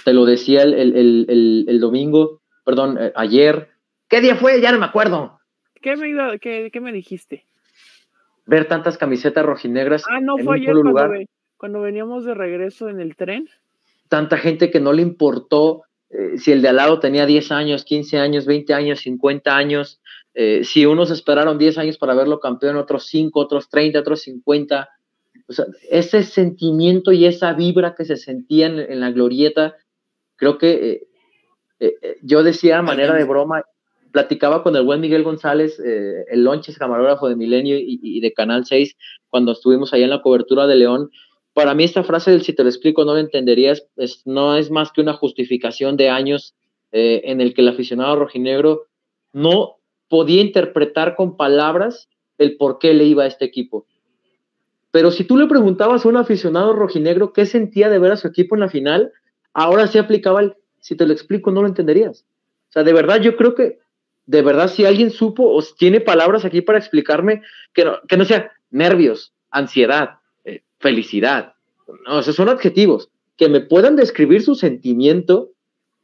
te 0.04 0.14
lo 0.14 0.26
decía 0.26 0.64
el, 0.64 1.80
domingo, 1.80 2.42
perdón, 2.66 2.98
eh, 3.00 3.14
ayer. 3.16 3.70
¿Qué 4.10 4.20
día 4.20 4.36
fue? 4.36 4.60
Ya 4.60 4.72
no 4.72 4.80
me 4.80 4.86
acuerdo. 4.86 5.40
¿Qué 5.82 5.96
me, 5.96 6.40
qué, 6.40 6.82
me 6.82 6.92
dijiste? 6.92 7.46
Ver 8.46 8.68
tantas 8.68 8.98
camisetas 8.98 9.46
rojinegras. 9.46 10.04
Ah, 10.10 10.20
no, 10.20 10.38
fue 10.38 10.58
ayer 10.58 10.74
cuando, 10.74 11.14
cuando 11.58 11.82
veníamos 11.82 12.26
de 12.26 12.34
regreso 12.34 12.90
en 12.90 13.00
el 13.00 13.16
tren. 13.16 13.48
Tanta 14.10 14.38
gente 14.38 14.70
que 14.70 14.80
no 14.80 14.94
le 14.94 15.02
importó 15.02 15.84
eh, 16.10 16.38
si 16.38 16.52
el 16.52 16.62
de 16.62 16.70
al 16.70 16.78
lado 16.78 17.00
tenía 17.00 17.26
10 17.26 17.52
años, 17.52 17.84
15 17.84 18.20
años, 18.20 18.46
20 18.46 18.74
años, 18.74 19.00
50 19.02 19.56
años, 19.56 20.02
eh, 20.34 20.64
si 20.64 20.86
unos 20.86 21.12
esperaron 21.12 21.58
10 21.58 21.78
años 21.78 21.98
para 21.98 22.14
verlo 22.14 22.40
campeón, 22.40 22.78
otros 22.78 23.08
5, 23.08 23.40
otros 23.40 23.70
30, 23.70 24.00
otros 24.00 24.22
50. 24.22 24.90
O 25.48 25.54
sea, 25.54 25.66
ese 25.90 26.24
sentimiento 26.24 27.12
y 27.12 27.26
esa 27.26 27.54
vibra 27.54 27.96
que 27.96 28.06
se 28.06 28.18
sentía 28.18 28.68
en, 28.68 29.00
la 29.00 29.12
glorieta, 29.12 29.76
creo 30.36 30.58
que 30.58 31.08
eh, 31.80 32.18
yo 32.22 32.44
decía 32.44 32.80
a 32.80 32.82
manera 32.82 33.14
de 33.14 33.24
broma, 33.24 33.64
platicaba 34.12 34.64
con 34.64 34.76
el 34.76 34.84
buen 34.84 35.02
Miguel 35.02 35.24
González, 35.24 35.78
el 35.80 36.44
Lonches, 36.44 36.78
camarógrafo 36.78 37.28
de 37.28 37.36
Milenio 37.36 37.78
y, 37.78 38.00
y, 38.02 38.22
de 38.22 38.32
Canal 38.32 38.66
6, 38.66 38.96
cuando 39.30 39.52
estuvimos 39.52 39.94
allá 39.94 40.06
en 40.06 40.10
la 40.10 40.22
cobertura 40.22 40.68
de 40.68 40.76
León, 40.76 41.10
para 41.56 41.74
mí 41.74 41.86
esta 41.86 42.04
frase 42.04 42.32
del 42.32 42.44
si 42.44 42.52
te 42.52 42.64
lo 42.64 42.70
explico 42.70 43.06
no 43.06 43.14
lo 43.14 43.20
entenderías, 43.20 43.88
no 44.26 44.58
es 44.58 44.70
más 44.72 44.92
que 44.92 45.00
una 45.00 45.14
justificación 45.14 45.96
de 45.96 46.10
años 46.10 46.54
eh, 46.92 47.22
en 47.24 47.40
el 47.40 47.54
que 47.54 47.62
el 47.62 47.70
aficionado 47.70 48.18
rojinegro 48.18 48.88
no 49.32 49.78
podía 50.10 50.42
interpretar 50.42 51.16
con 51.16 51.38
palabras 51.38 52.10
el 52.38 52.58
por 52.58 52.78
qué 52.78 52.94
le 52.94 53.06
iba 53.06 53.24
a 53.24 53.28
este 53.28 53.46
equipo. 53.46 53.86
Pero 54.92 55.12
si 55.12 55.24
tú 55.24 55.38
le 55.38 55.48
preguntabas 55.48 56.06
a 56.06 56.10
un 56.10 56.18
aficionado 56.18 56.74
rojinegro 56.74 57.32
qué 57.32 57.46
sentía 57.46 57.90
de 57.90 58.00
ver 58.00 58.12
a 58.12 58.18
su 58.18 58.28
equipo 58.28 58.56
en 58.56 58.62
la 58.62 58.70
final, 58.70 59.14
ahora 59.54 59.88
sí 59.88 59.98
aplicaba 59.98 60.42
el 60.42 60.56
si 60.86 60.96
te 60.96 61.08
lo 61.08 61.14
explico 61.14 61.50
no 61.50 61.64
lo 61.64 61.68
entenderías. 61.68 62.28
O 62.70 62.72
sea, 62.72 62.84
de 62.84 62.94
verdad 62.94 63.20
yo 63.20 63.36
creo 63.38 63.56
que, 63.56 63.80
de 64.28 64.42
verdad 64.44 64.68
si 64.68 64.86
alguien 64.86 65.10
supo 65.10 65.44
o 65.52 65.64
tiene 65.64 66.00
palabras 66.00 66.46
aquí 66.46 66.62
para 66.62 66.78
explicarme 66.78 67.42
que 67.74 67.86
no, 67.86 67.98
que 68.08 68.18
no 68.18 68.26
sea 68.26 68.52
nervios, 68.70 69.34
ansiedad, 69.50 70.20
felicidad. 70.78 71.56
No, 72.06 72.20
esos 72.20 72.36
son 72.36 72.50
adjetivos. 72.50 73.10
Que 73.36 73.50
me 73.50 73.62
puedan 73.62 73.96
describir 73.96 74.44
su 74.44 74.54
sentimiento 74.54 75.54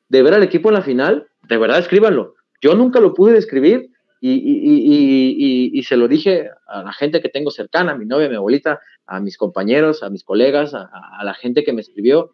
de 0.10 0.24
ver 0.24 0.34
al 0.34 0.42
equipo 0.42 0.70
en 0.70 0.74
la 0.76 0.82
final, 0.82 1.28
de 1.48 1.58
verdad 1.60 1.78
escríbanlo. 1.78 2.34
Yo 2.60 2.74
nunca 2.74 3.00
lo 3.00 3.14
pude 3.14 3.34
describir 3.34 3.92
y, 4.20 5.84
se 5.84 5.96
lo 5.96 6.08
dije 6.08 6.50
a 6.68 6.82
la 6.82 6.94
gente 6.94 7.22
que 7.22 7.30
tengo 7.30 7.52
cercana, 7.52 7.92
a 7.92 7.98
mi 7.98 8.06
novia, 8.06 8.26
a 8.26 8.30
mi 8.30 8.36
abuelita, 8.36 8.80
a 9.06 9.20
mis 9.20 9.38
compañeros, 9.38 10.02
a 10.02 10.10
mis 10.10 10.24
colegas, 10.24 10.74
a, 10.74 10.90
la 11.24 11.36
gente 11.36 11.64
que 11.64 11.74
me 11.74 11.82
escribió. 11.82 12.32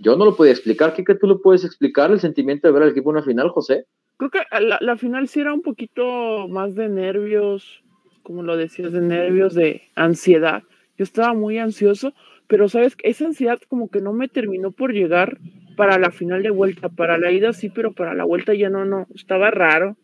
Yo 0.00 0.16
no 0.16 0.24
lo 0.24 0.36
podía 0.36 0.52
explicar. 0.52 0.94
¿Qué 0.94 1.04
que 1.04 1.14
tú 1.14 1.26
lo 1.26 1.40
puedes 1.40 1.64
explicar 1.64 2.10
el 2.10 2.20
sentimiento 2.20 2.68
de 2.68 2.72
ver 2.72 2.82
al 2.82 2.90
equipo 2.90 3.10
en 3.10 3.16
la 3.16 3.22
final, 3.22 3.48
José? 3.50 3.84
Creo 4.16 4.30
que 4.30 4.40
la, 4.60 4.78
la 4.80 4.96
final 4.96 5.28
sí 5.28 5.40
era 5.40 5.52
un 5.52 5.62
poquito 5.62 6.48
más 6.48 6.74
de 6.74 6.88
nervios, 6.88 7.82
como 8.22 8.42
lo 8.42 8.56
decías, 8.56 8.92
de 8.92 9.00
nervios, 9.00 9.54
de 9.54 9.82
ansiedad. 9.94 10.62
Yo 10.96 11.04
estaba 11.04 11.34
muy 11.34 11.58
ansioso, 11.58 12.12
pero 12.48 12.68
sabes, 12.68 12.96
esa 13.02 13.26
ansiedad 13.26 13.58
como 13.68 13.88
que 13.88 14.00
no 14.00 14.12
me 14.12 14.28
terminó 14.28 14.72
por 14.72 14.92
llegar 14.92 15.38
para 15.76 15.98
la 15.98 16.10
final 16.10 16.42
de 16.42 16.50
vuelta, 16.50 16.88
para 16.88 17.18
la 17.18 17.30
ida 17.30 17.52
sí, 17.52 17.68
pero 17.68 17.92
para 17.92 18.12
la 18.14 18.24
vuelta 18.24 18.52
ya 18.52 18.68
no, 18.68 18.84
no, 18.84 19.06
estaba 19.14 19.52
raro, 19.52 19.96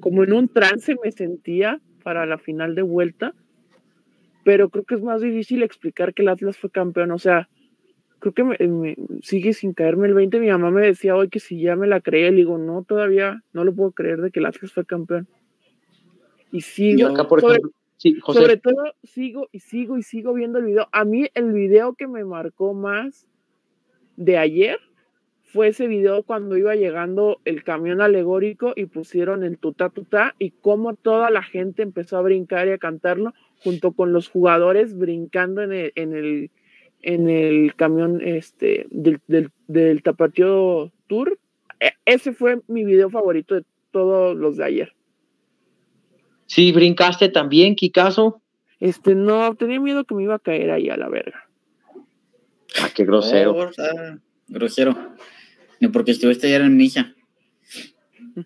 como 0.00 0.24
en 0.24 0.32
un 0.32 0.48
trance 0.48 0.96
me 1.04 1.12
sentía 1.12 1.80
para 2.02 2.24
la 2.24 2.38
final 2.38 2.74
de 2.74 2.82
vuelta, 2.82 3.34
pero 4.42 4.70
creo 4.70 4.84
que 4.84 4.94
es 4.94 5.02
más 5.02 5.20
difícil 5.20 5.62
explicar 5.62 6.14
que 6.14 6.22
el 6.22 6.28
Atlas 6.28 6.56
fue 6.56 6.70
campeón, 6.70 7.10
o 7.10 7.18
sea, 7.18 7.48
creo 8.18 8.32
que 8.32 8.44
me, 8.44 8.96
sigue 9.22 9.52
sin 9.52 9.72
caerme 9.72 10.08
el 10.08 10.14
20, 10.14 10.40
mi 10.40 10.48
mamá 10.48 10.70
me 10.70 10.86
decía 10.86 11.16
hoy 11.16 11.28
que 11.28 11.40
si 11.40 11.60
ya 11.60 11.76
me 11.76 11.86
la 11.86 12.00
creía, 12.00 12.30
le 12.30 12.38
digo, 12.38 12.58
no, 12.58 12.82
todavía 12.82 13.42
no 13.52 13.64
lo 13.64 13.74
puedo 13.74 13.92
creer 13.92 14.20
de 14.20 14.30
que 14.30 14.40
el 14.40 14.46
Atlas 14.46 14.72
fue 14.72 14.84
campeón. 14.84 15.28
Y 16.52 16.60
sigo, 16.62 17.08
acá, 17.08 17.28
por 17.28 17.40
ejemplo, 17.40 17.70
sobre 18.32 18.56
todo 18.56 18.94
sigo 19.02 19.48
y 19.52 19.60
sigo 19.60 19.98
y 19.98 20.02
sigo 20.02 20.32
viendo 20.34 20.58
el 20.58 20.66
video. 20.66 20.88
A 20.92 21.04
mí 21.04 21.26
el 21.34 21.52
video 21.52 21.94
que 21.94 22.06
me 22.06 22.24
marcó 22.24 22.74
más 22.74 23.26
de 24.16 24.38
ayer 24.38 24.78
fue 25.42 25.68
ese 25.68 25.86
video 25.86 26.22
cuando 26.22 26.56
iba 26.56 26.74
llegando 26.74 27.40
el 27.44 27.64
camión 27.64 28.00
alegórico 28.00 28.72
y 28.76 28.86
pusieron 28.86 29.44
el 29.44 29.58
tuta 29.58 29.88
tuta 29.90 30.34
y 30.38 30.50
cómo 30.50 30.94
toda 30.94 31.30
la 31.30 31.42
gente 31.42 31.82
empezó 31.82 32.18
a 32.18 32.22
brincar 32.22 32.68
y 32.68 32.72
a 32.72 32.78
cantarlo 32.78 33.32
junto 33.62 33.92
con 33.92 34.12
los 34.12 34.28
jugadores 34.28 34.96
brincando 34.96 35.62
en 35.62 35.72
el, 35.72 35.92
en 35.94 36.14
el, 36.14 36.50
en 37.06 37.30
el 37.30 37.76
camión 37.76 38.20
este, 38.20 38.88
del, 38.90 39.20
del, 39.28 39.50
del 39.68 40.02
Tapatio 40.02 40.92
Tour. 41.06 41.38
E, 41.78 41.92
ese 42.04 42.32
fue 42.32 42.60
mi 42.66 42.84
video 42.84 43.08
favorito 43.10 43.54
de 43.54 43.64
todos 43.92 44.36
los 44.36 44.56
de 44.56 44.64
ayer. 44.64 44.92
Sí, 46.46 46.72
brincaste 46.72 47.28
también, 47.28 47.76
Kikazo. 47.76 48.42
Este, 48.80 49.14
no, 49.14 49.54
tenía 49.54 49.78
miedo 49.78 50.04
que 50.04 50.16
me 50.16 50.24
iba 50.24 50.34
a 50.34 50.40
caer 50.40 50.72
ahí 50.72 50.90
a 50.90 50.96
la 50.96 51.08
verga. 51.08 51.48
Ah, 52.82 52.90
qué 52.92 53.04
grosero. 53.04 53.52
Oh, 53.52 53.70
grosero. 54.48 54.96
No, 55.80 55.92
porque 55.92 56.10
estuviste 56.10 56.48
ayer 56.48 56.62
en 56.62 56.76
misa. 56.76 57.14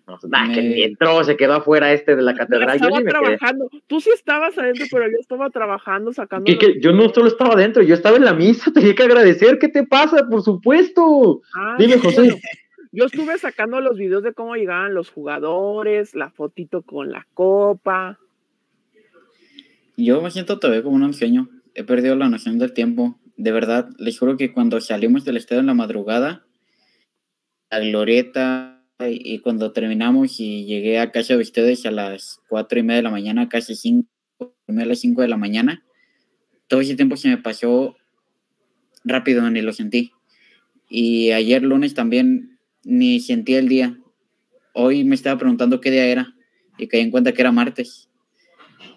No, 0.07 0.17
que 0.53 0.61
ni 0.61 0.83
entró, 0.83 1.21
se 1.23 1.35
quedó 1.35 1.55
afuera 1.55 1.91
este 1.91 2.15
de 2.15 2.21
la 2.21 2.33
catedral. 2.33 2.79
Yo 2.79 2.87
estaba 2.87 3.03
trabajando. 3.03 3.69
Tú 3.87 3.99
sí 3.99 4.09
estabas 4.13 4.57
adentro, 4.57 4.85
pero 4.89 5.11
yo 5.11 5.17
estaba 5.19 5.49
trabajando, 5.49 6.13
sacando. 6.13 6.49
Yo 6.79 6.93
no 6.93 7.09
solo 7.09 7.27
estaba 7.27 7.55
adentro, 7.55 7.83
yo 7.83 7.93
estaba 7.93 8.15
en 8.15 8.23
la 8.23 8.33
misa, 8.33 8.71
tenía 8.73 8.95
que 8.95 9.03
agradecer. 9.03 9.59
¿Qué 9.59 9.67
te 9.67 9.85
pasa? 9.85 10.27
Por 10.29 10.43
supuesto. 10.43 11.41
Ah, 11.53 11.75
Dime, 11.77 11.97
José. 11.97 12.39
Yo 12.93 13.05
estuve 13.05 13.37
sacando 13.37 13.79
los 13.81 13.97
videos 13.97 14.23
de 14.23 14.33
cómo 14.33 14.55
llegaban 14.55 14.93
los 14.93 15.09
jugadores, 15.09 16.15
la 16.15 16.29
fotito 16.29 16.81
con 16.81 17.11
la 17.11 17.25
copa. 17.33 18.19
Yo 19.97 20.21
me 20.21 20.31
siento 20.31 20.59
todavía 20.59 20.83
como 20.83 20.95
un 20.95 21.03
anciano. 21.03 21.49
He 21.73 21.83
perdido 21.83 22.15
la 22.15 22.29
noción 22.29 22.59
del 22.59 22.73
tiempo. 22.73 23.17
De 23.37 23.51
verdad, 23.51 23.89
les 23.97 24.19
juro 24.19 24.37
que 24.37 24.53
cuando 24.53 24.79
salimos 24.81 25.25
del 25.25 25.37
estadio 25.37 25.61
en 25.61 25.67
la 25.67 25.73
madrugada, 25.73 26.45
la 27.69 27.79
glorieta, 27.79 28.80
y, 29.09 29.39
cuando 29.39 29.71
terminamos 29.71 30.39
y 30.39 30.65
llegué 30.65 30.99
a 30.99 31.11
casa 31.11 31.35
de 31.35 31.41
ustedes 31.41 31.85
a 31.85 31.91
las 31.91 32.41
cuatro 32.47 32.79
y 32.79 32.83
media 32.83 32.97
de 32.97 33.03
la 33.03 33.09
mañana, 33.09 33.49
casi 33.49 33.75
cinco, 33.75 34.07
a 34.67 34.71
las 34.71 34.99
cinco 34.99 35.21
de 35.21 35.27
la 35.27 35.37
mañana, 35.37 35.83
todo 36.67 36.81
ese 36.81 36.95
tiempo 36.95 37.17
se 37.17 37.29
me 37.29 37.37
pasó 37.37 37.95
rápido, 39.03 39.49
ni 39.49 39.61
lo 39.61 39.73
sentí. 39.73 40.11
Y 40.89 41.31
ayer 41.31 41.63
lunes 41.63 41.93
también 41.93 42.59
ni 42.83 43.19
sentí 43.19 43.55
el 43.55 43.67
día. 43.67 43.97
Hoy 44.73 45.03
me 45.03 45.15
estaba 45.15 45.37
preguntando 45.37 45.81
qué 45.81 45.91
día 45.91 46.05
era 46.05 46.35
y 46.77 46.87
caí 46.87 47.01
en 47.01 47.11
cuenta 47.11 47.33
que 47.33 47.41
era 47.41 47.51
martes. 47.51 48.09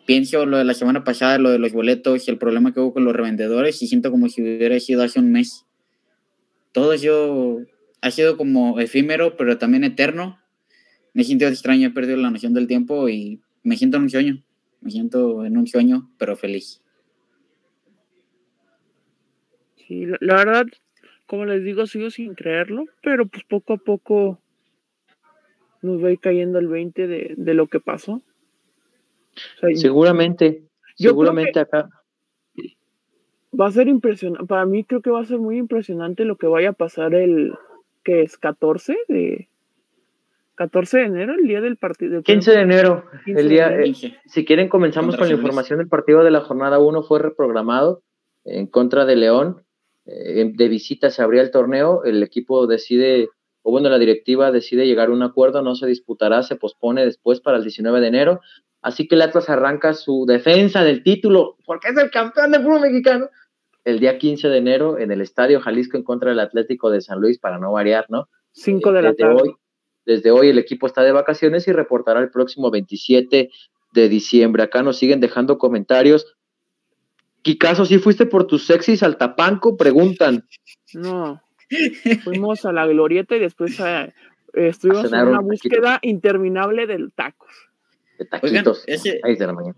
Pienso 0.06 0.44
lo 0.44 0.58
de 0.58 0.64
la 0.64 0.74
semana 0.74 1.02
pasada, 1.02 1.38
lo 1.38 1.50
de 1.50 1.58
los 1.58 1.72
boletos 1.72 2.26
y 2.26 2.30
el 2.30 2.38
problema 2.38 2.72
que 2.72 2.80
hubo 2.80 2.92
con 2.92 3.04
los 3.04 3.14
revendedores 3.14 3.80
y 3.82 3.86
siento 3.86 4.10
como 4.10 4.28
si 4.28 4.42
hubiera 4.42 4.78
sido 4.78 5.02
hace 5.02 5.18
un 5.18 5.32
mes. 5.32 5.64
Todo 6.72 6.92
eso 6.92 7.60
ha 8.04 8.10
sido 8.10 8.36
como 8.36 8.78
efímero, 8.80 9.34
pero 9.34 9.56
también 9.56 9.82
eterno. 9.82 10.38
Me 11.14 11.22
he 11.22 11.24
sentido 11.24 11.50
extraño, 11.50 11.88
he 11.88 11.90
perdido 11.90 12.18
la 12.18 12.30
noción 12.30 12.52
del 12.52 12.66
tiempo 12.66 13.08
y 13.08 13.40
me 13.62 13.78
siento 13.78 13.96
en 13.96 14.02
un 14.02 14.10
sueño. 14.10 14.42
Me 14.82 14.90
siento 14.90 15.46
en 15.46 15.56
un 15.56 15.66
sueño, 15.66 16.10
pero 16.18 16.36
feliz. 16.36 16.82
Sí, 19.76 20.04
la 20.20 20.36
verdad, 20.36 20.66
como 21.26 21.46
les 21.46 21.64
digo, 21.64 21.86
sigo 21.86 22.10
sin 22.10 22.34
creerlo, 22.34 22.84
pero 23.02 23.26
pues 23.26 23.42
poco 23.44 23.72
a 23.72 23.78
poco 23.78 24.38
nos 25.80 26.04
va 26.04 26.08
a 26.08 26.12
ir 26.12 26.20
cayendo 26.20 26.58
el 26.58 26.68
20 26.68 27.06
de, 27.06 27.54
lo 27.54 27.68
que 27.68 27.80
pasó. 27.80 28.20
seguramente, 29.76 30.62
seguramente 30.94 31.58
acá. 31.58 31.88
Va 33.58 33.68
a 33.68 33.72
ser 33.72 33.88
impresionante, 33.88 34.46
para 34.46 34.66
mí 34.66 34.84
creo 34.84 35.00
que 35.00 35.10
va 35.10 35.22
a 35.22 35.24
ser 35.24 35.38
muy 35.38 35.56
impresionante 35.56 36.26
lo 36.26 36.36
que 36.36 36.48
vaya 36.48 36.70
a 36.70 36.72
pasar 36.72 37.14
el, 37.14 37.54
que 38.04 38.22
es 38.22 38.36
14 38.38 38.96
de... 39.08 39.48
14 40.56 40.98
de 40.98 41.04
enero, 41.04 41.34
el 41.34 41.48
día 41.48 41.60
del 41.60 41.76
partido. 41.76 42.22
15 42.22 42.52
de 42.52 42.60
enero, 42.60 43.04
el 43.26 43.48
día, 43.48 43.76
eh, 43.76 43.92
si 44.26 44.44
quieren 44.44 44.68
comenzamos 44.68 45.16
con 45.16 45.26
la 45.26 45.34
información 45.34 45.80
del 45.80 45.88
partido 45.88 46.22
de 46.22 46.30
la 46.30 46.42
jornada 46.42 46.78
1, 46.78 47.02
fue 47.02 47.18
reprogramado 47.18 48.02
en 48.44 48.68
contra 48.68 49.04
de 49.04 49.16
León 49.16 49.64
eh, 50.06 50.52
de 50.54 50.68
visita 50.68 51.10
se 51.10 51.22
abría 51.22 51.42
el 51.42 51.50
torneo, 51.50 52.04
el 52.04 52.22
equipo 52.22 52.66
decide, 52.66 53.28
o 53.62 53.70
bueno, 53.70 53.88
la 53.88 53.98
directiva 53.98 54.52
decide 54.52 54.86
llegar 54.86 55.08
a 55.08 55.12
un 55.12 55.22
acuerdo, 55.22 55.62
no 55.62 55.74
se 55.74 55.86
disputará, 55.86 56.42
se 56.42 56.56
pospone 56.56 57.04
después 57.04 57.40
para 57.40 57.56
el 57.56 57.62
19 57.62 58.00
de 58.00 58.08
enero. 58.08 58.40
Así 58.82 59.08
que 59.08 59.14
el 59.14 59.22
Atlas 59.22 59.48
arranca 59.48 59.94
su 59.94 60.26
defensa 60.26 60.84
del 60.84 61.02
título, 61.02 61.56
porque 61.64 61.88
es 61.88 61.96
el 61.96 62.10
campeón 62.10 62.52
del 62.52 62.62
fútbol 62.62 62.82
mexicano, 62.82 63.30
el 63.84 64.00
día 64.00 64.18
15 64.18 64.48
de 64.48 64.58
enero 64.58 64.98
en 64.98 65.12
el 65.12 65.20
Estadio 65.20 65.60
Jalisco 65.60 65.96
en 65.96 66.02
contra 66.02 66.30
del 66.30 66.40
Atlético 66.40 66.90
de 66.90 67.00
San 67.00 67.20
Luis, 67.20 67.38
para 67.38 67.58
no 67.58 67.72
variar, 67.72 68.06
¿no? 68.08 68.28
5 68.52 68.92
de 68.92 69.02
la 69.02 69.10
desde 69.10 69.22
tarde. 69.22 69.42
Hoy, 69.42 69.54
desde 70.06 70.30
hoy 70.30 70.48
el 70.48 70.58
equipo 70.58 70.86
está 70.86 71.02
de 71.02 71.12
vacaciones 71.12 71.68
y 71.68 71.72
reportará 71.72 72.20
el 72.20 72.30
próximo 72.30 72.70
27 72.70 73.50
de 73.92 74.08
diciembre. 74.08 74.62
Acá 74.62 74.82
nos 74.82 74.98
siguen 74.98 75.20
dejando 75.20 75.58
comentarios. 75.58 76.34
Kikazo, 77.42 77.84
¿sí 77.84 77.98
fuiste 77.98 78.26
por 78.26 78.46
tus 78.46 78.66
sexys 78.66 79.02
al 79.02 79.18
tapanco? 79.18 79.76
Preguntan. 79.76 80.46
No. 80.94 81.42
fuimos 82.24 82.64
a 82.64 82.72
la 82.72 82.86
glorieta 82.86 83.36
y 83.36 83.40
después 83.40 83.80
a, 83.80 84.12
estuvimos 84.54 85.12
en 85.12 85.28
una 85.28 85.40
búsqueda 85.40 85.98
interminable 86.02 86.86
del 86.86 87.12
tacos. 87.12 87.50
De 88.18 88.24
taquitos. 88.24 88.84
ese, 88.86 89.20
de 89.22 89.46
la 89.46 89.52
mañana. 89.52 89.76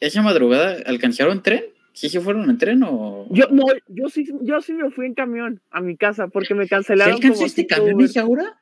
¿Esa 0.00 0.22
madrugada 0.22 0.76
alcanzaron 0.86 1.42
tren? 1.42 1.73
¿Sí 1.94 2.08
se 2.08 2.20
fueron 2.20 2.50
en 2.50 2.58
tren 2.58 2.82
o...? 2.82 3.26
Yo, 3.30 3.46
no, 3.50 3.64
yo 3.86 4.08
sí, 4.08 4.26
yo 4.42 4.60
sí 4.60 4.72
me 4.74 4.90
fui 4.90 5.06
en 5.06 5.14
camión 5.14 5.62
a 5.70 5.80
mi 5.80 5.96
casa 5.96 6.26
porque 6.26 6.54
me 6.54 6.66
cancelaron. 6.66 7.18
¿Sí 7.18 7.26
alcanzaste 7.28 7.66
camión, 7.66 7.98
ahora? 8.20 8.60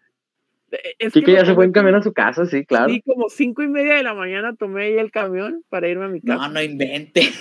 Es 0.98 1.12
que, 1.12 1.22
ya 1.32 1.44
se 1.44 1.54
fue 1.54 1.64
en 1.64 1.72
camión 1.72 1.94
a 1.94 2.02
su 2.02 2.12
casa, 2.12 2.44
sí, 2.46 2.64
claro. 2.64 2.92
Sí, 2.92 3.02
como 3.02 3.28
cinco 3.28 3.62
y 3.62 3.68
media 3.68 3.94
de 3.94 4.02
la 4.02 4.14
mañana 4.14 4.54
tomé 4.54 4.84
ahí 4.84 4.98
el 4.98 5.10
camión 5.10 5.64
para 5.70 5.88
irme 5.88 6.04
a 6.04 6.08
mi 6.08 6.20
casa. 6.20 6.48
No, 6.48 6.54
no 6.54 6.62
invente. 6.62 7.22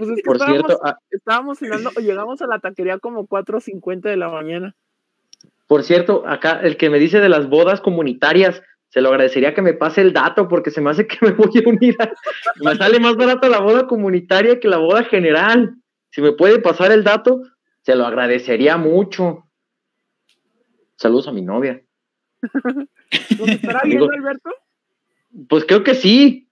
Pues 0.00 0.12
es 0.12 0.16
que 0.16 0.22
Por 0.22 0.36
estábamos, 0.36 0.66
cierto, 0.66 0.80
ah, 0.82 0.98
estábamos 1.10 1.58
cenando, 1.58 1.90
llegamos 2.00 2.40
a 2.40 2.46
la 2.46 2.58
taquería 2.58 2.98
como 2.98 3.28
4.50 3.28 4.00
de 4.00 4.16
la 4.16 4.30
mañana. 4.30 4.74
Por 5.66 5.82
cierto, 5.82 6.26
acá 6.26 6.58
el 6.62 6.78
que 6.78 6.88
me 6.88 6.98
dice 6.98 7.20
de 7.20 7.28
las 7.28 7.50
bodas 7.50 7.82
comunitarias, 7.82 8.62
se 8.90 9.00
lo 9.00 9.08
agradecería 9.08 9.54
que 9.54 9.62
me 9.62 9.72
pase 9.72 10.00
el 10.00 10.12
dato 10.12 10.48
porque 10.48 10.70
se 10.70 10.80
me 10.80 10.90
hace 10.90 11.06
que 11.06 11.16
me 11.22 11.30
voy 11.30 11.50
a 11.64 11.68
unir. 11.68 11.96
me 12.56 12.74
sale 12.76 13.00
más 13.00 13.16
barata 13.16 13.48
la 13.48 13.60
boda 13.60 13.86
comunitaria 13.86 14.60
que 14.60 14.68
la 14.68 14.78
boda 14.78 15.04
general. 15.04 15.76
Si 16.10 16.20
me 16.20 16.32
puede 16.32 16.58
pasar 16.58 16.90
el 16.90 17.04
dato, 17.04 17.42
se 17.82 17.94
lo 17.94 18.04
agradecería 18.04 18.76
mucho. 18.76 19.44
Saludos 20.96 21.28
a 21.28 21.32
mi 21.32 21.40
novia. 21.40 21.80
¿Nos 23.38 23.48
estará 23.48 23.82
viendo, 23.84 24.10
Alberto? 24.10 24.50
Pues 25.48 25.64
creo 25.64 25.84
que 25.84 25.94
sí. 25.94 26.48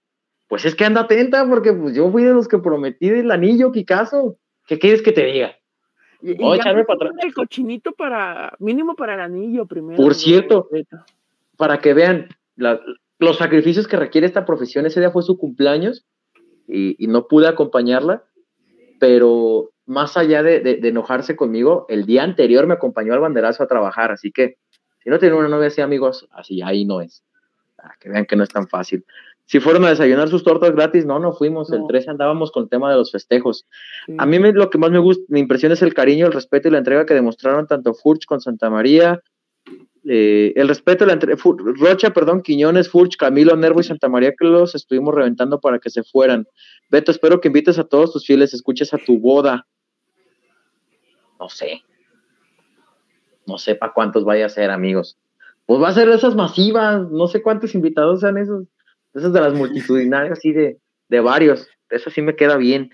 Pues 0.47 0.65
es 0.65 0.73
que 0.73 0.85
anda 0.85 1.01
atenta, 1.01 1.47
porque 1.47 1.73
pues 1.73 1.93
yo 1.93 2.09
fui 2.09 2.23
de 2.23 2.33
los 2.33 2.47
que 2.47 2.57
prometí 2.57 3.09
el 3.09 3.29
anillo, 3.29 3.71
Picasso. 3.71 4.37
¿Qué 4.65 4.79
quieres 4.79 5.01
que 5.01 5.11
te 5.11 5.25
diga? 5.25 5.55
Voy 6.21 6.57
a 6.57 6.61
echarme 6.61 6.85
para 6.85 7.09
atrás. 7.09 7.13
El 7.21 7.33
cochinito 7.33 7.91
para, 7.91 8.55
mínimo 8.59 8.95
para 8.95 9.13
el 9.13 9.19
anillo 9.19 9.67
primero. 9.67 10.01
Por 10.01 10.15
cierto, 10.15 10.67
para 11.59 11.81
que 11.81 11.93
vean 11.93 12.29
los 12.55 13.37
sacrificios 13.37 13.85
que 13.85 13.97
requiere 13.97 14.25
esta 14.25 14.45
profesión, 14.45 14.85
ese 14.85 15.01
día 15.01 15.11
fue 15.11 15.23
su 15.23 15.37
cumpleaños 15.37 16.05
y, 16.69 17.05
no 17.07 17.27
pude 17.27 17.49
acompañarla, 17.49 18.23
pero 18.97 19.71
más 19.85 20.15
allá 20.15 20.41
de, 20.41 20.61
de, 20.61 20.87
enojarse 20.87 21.35
conmigo, 21.35 21.85
el 21.89 22.05
día 22.05 22.23
anterior 22.23 22.65
me 22.65 22.75
acompañó 22.75 23.13
al 23.13 23.19
banderazo 23.19 23.61
a 23.61 23.67
trabajar, 23.67 24.09
así 24.09 24.31
que 24.31 24.55
si 25.03 25.09
no 25.09 25.19
tiene 25.19 25.35
una 25.35 25.49
novia 25.49 25.67
así, 25.67 25.81
amigos, 25.81 26.29
así 26.31 26.61
ahí 26.61 26.85
no 26.85 27.01
es. 27.01 27.25
Para 27.75 27.97
que 27.99 28.07
vean 28.07 28.25
que 28.25 28.37
no 28.37 28.43
es 28.43 28.49
tan 28.49 28.69
fácil. 28.69 29.03
Si 29.43 29.59
fueron 29.59 29.83
a 29.83 29.89
desayunar 29.89 30.29
sus 30.29 30.45
tortas 30.45 30.71
gratis, 30.71 31.05
no, 31.05 31.19
no 31.19 31.33
fuimos. 31.33 31.73
El 31.73 31.87
13 31.89 32.11
andábamos 32.11 32.53
con 32.53 32.63
el 32.63 32.69
tema 32.69 32.89
de 32.89 32.95
los 32.95 33.11
festejos. 33.11 33.65
A 34.17 34.25
mí 34.25 34.39
me, 34.39 34.53
lo 34.53 34.69
que 34.69 34.77
más 34.77 34.91
me 34.91 34.99
gusta, 34.99 35.25
mi 35.27 35.41
impresión 35.41 35.73
es 35.73 35.81
el 35.81 35.93
cariño, 35.93 36.27
el 36.27 36.33
respeto 36.33 36.69
y 36.69 36.71
la 36.71 36.77
entrega 36.77 37.05
que 37.05 37.15
demostraron 37.15 37.67
tanto 37.67 37.93
Furch 37.93 38.25
con 38.25 38.39
Santa 38.39 38.69
María, 38.69 39.21
eh, 40.11 40.53
el 40.55 40.67
respeto, 40.67 41.05
la 41.05 41.13
entrega, 41.13 41.39
Rocha, 41.79 42.09
perdón, 42.11 42.41
Quiñones, 42.41 42.89
Furch, 42.89 43.15
Camilo, 43.15 43.55
Nervo 43.55 43.79
y 43.79 43.83
Santa 43.83 44.09
María 44.09 44.33
que 44.37 44.45
los 44.45 44.73
estuvimos 44.73 45.13
reventando 45.13 45.59
para 45.59 45.77
que 45.77 45.89
se 45.89 46.03
fueran. 46.03 46.47
Beto, 46.89 47.11
espero 47.11 47.39
que 47.39 47.49
invites 47.49 47.77
a 47.77 47.83
todos 47.83 48.13
tus 48.13 48.25
fieles, 48.25 48.53
escuches 48.53 48.93
a 48.93 48.97
tu 48.97 49.19
boda. 49.19 49.67
No 51.39 51.47
sé 51.49 51.83
no 53.49 53.57
sé 53.57 53.75
para 53.75 53.91
cuántos 53.91 54.23
vaya 54.23 54.45
a 54.45 54.49
ser, 54.49 54.69
amigos. 54.69 55.17
Pues 55.65 55.81
va 55.81 55.89
a 55.89 55.93
ser 55.93 56.07
esas 56.09 56.35
masivas, 56.35 57.09
no 57.11 57.27
sé 57.27 57.41
cuántos 57.41 57.75
invitados 57.75 58.21
sean 58.21 58.37
esos, 58.37 58.65
esas 59.13 59.33
de 59.33 59.41
las 59.41 59.53
multitudinarias, 59.53 60.37
así 60.37 60.53
de, 60.53 60.77
de 61.09 61.19
varios. 61.19 61.67
Eso 61.89 62.09
sí 62.11 62.21
me 62.21 62.35
queda 62.35 62.55
bien. 62.55 62.91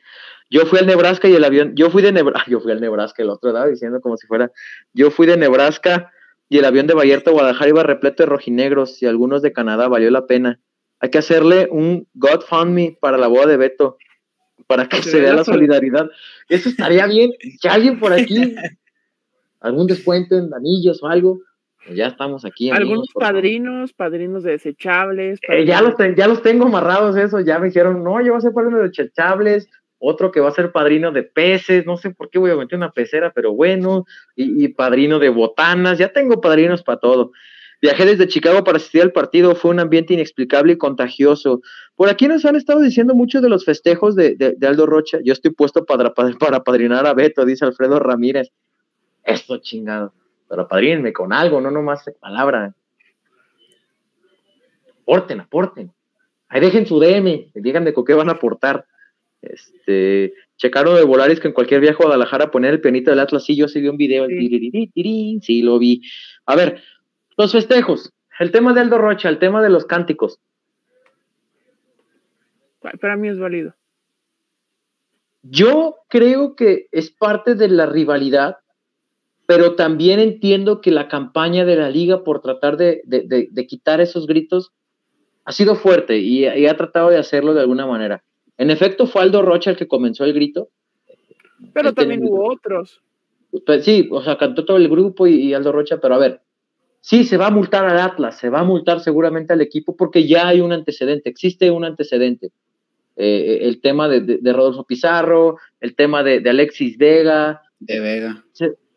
Yo 0.50 0.66
fui 0.66 0.80
al 0.80 0.88
Nebraska 0.88 1.28
y 1.28 1.34
el 1.34 1.44
avión, 1.44 1.76
yo 1.76 1.90
fui 1.90 2.02
de 2.02 2.12
Nebraska, 2.12 2.46
yo 2.52 2.60
fui 2.60 2.72
al 2.72 2.82
Nebraska 2.82 3.22
el 3.22 3.30
otro 3.30 3.52
lado 3.52 3.70
diciendo 3.70 4.00
como 4.02 4.18
si 4.18 4.26
fuera, 4.26 4.52
yo 4.94 5.12
fui 5.12 5.28
de 5.28 5.38
Nebraska 5.38 6.12
y 6.50 6.58
el 6.58 6.66
avión 6.66 6.88
de 6.88 6.94
Vallarta 6.94 7.32
a 7.32 7.34
Guadalajara 7.34 7.70
iba 7.70 7.84
repleto 7.84 8.24
de 8.24 8.28
rojinegros 8.28 9.02
y 9.02 9.06
algunos 9.06 9.42
de 9.42 9.54
Canadá, 9.54 9.88
valió 9.88 10.12
la 10.12 10.28
pena. 10.28 10.60
Hay 11.00 11.10
que 11.10 11.18
hacerle 11.18 11.68
un 11.72 12.08
God 12.14 12.42
Fund 12.42 12.74
Me 12.74 12.98
para 13.00 13.18
la 13.18 13.28
boda 13.28 13.48
de 13.48 13.58
Beto, 13.58 13.98
para 14.68 14.88
que 14.88 15.02
se 15.02 15.20
vea 15.20 15.34
la 15.34 15.44
solidaridad. 15.44 16.10
Eso 16.50 16.70
estaría 16.70 17.06
bien, 17.08 17.32
que 17.62 17.70
alguien 17.70 18.00
por 18.00 18.14
aquí 18.14 18.56
algún 19.60 19.88
descuento 19.88 20.38
en 20.38 20.54
anillos 20.54 21.02
o 21.04 21.08
algo, 21.08 21.40
pues 21.86 21.98
ya 21.98 22.08
estamos 22.08 22.46
aquí. 22.46 22.70
Algunos 22.70 23.08
padrinos, 23.14 23.94
padrinos 23.94 24.44
de 24.44 24.52
desechables. 24.52 25.40
Eh, 25.48 25.66
ya, 25.66 25.82
los 25.82 25.96
ya 26.16 26.28
los 26.28 26.42
tengo 26.42 26.66
amarrados 26.66 27.16
eso, 27.16 27.40
ya 27.40 27.60
me 27.60 27.68
dijeron, 27.68 28.04
no, 28.04 28.22
yo 28.22 28.32
voy 28.32 28.38
a 28.38 28.42
ser 28.42 28.54
padrino 28.54 28.78
de 28.78 28.90
desechables, 28.90 29.70
otro 30.08 30.32
que 30.32 30.40
va 30.40 30.50
a 30.50 30.54
ser 30.54 30.72
padrino 30.72 31.12
de 31.12 31.24
peces, 31.24 31.86
no 31.86 31.98
sé 31.98 32.12
por 32.12 32.30
qué 32.30 32.40
voy 32.40 32.52
a 32.52 32.56
meter 32.56 32.78
una 32.78 32.92
pecera, 32.92 33.32
pero 33.34 33.54
bueno, 33.54 34.06
y, 34.36 34.68
padrino 34.70 35.20
de 35.20 35.30
botanas, 35.30 35.98
ya 35.98 36.10
tengo 36.10 36.42
padrinos 36.42 36.84
para 36.84 37.00
todo. 37.00 37.32
Viajé 37.82 38.06
desde 38.06 38.28
Chicago 38.28 38.64
para 38.64 38.78
asistir 38.78 39.02
al 39.02 39.12
partido, 39.12 39.56
fue 39.56 39.72
un 39.72 39.80
ambiente 39.80 40.14
inexplicable 40.14 40.74
y 40.74 40.78
contagioso. 40.78 41.62
Por 41.96 42.10
aquí 42.10 42.28
nos 42.28 42.46
han 42.46 42.56
estado 42.56 42.80
diciendo 42.82 43.14
mucho 43.14 43.42
de 43.42 43.50
los 43.50 43.66
festejos 43.66 44.16
de, 44.16 44.58
Aldo 44.62 44.86
Rocha. 44.86 45.20
Yo 45.24 45.34
estoy 45.34 45.52
puesto 45.52 45.86
para, 45.86 46.14
para 46.14 46.64
padrinar 46.64 47.06
a 47.06 47.14
Beto, 47.14 47.46
dice 47.46 47.66
Alfredo 47.66 48.00
Ramírez 48.00 48.52
esto 49.26 49.58
chingado. 49.58 50.14
Pero 50.48 50.64
apadrínenme 50.64 51.12
con 51.12 51.34
algo, 51.34 51.60
no 51.60 51.72
nomás 51.72 52.06
palabra. 52.20 52.74
Aporten, 55.02 55.42
aporten. 55.42 55.92
Ahí 56.48 56.62
dejen 56.62 56.86
su 56.86 57.00
DM, 57.00 57.52
díganme 57.56 57.94
con 57.94 58.06
qué 58.06 58.14
van 58.14 58.30
a 58.30 58.34
aportar. 58.34 58.86
Este, 59.50 60.34
checaron 60.58 60.96
de 60.96 61.04
Volaris 61.04 61.40
que 61.40 61.48
en 61.48 61.54
cualquier 61.54 61.82
viaje 61.82 61.98
a 62.02 62.06
Guadalajara 62.06 62.52
poner 62.52 62.74
el 62.74 62.82
pianito 62.82 63.10
del 63.10 63.20
Atlas. 63.20 63.46
Sí, 63.46 63.56
yo 63.56 63.68
sí 63.68 63.82
vi 63.82 63.88
un 63.88 63.98
video. 63.98 64.28
Sí. 64.28 64.90
sí, 65.42 65.62
lo 65.62 65.80
vi. 65.80 66.02
A 66.46 66.56
ver, 66.56 66.82
los 67.38 67.52
festejos. 67.52 68.12
El 68.40 68.52
tema 68.52 68.74
de 68.74 68.82
Aldo 68.82 68.98
Rocha, 68.98 69.30
el 69.30 69.40
tema 69.40 69.62
de 69.62 69.70
los 69.70 69.86
cánticos. 69.86 70.40
Para 73.00 73.18
mí 73.18 73.30
es 73.30 73.40
válido. 73.40 73.74
Yo 75.42 75.98
creo 76.10 76.56
que 76.56 76.88
es 76.92 77.12
parte 77.12 77.56
de 77.56 77.68
la 77.68 77.86
rivalidad 77.86 78.58
pero 79.48 79.76
también 79.76 80.20
entiendo 80.20 80.82
que 80.82 80.92
la 80.92 81.08
campaña 81.08 81.66
de 81.66 81.76
la 81.76 81.90
liga 81.90 82.24
por 82.24 82.42
tratar 82.42 82.78
de, 82.78 83.04
quitar 83.68 84.02
esos 84.02 84.28
gritos 84.28 84.72
ha 85.44 85.52
sido 85.52 85.76
fuerte 85.76 86.18
y, 86.18 86.46
ha 86.46 86.78
tratado 86.78 87.10
de 87.10 87.18
hacerlo 87.18 87.54
de 87.54 87.62
alguna 87.62 87.86
manera. 87.86 88.24
En 88.58 88.70
efecto, 88.70 89.08
fue 89.08 89.22
Aldo 89.22 89.42
Rocha 89.42 89.72
el 89.72 89.78
que 89.78 89.88
comenzó 89.88 90.24
el 90.24 90.34
grito. 90.34 90.70
Pero 91.74 91.94
también 91.94 92.24
hubo 92.24 92.52
otros. 92.52 93.02
Pues, 93.66 93.86
sí, 93.86 94.08
o 94.12 94.22
sea, 94.22 94.38
cantó 94.38 94.66
todo 94.66 94.78
el 94.78 94.90
grupo 94.90 95.28
y, 95.28 95.54
Aldo 95.54 95.72
Rocha, 95.72 96.00
pero 96.02 96.16
a 96.16 96.20
ver, 96.20 96.42
sí, 97.02 97.24
se 97.24 97.38
va 97.38 97.48
a 97.48 97.52
multar 97.52 97.86
al 97.86 98.00
Atlas, 98.00 98.38
se 98.38 98.50
va 98.50 98.62
a 98.62 98.64
multar 98.64 99.00
seguramente 99.00 99.54
al 99.54 99.62
equipo 99.62 99.96
porque 99.96 100.28
ya 100.28 100.48
hay 100.48 100.62
un 100.62 100.74
antecedente, 100.74 101.30
existe 101.30 101.72
un 101.72 101.86
antecedente. 101.86 102.52
Eh, 103.18 103.60
el 103.62 103.80
tema 103.80 104.10
de, 104.10 104.40
Rodolfo 104.52 104.84
Pizarro, 104.84 105.58
el 105.80 105.96
tema 105.96 106.22
de, 106.22 106.44
Alexis 106.50 106.98
Vega. 106.98 107.62
De 107.80 108.00
Vega 108.02 108.44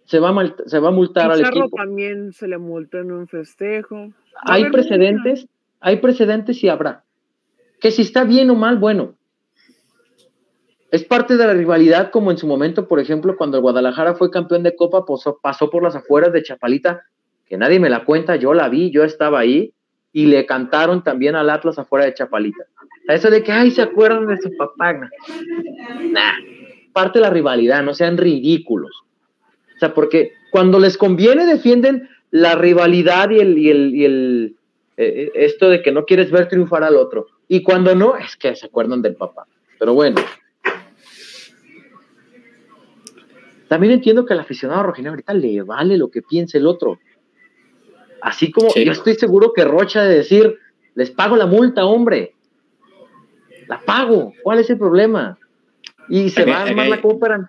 se 0.09 0.21
va 0.21 0.31
a, 0.31 0.55
se 0.65 0.79
va 0.79 0.89
a 0.89 0.93
multar 0.93 1.31
al 1.31 1.41
equipo. 1.43 1.69
también 1.69 2.33
se 2.33 2.49
le 2.49 2.57
multó 2.57 2.99
en 2.99 3.13
un 3.13 3.29
festejo. 3.29 4.09
Hay 4.41 4.71
precedentes, 4.71 5.47
hay 5.81 5.97
precedentes 5.97 6.65
y 6.65 6.69
habrá. 6.71 7.05
Que 7.79 7.91
si 7.91 8.03
está 8.03 8.25
bien 8.25 8.49
o 8.49 8.55
mal, 8.55 8.79
bueno. 8.79 9.17
Es 10.91 11.05
parte 11.05 11.37
de 11.37 11.47
la 11.47 11.53
rivalidad, 11.53 12.11
como 12.11 12.31
en 12.31 12.39
su 12.39 12.47
momento, 12.47 12.89
por 12.89 12.99
ejemplo, 12.99 13.37
cuando 13.37 13.59
el 13.59 13.63
Guadalajara 13.63 14.15
fue 14.15 14.31
campeón 14.31 14.63
de 14.63 14.75
Copa, 14.75 15.05
pasó, 15.05 15.39
pasó 15.43 15.69
por 15.69 15.83
las 15.83 15.95
afueras 15.95 16.33
de 16.33 16.43
Chapalita, 16.43 17.03
que 17.47 17.59
nadie 17.59 17.79
me 17.79 17.91
la 17.91 18.05
cuenta, 18.05 18.37
yo 18.37 18.55
la 18.55 18.69
vi, 18.69 18.91
yo 18.91 19.05
estaba 19.05 19.41
ahí, 19.41 19.73
y 20.13 20.27
le 20.27 20.47
cantaron 20.47 21.05
también 21.05 21.37
al 21.37 21.51
Atlas 21.51 21.79
afuera 21.79 22.07
de 22.07 22.15
Chapalita. 22.15 22.65
A 23.09 23.15
eso 23.15 23.31
de 23.31 23.43
que, 23.43 23.53
ay, 23.53 23.71
se 23.71 23.83
acuerdan 23.83 24.27
de 24.27 24.39
su 24.39 24.57
papá. 24.57 24.95
Nah, 24.95 26.33
parte 26.93 27.19
de 27.19 27.23
la 27.25 27.31
rivalidad, 27.31 27.83
no 27.83 27.95
sean 27.95 28.17
ridículos. 28.17 29.03
O 29.77 29.79
sea, 29.79 29.95
porque 29.95 30.33
cuando 30.51 30.79
les 30.79 30.97
conviene 30.97 31.47
defienden 31.47 32.09
la 32.31 32.55
rivalidad 32.55 33.31
y 33.31 33.41
el, 33.41 33.59
y 33.59 33.71
el, 33.71 33.95
y 33.95 34.05
el 34.05 34.57
eh, 34.97 35.31
esto 35.35 35.69
de 35.69 35.83
que 35.83 35.93
no 35.93 36.05
quieres 36.05 36.31
ver 36.31 36.49
triunfar 36.49 36.83
al 36.83 36.97
otro. 36.97 37.27
Y 37.47 37.63
cuando 37.63 37.95
no, 37.95 38.17
es 38.17 38.37
que 38.37 38.57
se 38.57 38.67
acuerdan 38.67 39.03
del 39.03 39.15
papá. 39.15 39.47
Pero 39.79 39.95
bueno. 39.95 40.21
También 43.69 43.93
entiendo 43.93 44.25
que 44.25 44.33
al 44.33 44.41
aficionado 44.41 44.83
rojinegro 44.83 45.13
ahorita 45.13 45.35
le 45.35 45.63
vale 45.63 45.97
lo 45.97 46.11
que 46.11 46.23
piense 46.23 46.59
el 46.59 46.67
otro. 46.67 46.99
Así 48.21 48.51
como 48.51 48.75
yo 48.75 48.93
estoy 48.93 49.15
seguro 49.15 49.53
que 49.55 49.65
Rocha 49.65 50.03
de 50.03 50.17
decir, 50.17 50.59
les 50.95 51.11
pago 51.11 51.37
la 51.37 51.47
multa, 51.47 51.85
hombre. 51.85 52.35
La 53.69 53.81
pago. 53.81 54.33
¿Cuál 54.43 54.61
es 54.61 54.71
el 54.71 54.79
problema? 54.79 55.39
Y 56.09 56.31
se 56.31 56.45
va 56.45 56.59
a 56.59 56.63
armar 56.63 56.89
la 56.89 57.01
compra 57.01 57.49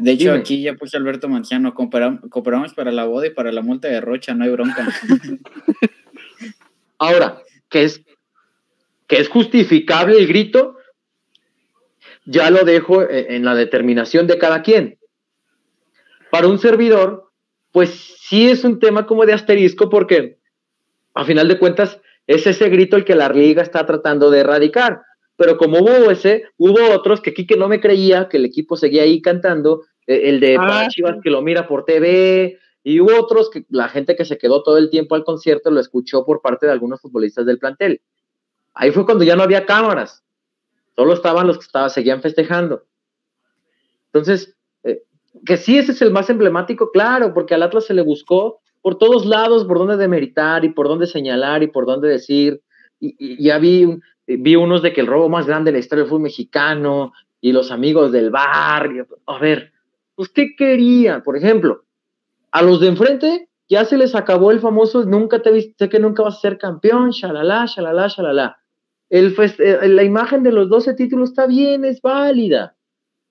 de 0.00 0.12
hecho, 0.12 0.32
aquí 0.32 0.62
ya 0.62 0.74
puse 0.74 0.96
Alberto 0.96 1.28
Manciano, 1.28 1.74
cooperamos, 1.74 2.74
para 2.74 2.92
la 2.92 3.04
boda 3.04 3.26
y 3.26 3.30
para 3.30 3.52
la 3.52 3.62
multa 3.62 3.88
de 3.88 4.00
Rocha, 4.00 4.34
no 4.34 4.44
hay 4.44 4.50
bronca. 4.50 4.86
Ahora, 6.98 7.42
que 7.68 7.84
es, 7.84 8.02
que 9.06 9.18
es 9.18 9.28
justificable 9.28 10.18
el 10.18 10.28
grito, 10.28 10.76
ya 12.28 12.50
lo 12.50 12.64
dejo 12.64 13.02
e, 13.02 13.34
en 13.34 13.44
la 13.44 13.54
determinación 13.54 14.26
de 14.26 14.38
cada 14.38 14.62
quien. 14.62 14.98
para 16.30 16.46
un 16.46 16.58
servidor, 16.58 17.30
pues 17.72 18.16
sí 18.20 18.50
es 18.50 18.62
un 18.62 18.78
tema 18.78 19.06
como 19.06 19.24
de 19.24 19.32
asterisco 19.32 19.88
porque 19.88 20.38
a 21.14 21.24
final 21.24 21.48
de 21.48 21.58
cuentas 21.58 21.98
es 22.26 22.46
ese 22.46 22.68
grito 22.68 22.96
el 22.96 23.06
que 23.06 23.14
la 23.14 23.30
liga 23.30 23.62
está 23.62 23.86
tratando 23.86 24.30
de 24.30 24.40
erradicar. 24.40 25.00
Pero 25.36 25.56
como 25.56 25.78
hubo 25.78 26.10
ese, 26.10 26.44
hubo 26.58 26.92
otros 26.94 27.22
que 27.22 27.30
aquí 27.30 27.46
que 27.46 27.56
no 27.56 27.68
me 27.68 27.80
creía, 27.80 28.28
que 28.28 28.36
el 28.36 28.44
equipo 28.44 28.76
seguía 28.76 29.04
ahí 29.04 29.22
cantando, 29.22 29.84
e, 30.06 30.28
el 30.28 30.40
de 30.40 30.58
ah, 30.60 30.86
Chivas 30.90 31.16
que 31.22 31.30
lo 31.30 31.40
mira 31.40 31.66
por 31.66 31.86
TV, 31.86 32.58
y 32.84 33.00
hubo 33.00 33.18
otros 33.18 33.48
que 33.48 33.64
la 33.70 33.88
gente 33.88 34.16
que 34.16 34.26
se 34.26 34.36
quedó 34.36 34.62
todo 34.62 34.76
el 34.76 34.90
tiempo 34.90 35.14
al 35.14 35.24
concierto 35.24 35.70
lo 35.70 35.80
escuchó 35.80 36.26
por 36.26 36.42
parte 36.42 36.66
de 36.66 36.72
algunos 36.72 37.00
futbolistas 37.00 37.46
del 37.46 37.58
plantel. 37.58 38.02
Ahí 38.74 38.90
fue 38.90 39.06
cuando 39.06 39.24
ya 39.24 39.34
no 39.34 39.42
había 39.42 39.64
cámaras, 39.64 40.22
solo 40.98 41.12
estaban 41.12 41.46
los 41.46 41.58
que 41.58 41.64
estaban, 41.64 41.90
seguían 41.90 42.20
festejando. 42.20 42.82
Entonces, 44.06 44.56
eh, 44.82 45.04
que 45.46 45.56
sí, 45.56 45.78
ese 45.78 45.92
es 45.92 46.02
el 46.02 46.10
más 46.10 46.28
emblemático, 46.28 46.90
claro, 46.90 47.32
porque 47.32 47.54
al 47.54 47.62
Atlas 47.62 47.84
se 47.84 47.94
le 47.94 48.02
buscó 48.02 48.58
por 48.82 48.98
todos 48.98 49.24
lados 49.24 49.64
por 49.64 49.78
dónde 49.78 49.96
demeritar 49.96 50.64
y 50.64 50.70
por 50.70 50.88
dónde 50.88 51.06
señalar 51.06 51.62
y 51.62 51.68
por 51.68 51.86
dónde 51.86 52.08
decir. 52.08 52.62
Y, 52.98 53.40
ya 53.40 53.58
vi, 53.58 54.00
vi 54.26 54.56
unos 54.56 54.82
de 54.82 54.92
que 54.92 55.00
el 55.00 55.06
robo 55.06 55.28
más 55.28 55.46
grande 55.46 55.70
de 55.70 55.74
la 55.74 55.78
historia 55.78 56.04
fue 56.04 56.18
mexicano 56.18 57.12
y 57.40 57.52
los 57.52 57.70
amigos 57.70 58.10
del 58.10 58.30
barrio. 58.30 59.06
A 59.26 59.38
ver, 59.38 59.72
pues, 60.16 60.30
¿qué 60.30 60.56
querían? 60.56 61.22
Por 61.22 61.36
ejemplo, 61.36 61.84
a 62.50 62.60
los 62.62 62.80
de 62.80 62.88
enfrente 62.88 63.48
ya 63.68 63.84
se 63.84 63.98
les 63.98 64.16
acabó 64.16 64.50
el 64.50 64.58
famoso 64.58 65.04
nunca 65.04 65.42
te 65.42 65.52
viste, 65.52 65.74
sé 65.78 65.88
que 65.88 66.00
nunca 66.00 66.24
vas 66.24 66.38
a 66.38 66.40
ser 66.40 66.58
campeón, 66.58 67.10
shalala, 67.10 67.66
shalala, 67.66 68.08
shalala. 68.08 68.57
El, 69.10 69.34
eh, 69.38 69.88
la 69.88 70.04
imagen 70.04 70.42
de 70.42 70.52
los 70.52 70.68
12 70.68 70.94
títulos 70.94 71.30
está 71.30 71.46
bien, 71.46 71.84
es 71.84 72.00
válida. 72.00 72.76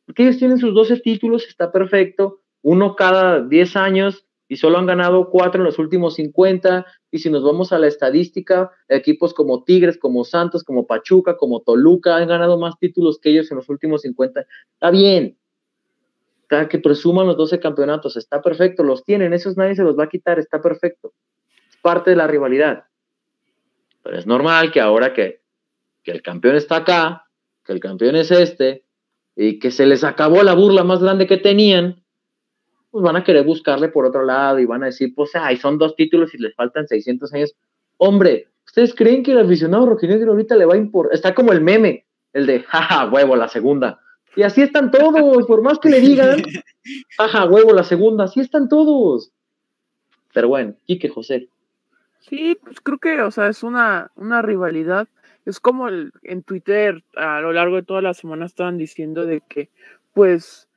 Porque 0.06 0.24
ellos 0.24 0.38
tienen 0.38 0.58
sus 0.58 0.74
12 0.74 1.02
títulos, 1.02 1.46
está 1.48 1.72
perfecto, 1.72 2.42
uno 2.62 2.96
cada 2.96 3.42
10 3.42 3.76
años 3.76 4.26
y 4.48 4.56
solo 4.56 4.78
han 4.78 4.86
ganado 4.86 5.30
cuatro 5.30 5.62
en 5.62 5.66
los 5.66 5.78
últimos 5.78 6.16
50. 6.16 6.86
Y 7.12 7.20
si 7.20 7.30
nos 7.30 7.44
vamos 7.44 7.74
a 7.74 7.80
la 7.80 7.88
estadística, 7.88 8.72
equipos 8.88 9.34
como 9.34 9.64
Tigres, 9.64 9.98
como 9.98 10.24
Santos, 10.24 10.64
como 10.64 10.88
Pachuca, 10.88 11.36
como 11.36 11.62
Toluca 11.62 12.16
han 12.16 12.28
ganado 12.28 12.58
más 12.58 12.78
títulos 12.80 13.20
que 13.20 13.30
ellos 13.30 13.52
en 13.52 13.58
los 13.58 13.70
últimos 13.70 14.02
50. 14.02 14.46
Está 14.74 14.92
bien. 14.92 15.38
Cada 16.48 16.70
que 16.70 16.80
presuman 16.80 17.28
los 17.28 17.36
12 17.36 17.60
campeonatos, 17.60 18.16
está 18.16 18.42
perfecto, 18.42 18.82
los 18.82 19.04
tienen, 19.04 19.34
esos 19.34 19.58
nadie 19.58 19.76
se 19.76 19.84
los 19.84 20.00
va 20.00 20.06
a 20.06 20.10
quitar, 20.10 20.40
está 20.40 20.62
perfecto. 20.62 21.12
Es 21.70 21.76
parte 21.82 22.12
de 22.12 22.16
la 22.16 22.26
rivalidad. 22.26 22.86
Pero 24.02 24.18
es 24.18 24.26
normal 24.26 24.72
que 24.72 24.80
ahora 24.80 25.14
que, 25.14 25.42
que 26.08 26.14
el 26.14 26.22
campeón 26.22 26.56
está 26.56 26.78
acá, 26.78 27.26
que 27.66 27.74
el 27.74 27.82
campeón 27.82 28.16
es 28.16 28.32
este, 28.32 28.86
y 29.36 29.60
que 29.60 29.72
se 29.72 29.86
les 29.86 30.06
acabó 30.06 30.42
la 30.42 30.54
burla 30.54 30.86
más 30.86 31.04
grande 31.04 31.28
que 31.28 31.36
tenían, 31.36 32.02
pues 32.90 33.04
van 33.04 33.18
a 33.18 33.26
querer 33.26 33.44
buscarle 33.44 33.90
por 33.90 34.06
otro 34.06 34.24
lado 34.24 34.58
y 34.60 34.66
van 34.66 34.84
a 34.84 34.86
decir, 34.86 35.14
pues, 35.14 35.32
ay, 35.36 35.58
son 35.58 35.78
dos 35.78 35.98
títulos 35.98 36.34
y 36.34 36.38
les 36.38 36.56
faltan 36.56 36.88
600 36.88 37.34
años. 37.34 37.56
Hombre, 37.98 38.48
¿ustedes 38.66 38.96
creen 38.96 39.22
que 39.22 39.34
el 39.34 39.40
aficionado 39.40 39.86
rojinegro 39.86 40.32
ahorita 40.32 40.56
le 40.56 40.64
va 40.64 40.76
a 40.76 40.78
importar? 40.78 41.14
Está 41.14 41.36
como 41.36 41.52
el 41.52 41.60
meme, 41.60 42.06
el 42.32 42.46
de, 42.46 42.62
jaja, 42.62 43.10
huevo, 43.10 43.36
la 43.36 43.50
segunda. 43.50 44.00
Y 44.38 44.44
así 44.44 44.62
están 44.62 44.92
todos, 44.92 45.46
por 45.46 45.62
más 45.62 45.78
que 45.78 45.90
le 45.90 46.00
digan, 46.00 46.42
jaja, 47.18 47.50
huevo, 47.50 47.74
la 47.74 47.84
segunda, 47.84 48.24
así 48.24 48.40
están 48.40 48.70
todos. 48.70 49.34
Pero 50.34 50.48
bueno, 50.48 50.74
Quique 50.86 51.10
José. 51.10 51.50
Sí, 52.22 52.58
pues 52.64 52.80
creo 52.80 52.98
que, 52.98 53.22
o 53.22 53.32
sea, 53.32 53.50
es 53.50 53.62
una, 53.62 54.10
una 54.16 54.42
rivalidad 54.42 55.10
es 55.48 55.62
como 55.62 55.88
el, 55.88 56.12
en 56.24 56.44
Twitter 56.44 57.04
a 57.16 57.40
lo 57.40 57.54
largo 57.54 57.78
de 57.78 57.84
toda 57.84 58.02
la 58.02 58.14
semana 58.14 58.46
estaban 58.46 58.78
diciendo 58.78 59.26
de 59.26 59.42
que, 59.48 59.70
pues, 60.14 60.68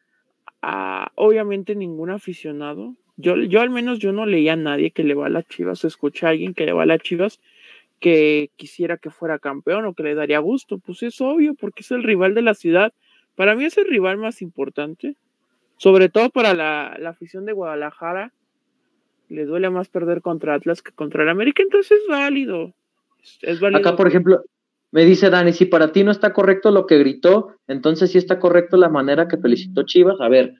obviamente 1.17 1.75
ningún 1.75 2.11
aficionado, 2.11 2.95
yo, 3.17 3.37
yo 3.37 3.61
al 3.61 3.71
menos 3.71 3.99
yo 3.99 4.13
no 4.13 4.27
leía 4.27 4.53
a 4.53 4.57
nadie 4.57 4.93
que 4.93 5.03
le 5.03 5.15
va 5.15 5.27
a 5.27 5.31
las 5.31 5.47
Chivas 5.49 5.85
o 5.85 5.89
escuché 5.89 6.27
a 6.27 6.31
alguien 6.31 6.55
que 6.55 6.67
le 6.67 6.73
va 6.73 6.85
a 6.85 6.87
las 6.87 7.01
Chivas 7.01 7.41
que 7.99 8.51
quisiera 8.57 8.97
que 8.97 9.11
fuera 9.11 9.41
campeón 9.41 9.85
o 9.87 9.95
que 9.95 10.05
le 10.05 10.15
daría 10.15 10.39
gusto. 10.39 10.79
Pues 10.79 11.03
es 11.03 11.21
obvio, 11.21 11.55
porque 11.55 11.83
es 11.83 11.91
el 11.91 12.03
rival 12.03 12.35
de 12.35 12.43
la 12.43 12.55
ciudad. 12.55 12.95
Para 13.35 13.57
mí 13.57 13.65
es 13.65 13.77
el 13.77 13.89
rival 13.89 14.19
más 14.19 14.41
importante, 14.41 15.17
sobre 15.77 16.09
todo 16.09 16.31
para 16.31 16.55
la, 16.55 16.97
la 16.99 17.11
afición 17.11 17.45
de 17.45 17.53
Guadalajara. 17.53 18.33
Le 19.29 19.45
duele 19.45 19.69
más 19.69 19.89
perder 19.89 20.23
contra 20.23 20.55
Atlas 20.55 20.81
que 20.81 20.93
contra 20.93 21.25
el 21.25 21.29
América, 21.29 21.63
entonces 21.63 21.99
es 22.01 22.09
válido. 22.09 22.73
Es 23.43 23.61
válido. 23.61 23.81
Acá, 23.81 23.97
por 23.97 24.09
ejemplo, 24.09 24.45
me 24.93 25.05
dice 25.05 25.31
Dani, 25.31 25.53
si 25.53 25.67
para 25.67 25.93
ti 25.93 26.03
no 26.03 26.11
está 26.11 26.33
correcto 26.33 26.71
lo 26.71 26.87
que 26.87 26.99
gritó, 26.99 27.55
entonces 27.69 28.11
sí 28.11 28.19
está 28.19 28.41
correcto 28.41 28.77
la 28.77 28.89
manera 28.89 29.29
que 29.29 29.37
felicitó 29.37 29.85
Chivas. 29.85 30.21
A 30.21 30.29
ver, 30.29 30.55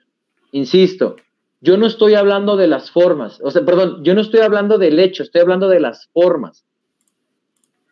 insisto, 0.51 1.17
yo 1.59 1.77
no 1.77 1.85
estoy 1.85 2.15
hablando 2.15 2.55
de 2.55 2.67
las 2.67 2.91
formas, 2.91 3.39
o 3.43 3.51
sea, 3.51 3.65
perdón, 3.65 4.03
yo 4.03 4.15
no 4.15 4.21
estoy 4.21 4.39
hablando 4.39 4.77
del 4.77 4.99
hecho, 4.99 5.23
estoy 5.23 5.41
hablando 5.41 5.67
de 5.67 5.79
las 5.79 6.07
formas. 6.13 6.65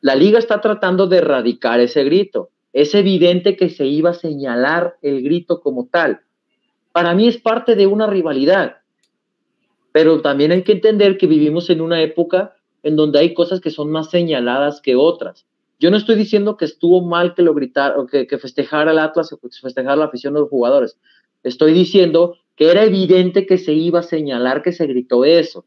La 0.02 0.16
liga 0.16 0.40
está 0.40 0.62
tratando 0.62 1.08
de 1.08 1.18
erradicar 1.18 1.82
ese 1.82 2.04
grito. 2.06 2.50
Es 2.72 2.96
evidente 2.96 3.58
que 3.58 3.70
se 3.70 3.86
iba 3.86 4.12
a 4.12 4.14
señalar 4.14 4.96
el 5.02 5.22
grito 5.24 5.60
como 5.60 5.88
tal. 5.92 6.22
Para 6.94 7.14
mí 7.16 7.28
es 7.28 7.38
parte 7.38 7.76
de 7.76 7.86
una 7.86 8.08
rivalidad, 8.08 8.78
pero 9.92 10.22
también 10.22 10.52
hay 10.52 10.64
que 10.64 10.74
entender 10.74 11.18
que 11.18 11.28
vivimos 11.28 11.70
en 11.70 11.82
una 11.82 12.02
época 12.02 12.56
en 12.84 12.96
donde 12.96 13.20
hay 13.20 13.34
cosas 13.34 13.60
que 13.60 13.72
son 13.72 13.92
más 13.92 14.10
señaladas 14.10 14.80
que 14.82 14.96
otras. 14.96 15.46
Yo 15.80 15.92
no 15.92 15.98
estoy 15.98 16.16
diciendo 16.16 16.58
que 16.58 16.66
estuvo 16.66 17.02
mal 17.02 17.34
que 17.34 17.42
lo 17.42 17.54
gritara 17.54 17.98
o 17.98 18.06
que, 18.06 18.28
que 18.28 18.38
festejara 18.38 18.92
el 18.92 19.00
Atlas 19.00 19.32
o 19.32 19.38
que 19.38 19.48
festejara 19.62 19.96
la 19.96 20.06
afición 20.06 20.34
de 20.34 20.42
los 20.42 20.50
jugadores. 20.50 21.00
Estoy 21.44 21.74
diciendo 21.74 22.36
que 22.58 22.70
era 22.70 22.84
evidente 22.84 23.46
que 23.46 23.58
se 23.58 23.74
iba 23.74 24.02
a 24.02 24.04
señalar 24.04 24.62
que 24.62 24.74
se 24.74 24.86
gritó 24.88 25.24
eso. 25.24 25.66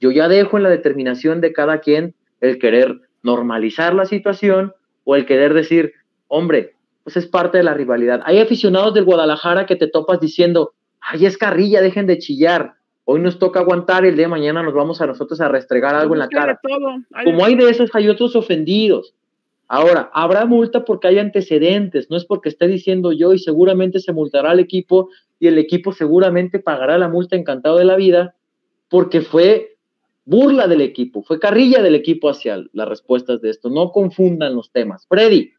Yo 0.00 0.10
ya 0.10 0.28
dejo 0.28 0.56
en 0.56 0.62
la 0.62 0.70
determinación 0.70 1.42
de 1.42 1.52
cada 1.52 1.80
quien 1.80 2.14
el 2.40 2.58
querer 2.58 3.02
normalizar 3.22 3.94
la 3.94 4.06
situación 4.06 4.72
o 5.04 5.14
el 5.14 5.26
querer 5.26 5.52
decir, 5.52 5.92
hombre, 6.28 6.74
pues 7.04 7.18
es 7.18 7.26
parte 7.26 7.58
de 7.58 7.64
la 7.64 7.74
rivalidad. 7.74 8.22
Hay 8.24 8.38
aficionados 8.38 8.94
del 8.94 9.04
Guadalajara 9.04 9.66
que 9.66 9.76
te 9.76 9.88
topas 9.88 10.20
diciendo, 10.20 10.72
ay, 11.00 11.26
es 11.26 11.36
carrilla, 11.36 11.82
dejen 11.82 12.06
de 12.06 12.18
chillar. 12.18 12.74
Hoy 13.04 13.20
nos 13.20 13.38
toca 13.38 13.60
aguantar, 13.60 14.06
el 14.06 14.16
día 14.16 14.26
de 14.26 14.30
mañana 14.30 14.62
nos 14.62 14.72
vamos 14.72 15.00
a 15.02 15.06
nosotros 15.06 15.40
a 15.42 15.48
restregar 15.48 15.94
algo 15.94 16.14
en 16.14 16.20
la 16.20 16.28
cara. 16.28 16.60
Como 17.24 17.44
hay 17.44 17.56
de 17.56 17.68
esos, 17.68 17.90
hay 17.92 18.08
otros 18.08 18.36
ofendidos. 18.36 19.14
Ahora, 19.72 20.10
habrá 20.12 20.46
multa 20.46 20.84
porque 20.84 21.06
hay 21.06 21.20
antecedentes, 21.20 22.10
no 22.10 22.16
es 22.16 22.24
porque 22.24 22.48
esté 22.48 22.66
diciendo 22.66 23.12
yo 23.12 23.34
y 23.34 23.38
seguramente 23.38 24.00
se 24.00 24.12
multará 24.12 24.50
al 24.50 24.58
equipo 24.58 25.10
y 25.38 25.46
el 25.46 25.58
equipo 25.58 25.92
seguramente 25.92 26.58
pagará 26.58 26.98
la 26.98 27.08
multa 27.08 27.36
encantado 27.36 27.78
de 27.78 27.84
la 27.84 27.94
vida 27.94 28.34
porque 28.88 29.20
fue 29.20 29.76
burla 30.24 30.66
del 30.66 30.80
equipo, 30.80 31.22
fue 31.22 31.38
carrilla 31.38 31.82
del 31.82 31.94
equipo 31.94 32.28
hacia 32.28 32.64
las 32.72 32.88
respuestas 32.88 33.40
de 33.42 33.50
esto. 33.50 33.70
No 33.70 33.92
confundan 33.92 34.56
los 34.56 34.72
temas. 34.72 35.06
Freddy, 35.06 35.52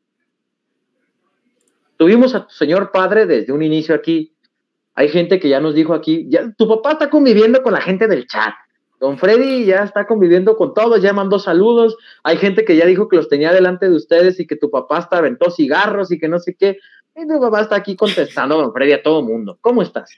tuvimos 1.96 2.36
a 2.36 2.46
tu 2.48 2.54
señor 2.54 2.92
padre 2.92 3.26
desde 3.26 3.54
un 3.54 3.64
inicio 3.64 3.96
aquí. 3.96 4.34
Hay 4.94 5.08
gente 5.08 5.40
que 5.40 5.48
ya 5.48 5.62
nos 5.62 5.74
dijo 5.74 5.94
aquí, 5.94 6.26
ya, 6.28 6.52
tu 6.58 6.68
papá 6.68 6.92
está 6.92 7.10
conviviendo 7.10 7.64
con 7.64 7.72
la 7.72 7.80
gente 7.80 8.10
del 8.10 8.28
chat. 8.28 8.54
Don 9.02 9.18
Freddy 9.18 9.66
ya 9.66 9.84
está 9.84 10.06
conviviendo 10.06 10.56
con 10.56 10.76
todos, 10.76 11.02
ya 11.02 11.12
mandó 11.12 11.40
saludos. 11.40 11.98
Hay 12.22 12.38
gente 12.38 12.64
que 12.64 12.76
ya 12.76 12.86
dijo 12.86 13.10
que 13.10 13.16
los 13.16 13.28
tenía 13.28 13.52
delante 13.52 13.90
de 13.90 13.96
ustedes 13.96 14.40
y 14.40 14.46
que 14.46 14.56
tu 14.56 14.70
papá 14.70 15.00
hasta 15.00 15.18
aventó 15.18 15.50
cigarros 15.50 16.12
y 16.12 16.20
que 16.20 16.28
no 16.28 16.38
sé 16.38 16.56
qué. 16.56 16.78
Y 17.16 17.28
tu 17.28 17.42
papá 17.42 17.62
está 17.62 17.78
aquí 17.78 17.96
contestando, 17.96 18.58
don 18.58 18.72
Freddy, 18.72 18.92
a 18.92 19.02
todo 19.02 19.24
mundo. 19.24 19.58
¿Cómo 19.60 19.82
estás? 19.82 20.12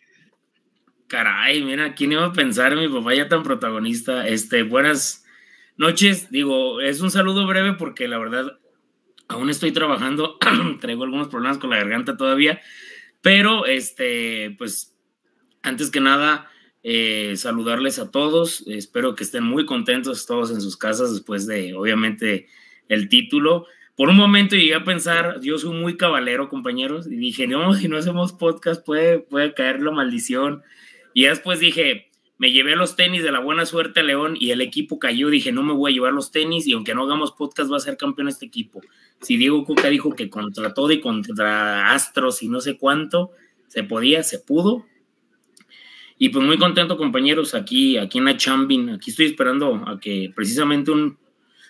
Caray, 1.07 1.63
mira, 1.63 1.95
¿quién 1.95 2.11
iba 2.11 2.25
a 2.25 2.33
pensar 2.33 2.75
mi 2.75 2.89
papá 2.89 3.15
ya 3.15 3.29
tan 3.29 3.41
protagonista? 3.43 4.27
Este, 4.27 4.63
buenas 4.63 5.23
noches. 5.77 6.29
Digo, 6.29 6.81
es 6.81 6.99
un 6.99 7.09
saludo 7.09 7.47
breve 7.47 7.75
porque 7.79 8.09
la 8.09 8.17
verdad 8.17 8.59
aún 9.29 9.49
estoy 9.49 9.71
trabajando, 9.71 10.37
traigo 10.81 11.05
algunos 11.05 11.29
problemas 11.29 11.57
con 11.57 11.69
la 11.69 11.77
garganta 11.77 12.17
todavía, 12.17 12.59
pero 13.21 13.65
este, 13.65 14.53
pues 14.57 14.93
antes 15.61 15.89
que 15.89 16.01
nada, 16.01 16.49
eh, 16.83 17.33
saludarles 17.37 17.97
a 17.99 18.11
todos. 18.11 18.63
Espero 18.67 19.15
que 19.15 19.23
estén 19.23 19.43
muy 19.43 19.65
contentos 19.65 20.25
todos 20.25 20.51
en 20.51 20.61
sus 20.61 20.77
casas 20.77 21.11
después 21.11 21.47
de, 21.47 21.73
obviamente, 21.73 22.47
el 22.89 23.09
título. 23.09 23.65
Por 23.95 24.09
un 24.09 24.17
momento 24.17 24.55
llegué 24.55 24.75
a 24.75 24.83
pensar, 24.83 25.39
yo 25.41 25.57
soy 25.57 25.75
muy 25.75 25.97
cabalero, 25.97 26.49
compañeros, 26.49 27.07
y 27.07 27.15
dije, 27.15 27.47
no, 27.47 27.73
si 27.73 27.87
no 27.87 27.97
hacemos 27.97 28.33
podcast 28.33 28.85
puede, 28.85 29.19
puede 29.19 29.53
caer 29.53 29.81
la 29.81 29.91
maldición. 29.91 30.63
Y 31.13 31.25
después 31.25 31.59
dije, 31.59 32.09
me 32.37 32.51
llevé 32.51 32.75
los 32.75 32.95
tenis 32.95 33.23
de 33.23 33.31
la 33.31 33.39
buena 33.39 33.65
suerte 33.65 33.99
a 33.99 34.03
León 34.03 34.35
y 34.37 34.51
el 34.51 34.61
equipo 34.61 34.99
cayó. 34.99 35.29
Dije, 35.29 35.51
no 35.51 35.63
me 35.63 35.73
voy 35.73 35.91
a 35.91 35.93
llevar 35.93 36.11
los 36.11 36.31
tenis 36.31 36.67
y 36.67 36.73
aunque 36.73 36.95
no 36.95 37.03
hagamos 37.03 37.31
podcast 37.31 37.71
va 37.71 37.77
a 37.77 37.79
ser 37.79 37.95
campeón 37.95 38.27
este 38.27 38.47
equipo. 38.47 38.81
Si 39.21 39.37
Diego 39.37 39.63
Cuca 39.63 39.89
dijo 39.89 40.15
que 40.15 40.29
contra 40.29 40.73
todo 40.73 40.91
y 40.91 40.99
contra 40.99 41.91
Astros 41.93 42.43
y 42.43 42.49
no 42.49 42.59
sé 42.59 42.77
cuánto, 42.77 43.31
se 43.67 43.83
podía, 43.83 44.23
se 44.23 44.39
pudo. 44.39 44.85
Y 46.17 46.29
pues 46.29 46.45
muy 46.45 46.57
contento, 46.57 46.97
compañeros, 46.97 47.55
aquí, 47.55 47.97
aquí 47.97 48.19
en 48.19 48.25
la 48.25 48.37
Chambin. 48.37 48.89
Aquí 48.91 49.09
estoy 49.11 49.27
esperando 49.27 49.83
a 49.87 49.99
que 49.99 50.31
precisamente 50.35 50.91
un. 50.91 51.17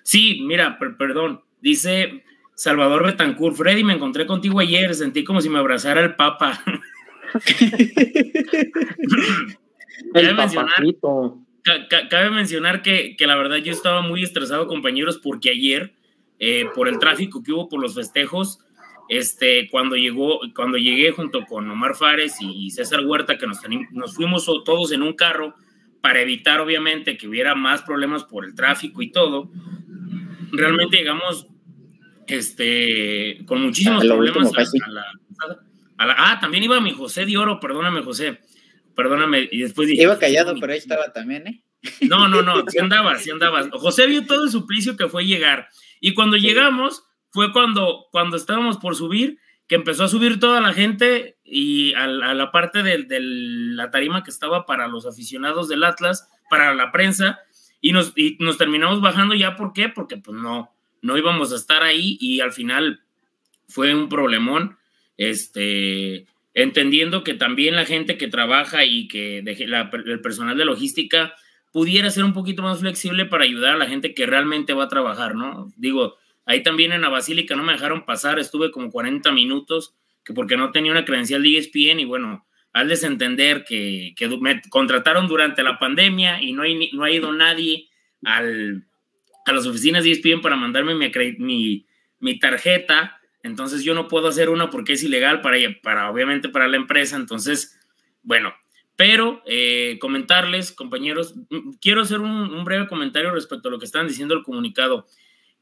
Sí, 0.03 0.41
mira, 0.43 0.77
perdón. 0.97 1.41
Dice 1.61 2.23
Salvador 2.55 3.05
Betancourt. 3.05 3.55
Freddy, 3.55 3.83
me 3.83 3.93
encontré 3.93 4.25
contigo 4.25 4.59
ayer. 4.59 4.93
Sentí 4.95 5.23
como 5.23 5.41
si 5.41 5.49
me 5.49 5.59
abrazara 5.59 6.01
el 6.01 6.15
Papa. 6.15 6.61
cabe 10.13 10.33
mencionar, 10.33 10.83
cabe 12.09 12.29
mencionar 12.29 12.81
que, 12.81 13.15
que, 13.17 13.27
la 13.27 13.35
verdad 13.35 13.57
yo 13.57 13.71
estaba 13.71 14.01
muy 14.01 14.23
estresado, 14.23 14.67
compañeros, 14.67 15.17
porque 15.17 15.49
ayer, 15.49 15.93
eh, 16.39 16.65
por 16.75 16.87
el 16.87 16.99
tráfico 16.99 17.41
que 17.41 17.53
hubo 17.53 17.69
por 17.69 17.81
los 17.81 17.95
festejos, 17.95 18.59
este, 19.17 19.69
cuando, 19.69 19.95
llegó, 19.95 20.39
cuando 20.55 20.77
llegué 20.77 21.11
junto 21.11 21.45
con 21.45 21.69
Omar 21.69 21.95
Fares 21.95 22.37
y 22.41 22.71
César 22.71 23.05
Huerta, 23.05 23.37
que 23.37 23.45
nos, 23.45 23.59
nos 23.91 24.15
fuimos 24.15 24.45
todos 24.65 24.91
en 24.91 25.03
un 25.03 25.13
carro 25.13 25.53
para 26.01 26.21
evitar, 26.21 26.59
obviamente, 26.59 27.15
que 27.15 27.27
hubiera 27.27 27.53
más 27.53 27.83
problemas 27.83 28.23
por 28.23 28.43
el 28.43 28.55
tráfico 28.55 29.01
y 29.03 29.11
todo, 29.11 29.51
realmente 30.51 30.97
llegamos 30.97 31.47
este, 32.27 33.43
con 33.45 33.61
muchísimos 33.61 34.03
problemas 34.03 34.51
a, 34.57 34.89
la, 34.89 35.05
Ah, 35.97 36.39
también 36.41 36.63
iba 36.63 36.81
mi 36.81 36.91
José 36.91 37.25
de 37.25 37.37
Oro, 37.37 37.59
perdóname, 37.59 38.01
José. 38.01 38.39
Perdóname, 38.95 39.47
y 39.51 39.61
después 39.61 39.87
dije. 39.87 40.03
Iba 40.03 40.17
callado, 40.17 40.55
pero 40.59 40.73
ahí 40.73 40.79
estaba 40.79 41.13
también, 41.13 41.47
¿eh? 41.47 41.63
No, 42.01 42.27
no, 42.27 42.41
no, 42.41 42.63
sí 42.67 42.79
andaba, 42.81 43.17
sí 43.19 43.29
andaba. 43.29 43.69
José 43.71 44.07
vio 44.07 44.25
todo 44.25 44.43
el 44.45 44.49
suplicio 44.49 44.97
que 44.97 45.07
fue 45.07 45.25
llegar. 45.25 45.69
Y 46.01 46.13
cuando 46.15 46.35
llegamos, 46.35 47.03
fue 47.33 47.51
cuando, 47.51 48.05
cuando 48.11 48.37
estábamos 48.37 48.77
por 48.77 48.95
subir, 48.95 49.39
que 49.67 49.73
empezó 49.73 50.03
a 50.03 50.07
subir 50.07 50.39
toda 50.39 50.61
la 50.61 50.71
gente 50.71 51.35
y 51.43 51.93
a, 51.95 52.05
la 52.05 52.51
parte 52.51 52.83
de, 52.83 53.07
la 53.09 53.89
tarima 53.89 54.23
que 54.23 54.29
estaba 54.29 54.67
para 54.67 54.87
los 54.87 55.07
aficionados 55.07 55.67
del 55.67 55.83
Atlas, 55.83 56.29
para 56.47 56.75
la 56.75 56.91
prensa, 56.91 57.39
y 57.81 57.91
nos, 57.91 58.13
terminamos 58.57 59.01
bajando 59.01 59.33
ya, 59.33 59.55
¿por 59.55 59.73
qué? 59.73 59.89
Porque 59.89 60.17
pues 60.17 60.37
no, 60.37 60.71
no 61.01 61.17
íbamos 61.17 61.51
a 61.51 61.55
estar 61.55 61.81
ahí 61.81 62.19
y 62.21 62.39
al 62.39 62.53
final 62.53 63.01
fue 63.67 63.95
un 63.95 64.09
problemón, 64.09 64.77
este, 65.17 66.27
entendiendo 66.53 67.23
que 67.23 67.33
también 67.33 67.75
la 67.75 67.85
gente 67.85 68.15
que 68.15 68.27
trabaja 68.27 68.85
y 68.85 69.07
que 69.07 69.39
el 69.39 70.21
personal 70.21 70.55
de 70.55 70.65
logística 70.65 71.33
pudiera 71.71 72.11
ser 72.11 72.25
un 72.25 72.33
poquito 72.33 72.61
más 72.61 72.79
flexible 72.79 73.25
para 73.25 73.43
ayudar 73.43 73.73
a 73.73 73.79
la 73.79 73.87
gente 73.87 74.13
que 74.13 74.27
realmente 74.27 74.73
va 74.73 74.83
a 74.83 74.89
trabajar, 74.89 75.33
¿no? 75.33 75.73
Digo, 75.75 76.17
ahí 76.45 76.63
también 76.63 76.91
en 76.91 77.01
la 77.01 77.09
Basílica 77.09 77.55
no 77.55 77.63
me 77.63 77.73
dejaron 77.73 78.05
pasar, 78.05 78.39
estuve 78.39 78.71
como 78.71 78.91
40 78.91 79.31
minutos, 79.31 79.95
que 80.23 80.33
porque 80.33 80.57
no 80.57 80.71
tenía 80.71 80.91
una 80.91 81.05
credencial 81.05 81.43
de 81.43 81.57
ESPN 81.57 81.99
y 81.99 82.05
bueno, 82.05 82.45
al 82.71 82.87
desentender 82.87 83.63
que, 83.65 84.13
que 84.15 84.27
me 84.27 84.61
contrataron 84.69 85.27
durante 85.27 85.63
la 85.63 85.77
pandemia 85.77 86.41
y 86.41 86.53
no, 86.53 86.63
hay, 86.63 86.91
no 86.91 87.03
ha 87.03 87.11
ido 87.11 87.31
nadie 87.31 87.87
al, 88.23 88.85
a 89.45 89.51
las 89.51 89.65
oficinas 89.65 90.03
de 90.03 90.11
ESPN 90.11 90.41
para 90.41 90.55
mandarme 90.55 90.95
mi, 90.95 91.85
mi, 92.19 92.39
tarjeta, 92.39 93.19
entonces 93.43 93.83
yo 93.83 93.93
no 93.93 94.07
puedo 94.07 94.27
hacer 94.27 94.49
una 94.49 94.69
porque 94.69 94.93
es 94.93 95.03
ilegal 95.03 95.41
para, 95.41 95.57
para 95.81 96.09
obviamente 96.09 96.49
para 96.49 96.67
la 96.67 96.77
empresa, 96.77 97.15
entonces, 97.15 97.79
bueno, 98.23 98.53
pero 98.95 99.41
eh, 99.45 99.97
comentarles, 99.99 100.71
compañeros, 100.71 101.35
quiero 101.81 102.01
hacer 102.01 102.19
un, 102.19 102.63
breve 102.63 102.87
comentario 102.87 103.31
respecto 103.31 103.67
a 103.67 103.71
lo 103.71 103.79
que 103.79 103.85
están 103.85 104.07
diciendo 104.07 104.35
el 104.35 104.43
comunicado. 104.43 105.07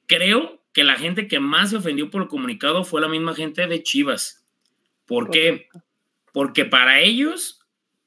Creo 0.05 0.60
que 0.73 0.83
la 0.83 0.95
gente 0.95 1.27
que 1.27 1.39
más 1.39 1.71
se 1.71 1.77
ofendió 1.77 2.09
por 2.09 2.23
el 2.23 2.27
comunicado 2.27 2.83
fue 2.83 3.01
la 3.01 3.09
misma 3.09 3.35
gente 3.35 3.67
de 3.67 3.83
Chivas. 3.83 4.45
¿Por 5.05 5.29
qué? 5.29 5.67
Porque 6.33 6.65
para 6.65 7.01
ellos 7.01 7.59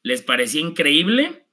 les 0.02 0.22
parecía 0.22 0.60
increíble 0.60 1.44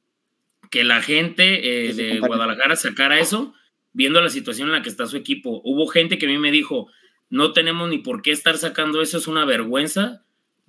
que 0.70 0.84
la 0.84 1.02
gente 1.02 1.90
eh, 1.90 1.94
de 1.94 2.20
Guadalajara 2.20 2.76
sacara 2.76 3.20
eso, 3.20 3.54
viendo 3.92 4.22
la 4.22 4.30
situación 4.30 4.70
en 4.70 4.74
la 4.74 4.82
que 4.82 4.90
está 4.90 5.06
su 5.06 5.18
equipo. 5.18 5.62
Hubo 5.66 5.88
gente 5.88 6.18
que 6.18 6.28
a 6.28 6.30
mí 6.30 6.38
me 6.38 6.52
dijo, 6.52 6.90
no 7.30 7.52
tenemos 7.52 7.90
ni 7.90 7.98
por 7.98 8.22
qué 8.22 8.32
estar 8.32 8.58
sacando 8.58 9.02
eso, 9.02 9.18
es 9.18 9.28
una 9.28 9.44
vergüenza, 9.44 10.24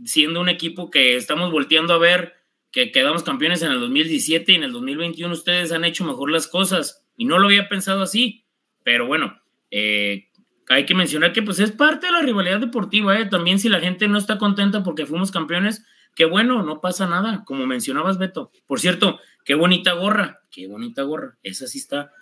siendo 0.04 0.40
un 0.40 0.48
equipo 0.48 0.90
que 0.90 1.16
estamos 1.16 1.52
volteando 1.52 1.94
a 1.94 1.98
ver 1.98 2.34
que 2.72 2.90
quedamos 2.90 3.22
campeones 3.22 3.62
en 3.62 3.70
el 3.70 3.80
2017 3.80 4.50
y 4.50 4.54
en 4.56 4.64
el 4.64 4.72
2021 4.72 5.32
ustedes 5.32 5.70
han 5.72 5.84
hecho 5.84 6.04
mejor 6.04 6.30
las 6.30 6.48
cosas. 6.48 7.06
Y 7.16 7.26
no 7.26 7.38
lo 7.38 7.46
había 7.46 7.68
pensado 7.68 8.02
así, 8.02 8.44
pero 8.82 9.06
bueno, 9.06 9.40
eh, 9.70 10.30
hay 10.72 10.86
que 10.86 10.94
mencionar 10.94 11.32
que 11.32 11.42
pues 11.42 11.58
es 11.60 11.72
parte 11.72 12.06
de 12.06 12.12
la 12.12 12.22
rivalidad 12.22 12.60
deportiva, 12.60 13.18
¿eh? 13.18 13.26
también 13.26 13.58
si 13.58 13.68
la 13.68 13.80
gente 13.80 14.08
no 14.08 14.18
está 14.18 14.38
contenta 14.38 14.82
porque 14.82 15.06
fuimos 15.06 15.30
campeones, 15.30 15.84
qué 16.14 16.24
bueno, 16.24 16.62
no 16.62 16.80
pasa 16.80 17.06
nada, 17.06 17.44
como 17.44 17.66
mencionabas 17.66 18.18
Beto. 18.18 18.50
Por 18.66 18.80
cierto, 18.80 19.18
qué 19.44 19.54
bonita 19.54 19.92
gorra, 19.92 20.40
qué 20.50 20.66
bonita 20.68 21.02
gorra, 21.02 21.36
esa 21.42 21.66
sí 21.66 21.78
está 21.78 22.12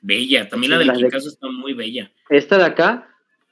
bella, 0.00 0.48
también 0.48 0.70
la 0.70 0.78
del 0.78 0.92
Picasso 0.92 1.28
está 1.28 1.48
muy 1.48 1.74
bella. 1.74 2.12
Esta 2.30 2.58
de 2.58 2.64
acá, 2.64 3.08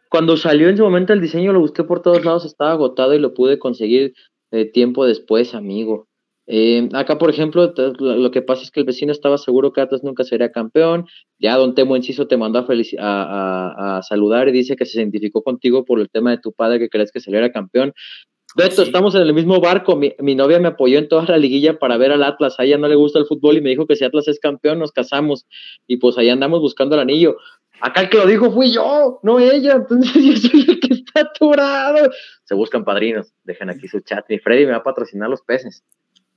cuando 0.09 0.37
salió 0.37 0.69
en 0.69 0.77
su 0.77 0.83
momento 0.83 1.13
el 1.13 1.21
diseño 1.21 1.53
lo 1.53 1.61
busqué 1.61 1.85
por 1.85 2.03
todos 2.03 2.25
lados, 2.25 2.45
estaba 2.45 2.73
agotado 2.73 3.15
y 3.15 3.19
lo 3.19 3.35
pude 3.35 3.59
conseguir 3.59 4.15
eh, 4.53 4.65
tiempo 4.65 5.07
después, 5.07 5.55
amigo. 5.55 6.09
Eh, 6.49 6.89
acá, 6.93 7.19
por 7.19 7.31
ejemplo, 7.31 7.75
lo 7.99 8.31
que 8.31 8.43
pasa 8.43 8.63
es 8.63 8.71
que 8.71 8.81
el 8.81 8.87
vecino 8.87 9.13
estaba 9.13 9.37
seguro 9.37 9.73
que 9.73 9.81
Atlas 9.81 10.05
nunca 10.05 10.25
sería 10.25 10.51
campeón. 10.51 11.07
Ya 11.39 11.57
Don 11.57 11.75
Temo 11.75 11.97
Enciso 11.97 12.27
te 12.29 12.37
mandó 12.37 12.61
a, 12.99 13.97
a, 13.99 14.03
saludar 14.03 14.49
y 14.49 14.53
dice 14.53 14.77
que 14.77 14.87
se 14.87 15.01
identificó 15.01 15.43
contigo 15.43 15.85
por 15.85 16.01
el 16.01 16.09
tema 16.09 16.31
de 16.31 16.39
tu 16.39 16.53
padre 16.53 16.79
que 16.79 16.89
crees 16.89 17.11
que 17.11 17.21
saliera 17.21 17.51
campeón. 17.51 17.93
Beto, 18.57 18.83
estamos 18.83 19.15
en 19.15 19.21
el 19.21 19.35
mismo 19.35 19.61
barco. 19.61 19.97
Mi, 19.97 20.35
novia 20.35 20.59
me 20.59 20.69
apoyó 20.69 20.99
en 20.99 21.09
toda 21.09 21.25
la 21.27 21.37
liguilla 21.37 21.79
para 21.79 21.99
ver 21.99 22.11
al 22.13 22.23
Atlas. 22.23 22.59
A 22.59 22.65
ella 22.65 22.79
no 22.79 22.89
le 22.89 22.95
gusta 22.95 23.19
el 23.19 23.27
fútbol 23.27 23.59
y 23.59 23.61
me 23.61 23.69
dijo 23.69 23.87
que 23.87 23.97
si 23.97 24.05
Atlas 24.05 24.29
es 24.29 24.41
campeón 24.41 24.79
nos 24.79 24.93
casamos. 24.93 25.47
Y 25.87 25.99
pues 25.99 26.17
ahí 26.17 26.31
andamos 26.31 26.61
buscando 26.61 26.95
el 26.95 27.03
anillo. 27.03 27.37
Acá 27.83 28.01
el 28.01 28.09
que 28.09 28.17
lo 28.17 28.27
dijo 28.27 28.51
fui 28.51 28.73
yo, 28.73 29.21
no 29.23 29.39
ella. 29.41 29.75
Entonces 29.75 30.15
yo 30.43 30.49
soy 30.49 30.65
el 30.69 30.81
que 30.81 30.95
está 30.95 31.21
aturado. 31.21 32.11
Se 32.45 32.55
buscan 32.55 32.83
padrinos. 32.83 33.31
Dejen 33.45 33.69
aquí 33.69 33.89
su 33.89 34.01
chat. 34.01 34.25
Mi 34.31 34.39
Freddy 34.39 34.65
me 34.65 34.73
va 34.73 34.79
a 34.79 34.83
patrocinar 34.83 35.29
los 35.29 35.43
peces. 35.43 35.85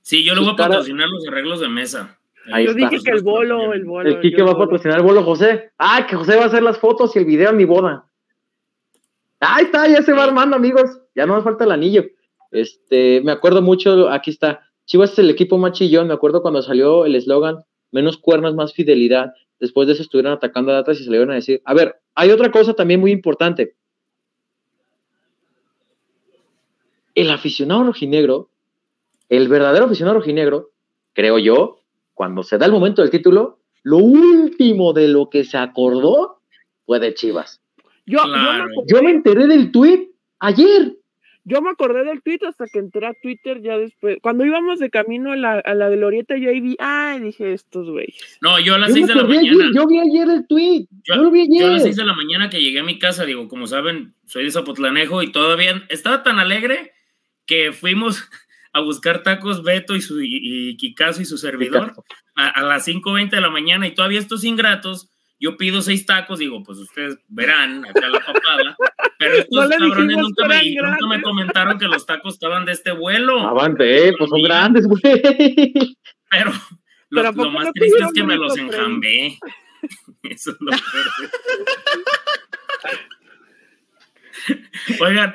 Sí, 0.09 0.23
yo 0.23 0.33
le 0.33 0.41
voy 0.41 0.49
a 0.49 0.55
patrocinar 0.55 1.07
los 1.07 1.27
arreglos 1.27 1.59
de 1.59 1.69
mesa. 1.69 2.19
yo 2.47 2.73
dije 2.73 2.97
que 3.05 3.11
el 3.11 3.21
bolo, 3.21 3.73
el 3.73 3.85
bolo. 3.85 4.09
El 4.09 4.19
Kike 4.19 4.41
va 4.41 4.53
a 4.53 4.57
patrocinar 4.57 4.97
el 4.97 5.03
bolo 5.03 5.21
José. 5.23 5.69
Ah, 5.77 6.07
que 6.09 6.15
José 6.15 6.35
va 6.35 6.45
a 6.45 6.47
hacer 6.47 6.63
las 6.63 6.79
fotos 6.79 7.15
y 7.15 7.19
el 7.19 7.25
video 7.25 7.51
en 7.51 7.57
mi 7.57 7.65
boda. 7.65 8.09
Ahí 9.39 9.65
está, 9.65 9.87
ya 9.87 10.01
se 10.01 10.11
va 10.13 10.23
armando, 10.23 10.55
amigos. 10.55 10.99
Ya 11.13 11.27
no 11.27 11.35
me 11.35 11.43
falta 11.43 11.63
el 11.65 11.71
anillo. 11.71 12.05
Este, 12.49 13.21
me 13.21 13.31
acuerdo 13.31 13.61
mucho, 13.61 14.09
aquí 14.09 14.31
está. 14.31 14.61
Chivas 14.87 15.11
es 15.11 15.19
el 15.19 15.29
equipo 15.29 15.59
más 15.59 15.73
chillón. 15.73 16.07
Me 16.07 16.15
acuerdo 16.15 16.41
cuando 16.41 16.63
salió 16.63 17.05
el 17.05 17.13
eslogan, 17.13 17.57
menos 17.91 18.17
cuernos, 18.17 18.55
más 18.55 18.73
fidelidad. 18.73 19.31
Después 19.59 19.85
de 19.85 19.93
eso 19.93 20.01
estuvieron 20.01 20.33
atacando 20.33 20.71
a 20.71 20.75
datas 20.77 20.99
y 20.99 21.03
salieron 21.03 21.29
a 21.29 21.35
decir. 21.35 21.61
A 21.65 21.75
ver, 21.75 21.97
hay 22.15 22.31
otra 22.31 22.49
cosa 22.49 22.73
también 22.73 22.99
muy 22.99 23.11
importante. 23.11 23.75
El 27.13 27.29
aficionado 27.29 27.83
rojinegro 27.83 28.49
el 29.29 29.47
verdadero 29.47 29.85
aficionado 29.85 30.17
rojinegro, 30.17 30.71
creo 31.13 31.37
yo, 31.37 31.79
cuando 32.13 32.43
se 32.43 32.57
da 32.57 32.65
el 32.65 32.71
momento 32.71 33.01
del 33.01 33.11
título, 33.11 33.59
lo 33.83 33.97
último 33.97 34.91
de 34.91 35.07
lo 35.07 35.29
que 35.29 35.45
se 35.45 35.57
acordó 35.57 36.41
fue 36.85 36.99
de 36.99 37.13
Chivas. 37.13 37.61
Yo, 38.05 38.23
me, 39.03 39.11
enteré 39.11 39.45
del 39.45 39.71
tweet 39.71 40.09
ayer. 40.39 40.95
Yo 41.45 41.61
me 41.61 41.69
acordé 41.69 42.03
del 42.03 42.21
tweet 42.23 42.39
hasta 42.47 42.65
que 42.65 42.79
entré 42.79 43.05
a 43.05 43.13
Twitter 43.13 43.61
ya 43.61 43.77
después. 43.77 44.17
Cuando 44.21 44.45
íbamos 44.45 44.79
de 44.79 44.89
camino 44.89 45.31
a 45.31 45.35
la, 45.35 45.59
a 45.59 45.75
la 45.75 45.89
glorieta, 45.89 46.35
yo 46.37 46.49
ahí 46.49 46.59
vi, 46.59 46.75
ay, 46.79 47.19
dije, 47.19 47.53
estos 47.53 47.89
güeyes. 47.89 48.39
No, 48.41 48.59
yo 48.59 48.75
a 48.75 48.79
las 48.79 48.93
6 48.93 49.07
de 49.07 49.15
la 49.15 49.23
mañana. 49.23 49.69
yo 49.75 49.87
vi 49.87 49.99
ayer 49.99 50.27
el 50.27 50.47
tweet. 50.47 50.87
Yo, 51.03 51.15
lo 51.15 51.29
vi 51.29 51.41
ayer. 51.41 51.61
Yo 51.61 51.67
a 51.67 51.71
las 51.71 51.83
6 51.83 51.95
de 51.95 52.05
la 52.05 52.15
mañana 52.15 52.49
que 52.49 52.61
llegué 52.61 52.79
a 52.79 52.83
mi 52.83 52.97
casa, 52.97 53.25
digo, 53.25 53.47
como 53.47 53.67
saben, 53.67 54.13
soy 54.25 54.43
de 54.45 54.51
Zapotlanejo 54.51 55.21
y 55.21 55.31
todavía 55.31 55.83
estaba 55.89 56.23
tan 56.23 56.39
alegre 56.39 56.93
que 57.45 57.71
fuimos 57.71 58.27
a 58.79 58.83
buscar 58.83 59.23
tacos 59.23 59.63
Beto 59.63 59.95
y, 59.95 60.01
su, 60.01 60.21
y, 60.21 60.75
Kikazo 60.77 61.21
y 61.21 61.25
su 61.25 61.37
servidor 61.37 61.93
a, 62.35 62.63
las 62.63 62.87
5.20 62.87 63.29
de 63.31 63.41
la 63.41 63.49
mañana 63.49 63.87
y 63.87 63.93
todavía 63.93 64.19
estos 64.19 64.43
ingratos, 64.43 65.11
yo 65.39 65.57
pido 65.57 65.81
seis 65.81 66.05
tacos, 66.05 66.39
digo, 66.39 66.63
pues 66.63 66.79
ustedes 66.79 67.17
verán 67.27 67.85
acá 67.85 68.09
la 68.09 68.19
papada, 68.19 68.77
pero 69.17 69.35
estos 69.37 69.69
cabrones 69.69 70.17
nunca 70.17 70.47
me, 70.47 70.71
nunca 70.71 71.07
me, 71.07 71.21
comentaron 71.21 71.77
que 71.77 71.87
los 71.87 72.05
tacos 72.05 72.33
estaban 72.33 72.65
de 72.65 72.73
este 72.73 72.91
vuelo. 72.91 73.39
Avante, 73.41 74.13
pues 74.17 74.29
son 74.29 74.41
grandes, 74.41 74.87
güey. 74.87 75.01
Pero 75.01 76.51
lo, 77.09 77.31
lo 77.31 77.51
más 77.51 77.71
triste 77.73 78.03
es 78.03 78.13
que 78.13 78.23
me 78.23 78.37
los 78.37 78.57
enjambé. 78.57 79.37
Eso 80.23 80.51
es 80.51 80.57
lo 80.59 80.71
peor. 80.71 80.81
Oigan, 85.01 85.33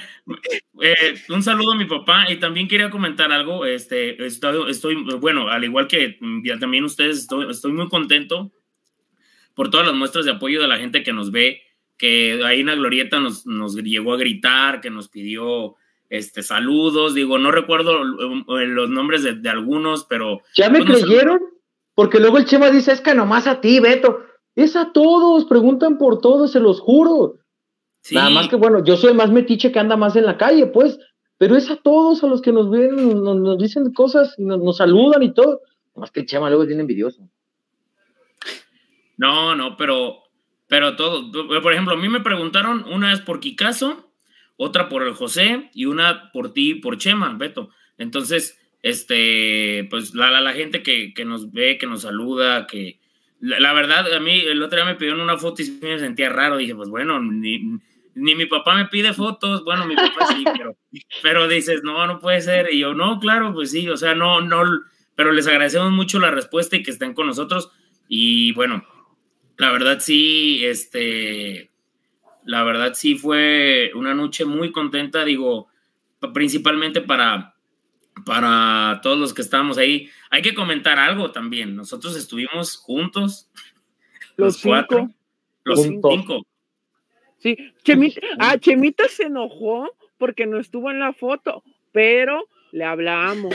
eh, 0.81 1.14
un 1.28 1.43
saludo 1.43 1.72
a 1.72 1.76
mi 1.76 1.85
papá 1.85 2.26
y 2.31 2.36
también 2.36 2.68
quería 2.68 2.90
comentar 2.90 3.32
algo. 3.32 3.64
Este, 3.64 4.24
estoy, 4.24 4.97
bueno, 5.20 5.48
al 5.48 5.64
igual 5.64 5.86
que 5.86 6.18
también 6.60 6.85
ustedes, 6.85 7.18
estoy, 7.18 7.51
estoy 7.51 7.72
muy 7.72 7.89
contento 7.89 8.52
por 9.55 9.70
todas 9.70 9.86
las 9.86 9.94
muestras 9.94 10.24
de 10.24 10.32
apoyo 10.32 10.60
de 10.60 10.68
la 10.68 10.78
gente 10.78 11.02
que 11.02 11.12
nos 11.12 11.31
ve, 11.31 11.62
que 11.97 12.40
ahí 12.44 12.60
en 12.60 12.66
la 12.66 12.74
glorieta 12.74 13.20
nos, 13.20 13.47
nos 13.47 13.76
llegó 13.76 14.14
a 14.14 14.18
gritar, 14.18 14.81
que 14.81 14.90
nos 14.90 15.09
pidió 15.09 15.76
este, 16.09 16.43
saludos. 16.43 17.14
Digo, 17.14 17.39
no 17.39 17.51
recuerdo 17.51 18.02
eh, 18.02 18.66
los 18.66 18.90
nombres 18.90 19.22
de, 19.22 19.48
algunos, 19.48 20.05
pero. 20.05 20.40
¿Ya 20.55 20.70
me 20.70 20.85
creyeron? 20.85 21.40
Porque 21.94 22.20
luego 22.20 22.39
el 22.39 22.44
Chema 22.44 22.70
dice: 22.70 22.93
es 22.93 23.01
que 23.01 23.14
nomás 23.14 23.47
a 23.47 23.60
ti, 23.60 23.81
Beto. 23.81 24.20
Es 24.55 24.76
a 24.76 24.93
todos, 24.93 25.47
preguntan 25.47 25.98
por 25.98 26.20
todos, 26.20 26.52
se 26.52 26.60
los 26.60 26.81
juro. 26.81 27.39
Nada 28.12 28.31
más 28.31 28.48
que, 28.48 28.56
bueno, 28.56 28.85
yo 28.85 28.97
soy 28.97 29.14
más 29.14 29.31
metiche 29.31 29.72
que 29.72 29.78
anda 29.78 29.97
más 29.97 30.14
en 30.16 30.26
la 30.26 30.36
calle, 30.36 30.66
pues, 30.66 30.98
pero 31.39 31.56
es 31.56 31.70
a 31.70 31.76
todos 31.76 32.22
a 32.22 32.26
los 32.26 32.43
que 32.43 32.52
nos 32.52 32.70
ven, 32.70 33.22
nos, 33.22 33.59
dicen 33.59 33.93
cosas 33.93 34.35
y 34.39 34.44
nos, 34.44 34.76
saludan 34.76 35.22
y 35.22 35.32
todo. 35.32 35.62
Más 35.94 36.10
que 36.10 36.20
el 36.20 36.26
Chema 36.26 36.48
luego 36.48 36.64
es 36.64 36.68
bien 36.68 36.81
envidioso. 36.81 37.28
No, 39.16 39.55
no, 39.55 39.76
pero, 39.76 40.22
pero 40.68 40.97
todo. 40.97 41.31
Por 41.31 41.72
ejemplo, 41.72 41.94
a 41.94 41.97
mí 41.97 42.09
me 42.09 42.20
preguntaron 42.20 42.85
una 42.93 43.10
vez 43.10 43.20
por 43.20 43.40
Kikazo, 43.40 44.10
otra 44.56 44.89
por 44.89 45.02
el 45.02 45.14
José 45.14 45.70
y 45.72 45.86
una 45.86 46.31
por 46.32 46.52
ti 46.52 46.72
y 46.72 46.74
por 46.76 46.98
Chema, 46.98 47.35
Beto. 47.39 47.70
Entonces, 47.97 48.59
este, 48.82 49.86
pues 49.89 50.14
la, 50.14 50.40
la, 50.40 50.52
gente 50.52 50.82
que, 50.82 51.14
que, 51.14 51.24
nos 51.24 51.52
ve, 51.52 51.78
que 51.78 51.86
nos 51.86 52.02
saluda, 52.02 52.66
que 52.66 52.98
la, 53.40 53.72
verdad, 53.72 54.12
a 54.12 54.20
mí 54.20 54.40
el 54.40 54.62
otro 54.62 54.76
día 54.76 54.86
me 54.86 54.94
pidieron 54.94 55.20
una 55.20 55.36
foto 55.36 55.62
y 55.62 55.70
me 55.82 55.98
sentía 55.98 56.31
raro. 56.31 56.56
Dije, 56.56 56.74
pues 56.74 56.89
bueno, 56.89 57.20
ni, 57.20 57.78
ni 58.15 58.35
mi 58.35 58.47
papá 58.47 58.74
me 58.74 58.86
pide 58.86 59.12
fotos, 59.12 59.65
bueno, 59.65 59.86
mi 59.86 59.97
papá 59.97 60.27
sí, 60.28 60.45
pero, 60.57 60.77
pero 61.23 61.49
dices, 61.49 61.82
no, 61.82 62.07
no 62.07 62.19
puede 62.20 62.41
ser. 62.41 62.73
Y 62.73 62.81
yo, 62.81 62.95
no, 62.95 63.19
claro, 63.19 63.53
pues 63.53 63.70
sí, 63.70 63.89
o 63.89 63.97
sea, 63.97 64.15
no, 64.15 64.41
no, 64.41 64.62
pero 65.16 65.32
les 65.32 65.47
agradecemos 65.47 65.93
mucho 65.93 66.19
la 66.19 66.31
respuesta 66.31 66.77
y 66.77 66.82
que 66.82 66.91
estén 66.91 67.15
con 67.15 67.27
nosotros. 67.27 67.70
Y 68.09 68.53
bueno, 68.53 68.85
la 69.57 69.73
verdad 69.73 69.99
sí, 70.01 70.65
este, 70.65 71.70
la 72.45 72.62
verdad 72.65 72.93
sí 72.95 73.16
fue 73.16 73.93
una 73.95 74.15
noche 74.15 74.45
muy 74.45 74.73
contenta, 74.73 75.24
digo, 75.24 75.69
principalmente 76.32 77.01
para, 77.01 77.55
para 78.24 79.01
todos 79.03 79.19
los 79.19 79.35
que 79.35 79.43
estábamos 79.43 79.78
ahí. 79.78 80.11
Hay 80.31 80.43
que 80.43 80.55
comentar 80.55 80.99
algo 80.99 81.32
también. 81.32 81.77
Nosotros 81.77 82.16
estuvimos 82.16 82.77
juntos. 82.77 83.51
Los, 84.36 84.61
cuatro. 84.61 85.11
Los 85.65 85.82
cinco. 85.82 86.47
Sí, 87.44 87.58
Chemita, 87.84 88.20
ah, 88.38 88.56
Chemita 88.58 89.06
se 89.06 89.24
enojó 89.24 89.90
porque 90.16 90.46
no 90.46 90.58
estuvo 90.58 90.90
en 90.90 90.98
la 90.98 91.12
foto, 91.12 91.62
pero 91.92 92.48
le 92.72 92.84
hablamos. 92.84 93.54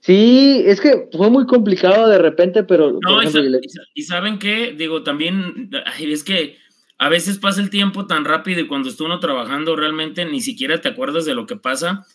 Sí, 0.00 0.62
es 0.64 0.80
que 0.80 1.10
fue 1.12 1.28
muy 1.28 1.44
complicado 1.44 2.08
de 2.08 2.16
repente, 2.16 2.64
pero... 2.64 2.98
No, 3.02 3.22
y, 3.22 4.02
saben 4.02 4.38
qué, 4.38 4.72
digo, 4.72 5.02
también 5.02 5.70
es 6.00 6.24
que 6.24 6.56
a 6.96 7.10
veces 7.10 7.36
pasa 7.36 7.60
el 7.60 7.68
tiempo 7.68 8.06
tan 8.06 8.24
rápido 8.24 8.62
y 8.62 8.66
cuando 8.66 8.88
estuvo 8.88 9.08
uno 9.08 9.20
trabajando 9.20 9.76
realmente 9.76 10.24
ni 10.24 10.40
siquiera 10.40 10.80
te 10.80 10.88
acuerdas 10.88 11.26
de 11.26 11.34
lo 11.34 11.44
que 11.46 11.56
pasa. 11.56 12.06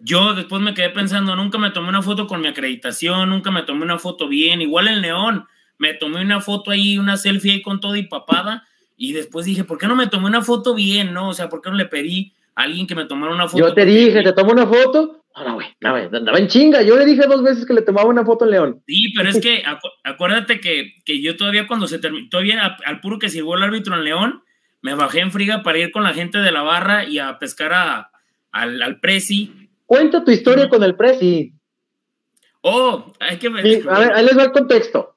Yo 0.00 0.32
después 0.32 0.62
me 0.62 0.72
quedé 0.72 0.88
pensando, 0.88 1.36
nunca 1.36 1.58
me 1.58 1.70
tomé 1.70 1.90
una 1.90 2.02
foto 2.02 2.26
con 2.26 2.40
mi 2.40 2.48
acreditación, 2.48 3.28
nunca 3.28 3.50
me 3.50 3.62
tomé 3.62 3.84
una 3.84 3.98
foto 3.98 4.26
bien, 4.26 4.62
igual 4.62 4.88
el 4.88 5.02
neón, 5.02 5.44
me 5.76 5.92
tomé 5.92 6.22
una 6.22 6.40
foto 6.40 6.70
ahí, 6.70 6.96
una 6.96 7.18
selfie 7.18 7.52
ahí 7.52 7.62
con 7.62 7.78
todo 7.78 7.94
y 7.94 8.04
papada, 8.04 8.66
y 8.96 9.12
después 9.12 9.46
dije, 9.46 9.64
¿por 9.64 9.78
qué 9.78 9.86
no 9.86 9.94
me 9.94 10.06
tomé 10.06 10.26
una 10.26 10.42
foto 10.42 10.74
bien, 10.74 11.12
no? 11.12 11.28
O 11.30 11.34
sea, 11.34 11.48
¿por 11.48 11.60
qué 11.60 11.70
no 11.70 11.76
le 11.76 11.86
pedí 11.86 12.34
a 12.54 12.62
alguien 12.62 12.86
que 12.86 12.94
me 12.94 13.04
tomara 13.04 13.34
una 13.34 13.46
foto? 13.48 13.68
Yo 13.68 13.74
te 13.74 13.84
dije, 13.84 14.22
¿te 14.22 14.32
tomo 14.32 14.52
una 14.52 14.66
foto? 14.66 15.22
No, 15.44 15.54
güey, 15.54 15.66
no, 15.80 15.90
güey, 15.90 16.04
andaba 16.04 16.38
en 16.38 16.48
chinga. 16.48 16.80
Yo 16.80 16.96
le 16.96 17.04
dije 17.04 17.26
dos 17.26 17.42
veces 17.42 17.66
que 17.66 17.74
le 17.74 17.82
tomaba 17.82 18.08
una 18.08 18.24
foto 18.24 18.46
a 18.46 18.48
León. 18.48 18.82
Sí, 18.86 19.12
pero 19.14 19.28
es 19.28 19.38
que 19.38 19.62
acuérdate 20.04 20.60
que, 20.60 20.94
que, 21.04 21.20
yo 21.20 21.36
todavía 21.36 21.66
cuando 21.66 21.86
se 21.86 21.98
terminó, 21.98 22.26
todavía 22.30 22.78
al 22.86 23.00
puro 23.00 23.18
que 23.18 23.28
llegó 23.28 23.54
el 23.54 23.62
árbitro 23.62 23.94
en 23.94 24.04
León, 24.04 24.42
me 24.80 24.94
bajé 24.94 25.20
en 25.20 25.32
friga 25.32 25.62
para 25.62 25.78
ir 25.78 25.92
con 25.92 26.04
la 26.04 26.14
gente 26.14 26.38
de 26.38 26.52
la 26.52 26.62
barra 26.62 27.04
y 27.04 27.18
a 27.18 27.38
pescar 27.38 27.74
a, 27.74 28.10
al, 28.50 28.80
al 28.80 28.98
Prezi. 29.00 29.68
Cuenta 29.84 30.24
tu 30.24 30.30
historia 30.30 30.70
con 30.70 30.82
el 30.82 30.96
Prezi. 30.96 31.52
Oh, 32.62 33.12
hay 33.20 33.36
que 33.36 33.48
ver. 33.50 33.88
a 33.88 33.98
ver, 33.98 34.12
ahí 34.14 34.24
les 34.24 34.38
va 34.38 34.44
el 34.44 34.52
contexto. 34.52 35.16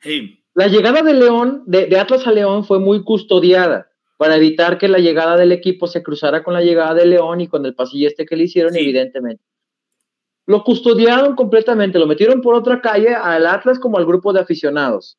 Sí. 0.00 0.42
La 0.56 0.68
llegada 0.68 1.02
de 1.02 1.12
León, 1.12 1.64
de, 1.66 1.84
de 1.84 1.98
Atlas 1.98 2.26
a 2.26 2.32
León, 2.32 2.64
fue 2.64 2.78
muy 2.78 3.04
custodiada 3.04 3.90
para 4.16 4.36
evitar 4.36 4.78
que 4.78 4.88
la 4.88 4.96
llegada 4.96 5.36
del 5.36 5.52
equipo 5.52 5.86
se 5.86 6.02
cruzara 6.02 6.42
con 6.42 6.54
la 6.54 6.62
llegada 6.62 6.94
de 6.94 7.04
León 7.04 7.42
y 7.42 7.46
con 7.46 7.66
el 7.66 7.74
pasillo 7.74 8.08
este 8.08 8.24
que 8.24 8.36
le 8.36 8.44
hicieron, 8.44 8.74
evidentemente. 8.74 9.44
Lo 10.46 10.64
custodiaron 10.64 11.36
completamente, 11.36 11.98
lo 11.98 12.06
metieron 12.06 12.40
por 12.40 12.54
otra 12.54 12.80
calle 12.80 13.14
al 13.14 13.46
Atlas 13.46 13.78
como 13.78 13.98
al 13.98 14.06
grupo 14.06 14.32
de 14.32 14.40
aficionados. 14.40 15.18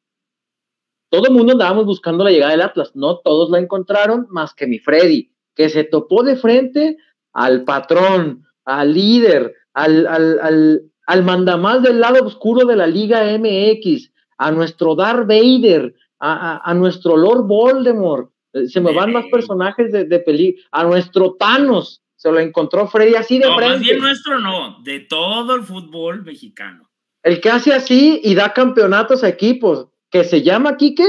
Todo 1.10 1.28
el 1.28 1.34
mundo 1.36 1.52
andábamos 1.52 1.86
buscando 1.86 2.24
la 2.24 2.32
llegada 2.32 2.54
del 2.54 2.62
Atlas, 2.62 2.96
no 2.96 3.20
todos 3.20 3.52
la 3.52 3.60
encontraron 3.60 4.26
más 4.32 4.56
que 4.56 4.66
mi 4.66 4.80
Freddy, 4.80 5.32
que 5.54 5.70
se 5.70 5.84
topó 5.84 6.24
de 6.24 6.36
frente 6.36 6.98
al 7.34 7.64
patrón, 7.64 8.44
al 8.66 8.92
líder, 8.92 9.54
al, 9.76 10.08
al, 10.08 10.40
al, 10.40 10.92
al 11.06 11.24
mandamás 11.24 11.84
del 11.84 12.00
lado 12.00 12.26
oscuro 12.26 12.66
de 12.66 12.76
la 12.76 12.88
Liga 12.88 13.22
MX, 13.38 14.12
a 14.38 14.52
nuestro 14.52 14.96
Darth 14.96 15.28
Vader, 15.28 15.94
a, 16.20 16.54
a, 16.54 16.72
a 16.72 16.74
nuestro 16.74 17.16
Lord 17.18 17.48
Voldemort, 17.48 18.32
eh, 18.54 18.68
se 18.68 18.82
me 18.82 18.94
van 18.94 19.14
más 19.14 19.26
personajes 19.32 19.92
de, 19.92 20.06
de 20.06 20.20
película. 20.20 20.66
A 20.72 20.84
nuestro 20.84 21.36
Thanos 21.36 22.02
se 22.16 22.32
lo 22.32 22.40
encontró 22.40 22.88
Freddy 22.88 23.16
así 23.16 23.40
de 23.40 23.46
no, 23.46 23.56
frente. 23.56 23.74
Más 23.74 23.82
bien 23.82 24.00
nuestro 24.00 24.40
no, 24.40 24.82
de 24.84 25.02
todo 25.02 25.56
el 25.56 25.64
fútbol 25.64 26.24
mexicano. 26.24 26.90
El 27.24 27.42
que 27.42 27.50
hace 27.50 27.74
así 27.74 28.22
y 28.24 28.36
da 28.36 28.54
campeonatos 28.54 29.24
a 29.24 29.30
equipos, 29.30 29.88
que 30.10 30.24
se 30.24 30.42
llama 30.42 30.78
Quique. 30.78 31.06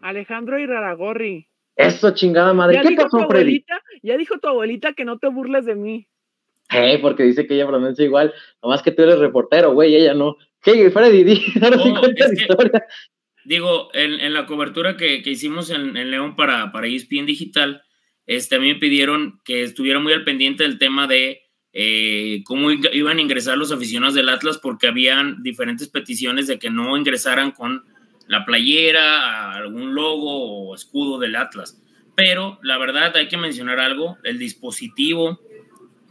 Alejandro 0.00 0.58
Iraragorri. 0.58 1.48
Eso, 1.74 2.12
chingada 2.12 2.52
madre. 2.52 2.80
¿Qué 2.80 2.94
pasó, 2.94 3.26
Freddy? 3.28 3.64
Ya 4.02 4.16
dijo 4.16 4.38
tu 4.38 4.48
abuelita 4.48 4.92
que 4.92 5.04
no 5.04 5.18
te 5.18 5.28
burles 5.28 5.64
de 5.66 5.74
mí. 5.74 6.06
Eh, 6.72 6.98
porque 7.00 7.22
dice 7.22 7.46
que 7.46 7.54
ella 7.54 7.66
pronuncia 7.66 8.04
igual, 8.04 8.32
nomás 8.62 8.82
que 8.82 8.90
tú 8.92 9.02
eres 9.02 9.18
reportero, 9.18 9.72
güey, 9.72 9.94
ella 9.94 10.14
no. 10.14 10.36
¿Qué, 10.66 10.90
Freddy? 10.90 11.22
Di, 11.22 11.44
ahora 11.62 11.78
sí 11.78 11.94
cuenta 12.00 12.26
la 12.26 12.34
historia 12.34 12.86
digo, 13.44 13.88
en, 13.94 14.20
en, 14.20 14.34
la 14.34 14.46
cobertura 14.46 14.96
que, 14.96 15.22
que 15.22 15.30
hicimos 15.30 15.70
en, 15.70 15.96
en, 15.96 16.10
León 16.10 16.34
para, 16.34 16.72
para 16.72 16.88
ESPN 16.88 17.26
Digital, 17.26 17.82
este, 18.26 18.56
a 18.56 18.58
mí 18.58 18.66
me 18.72 18.80
pidieron 18.80 19.40
que 19.44 19.62
estuviera 19.62 20.00
muy 20.00 20.12
al 20.12 20.24
pendiente 20.24 20.64
del 20.64 20.78
tema 20.78 21.06
de 21.06 21.42
eh, 21.72 22.42
cómo 22.44 22.72
iban 22.72 23.18
a 23.18 23.20
ingresar 23.20 23.56
los 23.56 23.70
aficionados 23.70 24.14
del 24.14 24.28
Atlas, 24.28 24.58
porque 24.58 24.88
habían 24.88 25.44
diferentes 25.44 25.86
peticiones 25.88 26.48
de 26.48 26.58
que 26.58 26.70
no 26.70 26.96
ingresaran 26.96 27.52
con 27.52 27.84
la 28.26 28.44
playera, 28.44 29.52
algún 29.52 29.94
logo 29.94 30.70
o 30.70 30.74
escudo 30.74 31.20
del 31.20 31.36
Atlas. 31.36 31.80
Pero 32.16 32.58
la 32.62 32.78
verdad 32.78 33.14
hay 33.14 33.28
que 33.28 33.36
mencionar 33.36 33.78
algo, 33.78 34.18
el 34.24 34.40
dispositivo 34.40 35.40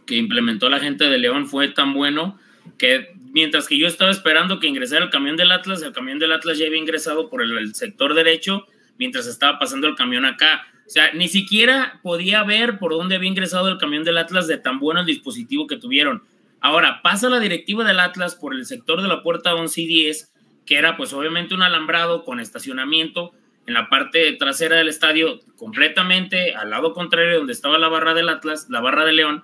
que 0.06 0.16
implementó 0.16 0.70
la 0.70 0.80
gente 0.80 1.10
de 1.10 1.18
León 1.18 1.48
fue 1.48 1.68
tan 1.70 1.94
bueno 1.94 2.40
que 2.78 3.14
mientras 3.32 3.68
que 3.68 3.78
yo 3.78 3.88
estaba 3.88 4.12
esperando 4.12 4.60
que 4.60 4.68
ingresara 4.68 5.06
el 5.06 5.12
camión 5.12 5.38
del 5.38 5.52
Atlas, 5.52 5.82
el 5.82 5.94
camión 5.94 6.20
del 6.20 6.32
Atlas 6.32 6.58
ya 6.58 6.68
había 6.68 6.80
ingresado 6.80 7.30
por 7.30 7.42
el, 7.42 7.76
sector 7.76 8.14
derecho 8.14 8.66
mientras 8.98 9.28
estaba 9.28 9.60
pasando 9.60 9.88
el 9.88 9.96
camión 9.96 10.26
acá. 10.26 10.68
O 10.86 10.90
sea, 10.90 11.12
ni 11.14 11.28
siquiera 11.28 12.00
podía 12.04 12.44
ver 12.44 12.78
por 12.78 12.92
dónde 12.92 13.16
había 13.16 13.30
ingresado 13.30 13.70
el 13.70 13.78
camión 13.78 14.04
del 14.04 14.18
Atlas 14.18 14.48
de 14.48 14.58
tan 14.58 14.80
bueno 14.80 15.02
el 15.02 15.06
dispositivo 15.06 15.68
que 15.68 15.78
tuvieron. 15.78 16.24
Ahora, 16.62 17.02
pasa 17.02 17.30
la 17.30 17.40
directiva 17.40 17.84
del 17.84 18.00
Atlas 18.00 18.36
por 18.36 18.54
el 18.54 18.66
sector 18.66 19.02
de 19.02 19.08
la 19.08 19.22
puerta 19.22 19.56
11 19.56 19.82
y 19.82 19.88
10, 19.88 20.34
que 20.66 20.78
era 20.78 20.98
pues 20.98 21.14
obviamente 21.14 21.56
un 21.56 21.64
alambrado 21.64 22.24
con 22.24 22.40
estacionamiento 22.40 23.34
en 23.68 23.74
la 23.74 23.90
parte 23.90 24.32
trasera 24.34 24.76
del 24.76 24.88
estadio, 24.88 25.40
completamente 25.58 26.54
al 26.54 26.70
lado 26.70 26.94
contrario 26.94 27.38
donde 27.38 27.54
estaba 27.54 27.78
la 27.78 27.90
barra 27.90 28.14
del 28.14 28.30
Atlas, 28.30 28.68
la 28.70 28.80
barra 28.80 29.06
de 29.06 29.14
León, 29.14 29.44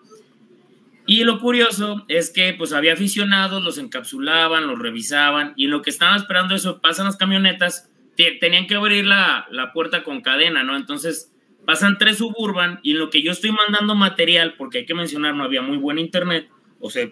y 1.11 1.25
lo 1.25 1.41
curioso 1.41 2.05
es 2.07 2.29
que 2.29 2.53
pues 2.53 2.71
había 2.71 2.93
aficionados, 2.93 3.61
los 3.61 3.77
encapsulaban, 3.77 4.65
los 4.65 4.79
revisaban 4.79 5.51
y 5.57 5.65
en 5.65 5.71
lo 5.71 5.81
que 5.81 5.89
estaban 5.89 6.15
esperando 6.15 6.55
eso, 6.55 6.79
pasan 6.79 7.05
las 7.05 7.17
camionetas, 7.17 7.91
tenían 8.15 8.65
que 8.65 8.75
abrir 8.75 9.05
la, 9.05 9.45
la, 9.51 9.73
puerta 9.73 10.05
con 10.05 10.21
cadena, 10.21 10.63
¿no? 10.63 10.77
Entonces 10.77 11.33
pasan 11.65 11.97
tres 11.97 12.19
suburban 12.19 12.79
y 12.81 12.91
en 12.91 12.99
lo 12.99 13.09
que 13.09 13.23
yo 13.23 13.33
estoy 13.33 13.51
mandando 13.51 13.93
material, 13.93 14.53
porque 14.57 14.77
hay 14.77 14.85
que 14.85 14.93
mencionar, 14.93 15.35
no 15.35 15.43
había 15.43 15.61
muy 15.61 15.75
buen 15.75 15.99
internet, 15.99 16.47
o 16.79 16.89
sea, 16.89 17.09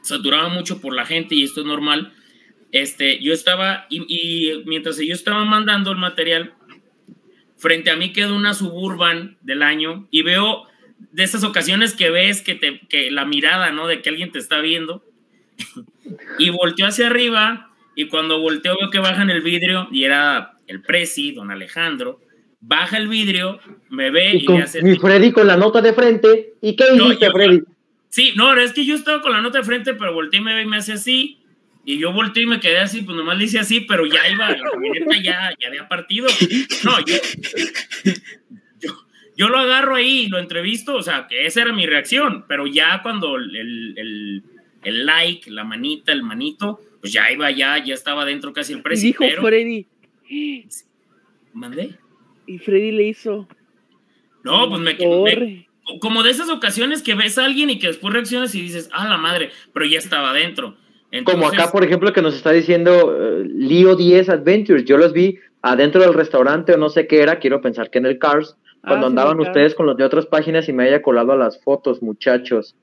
saturaba 0.00 0.48
mucho 0.48 0.80
por 0.80 0.94
la 0.94 1.04
gente 1.04 1.34
y 1.34 1.44
esto 1.44 1.60
es 1.60 1.66
normal, 1.66 2.14
este, 2.72 3.22
yo 3.22 3.34
estaba, 3.34 3.84
y, 3.90 4.06
y 4.08 4.64
mientras 4.64 4.96
yo 4.96 5.12
estaba 5.12 5.44
mandando 5.44 5.92
el 5.92 5.98
material, 5.98 6.54
frente 7.58 7.90
a 7.90 7.96
mí 7.96 8.10
quedó 8.14 8.34
una 8.34 8.54
suburban 8.54 9.36
del 9.42 9.62
año 9.62 10.08
y 10.10 10.22
veo 10.22 10.67
de 11.12 11.22
esas 11.22 11.44
ocasiones 11.44 11.94
que 11.94 12.10
ves 12.10 12.42
que, 12.42 12.54
te, 12.54 12.80
que 12.88 13.10
la 13.10 13.24
mirada, 13.24 13.70
¿no? 13.72 13.86
De 13.86 14.02
que 14.02 14.08
alguien 14.08 14.32
te 14.32 14.38
está 14.38 14.60
viendo. 14.60 15.04
y 16.38 16.50
volteó 16.50 16.86
hacia 16.86 17.06
arriba 17.06 17.70
y 17.94 18.06
cuando 18.06 18.40
volteó 18.40 18.76
veo 18.78 18.90
que 18.90 18.98
bajan 18.98 19.30
el 19.30 19.42
vidrio 19.42 19.88
y 19.90 20.04
era 20.04 20.52
el 20.66 20.82
Prezi, 20.82 21.32
don 21.32 21.50
Alejandro. 21.50 22.20
Baja 22.60 22.96
el 22.96 23.08
vidrio, 23.08 23.60
me 23.88 24.10
ve 24.10 24.34
y, 24.34 24.44
y 24.44 24.48
me 24.48 24.62
hace... 24.62 24.82
Mi 24.82 24.96
Freddy 24.96 25.32
con 25.32 25.46
la 25.46 25.56
nota 25.56 25.80
de 25.80 25.92
frente. 25.92 26.54
¿Y 26.60 26.74
qué 26.74 26.84
hiciste, 26.94 27.26
no, 27.26 27.32
Freddy? 27.32 27.62
Sí, 28.08 28.32
no, 28.36 28.54
es 28.56 28.72
que 28.72 28.84
yo 28.84 28.94
estaba 28.94 29.20
con 29.20 29.32
la 29.32 29.40
nota 29.40 29.58
de 29.58 29.64
frente, 29.64 29.94
pero 29.94 30.12
volteé 30.12 30.40
y 30.40 30.42
me 30.42 30.54
ve 30.54 30.62
y 30.62 30.66
me 30.66 30.76
hace 30.76 30.92
así. 30.92 31.38
Y 31.84 31.98
yo 31.98 32.12
volteé 32.12 32.42
y 32.42 32.46
me 32.46 32.60
quedé 32.60 32.78
así, 32.78 33.02
pues 33.02 33.16
nomás 33.16 33.38
le 33.38 33.44
hice 33.44 33.58
así, 33.58 33.80
pero 33.80 34.04
ya 34.06 34.28
iba, 34.28 34.50
la 34.50 34.70
camioneta 34.70 35.16
ya, 35.22 35.50
ya 35.58 35.68
había 35.68 35.88
partido. 35.88 36.26
No, 36.84 36.98
yo, 37.04 37.14
yo 39.38 39.48
lo 39.48 39.58
agarro 39.58 39.94
ahí 39.94 40.24
y 40.24 40.28
lo 40.28 40.38
entrevisto, 40.38 40.96
o 40.96 41.02
sea, 41.02 41.28
que 41.28 41.46
esa 41.46 41.62
era 41.62 41.72
mi 41.72 41.86
reacción, 41.86 42.44
pero 42.48 42.66
ya 42.66 43.00
cuando 43.02 43.36
el, 43.36 43.54
el, 43.96 44.42
el, 44.82 45.06
like, 45.06 45.48
la 45.50 45.62
manita, 45.62 46.12
el 46.12 46.24
manito, 46.24 46.80
pues 47.00 47.12
ya 47.12 47.30
iba, 47.30 47.48
ya, 47.52 47.82
ya 47.82 47.94
estaba 47.94 48.24
dentro 48.24 48.52
casi 48.52 48.72
el 48.72 48.82
precio. 48.82 49.06
Dijo 49.06 49.24
pero... 49.24 49.42
Freddy. 49.42 49.86
¿Mandé? 51.52 51.94
Y 52.46 52.58
Freddy 52.58 52.90
le 52.90 53.04
hizo. 53.04 53.46
No, 54.42 54.68
pues 54.68 54.80
me, 54.80 54.94
me, 54.94 55.68
como 56.00 56.22
de 56.24 56.30
esas 56.30 56.50
ocasiones 56.50 57.02
que 57.02 57.14
ves 57.14 57.38
a 57.38 57.44
alguien 57.44 57.70
y 57.70 57.78
que 57.78 57.86
después 57.86 58.12
reaccionas 58.12 58.54
y 58.56 58.60
dices, 58.60 58.88
ah, 58.92 59.08
la 59.08 59.18
madre, 59.18 59.50
pero 59.72 59.86
ya 59.86 59.98
estaba 59.98 60.30
adentro. 60.30 60.76
Como 61.24 61.46
acá, 61.46 61.70
por 61.70 61.84
ejemplo, 61.84 62.12
que 62.12 62.22
nos 62.22 62.34
está 62.34 62.52
diciendo 62.52 63.06
uh, 63.06 63.44
Leo 63.44 63.96
10 63.96 64.28
Adventures. 64.28 64.84
Yo 64.84 64.98
los 64.98 65.12
vi 65.12 65.38
adentro 65.62 66.02
del 66.02 66.12
restaurante 66.12 66.74
o 66.74 66.76
no 66.76 66.88
sé 66.88 67.06
qué 67.06 67.22
era, 67.22 67.38
quiero 67.38 67.60
pensar 67.60 67.90
que 67.90 67.98
en 67.98 68.06
el 68.06 68.18
Cars, 68.18 68.56
cuando 68.88 69.06
Ah, 69.06 69.08
sí, 69.08 69.12
andaban 69.12 69.36
claro. 69.36 69.50
ustedes 69.50 69.74
con 69.74 69.86
los 69.86 69.96
de 69.96 70.04
otras 70.04 70.26
páginas 70.26 70.68
y 70.68 70.72
me 70.72 70.84
haya 70.84 71.02
colado 71.02 71.32
a 71.32 71.36
las 71.36 71.62
fotos, 71.62 72.02
muchachos. 72.02 72.74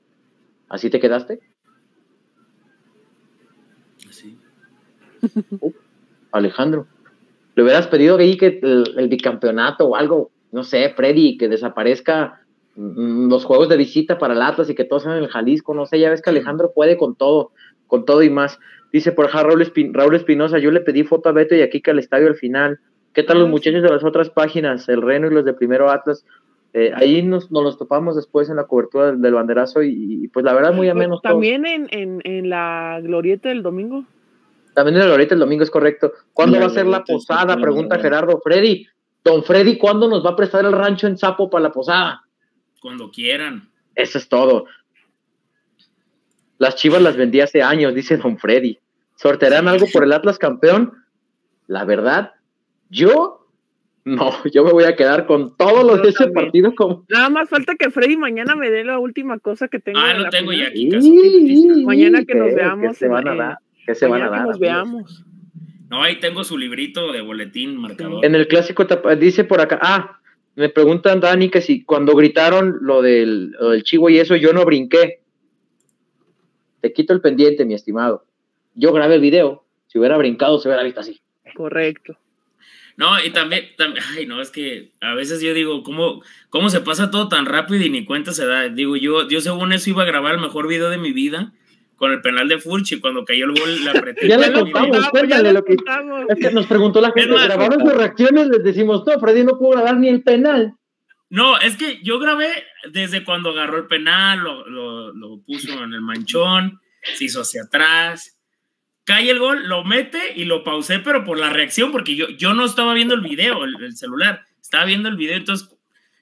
¿Así 0.68 0.88
te 0.90 0.98
quedaste? 1.00 1.40
Sí. 4.10 4.38
Alejandro. 6.32 6.86
Le 7.54 7.62
hubieras 7.62 7.86
pedido 7.86 8.16
ahí 8.18 8.36
que 8.36 8.58
el, 8.62 8.94
el 8.98 9.08
bicampeonato 9.08 9.86
o 9.86 9.96
algo, 9.96 10.30
no 10.52 10.62
sé, 10.64 10.90
Freddy, 10.94 11.38
que 11.38 11.48
desaparezca 11.48 12.42
mm, 12.74 13.28
los 13.30 13.44
juegos 13.44 13.68
de 13.68 13.76
visita 13.76 14.18
para 14.18 14.34
el 14.34 14.42
Atlas 14.42 14.68
y 14.68 14.74
que 14.74 14.84
todos 14.84 15.04
sean 15.04 15.16
en 15.16 15.24
el 15.24 15.30
Jalisco, 15.30 15.74
no 15.74 15.86
sé, 15.86 15.98
ya 15.98 16.10
ves 16.10 16.20
que 16.22 16.30
Alejandro 16.30 16.72
puede 16.74 16.96
con 16.96 17.16
todo, 17.16 17.52
con 17.86 18.04
todo 18.04 18.22
y 18.22 18.30
más. 18.30 18.58
Dice 18.92 19.12
por 19.12 19.26
acá 19.26 19.42
Raúl, 19.42 19.62
Espin- 19.62 19.92
Raúl 19.94 20.14
Espinosa, 20.16 20.58
yo 20.58 20.70
le 20.70 20.80
pedí 20.80 21.02
foto 21.04 21.28
a 21.28 21.32
Beto 21.32 21.54
y 21.54 21.62
a 21.62 21.70
Kika 21.70 21.90
al 21.92 21.98
estadio 21.98 22.28
al 22.28 22.36
final. 22.36 22.78
¿Qué 23.16 23.22
tal 23.22 23.38
los 23.38 23.48
muchachos 23.48 23.82
de 23.82 23.88
las 23.88 24.04
otras 24.04 24.28
páginas, 24.28 24.90
el 24.90 25.00
Reno 25.00 25.28
y 25.28 25.30
los 25.30 25.46
de 25.46 25.54
Primero 25.54 25.90
Atlas? 25.90 26.26
Eh, 26.74 26.92
ahí 26.94 27.22
nos, 27.22 27.50
nos 27.50 27.62
los 27.62 27.78
topamos 27.78 28.14
después 28.14 28.50
en 28.50 28.56
la 28.56 28.64
cobertura 28.64 29.06
del, 29.06 29.22
del 29.22 29.32
banderazo 29.32 29.82
y, 29.82 30.24
y, 30.24 30.28
pues 30.28 30.44
la 30.44 30.52
verdad 30.52 30.74
muy 30.74 30.90
Pues, 30.90 31.22
todos. 31.22 31.32
También 31.32 31.64
en, 31.64 31.88
en, 31.92 32.20
en 32.24 32.50
la 32.50 33.00
glorieta 33.02 33.48
del 33.48 33.62
domingo. 33.62 34.04
También 34.74 34.98
el 34.98 35.10
ahorita 35.10 35.32
el 35.32 35.40
domingo 35.40 35.62
es 35.64 35.70
correcto. 35.70 36.12
¿Cuándo 36.34 36.58
La 36.58 36.66
va 36.66 36.70
a 36.70 36.74
ser 36.74 36.84
la 36.84 36.98
Glorieta, 36.98 37.12
posada? 37.14 37.56
Pregunta. 37.56 37.98
Gerardo. 37.98 38.38
Freddy, 38.44 38.86
don 39.24 39.42
Freddy, 39.44 39.78
¿cuándo 39.78 40.08
nos 40.08 40.22
va 40.22 40.32
a 40.32 40.36
prestar 40.36 40.66
el 40.66 40.72
rancho 40.72 41.06
en 41.06 41.16
Sapo 41.16 41.48
para 41.48 41.62
la 41.62 41.72
posada? 41.72 42.22
Cuando 42.82 43.10
quieran. 43.10 43.70
Eso 43.94 44.18
es 44.18 44.28
todo. 44.28 44.66
Las 46.58 46.76
chivas 46.76 47.00
las 47.00 47.16
vendí 47.16 47.40
hace 47.40 47.62
años, 47.62 47.94
dice 47.94 48.18
don 48.18 48.36
Freddy. 48.36 48.78
¿Sortearán 49.14 49.68
algo 49.68 49.86
por 49.90 50.04
el 50.04 50.12
Atlas 50.12 50.36
campeón? 50.36 50.92
La 51.66 51.86
verdad, 51.86 52.32
yo 52.90 53.46
no, 54.04 54.30
yo 54.52 54.64
me 54.64 54.72
voy 54.72 54.84
a 54.84 54.94
quedar 54.96 55.26
con 55.26 55.56
todo 55.56 55.82
lo 55.82 55.96
de 56.02 56.10
ese 56.10 56.24
también. 56.24 56.44
partido 56.46 56.74
como. 56.74 57.04
Nada 57.08 57.28
más 57.28 57.48
falta 57.48 57.74
que 57.76 57.90
Freddy 57.90 58.16
mañana 58.16 58.54
me 58.54 58.70
dé 58.70 58.84
la 58.84 58.98
última 58.98 59.38
cosa 59.38 59.66
que 59.68 59.78
tengo. 59.80 59.98
Ah, 59.98 60.08
de 60.08 60.14
lo 60.14 60.20
la 60.24 60.30
tengo 60.30 60.50
final. 60.52 60.66
ya 60.66 60.70
aquí. 60.70 60.88
Kika, 60.88 61.74
Mañana 61.86 62.24
que 62.24 62.34
nos 62.34 62.54
veamos 62.54 62.88
¿Qué 62.90 62.94
se 62.94 63.08
van 63.08 63.28
a 63.28 63.34
dar? 63.34 63.58
¿Qué 63.86 63.94
se 63.94 64.06
van 64.06 64.22
a 64.22 64.28
dar? 64.30 64.40
que 64.42 64.46
nos 64.48 64.58
veamos. 64.60 65.24
No, 65.88 66.02
ahí 66.02 66.18
tengo 66.20 66.42
su 66.44 66.56
librito 66.58 67.12
de 67.12 67.20
boletín 67.20 67.76
marcador. 67.80 68.24
En 68.24 68.34
el 68.34 68.48
clásico 68.48 68.86
tapa- 68.86 69.14
dice 69.16 69.44
por 69.44 69.60
acá, 69.60 69.78
ah, 69.82 70.20
me 70.56 70.68
preguntan 70.68 71.20
Dani 71.20 71.48
que 71.48 71.60
si 71.60 71.84
cuando 71.84 72.14
gritaron 72.14 72.78
lo 72.80 73.02
del, 73.02 73.50
lo 73.52 73.70
del 73.70 73.82
chivo 73.84 74.08
y 74.10 74.18
eso, 74.18 74.34
yo 74.36 74.52
no 74.52 74.64
brinqué. 74.64 75.20
Te 76.80 76.92
quito 76.92 77.12
el 77.12 77.20
pendiente, 77.20 77.64
mi 77.64 77.74
estimado. 77.74 78.24
Yo 78.74 78.92
grabé 78.92 79.16
el 79.16 79.20
video. 79.20 79.64
Si 79.86 79.98
hubiera 79.98 80.16
brincado, 80.16 80.58
se 80.58 80.68
hubiera 80.68 80.82
visto 80.84 81.00
así. 81.00 81.20
Correcto. 81.54 82.16
No, 82.96 83.22
y 83.22 83.30
también, 83.30 83.66
también, 83.76 84.02
ay, 84.16 84.26
no, 84.26 84.40
es 84.40 84.50
que 84.50 84.92
a 85.02 85.14
veces 85.14 85.42
yo 85.42 85.52
digo, 85.52 85.82
¿cómo, 85.82 86.22
¿cómo 86.48 86.70
se 86.70 86.80
pasa 86.80 87.10
todo 87.10 87.28
tan 87.28 87.44
rápido 87.44 87.84
y 87.84 87.90
ni 87.90 88.06
cuenta 88.06 88.32
se 88.32 88.46
da? 88.46 88.68
Digo, 88.70 88.96
yo, 88.96 89.28
yo 89.28 89.40
según 89.42 89.72
eso 89.74 89.90
iba 89.90 90.02
a 90.02 90.06
grabar 90.06 90.34
el 90.34 90.40
mejor 90.40 90.66
video 90.66 90.88
de 90.88 90.96
mi 90.96 91.12
vida 91.12 91.52
con 91.96 92.10
el 92.12 92.22
penal 92.22 92.48
de 92.48 92.58
Furchi. 92.58 92.98
Cuando 93.00 93.26
cayó 93.26 93.44
el 93.44 93.52
gol, 93.52 93.84
la 93.84 93.90
apreté. 93.92 94.26
Ya 94.28 94.38
le 94.38 94.50
contamos, 94.50 94.98
ya 94.98 95.10
cuéntale 95.10 95.52
lo 95.52 95.62
que-. 95.62 95.76
Es 96.28 96.38
que 96.38 96.50
nos 96.52 96.66
preguntó 96.66 97.02
la 97.02 97.12
gente, 97.12 97.34
más, 97.34 97.46
¿grabaron 97.46 97.80
sus 97.80 97.94
reacciones? 97.94 98.48
Les 98.48 98.64
decimos, 98.64 99.04
no, 99.06 99.20
Freddy 99.20 99.44
no 99.44 99.58
pudo 99.58 99.72
grabar 99.72 99.98
ni 99.98 100.08
el 100.08 100.22
penal. 100.22 100.74
No, 101.28 101.58
es 101.58 101.76
que 101.76 102.00
yo 102.02 102.18
grabé 102.18 102.48
desde 102.92 103.24
cuando 103.24 103.50
agarró 103.50 103.78
el 103.78 103.86
penal, 103.88 104.38
lo, 104.38 104.66
lo, 104.68 105.12
lo 105.12 105.42
puso 105.44 105.82
en 105.82 105.92
el 105.92 106.00
manchón, 106.00 106.80
se 107.02 107.24
hizo 107.24 107.40
hacia 107.40 107.64
atrás. 107.64 108.35
Cae 109.06 109.30
el 109.30 109.38
gol, 109.38 109.68
lo 109.68 109.84
mete 109.84 110.34
y 110.34 110.44
lo 110.44 110.64
pausé, 110.64 110.98
pero 110.98 111.24
por 111.24 111.38
la 111.38 111.48
reacción, 111.48 111.92
porque 111.92 112.16
yo, 112.16 112.28
yo 112.28 112.52
no 112.52 112.66
estaba 112.66 112.92
viendo 112.92 113.14
el 113.14 113.22
video, 113.22 113.64
el, 113.64 113.74
el 113.82 113.96
celular, 113.96 114.44
estaba 114.60 114.84
viendo 114.84 115.08
el 115.08 115.16
video, 115.16 115.36
entonces 115.36 115.70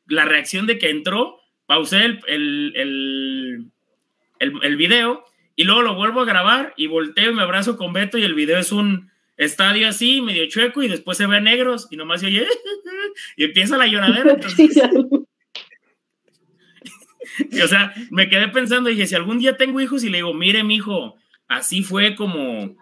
la 0.07 0.25
reacción 0.27 0.67
de 0.67 0.79
que 0.79 0.91
entró, 0.91 1.41
pausé 1.67 2.05
el, 2.05 2.21
el, 2.77 3.71
el, 4.39 4.77
video 4.77 5.25
y 5.57 5.65
luego 5.65 5.83
lo 5.83 5.95
vuelvo 5.95 6.21
a 6.21 6.27
grabar 6.27 6.75
y 6.77 6.87
volteo 6.87 7.31
y 7.31 7.35
me 7.35 7.43
abrazo 7.43 7.77
con 7.77 7.93
Beto 7.93 8.19
y 8.19 8.25
el 8.25 8.35
video 8.35 8.59
es 8.59 8.73
un 8.73 9.11
estadio 9.37 9.89
así, 9.89 10.21
medio 10.21 10.47
chueco 10.49 10.83
y 10.83 10.89
después 10.89 11.17
se 11.19 11.27
ve 11.27 11.41
negros 11.41 11.89
y 11.91 11.97
nomás 11.97 12.21
se 12.21 12.27
oye 12.27 12.47
y 13.37 13.45
empieza 13.45 13.79
la 13.79 13.87
lloradera. 13.87 14.33
Entonces, 14.35 14.83
y, 17.51 17.61
o 17.61 17.69
sea, 17.69 17.95
me 18.11 18.29
quedé 18.29 18.49
pensando, 18.49 18.91
dije, 18.91 19.07
si 19.07 19.15
algún 19.15 19.39
día 19.39 19.57
tengo 19.57 19.81
hijos 19.81 20.05
y 20.05 20.11
le 20.11 20.19
digo, 20.19 20.35
mire, 20.35 20.65
mi 20.65 20.77
hijo, 20.77 21.17
así 21.55 21.83
fue 21.83 22.15
como, 22.15 22.77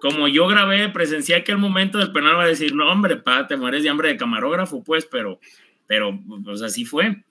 como 0.00 0.28
yo 0.28 0.46
grabé, 0.46 0.88
presencié 0.88 1.36
aquel 1.36 1.58
momento 1.58 1.98
del 1.98 2.12
penal, 2.12 2.36
va 2.36 2.44
a 2.44 2.48
decir, 2.48 2.74
no, 2.74 2.90
hombre, 2.90 3.16
pa, 3.16 3.46
te 3.46 3.56
mueres 3.56 3.82
de 3.82 3.88
hambre 3.88 4.08
de 4.08 4.16
camarógrafo, 4.16 4.82
pues, 4.84 5.06
pero, 5.06 5.40
pero, 5.86 6.18
pues 6.44 6.62
así 6.62 6.84
fue. 6.84 7.22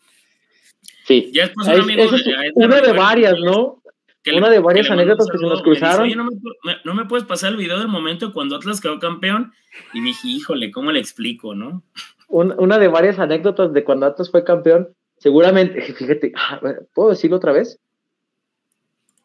Sí. 1.06 1.30
Ya 1.34 1.44
después 1.46 1.68
un 1.68 1.82
amigo, 1.82 2.04
es 2.04 2.24
una 2.56 2.82
de 2.82 2.92
varias, 2.94 3.36
¿no? 3.40 3.82
que 4.24 4.32
le- 4.32 4.40
Una 4.40 4.50
de 4.50 4.58
varias 4.58 4.88
que 4.88 4.94
anécdotas 4.94 5.28
que 5.32 5.38
se 5.38 5.44
nos 5.44 5.60
dice, 5.60 5.64
cruzaron. 5.64 6.02
"Oye, 6.02 6.16
no, 6.16 6.26
me, 6.64 6.78
no 6.84 7.08
puedes 7.08 7.26
pasar 7.28 7.52
el 7.52 7.58
video 7.58 7.78
del 7.78 7.88
momento 7.90 8.34
cuando 8.34 8.56
Atlas 8.56 8.82
quedó 8.82 8.98
campeón. 9.00 9.54
Y 9.94 10.02
dije, 10.02 10.28
híjole, 10.28 10.72
¿cómo 10.72 10.92
le 10.92 11.00
explico, 11.00 11.54
no? 11.54 11.84
Un- 12.28 12.56
una 12.58 12.80
de 12.80 12.88
varias 12.88 13.20
anécdotas 13.20 13.72
de 13.72 13.84
cuando 13.84 14.08
Atlas 14.08 14.32
fue 14.32 14.44
campeón. 14.44 14.90
Seguramente, 15.20 15.80
fíjate, 15.94 16.32
ah, 16.36 16.60
¿puedo 16.96 17.12
decirlo 17.12 17.38
otra 17.38 17.52
vez? 17.52 17.80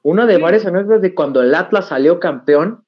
Una 0.03 0.27
de 0.27 0.39
varias 0.39 0.67
anécdotas 0.67 1.03
de 1.03 1.15
cuando 1.15 1.43
el 1.43 1.55
Atlas 1.55 1.89
salió 1.89 2.21
campeón. 2.21 2.85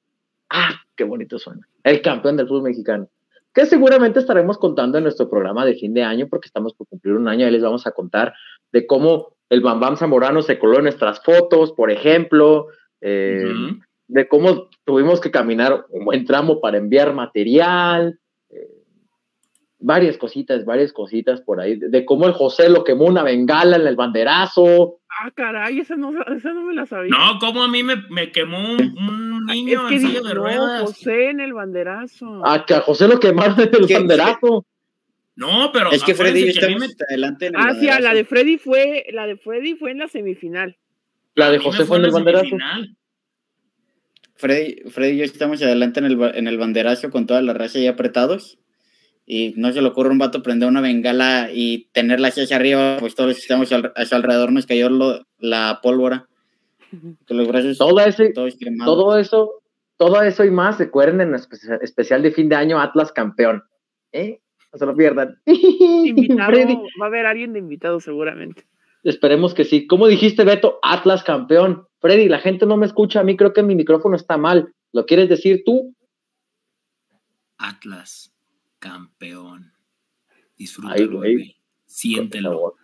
Ah, 0.49 0.71
qué 0.95 1.03
bonito 1.03 1.37
suena. 1.39 1.67
El 1.83 2.01
campeón 2.01 2.37
del 2.37 2.47
fútbol 2.47 2.63
mexicano. 2.63 3.07
Que 3.53 3.65
seguramente 3.65 4.19
estaremos 4.19 4.57
contando 4.57 4.97
en 4.97 5.03
nuestro 5.03 5.29
programa 5.29 5.65
de 5.65 5.75
fin 5.75 5.93
de 5.93 6.03
año, 6.03 6.27
porque 6.27 6.47
estamos 6.47 6.73
por 6.73 6.87
cumplir 6.87 7.13
un 7.13 7.27
año. 7.27 7.45
Ahí 7.45 7.51
les 7.51 7.61
vamos 7.61 7.85
a 7.85 7.91
contar 7.91 8.33
de 8.71 8.87
cómo 8.87 9.35
el 9.49 9.61
Bambam 9.61 9.97
Zamorano 9.97 10.41
se 10.41 10.57
coló 10.57 10.77
en 10.77 10.83
nuestras 10.83 11.21
fotos, 11.23 11.71
por 11.73 11.91
ejemplo. 11.91 12.67
eh, 13.01 13.43
de 14.07 14.27
cómo 14.27 14.69
tuvimos 14.85 15.19
que 15.19 15.31
caminar 15.31 15.85
un 15.89 16.05
buen 16.05 16.25
tramo 16.25 16.59
para 16.61 16.77
enviar 16.77 17.13
material, 17.13 18.19
eh, 18.49 18.69
varias 19.79 20.17
cositas, 20.17 20.65
varias 20.65 20.93
cositas 20.93 21.41
por 21.41 21.59
ahí, 21.59 21.77
de, 21.77 21.89
de 21.89 22.05
cómo 22.05 22.27
el 22.27 22.33
José 22.33 22.69
lo 22.69 22.83
quemó 22.83 23.05
una 23.05 23.23
bengala 23.23 23.77
en 23.77 23.87
el 23.87 23.95
banderazo, 23.95 24.99
Ah, 25.21 25.31
caray, 25.35 25.79
esa 25.79 25.95
no, 25.95 26.11
esa 26.35 26.53
no 26.53 26.63
me 26.63 26.73
la 26.73 26.85
sabía. 26.85 27.09
No, 27.15 27.39
como 27.39 27.63
a 27.63 27.67
mí 27.67 27.83
me, 27.83 27.97
me 28.09 28.31
quemó 28.31 28.57
un, 28.73 28.81
un 28.97 29.45
es 29.49 29.55
niño 29.55 29.87
que 29.87 29.95
en 29.97 30.13
de 30.13 30.21
no, 30.21 30.33
ruedas. 30.33 30.81
José 30.83 31.29
en 31.29 31.39
el 31.39 31.53
banderazo. 31.53 32.45
a 32.45 32.65
que 32.65 32.73
a 32.73 32.81
José 32.81 33.07
lo 33.07 33.19
quemaron 33.19 33.59
en 33.59 33.69
el 33.75 33.87
banderazo. 33.93 34.65
No, 35.35 35.71
pero 35.73 35.91
Es 35.91 36.03
que 36.03 36.13
Freddy, 36.13 36.41
acuérdense 36.49 36.59
que 36.59 36.65
a 36.65 36.67
mí 36.69 36.73
estamos 36.75 36.95
me- 36.99 37.05
adelante 37.09 37.45
en 37.47 37.55
el 37.55 37.61
Ah, 37.61 37.73
sí, 37.79 37.85
la 38.01 38.13
de 38.13 38.23
Freddy 38.25 38.57
fue, 38.57 39.05
la 39.13 39.25
de 39.27 39.35
Freddy 39.37 39.75
fue 39.75 39.91
en 39.91 39.97
la 39.99 40.07
semifinal. 40.07 40.77
La 41.35 41.49
de 41.49 41.57
José 41.59 41.85
fue 41.85 41.97
en 41.97 42.05
el 42.05 42.11
banderazo. 42.11 42.45
semifinal. 42.45 42.95
Freddy, 44.35 44.89
Freddy 44.89 45.13
y 45.13 45.17
yo 45.19 45.23
estamos 45.25 45.61
adelante 45.61 45.99
en 45.99 46.05
el, 46.05 46.21
en 46.35 46.47
el 46.47 46.57
banderazo 46.57 47.09
con 47.09 47.25
toda 47.27 47.41
la 47.41 47.53
raza 47.53 47.77
ahí 47.79 47.87
apretados. 47.87 48.57
Y 49.25 49.53
no 49.55 49.71
se 49.71 49.81
le 49.81 49.87
ocurre 49.87 50.09
a 50.09 50.11
un 50.11 50.17
vato 50.17 50.43
prender 50.43 50.67
una 50.67 50.81
bengala 50.81 51.49
y 51.53 51.85
tenerla 51.93 52.27
hacia 52.27 52.55
arriba, 52.55 52.97
pues 52.99 53.15
todos 53.15 53.29
los 53.29 53.37
que 53.37 53.41
estamos 53.43 53.71
al- 53.71 53.93
a 53.95 54.05
su 54.05 54.15
alrededor 54.15 54.51
nos 54.51 54.65
cayó 54.65 54.89
lo- 54.89 55.25
la 55.37 55.79
pólvora. 55.81 56.27
Con 57.27 57.37
los 57.37 57.47
brazos 57.47 57.77
Todo, 57.77 57.99
ese, 58.01 58.33
todo 58.33 59.17
eso, 59.17 59.61
todo 59.97 60.21
eso 60.21 60.43
y 60.45 60.51
más, 60.51 60.77
recuerden 60.77 61.21
en 61.21 61.29
el 61.29 61.35
espe- 61.39 61.79
especial 61.81 62.21
de 62.21 62.31
fin 62.31 62.49
de 62.49 62.55
año 62.55 62.79
Atlas 62.79 63.11
campeón. 63.11 63.63
¿Eh? 64.11 64.41
No 64.71 64.77
se 64.79 64.85
lo 64.85 64.95
pierdan. 64.95 65.39
Invitado, 65.45 66.51
Freddy, 66.51 66.75
va 67.01 67.05
a 67.05 67.07
haber 67.07 67.25
alguien 67.25 67.53
de 67.53 67.59
invitado 67.59 67.99
seguramente. 67.99 68.65
Esperemos 69.03 69.53
que 69.53 69.63
sí. 69.65 69.87
¿Cómo 69.87 70.07
dijiste, 70.07 70.43
Beto? 70.43 70.79
Atlas 70.83 71.23
campeón. 71.23 71.87
Freddy, 71.99 72.27
la 72.29 72.39
gente 72.39 72.65
no 72.65 72.77
me 72.77 72.85
escucha. 72.85 73.21
A 73.21 73.23
mí 73.23 73.35
creo 73.37 73.53
que 73.53 73.63
mi 73.63 73.75
micrófono 73.75 74.15
está 74.15 74.37
mal. 74.37 74.73
¿Lo 74.91 75.05
quieres 75.05 75.29
decir 75.29 75.63
tú? 75.65 75.95
Atlas, 77.57 78.32
campeón. 78.83 79.71
Ay, 80.27 80.43
Disfrútalo, 80.57 81.17
güey. 81.17 81.33
güey. 81.35 81.57
Siéntelo. 81.85 82.75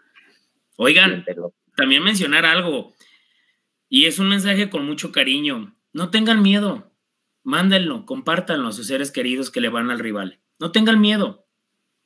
Oigan, 0.77 1.11
siéntelo. 1.11 1.53
también 1.75 2.03
mencionar 2.03 2.45
algo. 2.45 2.95
Y 3.89 4.05
es 4.05 4.17
un 4.17 4.29
mensaje 4.29 4.69
con 4.69 4.85
mucho 4.85 5.11
cariño. 5.11 5.75
No 5.91 6.09
tengan 6.09 6.41
miedo. 6.41 6.93
Mándenlo, 7.43 8.05
compártanlo 8.05 8.69
a 8.69 8.71
sus 8.71 8.87
seres 8.87 9.11
queridos 9.11 9.51
que 9.51 9.59
le 9.59 9.67
van 9.69 9.89
al 9.91 9.99
rival. 9.99 10.39
No 10.57 10.71
tengan 10.71 11.01
miedo. 11.01 11.45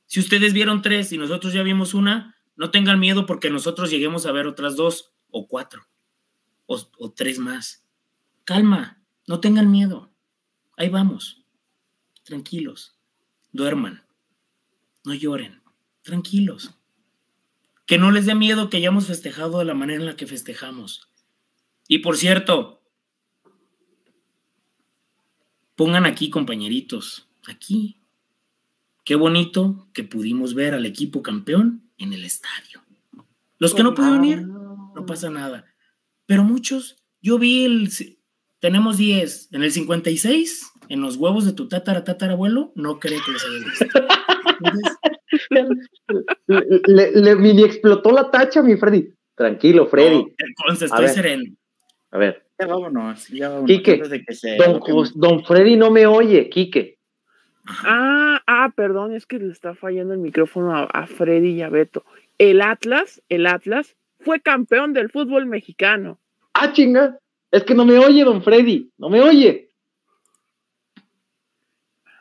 Si 0.08 0.20
ustedes 0.20 0.54
vieron 0.54 0.82
tres 0.82 1.12
y 1.12 1.18
nosotros 1.20 1.54
ya 1.54 1.62
vimos 1.62 1.94
una, 1.94 2.36
no 2.56 2.72
tengan 2.72 3.00
miedo 3.00 3.26
porque 3.28 3.50
nosotros 3.52 3.92
lleguemos 3.92 4.26
a 4.26 4.32
ver 4.32 4.48
otras 4.48 4.76
dos 4.76 5.14
o 5.30 5.48
cuatro 5.48 5.88
o, 6.66 6.82
o 6.98 7.12
tres 7.12 7.38
más. 7.38 7.86
Calma, 8.44 9.04
no 9.28 9.40
tengan 9.40 9.70
miedo. 9.72 10.12
Ahí 10.78 10.90
vamos. 10.90 11.46
Tranquilos. 12.24 12.93
Duerman. 13.54 14.04
No 15.06 15.14
lloren. 15.14 15.62
Tranquilos. 16.02 16.72
Que 17.86 17.98
no 17.98 18.12
les 18.12 18.26
dé 18.26 18.36
miedo 18.36 18.70
que 18.70 18.78
hayamos 18.78 19.08
festejado 19.08 19.60
de 19.60 19.66
la 19.66 19.74
manera 19.74 20.00
en 20.00 20.08
la 20.08 20.16
que 20.16 20.28
festejamos. 20.28 21.08
Y 21.88 22.00
por 22.00 22.18
cierto, 22.18 22.82
pongan 25.76 26.06
aquí, 26.06 26.30
compañeritos, 26.30 27.30
aquí. 27.48 27.98
Qué 29.04 29.16
bonito 29.16 29.88
que 29.94 30.04
pudimos 30.04 30.54
ver 30.54 30.74
al 30.74 30.86
equipo 30.86 31.22
campeón 31.22 31.90
en 31.98 32.14
el 32.14 32.24
estadio. 32.24 32.82
Los 33.60 33.74
que 33.74 33.84
no 33.84 33.94
pudieron 33.94 34.26
ir, 34.26 34.42
no 34.42 35.06
pasa 35.06 35.30
nada. 35.30 35.66
Pero 36.26 36.44
muchos, 36.44 36.98
yo 37.22 37.38
vi 37.38 37.66
el, 37.66 37.92
tenemos 38.60 38.98
10, 38.98 39.50
en 39.52 39.64
el 39.64 39.72
56, 39.72 40.73
en 40.90 41.02
los 41.02 41.18
huevos 41.18 41.46
de 41.46 41.54
tu 41.54 41.68
tatara 41.68 42.04
tatarabuelo, 42.04 42.72
no 42.76 43.00
creo 43.00 43.20
que 43.26 43.32
los 43.32 43.46
haya 43.46 43.60
visto. 43.66 43.86
le, 46.88 47.12
le, 47.12 47.36
mini 47.36 47.64
explotó 47.64 48.12
la 48.12 48.30
tacha, 48.30 48.62
mi 48.62 48.76
Freddy. 48.76 49.14
Tranquilo, 49.36 49.88
Freddy. 49.88 50.24
No, 50.24 50.30
entonces, 50.38 50.92
estoy 50.92 51.08
sereno. 51.10 51.44
A 52.12 52.18
ver. 52.18 52.46
Ya 52.60 52.68
vámonos, 52.68 53.28
ya 53.30 53.50
vámonos. 53.50 53.68
Quique, 53.68 54.02
don, 54.58 54.80
don, 55.16 55.44
Freddy 55.44 55.76
no 55.76 55.90
me 55.90 56.06
oye, 56.06 56.50
Quique. 56.50 57.00
Ah, 57.66 58.42
ah, 58.46 58.72
perdón, 58.76 59.14
es 59.14 59.26
que 59.26 59.40
le 59.40 59.52
está 59.52 59.74
fallando 59.74 60.14
el 60.14 60.20
micrófono 60.20 60.76
a, 60.76 60.84
a 60.84 61.08
Freddy 61.08 61.52
y 61.52 61.62
a 61.62 61.70
Beto. 61.70 62.06
El 62.38 62.62
Atlas, 62.62 63.22
el 63.30 63.48
Atlas, 63.48 63.96
fue 64.20 64.42
campeón 64.42 64.94
del 64.94 65.10
fútbol 65.10 65.46
mexicano. 65.46 66.20
Ah, 66.54 66.72
chinga. 66.74 67.18
Es 67.52 67.64
que 67.64 67.76
no 67.76 67.86
me 67.86 67.98
oye, 67.98 68.24
don 68.24 68.42
Freddy. 68.42 68.92
No 68.98 69.10
me 69.10 69.22
oye. 69.22 69.70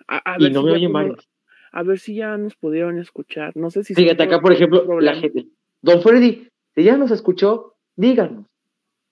A, 0.09 0.37
y 0.39 0.51
no 0.51 0.63
me 0.63 0.73
oyen 0.73 0.93
varios. 0.93 1.29
A 1.73 1.83
ver 1.83 1.99
si 1.99 2.15
ya 2.15 2.37
nos 2.37 2.55
pudieron 2.55 2.99
escuchar. 2.99 3.57
No 3.57 3.71
sé 3.71 3.85
si. 3.85 3.95
Fíjate 3.95 4.23
acá, 4.25 4.41
por 4.41 4.53
ejemplo, 4.53 5.01
la 5.01 5.15
gente. 5.15 5.47
Don 5.81 6.03
Freddy, 6.03 6.49
si 6.75 6.83
ya 6.83 6.97
nos 6.97 7.11
escuchó, 7.11 7.77
díganos. 7.97 8.47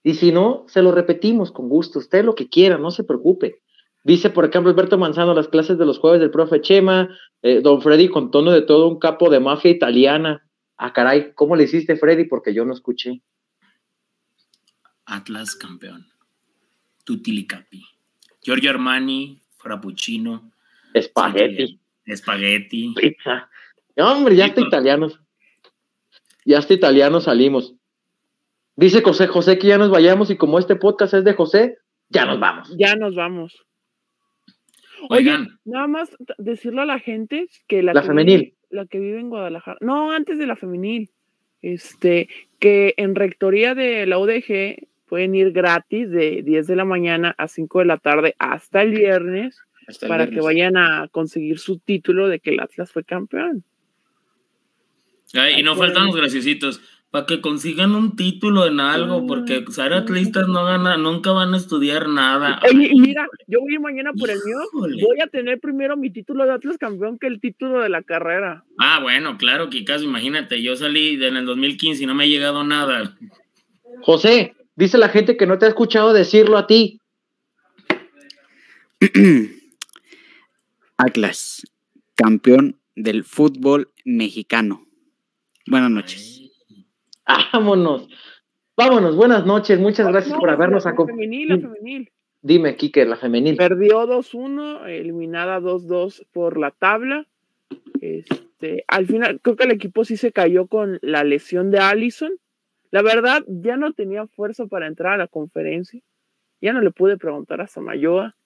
Y 0.03 0.15
si 0.15 0.33
no, 0.33 0.65
se 0.69 0.83
lo 0.83 0.93
repetimos 0.93 1.53
con 1.53 1.69
gusto. 1.69 1.99
Usted 1.99 2.25
lo 2.25 2.35
que 2.35 2.49
quiera, 2.49 2.79
no 2.79 2.91
se 2.91 3.05
preocupe. 3.05 3.61
Dice, 4.03 4.31
por 4.31 4.47
ejemplo, 4.47 4.71
Alberto 4.71 4.97
Manzano, 4.97 5.35
las 5.35 5.49
clases 5.49 5.77
de 5.77 5.85
los 5.85 5.99
jueves 5.99 6.21
del 6.21 6.31
profe 6.31 6.61
Chema, 6.61 7.17
eh, 7.43 7.61
don 7.61 7.83
Freddy 7.83 8.09
con 8.09 8.31
tono 8.31 8.51
de 8.51 8.63
todo 8.63 8.89
un 8.89 8.99
capo 8.99 9.29
de 9.29 9.41
mafia 9.41 9.71
italiana. 9.71 10.47
Ah, 10.77 10.93
caray, 10.95 11.33
¿cómo 11.35 11.57
le 11.57 11.65
hiciste, 11.65 11.97
Freddy? 11.97 12.25
Porque 12.25 12.55
yo 12.55 12.65
no 12.65 12.73
escuché. 12.73 13.21
Atlas 15.05 15.55
campeón. 15.55 16.07
Tutilicapi. 17.05 17.85
Giorgio 18.43 18.71
Armani, 18.71 19.41
Frappuccino. 19.59 20.51
Espagueti. 20.95 21.81
Espagueti. 22.05 22.95
Pizza. 22.95 23.49
hombre, 23.97 24.37
ya 24.37 24.47
está 24.47 24.61
italiano. 24.61 25.09
Ya 26.45 26.59
está 26.59 26.75
italiano 26.75 27.21
salimos. 27.21 27.75
Dice 28.77 29.03
José 29.03 29.27
José 29.27 29.59
que 29.59 29.69
ya 29.69 29.79
nos 29.79 29.91
vayamos 29.91 30.31
y 30.31 30.37
como 30.37 30.59
este 30.59 30.77
podcast 30.77 31.15
es 31.15 31.25
de 31.25 31.35
José, 31.35 31.79
ya 32.09 32.25
nos 32.25 32.41
vamos. 32.41 32.75
Ya 32.79 32.97
nos 32.97 33.15
vamos. 33.15 33.55
Oigan, 35.09 35.59
nada 35.65 35.87
más 35.87 36.11
decirle 36.39 36.83
a 36.83 36.87
la 36.87 36.99
gente 36.99 37.47
que 37.67 37.83
la, 37.83 37.93
la 37.93 38.03
femenil 38.03 38.55
la 38.71 38.87
que 38.87 38.99
vive 38.99 39.21
en 39.21 39.29
Guadalajara. 39.29 39.79
No, 39.81 40.13
antes 40.13 40.39
de 40.39 40.47
la 40.47 40.57
femenil. 40.57 41.11
Este, 41.63 42.29
que 42.59 42.95
en 42.97 43.15
rectoría 43.15 43.75
de 43.75 44.07
la 44.07 44.19
UDG 44.19 44.87
pueden 45.07 45.35
ir 45.35 45.53
gratis 45.53 46.11
de 46.11 46.43
10 46.43 46.67
de 46.67 46.77
la 46.77 46.87
mañana 46.87 47.35
a 47.37 47.49
5 47.49 47.81
de 47.81 47.85
la 47.85 47.99
tarde 47.99 48.35
hasta 48.39 48.81
el 48.81 48.93
viernes 48.93 49.61
para 50.07 50.29
que 50.29 50.41
vayan 50.41 50.77
a 50.77 51.09
conseguir 51.09 51.59
su 51.59 51.79
título 51.79 52.29
de 52.29 52.41
que 52.41 52.51
el 52.51 52.61
Atlas 52.61 52.91
fue 52.91 53.05
campeón. 53.05 53.65
y 55.57 55.63
no 55.63 55.77
faltan 55.77 56.07
los 56.07 56.17
graciositos 56.17 56.81
para 57.11 57.27
que 57.27 57.41
consigan 57.41 57.95
un 57.97 58.15
título 58.15 58.67
en 58.67 58.79
algo, 58.79 59.27
porque 59.27 59.65
ser 59.71 59.93
atlistas 59.93 60.47
no 60.47 60.65
gana, 60.65 60.97
nunca 60.97 61.33
van 61.33 61.55
a 61.55 61.57
estudiar 61.57 62.09
nada. 62.09 62.61
y 62.71 63.01
mira, 63.01 63.27
yo 63.49 63.61
voy 63.61 63.79
mañana 63.81 64.13
por 64.13 64.31
el 64.31 64.39
mío, 64.45 64.59
voy 64.73 65.21
a 65.21 65.27
tener 65.27 65.59
primero 65.59 65.97
mi 65.97 66.11
título 66.11 66.45
de 66.45 66.53
Atlas 66.53 66.79
campeón 66.79 67.19
que 67.19 67.27
el 67.27 67.41
título 67.41 67.81
de 67.81 67.89
la 67.89 68.03
carrera. 68.03 68.65
Ah, 68.79 69.01
bueno, 69.03 69.39
claro, 69.39 69.71
Kikazo, 69.71 70.05
imagínate, 70.05 70.63
yo 70.63 70.77
salí 70.77 71.23
en 71.23 71.37
el 71.37 71.47
2015 71.47 72.05
y 72.05 72.07
no 72.07 72.15
me 72.15 72.25
ha 72.25 72.29
llegado 72.29 72.63
nada. 72.63 73.17
José, 74.03 74.55
dice 74.77 74.97
la 74.97 75.09
gente 75.09 75.37
que 75.37 75.47
no 75.47 75.59
te 75.59 75.67
ha 75.67 75.69
escuchado 75.69 76.13
decirlo 76.13 76.59
a 76.59 76.69
ti. 76.69 77.01
Atlas, 81.03 81.63
campeón 82.15 82.79
del 82.95 83.25
fútbol 83.25 83.91
mexicano. 84.05 84.87
Buenas 85.67 85.91
noches. 85.91 86.43
Vámonos. 87.27 88.07
Vámonos, 88.77 89.17
buenas 89.17 89.47
noches, 89.47 89.79
muchas 89.79 90.07
gracias 90.09 90.39
por 90.39 90.51
habernos 90.51 90.85
acompañado. 90.85 91.23
Femenil, 91.23 91.49
la 91.49 91.59
femenil. 91.59 92.13
Dime, 92.43 92.77
Kike, 92.77 93.07
la 93.07 93.17
femenil. 93.17 93.57
Perdió 93.57 94.07
2-1, 94.07 94.89
eliminada 94.89 95.59
2-2 95.61 96.27
por 96.33 96.59
la 96.59 96.71
tabla. 96.71 97.27
Este, 98.03 98.85
al 98.87 99.07
final, 99.07 99.41
creo 99.41 99.57
que 99.57 99.65
el 99.65 99.71
equipo 99.71 100.05
sí 100.05 100.19
se 100.19 100.33
cayó 100.33 100.67
con 100.67 100.99
la 101.01 101.25
lesión 101.25 101.71
de 101.71 101.79
Allison. 101.79 102.33
La 102.91 103.01
verdad, 103.01 103.43
ya 103.47 103.79
no 103.79 103.95
tenía 103.95 104.27
fuerza 104.27 104.67
para 104.67 104.87
entrar 104.87 105.15
a 105.15 105.19
la 105.19 105.29
conferencia. 105.29 106.03
Ya 106.61 106.75
no 106.75 106.83
le 106.83 106.91
pude 106.91 107.17
preguntar 107.17 107.63
a 107.63 107.67
Samayoa, 107.67 108.37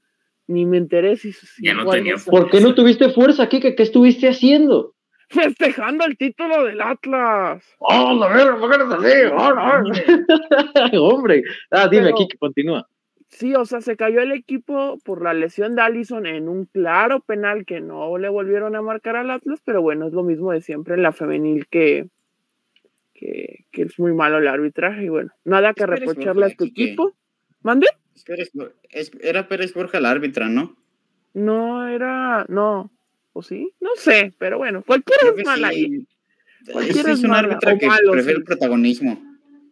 ni 0.47 0.67
me 0.67 0.79
enteré 0.79 1.17
si. 1.17 1.35
ya 1.61 1.75
no 1.75 1.87
tenía 1.87 2.19
fuerza. 2.19 2.31
¿Por 2.31 2.51
qué 2.51 2.61
no 2.61 2.75
tuviste 2.75 3.11
fuerza, 3.11 3.49
Kike? 3.49 3.75
¿Qué 3.75 3.83
estuviste 3.83 4.29
haciendo? 4.29 4.95
festejando 5.35 6.05
el 6.05 6.17
título 6.17 6.65
del 6.65 6.81
Atlas. 6.81 7.65
¡Oh, 7.79 8.15
la 8.15 8.29
verga! 8.29 8.59
¿Por 8.59 8.71
qué 8.71 8.79
no 8.79 8.95
así? 8.95 10.97
Hombre, 10.99 11.43
ah, 11.71 11.89
dime, 11.89 12.11
aquí 12.11 12.29
que 12.29 12.39
continúa. 12.39 12.89
Sí, 13.29 13.55
o 13.55 13.65
sea, 13.65 13.81
se 13.81 13.97
cayó 13.97 14.21
el 14.21 14.31
equipo 14.31 14.99
por 15.05 15.23
la 15.23 15.35
lesión 15.35 15.75
de 15.75 15.83
Allison 15.83 16.25
en 16.27 16.49
un 16.49 16.67
claro 16.67 17.21
penal 17.21 17.67
que 17.67 17.81
no 17.81 18.17
le 18.17 18.29
volvieron 18.29 18.77
a 18.77 18.83
marcar 18.83 19.17
al 19.17 19.31
Atlas, 19.31 19.61
pero 19.65 19.83
bueno, 19.83 20.07
es 20.07 20.13
lo 20.13 20.23
mismo 20.23 20.53
de 20.53 20.61
siempre 20.61 20.95
en 20.95 21.03
la 21.03 21.11
femenil 21.11 21.67
que, 21.67 22.07
que, 23.13 23.65
es 23.73 23.99
muy 23.99 24.13
malo 24.13 24.39
el 24.39 24.47
arbitraje 24.47 25.05
y 25.05 25.09
bueno, 25.09 25.33
nada 25.45 25.75
que 25.75 25.85
reprocharle 25.85 26.47
a 26.47 26.55
tu 26.55 26.65
equipo. 26.65 27.13
¿Mande? 27.63 27.89
Era 29.21 29.49
Pérez 29.49 29.75
Borja 29.75 29.99
el 29.99 30.07
árbitra, 30.07 30.49
¿no? 30.49 30.77
No, 31.35 31.89
era, 31.89 32.47
no, 32.49 32.91
¿O 33.35 33.43
sí? 33.43 33.73
No 33.81 33.91
sé, 33.97 34.33
pero 34.39 34.59
bueno, 34.59 34.83
cualquiera 34.87 35.35
es 35.37 35.45
mala 35.45 35.69
ahí. 35.69 36.07
Cualquiera 36.73 37.13
es, 37.13 37.23
un 37.25 37.33
árbitro 37.33 37.77
que 37.79 37.89
prefiere 38.11 38.39
el 38.39 38.45
protagonismo. 38.45 39.21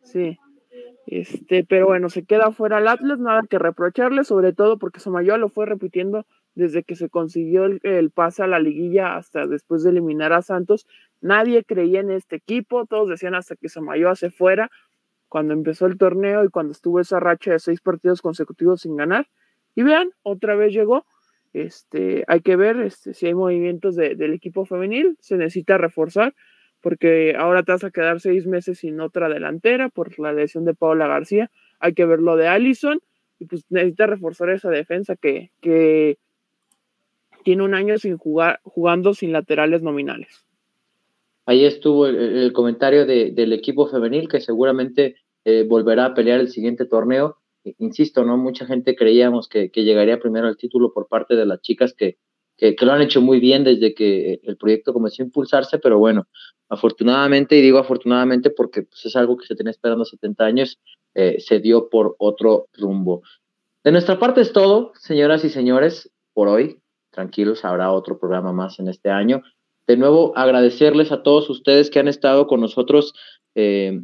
Sí. 0.02 0.36
Este, 1.06 1.64
pero 1.64 1.86
bueno, 1.86 2.10
se 2.10 2.24
queda 2.24 2.50
fuera 2.50 2.78
el 2.78 2.88
Atlas, 2.88 3.20
nada 3.20 3.42
que 3.48 3.58
reprocharle, 3.58 4.24
sobre 4.24 4.52
todo 4.52 4.78
porque 4.78 5.00
Somayoa 5.00 5.38
lo 5.38 5.48
fue 5.48 5.66
repitiendo 5.66 6.26
desde 6.54 6.82
que 6.82 6.96
se 6.96 7.08
consiguió 7.08 7.64
el, 7.64 8.10
pase 8.10 8.42
a 8.42 8.46
la 8.46 8.58
liguilla 8.58 9.16
hasta 9.16 9.46
después 9.46 9.84
de 9.84 9.90
eliminar 9.90 10.32
a 10.32 10.42
Santos. 10.42 10.86
Nadie 11.20 11.64
creía 11.64 12.00
en 12.00 12.10
este 12.10 12.36
equipo, 12.36 12.86
todos 12.86 13.08
decían 13.08 13.36
hasta 13.36 13.54
que 13.54 13.68
Somayoa 13.68 14.16
se 14.16 14.30
fuera 14.30 14.70
cuando 15.32 15.54
empezó 15.54 15.86
el 15.86 15.96
torneo 15.96 16.44
y 16.44 16.50
cuando 16.50 16.72
estuvo 16.72 17.00
esa 17.00 17.18
racha 17.18 17.52
de 17.52 17.58
seis 17.58 17.80
partidos 17.80 18.20
consecutivos 18.20 18.82
sin 18.82 18.96
ganar. 18.96 19.28
Y 19.74 19.82
vean, 19.82 20.10
otra 20.22 20.56
vez 20.56 20.74
llegó 20.74 21.06
este, 21.54 22.24
hay 22.28 22.40
que 22.40 22.54
ver 22.54 22.80
este, 22.80 23.14
si 23.14 23.28
hay 23.28 23.34
movimientos 23.34 23.96
del 23.96 24.34
equipo 24.34 24.66
femenil, 24.66 25.16
se 25.20 25.38
necesita 25.38 25.78
reforzar, 25.78 26.34
porque 26.82 27.34
ahora 27.38 27.62
te 27.62 27.72
vas 27.72 27.84
a 27.84 27.90
quedar 27.90 28.20
seis 28.20 28.46
meses 28.46 28.80
sin 28.80 29.00
otra 29.00 29.30
delantera 29.30 29.88
por 29.88 30.18
la 30.18 30.34
lesión 30.34 30.66
de 30.66 30.74
Paola 30.74 31.06
García. 31.06 31.50
Hay 31.80 31.94
que 31.94 32.04
ver 32.04 32.20
lo 32.20 32.36
de 32.36 32.48
Allison, 32.48 33.00
y 33.38 33.46
pues 33.46 33.64
necesita 33.70 34.06
reforzar 34.06 34.50
esa 34.50 34.68
defensa 34.68 35.16
que, 35.16 35.50
que 35.62 36.18
tiene 37.42 37.62
un 37.62 37.72
año 37.72 37.96
sin 37.96 38.18
jugar, 38.18 38.60
jugando 38.64 39.14
sin 39.14 39.32
laterales 39.32 39.80
nominales. 39.80 40.44
Ahí 41.44 41.64
estuvo 41.64 42.06
el, 42.06 42.52
comentario 42.52 43.04
del 43.04 43.52
equipo 43.52 43.88
femenil 43.88 44.28
que 44.28 44.40
seguramente 44.40 45.16
eh, 45.44 45.64
volverá 45.68 46.06
a 46.06 46.14
pelear 46.14 46.40
el 46.40 46.48
siguiente 46.48 46.86
torneo 46.86 47.42
insisto, 47.78 48.24
¿no? 48.24 48.36
Mucha 48.36 48.66
gente 48.66 48.96
creíamos 48.96 49.48
que, 49.48 49.70
llegaría 49.74 50.18
primero 50.18 50.48
al 50.48 50.56
título 50.56 50.92
por 50.92 51.08
parte 51.08 51.36
de 51.36 51.46
las 51.46 51.60
chicas 51.60 51.94
que, 51.94 52.18
que, 52.56 52.74
lo 52.80 52.92
han 52.92 53.02
hecho 53.02 53.20
muy 53.20 53.40
bien 53.40 53.64
desde 53.64 53.94
que 53.94 54.40
el 54.42 54.56
proyecto 54.56 54.92
comenzó 54.92 55.22
a 55.22 55.26
impulsarse, 55.26 55.78
pero 55.78 55.98
bueno, 55.98 56.26
afortunadamente, 56.68 57.56
y 57.56 57.62
digo 57.62 57.78
afortunadamente 57.78 58.50
porque 58.50 58.82
pues, 58.82 59.04
es 59.06 59.16
algo 59.16 59.36
que 59.36 59.46
se 59.46 59.54
tenía 59.54 59.70
esperando 59.70 60.04
70 60.04 60.44
años, 60.44 60.78
eh, 61.14 61.36
se 61.40 61.60
dio 61.60 61.88
por 61.88 62.16
otro 62.18 62.68
rumbo. 62.74 63.22
De 63.84 63.92
nuestra 63.92 64.18
parte 64.18 64.40
es 64.40 64.52
todo, 64.52 64.92
señoras 64.98 65.44
y 65.44 65.50
señores, 65.50 66.10
por 66.32 66.48
hoy. 66.48 66.78
Tranquilos, 67.10 67.64
habrá 67.64 67.92
otro 67.92 68.18
programa 68.18 68.52
más 68.52 68.78
en 68.78 68.88
este 68.88 69.10
año. 69.10 69.42
De 69.86 69.96
nuevo, 69.96 70.32
agradecerles 70.36 71.12
a 71.12 71.22
todos 71.22 71.50
ustedes 71.50 71.90
que 71.90 71.98
han 71.98 72.08
estado 72.08 72.46
con 72.46 72.60
nosotros 72.60 73.12
eh, 73.54 74.00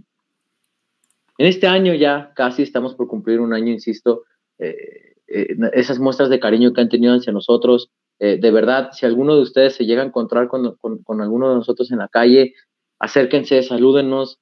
en 1.39 1.47
este 1.47 1.69
año 1.69 1.95
ya 1.95 2.33
casi 2.35 2.63
estamos 2.63 2.95
por 2.95 3.07
cumplir 3.07 3.41
un 3.41 3.55
año, 3.55 3.73
insisto, 3.73 4.25
eh, 4.59 5.15
eh, 5.29 5.57
esas 5.73 6.01
muestras 6.01 6.29
de 6.31 6.41
cariño 6.41 6.73
que 6.73 6.81
han 6.81 6.89
tenido 6.89 7.15
hacia 7.15 7.33
nosotros. 7.33 7.91
Eh, 8.19 8.39
de 8.41 8.51
verdad, 8.51 8.91
si 8.93 9.07
alguno 9.07 9.37
de 9.37 9.43
ustedes 9.43 9.75
se 9.75 9.87
llega 9.87 10.03
a 10.03 10.07
encontrar 10.07 10.49
con, 10.49 10.77
con, 10.77 11.21
alguno 11.21 11.49
de 11.49 11.55
nosotros 11.55 11.93
en 11.93 11.99
la 11.99 12.09
calle, 12.09 12.55
acérquense, 12.99 13.63
salúdenos. 13.63 14.41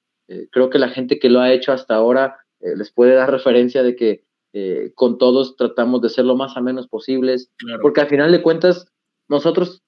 creo 0.51 0.70
que 0.70 0.78
la 0.78 0.89
gente 0.89 1.18
que 1.18 1.28
lo 1.28 1.40
ha 1.40 1.52
hecho 1.52 1.73
hasta 1.73 1.94
ahora 1.94 2.39
les 2.60 2.90
puede 2.90 3.14
dar 3.14 3.31
referencia 3.31 3.82
de 3.82 3.94
que 3.94 4.24
con 4.94 5.18
todos 5.18 5.56
tratamos 5.56 6.01
de 6.01 6.09
ser 6.09 6.24
lo 6.24 6.35
más 6.35 6.56
a 6.56 6.62
menos 6.62 6.89
posibles, 6.89 7.52
porque 7.82 8.01
al 8.01 8.09
final 8.09 8.32
de 8.32 8.43
cuentas, 8.43 8.90
nosotros 9.28 9.82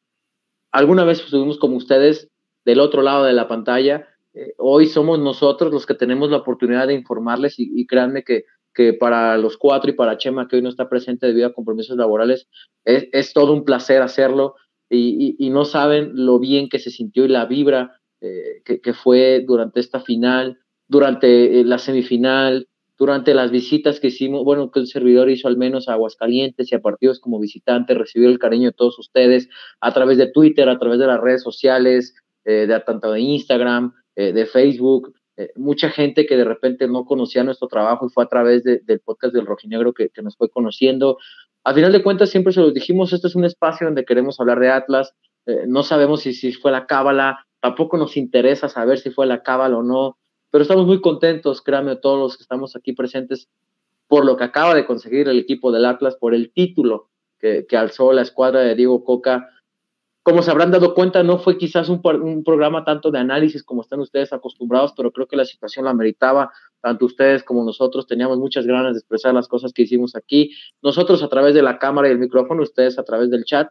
alguna 0.71 1.05
vez 1.05 1.21
estuvimos 1.21 1.59
como 1.59 1.77
ustedes 1.77 2.31
del 2.67 2.81
otro 2.81 3.01
lado 3.01 3.25
de 3.25 3.33
la 3.33 3.49
pantalla, 3.49 4.07
eh, 4.39 4.55
hoy 4.59 4.87
somos 4.87 5.19
nosotros 5.19 5.73
los 5.73 5.85
que 5.85 5.95
tenemos 5.95 6.31
la 6.31 6.37
oportunidad 6.37 6.87
de 6.87 6.95
informarles 6.95 7.57
y, 7.59 7.85
créanme 7.89 8.23
que, 8.23 8.45
que, 8.73 8.93
para 8.93 9.37
los 9.37 9.57
cuatro 9.57 9.91
y 9.91 9.95
para 9.95 10.17
Chema, 10.17 10.47
que 10.47 10.57
hoy 10.57 10.63
no 10.63 10.69
está 10.69 10.89
presente 10.89 11.27
debido 11.27 11.49
a 11.49 11.53
compromisos 11.53 11.97
laborales, 11.97 12.47
es, 12.85 13.33
todo 13.33 13.53
un 13.53 13.65
placer 13.65 14.01
hacerlo 14.01 14.55
y, 14.89 15.51
no 15.51 15.65
saben 15.65 16.13
lo 16.15 16.39
bien 16.39 16.69
que 16.69 16.79
se 16.79 16.91
sintió 16.91 17.25
y 17.25 17.29
la 17.29 17.47
vibra 17.47 18.01
eh, 18.21 18.63
que, 18.65 18.95
fue 18.95 19.45
durante 19.45 19.81
esta 19.81 19.99
final, 19.99 20.59
durante 20.87 21.65
la 21.65 21.79
semifinal, 21.79 22.69
durante 22.97 23.35
las 23.35 23.51
visitas 23.51 23.99
que 23.99 24.09
hicimos, 24.09 24.45
bueno, 24.45 24.71
que 24.71 24.79
el 24.79 24.87
servidor 24.87 25.31
hizo 25.31 25.49
al 25.49 25.57
menos 25.57 25.89
a 25.89 25.95
Aguascalientes 25.95 26.71
y 26.71 26.77
a 26.77 26.81
partidos 26.81 27.19
como 27.19 27.41
visitante, 27.41 27.95
recibió 27.95 28.29
el 28.29 28.39
cariño 28.39 28.69
de 28.69 28.77
todos 28.77 29.01
ustedes 29.01 29.49
a 29.81 29.93
través 29.93 30.17
de 30.17 30.31
Twitter, 30.31 30.69
a 30.69 30.79
través 30.79 31.01
de 31.01 31.09
las 31.09 31.21
redes 31.21 31.43
sociales, 31.43 32.15
eh, 32.45 32.67
de 32.67 32.81
tanto 32.81 33.13
de 33.13 33.21
Instagram, 33.21 33.93
eh, 34.19 34.33
de 34.33 34.47
Facebook, 34.47 35.15
eh, 35.37 35.51
mucha 35.55 35.91
gente 35.91 36.27
que 36.27 36.37
de 36.37 36.45
repente 36.45 36.89
no 36.89 37.05
conocía 37.05 37.45
nuestro 37.45 37.69
trabajo 37.69 38.07
y 38.07 38.09
fue 38.09 38.25
a 38.25 38.29
través 38.29 38.65
del 38.65 39.01
podcast 39.01 39.33
del 39.33 39.47
Rojinegro 39.47 39.93
que, 39.93 40.09
que 40.09 40.23
nos 40.23 40.37
fue 40.37 40.49
conociendo. 40.49 41.19
A 41.63 41.73
final 41.73 41.93
de 41.93 42.03
cuentas, 42.03 42.31
siempre 42.31 42.53
se 42.53 42.61
los 42.61 42.75
dijimos, 42.75 43.13
este 43.13 43.29
es 43.29 43.37
un 43.37 43.45
espacio 43.45 43.87
donde 43.87 44.05
queremos 44.05 44.41
hablar 44.41 44.59
de 44.59 44.71
Atlas, 44.71 45.15
no 45.67 45.83
sabemos 45.83 46.21
si, 46.21 46.35
si 46.35 46.53
fue 46.53 46.71
la 46.71 46.87
cábala, 46.87 47.47
tampoco 47.61 47.97
nos 47.97 48.17
interesa 48.17 48.69
saber 48.69 48.99
si 48.99 49.11
fue 49.11 49.27
la 49.27 49.43
cábala 49.43 49.79
o 49.79 49.83
no, 49.83 50.19
pero 50.51 50.63
estamos 50.63 50.87
muy 50.87 51.01
contentos, 51.01 51.63
créanme, 51.63 51.97
todos 51.97 52.19
los 52.19 52.37
que 52.37 52.43
estamos 52.43 52.75
aquí 52.77 52.93
presentes, 52.93 53.49
por 54.09 54.25
lo 54.25 54.37
que 54.37 54.45
acaba 54.45 54.75
de 54.75 54.87
conseguir 54.87 55.29
el 55.29 55.39
equipo 55.39 55.73
del 55.73 55.85
Atlas, 55.85 56.17
por 56.17 56.35
el 56.35 56.53
título 56.53 57.09
que, 57.39 57.67
alzó 57.77 58.13
la 58.13 58.23
escuadra 58.23 58.61
de 58.61 58.75
Diego 58.75 59.05
Coca. 59.05 59.49
Como 60.29 60.43
se 60.43 60.51
habrán 60.51 60.71
dado 60.71 60.93
cuenta, 60.93 61.23
no 61.23 61.39
fue 61.39 61.57
quizás 61.57 61.89
un, 61.89 62.03
programa 62.03 62.85
tanto 62.85 63.11
de 63.11 63.19
análisis 63.19 63.63
como 63.63 63.81
están 63.81 64.01
ustedes 64.01 64.31
acostumbrados, 64.31 64.93
pero 64.95 65.11
creo 65.11 65.27
que 65.27 65.39
la 65.39 65.47
situación 65.47 65.87
la 65.87 65.95
meritaba. 65.95 66.53
Tanto 66.83 67.07
ustedes 67.07 67.43
como 67.43 67.65
nosotros 67.65 68.07
teníamos 68.07 68.37
muchas 68.37 68.67
ganas 68.67 68.93
de 68.93 68.99
expresar 68.99 69.33
las 69.33 69.49
cosas 69.49 69.73
que 69.73 69.85
hicimos 69.85 70.15
aquí. 70.15 70.55
Nosotros 70.83 71.23
a 71.23 71.31
través 71.31 71.55
de 71.55 71.63
la 71.63 71.79
cámara 71.79 72.09
y 72.09 72.11
el 72.11 72.19
micrófono, 72.19 72.63
ustedes 72.63 72.99
a 72.99 73.05
través 73.05 73.31
del 73.31 73.45
chat. 73.45 73.71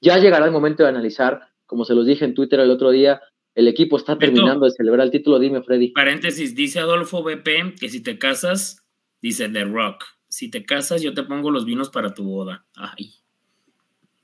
Ya 0.00 0.16
llegará 0.16 0.46
el 0.46 0.52
momento 0.52 0.84
de 0.84 0.88
analizar, 0.88 1.42
como 1.66 1.84
se 1.84 1.94
los 1.94 2.06
dije 2.06 2.24
en 2.24 2.32
Twitter 2.32 2.58
el 2.60 2.70
otro 2.70 2.90
día, 2.90 3.20
el 3.54 3.68
equipo 3.68 3.98
está 3.98 4.16
terminando 4.16 4.64
de 4.64 4.70
celebrar 4.70 5.04
el 5.04 5.10
título, 5.10 5.38
dime, 5.38 5.62
Freddy. 5.62 5.88
Paréntesis, 5.88 6.56
dice 6.56 6.80
Adolfo 6.80 7.22
BP 7.22 7.78
que 7.78 7.90
si 7.90 8.02
te 8.02 8.18
casas, 8.18 8.86
dice 9.20 9.50
The 9.50 9.64
Rock. 9.64 10.02
Si 10.28 10.50
te 10.50 10.64
casas, 10.64 11.02
yo 11.02 11.12
te 11.12 11.24
pongo 11.24 11.50
los 11.50 11.66
vinos 11.66 11.90
para 11.90 12.14
tu 12.14 12.24
boda. 12.24 12.64
Ay, 12.74 13.12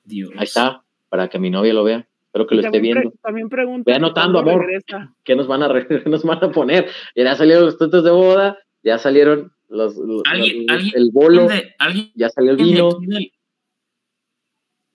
Dios. 0.04 0.32
Ahí 0.38 0.44
está, 0.44 0.81
para 1.12 1.28
que 1.28 1.38
mi 1.38 1.50
novia 1.50 1.74
lo 1.74 1.84
vea. 1.84 2.08
Espero 2.24 2.46
que 2.46 2.54
lo 2.54 2.62
esté 2.62 2.80
viendo. 2.80 3.12
también 3.22 3.50
pregunto. 3.50 3.84
Ve 3.84 3.94
anotando, 3.94 4.38
amor. 4.38 4.66
¿Qué 5.22 5.36
nos 5.36 5.46
van 5.46 5.62
a, 5.62 5.68
nos 6.06 6.22
van 6.22 6.42
a 6.42 6.50
poner? 6.50 6.88
Ya 7.14 7.34
salieron 7.34 7.66
los 7.66 7.76
tontos 7.76 8.02
de 8.02 8.10
boda, 8.10 8.56
ya 8.82 8.96
salieron 8.96 9.52
los, 9.68 9.94
el 9.94 11.10
bolo, 11.12 11.48
ya 12.14 12.30
salió 12.30 12.52
el 12.52 12.56
vino. 12.56 12.98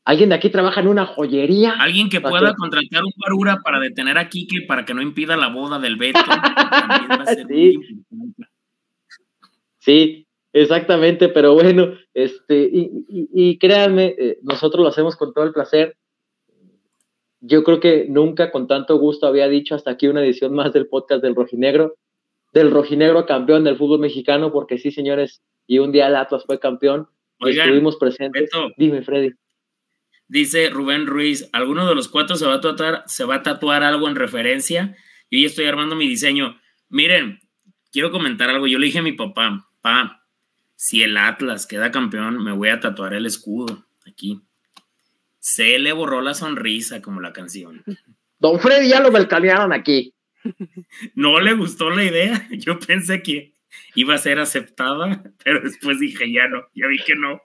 Alguien 0.05 0.29
de 0.29 0.35
aquí 0.35 0.49
trabaja 0.49 0.81
en 0.81 0.87
una 0.87 1.05
joyería. 1.05 1.73
Alguien 1.73 2.09
que 2.09 2.19
pueda 2.19 2.55
contratar 2.55 3.03
un 3.03 3.13
parura 3.23 3.61
para 3.63 3.79
detener 3.79 4.17
a 4.17 4.27
Kike 4.27 4.65
para 4.67 4.85
que 4.85 4.95
no 4.95 5.03
impida 5.03 5.37
la 5.37 5.49
boda 5.49 5.77
del 5.77 5.97
Beto. 5.97 6.19
sí. 9.77 10.25
exactamente, 10.51 11.29
pero 11.29 11.53
bueno, 11.53 11.93
este, 12.15 12.71
y, 12.73 13.59
créanme, 13.59 14.15
eh, 14.17 14.39
nosotros 14.41 14.81
lo 14.81 14.89
hacemos 14.89 15.15
con 15.15 15.31
todo 15.31 15.45
el 15.45 15.53
placer. 15.53 15.95
Yo 17.39 17.63
creo 17.63 17.79
que 17.79 18.05
nunca 18.09 18.51
con 18.51 18.67
tanto 18.67 18.97
gusto 18.97 19.27
había 19.27 19.47
dicho 19.47 19.75
hasta 19.75 19.91
aquí 19.91 20.07
una 20.07 20.23
edición 20.23 20.53
más 20.53 20.73
del 20.73 20.87
podcast 20.87 21.21
del 21.21 21.35
Rojinegro, 21.35 21.95
del 22.53 22.71
Rojinegro 22.71 23.25
campeón 23.25 23.63
del 23.63 23.77
fútbol 23.77 23.99
mexicano, 23.99 24.51
porque 24.51 24.77
sí, 24.77 24.91
señores, 24.91 25.41
y 25.67 25.79
un 25.79 25.91
día 25.91 26.07
el 26.07 26.15
Atlas 26.15 26.43
fue 26.45 26.59
campeón. 26.59 27.07
estuvimos 27.39 27.97
presentes. 27.97 28.49
Dime, 28.77 29.03
Freddy. 29.03 29.33
Dice 30.29 30.69
Rubén 30.69 31.07
Ruiz, 31.07 31.49
¿alguno 31.53 31.87
de 31.87 31.95
los 31.95 32.09
cuatro 32.09 32.35
se 32.35 32.45
va 32.45 32.55
a 32.55 32.61
tatuar, 32.61 33.03
se 33.05 33.23
va 33.23 33.35
a 33.35 33.43
tatuar 33.43 33.83
algo 33.83 34.09
en 34.09 34.15
referencia? 34.15 34.97
Yo 35.31 35.39
ya 35.39 35.45
estoy 35.45 35.65
armando 35.65 35.95
mi 35.95 36.07
diseño. 36.07 36.59
Miren, 36.89 37.39
quiero 37.91 38.11
comentar 38.11 38.49
algo. 38.49 38.67
Yo 38.67 38.79
le 38.79 38.87
dije 38.87 38.99
a 38.99 39.03
mi 39.03 39.13
papá, 39.13 39.69
pa, 39.81 40.25
si 40.75 41.03
el 41.03 41.17
Atlas 41.17 41.65
queda 41.65 41.91
campeón, 41.91 42.43
me 42.43 42.51
voy 42.51 42.69
a 42.69 42.79
tatuar 42.79 43.13
el 43.13 43.25
escudo 43.25 43.85
aquí. 44.05 44.41
Se 45.49 45.79
le 45.79 45.93
borró 45.93 46.21
la 46.21 46.33
sonrisa 46.33 47.01
como 47.01 47.21
la 47.21 47.31
canción. 47.31 47.81
Don 48.37 48.59
Freddy 48.59 48.89
ya 48.89 48.99
lo 48.99 49.13
belcanearon 49.13 49.71
aquí. 49.71 50.13
No 51.15 51.39
le 51.39 51.53
gustó 51.53 51.89
la 51.89 52.03
idea. 52.03 52.49
Yo 52.51 52.77
pensé 52.77 53.23
que 53.23 53.53
iba 53.95 54.13
a 54.13 54.17
ser 54.17 54.39
aceptada, 54.39 55.23
pero 55.45 55.61
después 55.61 56.01
dije 56.01 56.29
ya 56.29 56.49
no, 56.49 56.65
ya 56.75 56.87
vi 56.87 56.99
que 56.99 57.15
no. 57.15 57.41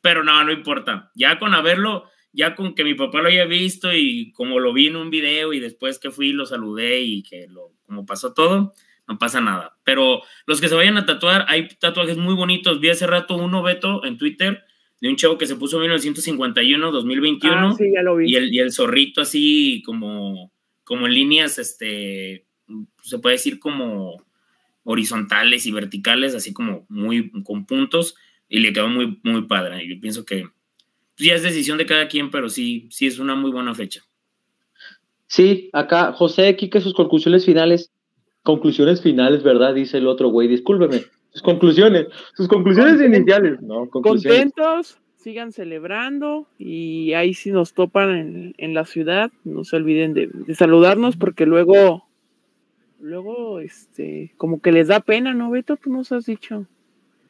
Pero 0.00 0.24
no, 0.24 0.42
no 0.42 0.50
importa. 0.50 1.10
Ya 1.14 1.38
con 1.38 1.52
haberlo, 1.52 2.08
ya 2.32 2.54
con 2.54 2.74
que 2.74 2.84
mi 2.84 2.94
papá 2.94 3.20
lo 3.20 3.28
haya 3.28 3.44
visto 3.44 3.92
y 3.92 4.32
como 4.32 4.58
lo 4.58 4.72
vi 4.72 4.86
en 4.86 4.96
un 4.96 5.10
video 5.10 5.52
y 5.52 5.60
después 5.60 5.98
que 5.98 6.10
fui 6.10 6.32
lo 6.32 6.46
saludé 6.46 7.02
y 7.02 7.22
que 7.22 7.48
lo, 7.48 7.74
como 7.82 8.06
pasó 8.06 8.32
todo, 8.32 8.72
no 9.06 9.18
pasa 9.18 9.42
nada. 9.42 9.76
Pero 9.84 10.22
los 10.46 10.58
que 10.62 10.70
se 10.70 10.74
vayan 10.74 10.96
a 10.96 11.04
tatuar, 11.04 11.44
hay 11.48 11.68
tatuajes 11.68 12.16
muy 12.16 12.34
bonitos. 12.34 12.80
Vi 12.80 12.88
hace 12.88 13.06
rato 13.06 13.36
uno, 13.36 13.62
Beto, 13.62 14.06
en 14.06 14.16
Twitter, 14.16 14.64
de 15.02 15.08
un 15.08 15.16
chavo 15.16 15.36
que 15.36 15.48
se 15.48 15.56
puso 15.56 15.78
en 15.78 15.82
1951, 15.82 16.92
2021. 16.92 17.54
Ah, 17.56 17.74
sí, 17.76 17.90
ya 17.92 18.02
lo 18.02 18.16
vi. 18.16 18.30
Y 18.30 18.36
el, 18.36 18.54
y 18.54 18.60
el 18.60 18.70
zorrito 18.70 19.20
así 19.20 19.82
como, 19.84 20.52
como 20.84 21.08
en 21.08 21.14
líneas, 21.14 21.58
este, 21.58 22.46
se 23.02 23.18
puede 23.18 23.34
decir 23.34 23.58
como 23.58 24.24
horizontales 24.84 25.66
y 25.66 25.72
verticales, 25.72 26.36
así 26.36 26.52
como 26.52 26.86
muy 26.88 27.32
con 27.42 27.66
puntos, 27.66 28.14
y 28.48 28.60
le 28.60 28.72
quedó 28.72 28.88
muy, 28.88 29.18
muy 29.24 29.42
padre. 29.48 29.84
Y 29.84 29.92
yo 29.92 30.00
pienso 30.00 30.24
que 30.24 30.46
ya 31.18 31.34
es 31.34 31.42
decisión 31.42 31.78
de 31.78 31.86
cada 31.86 32.06
quien, 32.06 32.30
pero 32.30 32.48
sí, 32.48 32.86
sí 32.92 33.08
es 33.08 33.18
una 33.18 33.34
muy 33.34 33.50
buena 33.50 33.74
fecha. 33.74 34.04
Sí, 35.26 35.68
acá 35.72 36.12
José 36.12 36.46
aquí 36.46 36.70
que 36.70 36.80
sus 36.80 36.94
conclusiones 36.94 37.44
finales, 37.44 37.90
conclusiones 38.44 39.02
finales, 39.02 39.42
¿verdad? 39.42 39.74
Dice 39.74 39.98
el 39.98 40.06
otro 40.06 40.28
güey, 40.28 40.46
discúlpeme, 40.46 41.02
sus 41.32 41.42
conclusiones, 41.42 42.06
sus 42.34 42.48
conclusiones 42.48 43.00
iniciales, 43.00 43.60
¿no? 43.60 43.88
Contentos, 43.88 44.98
sigan 45.16 45.52
celebrando 45.52 46.46
y 46.58 47.14
ahí 47.14 47.34
si 47.34 47.50
nos 47.50 47.74
topan 47.74 48.54
en, 48.56 48.74
la 48.74 48.84
ciudad, 48.84 49.30
no 49.44 49.64
se 49.64 49.76
olviden 49.76 50.14
de, 50.14 50.28
de, 50.32 50.54
saludarnos 50.54 51.16
porque 51.16 51.46
luego, 51.46 52.06
luego, 53.00 53.60
este, 53.60 54.32
como 54.36 54.60
que 54.60 54.72
les 54.72 54.88
da 54.88 55.00
pena, 55.00 55.32
¿no, 55.32 55.50
Beto? 55.50 55.76
Tú 55.76 55.90
nos 55.90 56.12
has 56.12 56.26
dicho 56.26 56.66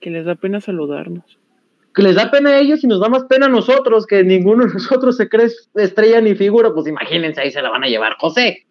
que 0.01 0.11
les 0.11 0.25
da 0.25 0.35
pena 0.35 0.61
saludarnos 0.61 1.39
que 1.95 2.03
les 2.03 2.15
da 2.15 2.31
pena 2.31 2.51
a 2.51 2.59
ellos 2.59 2.83
y 2.83 2.87
nos 2.87 3.01
da 3.01 3.09
más 3.09 3.25
pena 3.25 3.47
a 3.47 3.51
nosotros, 3.51 4.07
que 4.07 4.25
ninguno 4.25 4.67
de 4.67 4.73
nosotros 4.75 5.17
se 5.17 5.29
cree 5.29 5.49
estrella 5.75 6.21
ni 6.21 6.35
figura, 6.35 6.73
pues 6.73 6.87
imagínense, 6.87 7.41
ahí 7.41 7.51
se 7.51 7.63
la 7.63 7.71
van 7.71 7.85
a 7.85 7.89
llevar. 7.89 8.17
José. 8.19 8.67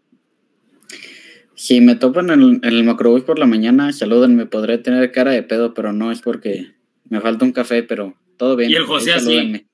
Si 1.62 1.80
me 1.80 1.96
topan 1.96 2.32
en 2.32 2.60
el, 2.64 2.84
macrobús 2.84 3.22
por 3.22 3.38
la 3.38 3.46
mañana, 3.46 3.94
salúdenme, 3.94 4.48
podré 4.48 4.80
tener 4.80 5.12
cara 5.12 5.30
de 5.30 5.44
pedo, 5.44 5.76
pero 5.76 5.94
no 5.94 6.12
es 6.12 6.20
porque 6.20 6.72
me 7.08 7.22
falta 7.22 7.46
un 7.46 7.52
café, 7.52 7.84
pero 7.84 8.16
todo 8.36 8.56
bien. 8.56 8.72
Y 8.72 8.74
el 8.74 8.86
José 8.86 9.14
así. 9.14 9.68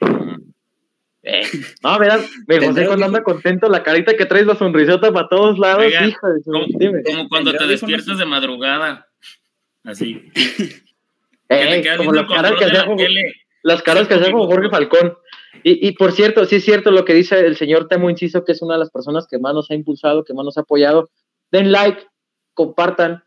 Eh, 1.26 1.40
no, 1.82 1.98
verás, 1.98 2.28
me 2.46 2.60
José 2.60 2.84
cuando 2.84 3.06
anda 3.06 3.22
contento, 3.22 3.66
la 3.70 3.82
carita 3.82 4.14
que 4.14 4.26
traes, 4.26 4.44
la 4.44 4.56
sonrisota 4.56 5.10
para 5.10 5.26
todos 5.26 5.58
lados, 5.58 5.86
hija 5.86 6.02
de 6.02 6.42
como, 6.44 6.66
como 7.02 7.28
cuando 7.30 7.54
te 7.54 7.66
despiertas 7.66 8.18
de 8.18 8.26
madrugada. 8.26 9.08
Así. 9.82 10.30
Eh, 11.50 11.84
como 11.98 12.12
las 12.12 12.26
caras 12.26 12.52
que 12.58 12.64
hacía 12.64 12.86
las 13.62 13.82
caras 13.82 14.08
que 14.08 14.16
Jorge 14.16 14.70
Falcón. 14.70 15.14
Y, 15.62 15.92
por 15.92 16.12
cierto, 16.12 16.44
sí 16.44 16.56
es 16.56 16.64
cierto 16.64 16.90
lo 16.90 17.04
que 17.04 17.14
dice 17.14 17.40
el 17.40 17.56
señor 17.56 17.88
Temo 17.88 18.10
Inciso, 18.10 18.44
que 18.44 18.52
es 18.52 18.60
una 18.60 18.74
de 18.74 18.80
las 18.80 18.90
personas 18.90 19.26
que 19.26 19.38
más 19.38 19.54
nos 19.54 19.70
ha 19.70 19.74
impulsado, 19.74 20.24
que 20.24 20.34
más 20.34 20.44
nos 20.44 20.58
ha 20.58 20.62
apoyado. 20.62 21.08
Den 21.50 21.72
like, 21.72 22.02
compartan. 22.52 23.22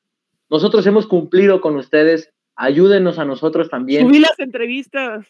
Nosotros 0.49 0.85
hemos 0.85 1.07
cumplido 1.07 1.61
con 1.61 1.75
ustedes. 1.75 2.31
Ayúdenos 2.55 3.17
a 3.17 3.25
nosotros 3.25 3.69
también. 3.69 4.07
Subí 4.07 4.19
las 4.19 4.39
entrevistas. 4.39 5.27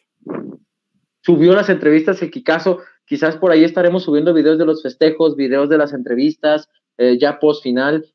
Subió 1.21 1.53
las 1.53 1.69
entrevistas 1.69 2.21
el 2.21 2.31
Kikazo. 2.31 2.79
Quizás 3.05 3.37
por 3.37 3.51
ahí 3.51 3.63
estaremos 3.63 4.03
subiendo 4.03 4.33
videos 4.33 4.57
de 4.57 4.65
los 4.65 4.83
festejos, 4.83 5.35
videos 5.35 5.69
de 5.69 5.77
las 5.77 5.93
entrevistas, 5.93 6.69
eh, 6.97 7.17
ya 7.19 7.39
post 7.39 7.63
final. 7.63 8.05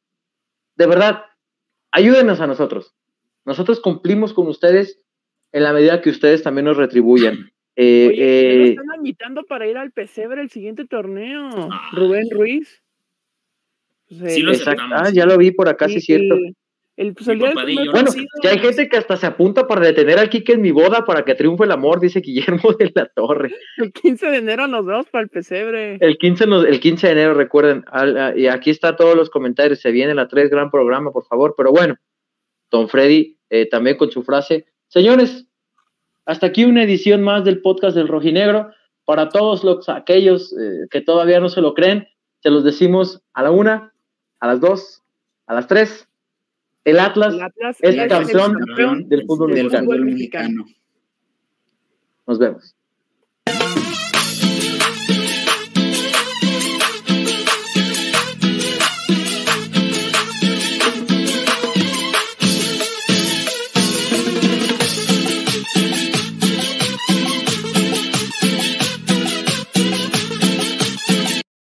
De 0.76 0.86
verdad, 0.86 1.22
ayúdenos 1.92 2.40
a 2.40 2.46
nosotros. 2.46 2.94
Nosotros 3.44 3.80
cumplimos 3.80 4.32
con 4.34 4.48
ustedes 4.48 5.00
en 5.52 5.62
la 5.62 5.72
medida 5.72 6.00
que 6.00 6.10
ustedes 6.10 6.42
también 6.42 6.66
nos 6.66 6.76
retribuyan. 6.76 7.51
Eh, 7.76 8.12
eh, 8.16 8.68
están 8.70 8.86
invitando 8.96 9.44
para 9.44 9.66
ir 9.66 9.76
al 9.78 9.92
pesebre 9.92 10.42
el 10.42 10.50
siguiente 10.50 10.84
torneo, 10.86 11.68
ah. 11.70 11.88
Rubén 11.92 12.28
Ruiz. 12.30 12.82
Pues, 14.08 14.34
sí, 14.34 14.42
lo 14.42 14.52
ah, 14.94 15.10
ya 15.10 15.24
lo 15.24 15.38
vi 15.38 15.52
por 15.52 15.68
acá, 15.68 15.88
sí, 15.88 15.96
es 15.96 16.04
cierto. 16.04 16.36
El, 16.94 17.14
pues, 17.14 17.26
el 17.28 17.38
día 17.38 17.54
del 17.54 17.90
Bueno, 17.90 18.10
ya 18.42 18.50
hay 18.50 18.58
gente 18.58 18.86
que 18.90 18.98
hasta 18.98 19.16
se 19.16 19.24
apunta 19.26 19.66
para 19.66 19.80
detener 19.86 20.18
al 20.18 20.28
Kike 20.28 20.52
en 20.52 20.60
mi 20.60 20.70
boda 20.70 21.06
para 21.06 21.24
que 21.24 21.34
triunfe 21.34 21.64
el 21.64 21.72
amor, 21.72 21.98
dice 22.00 22.20
Guillermo 22.20 22.72
de 22.78 22.92
la 22.94 23.06
Torre. 23.06 23.54
El 23.78 23.90
15 23.92 24.26
de 24.26 24.36
enero 24.36 24.66
nos 24.66 24.84
vemos 24.84 25.06
para 25.08 25.24
el 25.24 25.30
pesebre. 25.30 25.96
El 26.00 26.18
15, 26.18 26.46
nos- 26.46 26.66
el 26.66 26.78
15 26.80 27.06
de 27.06 27.12
enero, 27.14 27.32
recuerden, 27.32 27.84
al- 27.90 28.18
a- 28.18 28.36
y 28.36 28.46
aquí 28.48 28.68
está 28.68 28.94
todos 28.94 29.16
los 29.16 29.30
comentarios, 29.30 29.80
se 29.80 29.90
viene 29.90 30.14
la 30.14 30.28
3, 30.28 30.50
gran 30.50 30.70
programa, 30.70 31.10
por 31.10 31.24
favor, 31.24 31.54
pero 31.56 31.70
bueno, 31.70 31.96
Don 32.70 32.88
Freddy 32.90 33.38
eh, 33.48 33.66
también 33.66 33.96
con 33.96 34.10
su 34.10 34.22
frase. 34.22 34.66
Señores, 34.88 35.46
hasta 36.26 36.46
aquí 36.46 36.64
una 36.64 36.84
edición 36.84 37.22
más 37.22 37.44
del 37.44 37.60
podcast 37.60 37.96
del 37.96 38.08
Rojinegro. 38.08 38.70
Para 39.04 39.28
todos 39.28 39.64
los 39.64 39.88
aquellos 39.88 40.52
eh, 40.52 40.86
que 40.90 41.00
todavía 41.00 41.40
no 41.40 41.48
se 41.48 41.60
lo 41.60 41.74
creen, 41.74 42.06
se 42.40 42.50
los 42.50 42.62
decimos 42.62 43.20
a 43.32 43.42
la 43.42 43.50
una, 43.50 43.92
a 44.38 44.46
las 44.46 44.60
dos, 44.60 45.02
a 45.46 45.54
las 45.54 45.66
tres. 45.66 46.08
El 46.84 46.98
Atlas, 46.98 47.34
El 47.34 47.42
Atlas 47.42 47.76
es 47.80 47.96
el 47.96 48.08
campeón 48.08 48.54
campeón 48.54 49.08
del 49.08 49.26
fútbol 49.26 49.54
del 49.54 49.64
mexicano. 49.64 49.84
fútbol 49.84 50.04
mexicano. 50.04 50.64
Nos 52.26 52.38
vemos. 52.38 52.74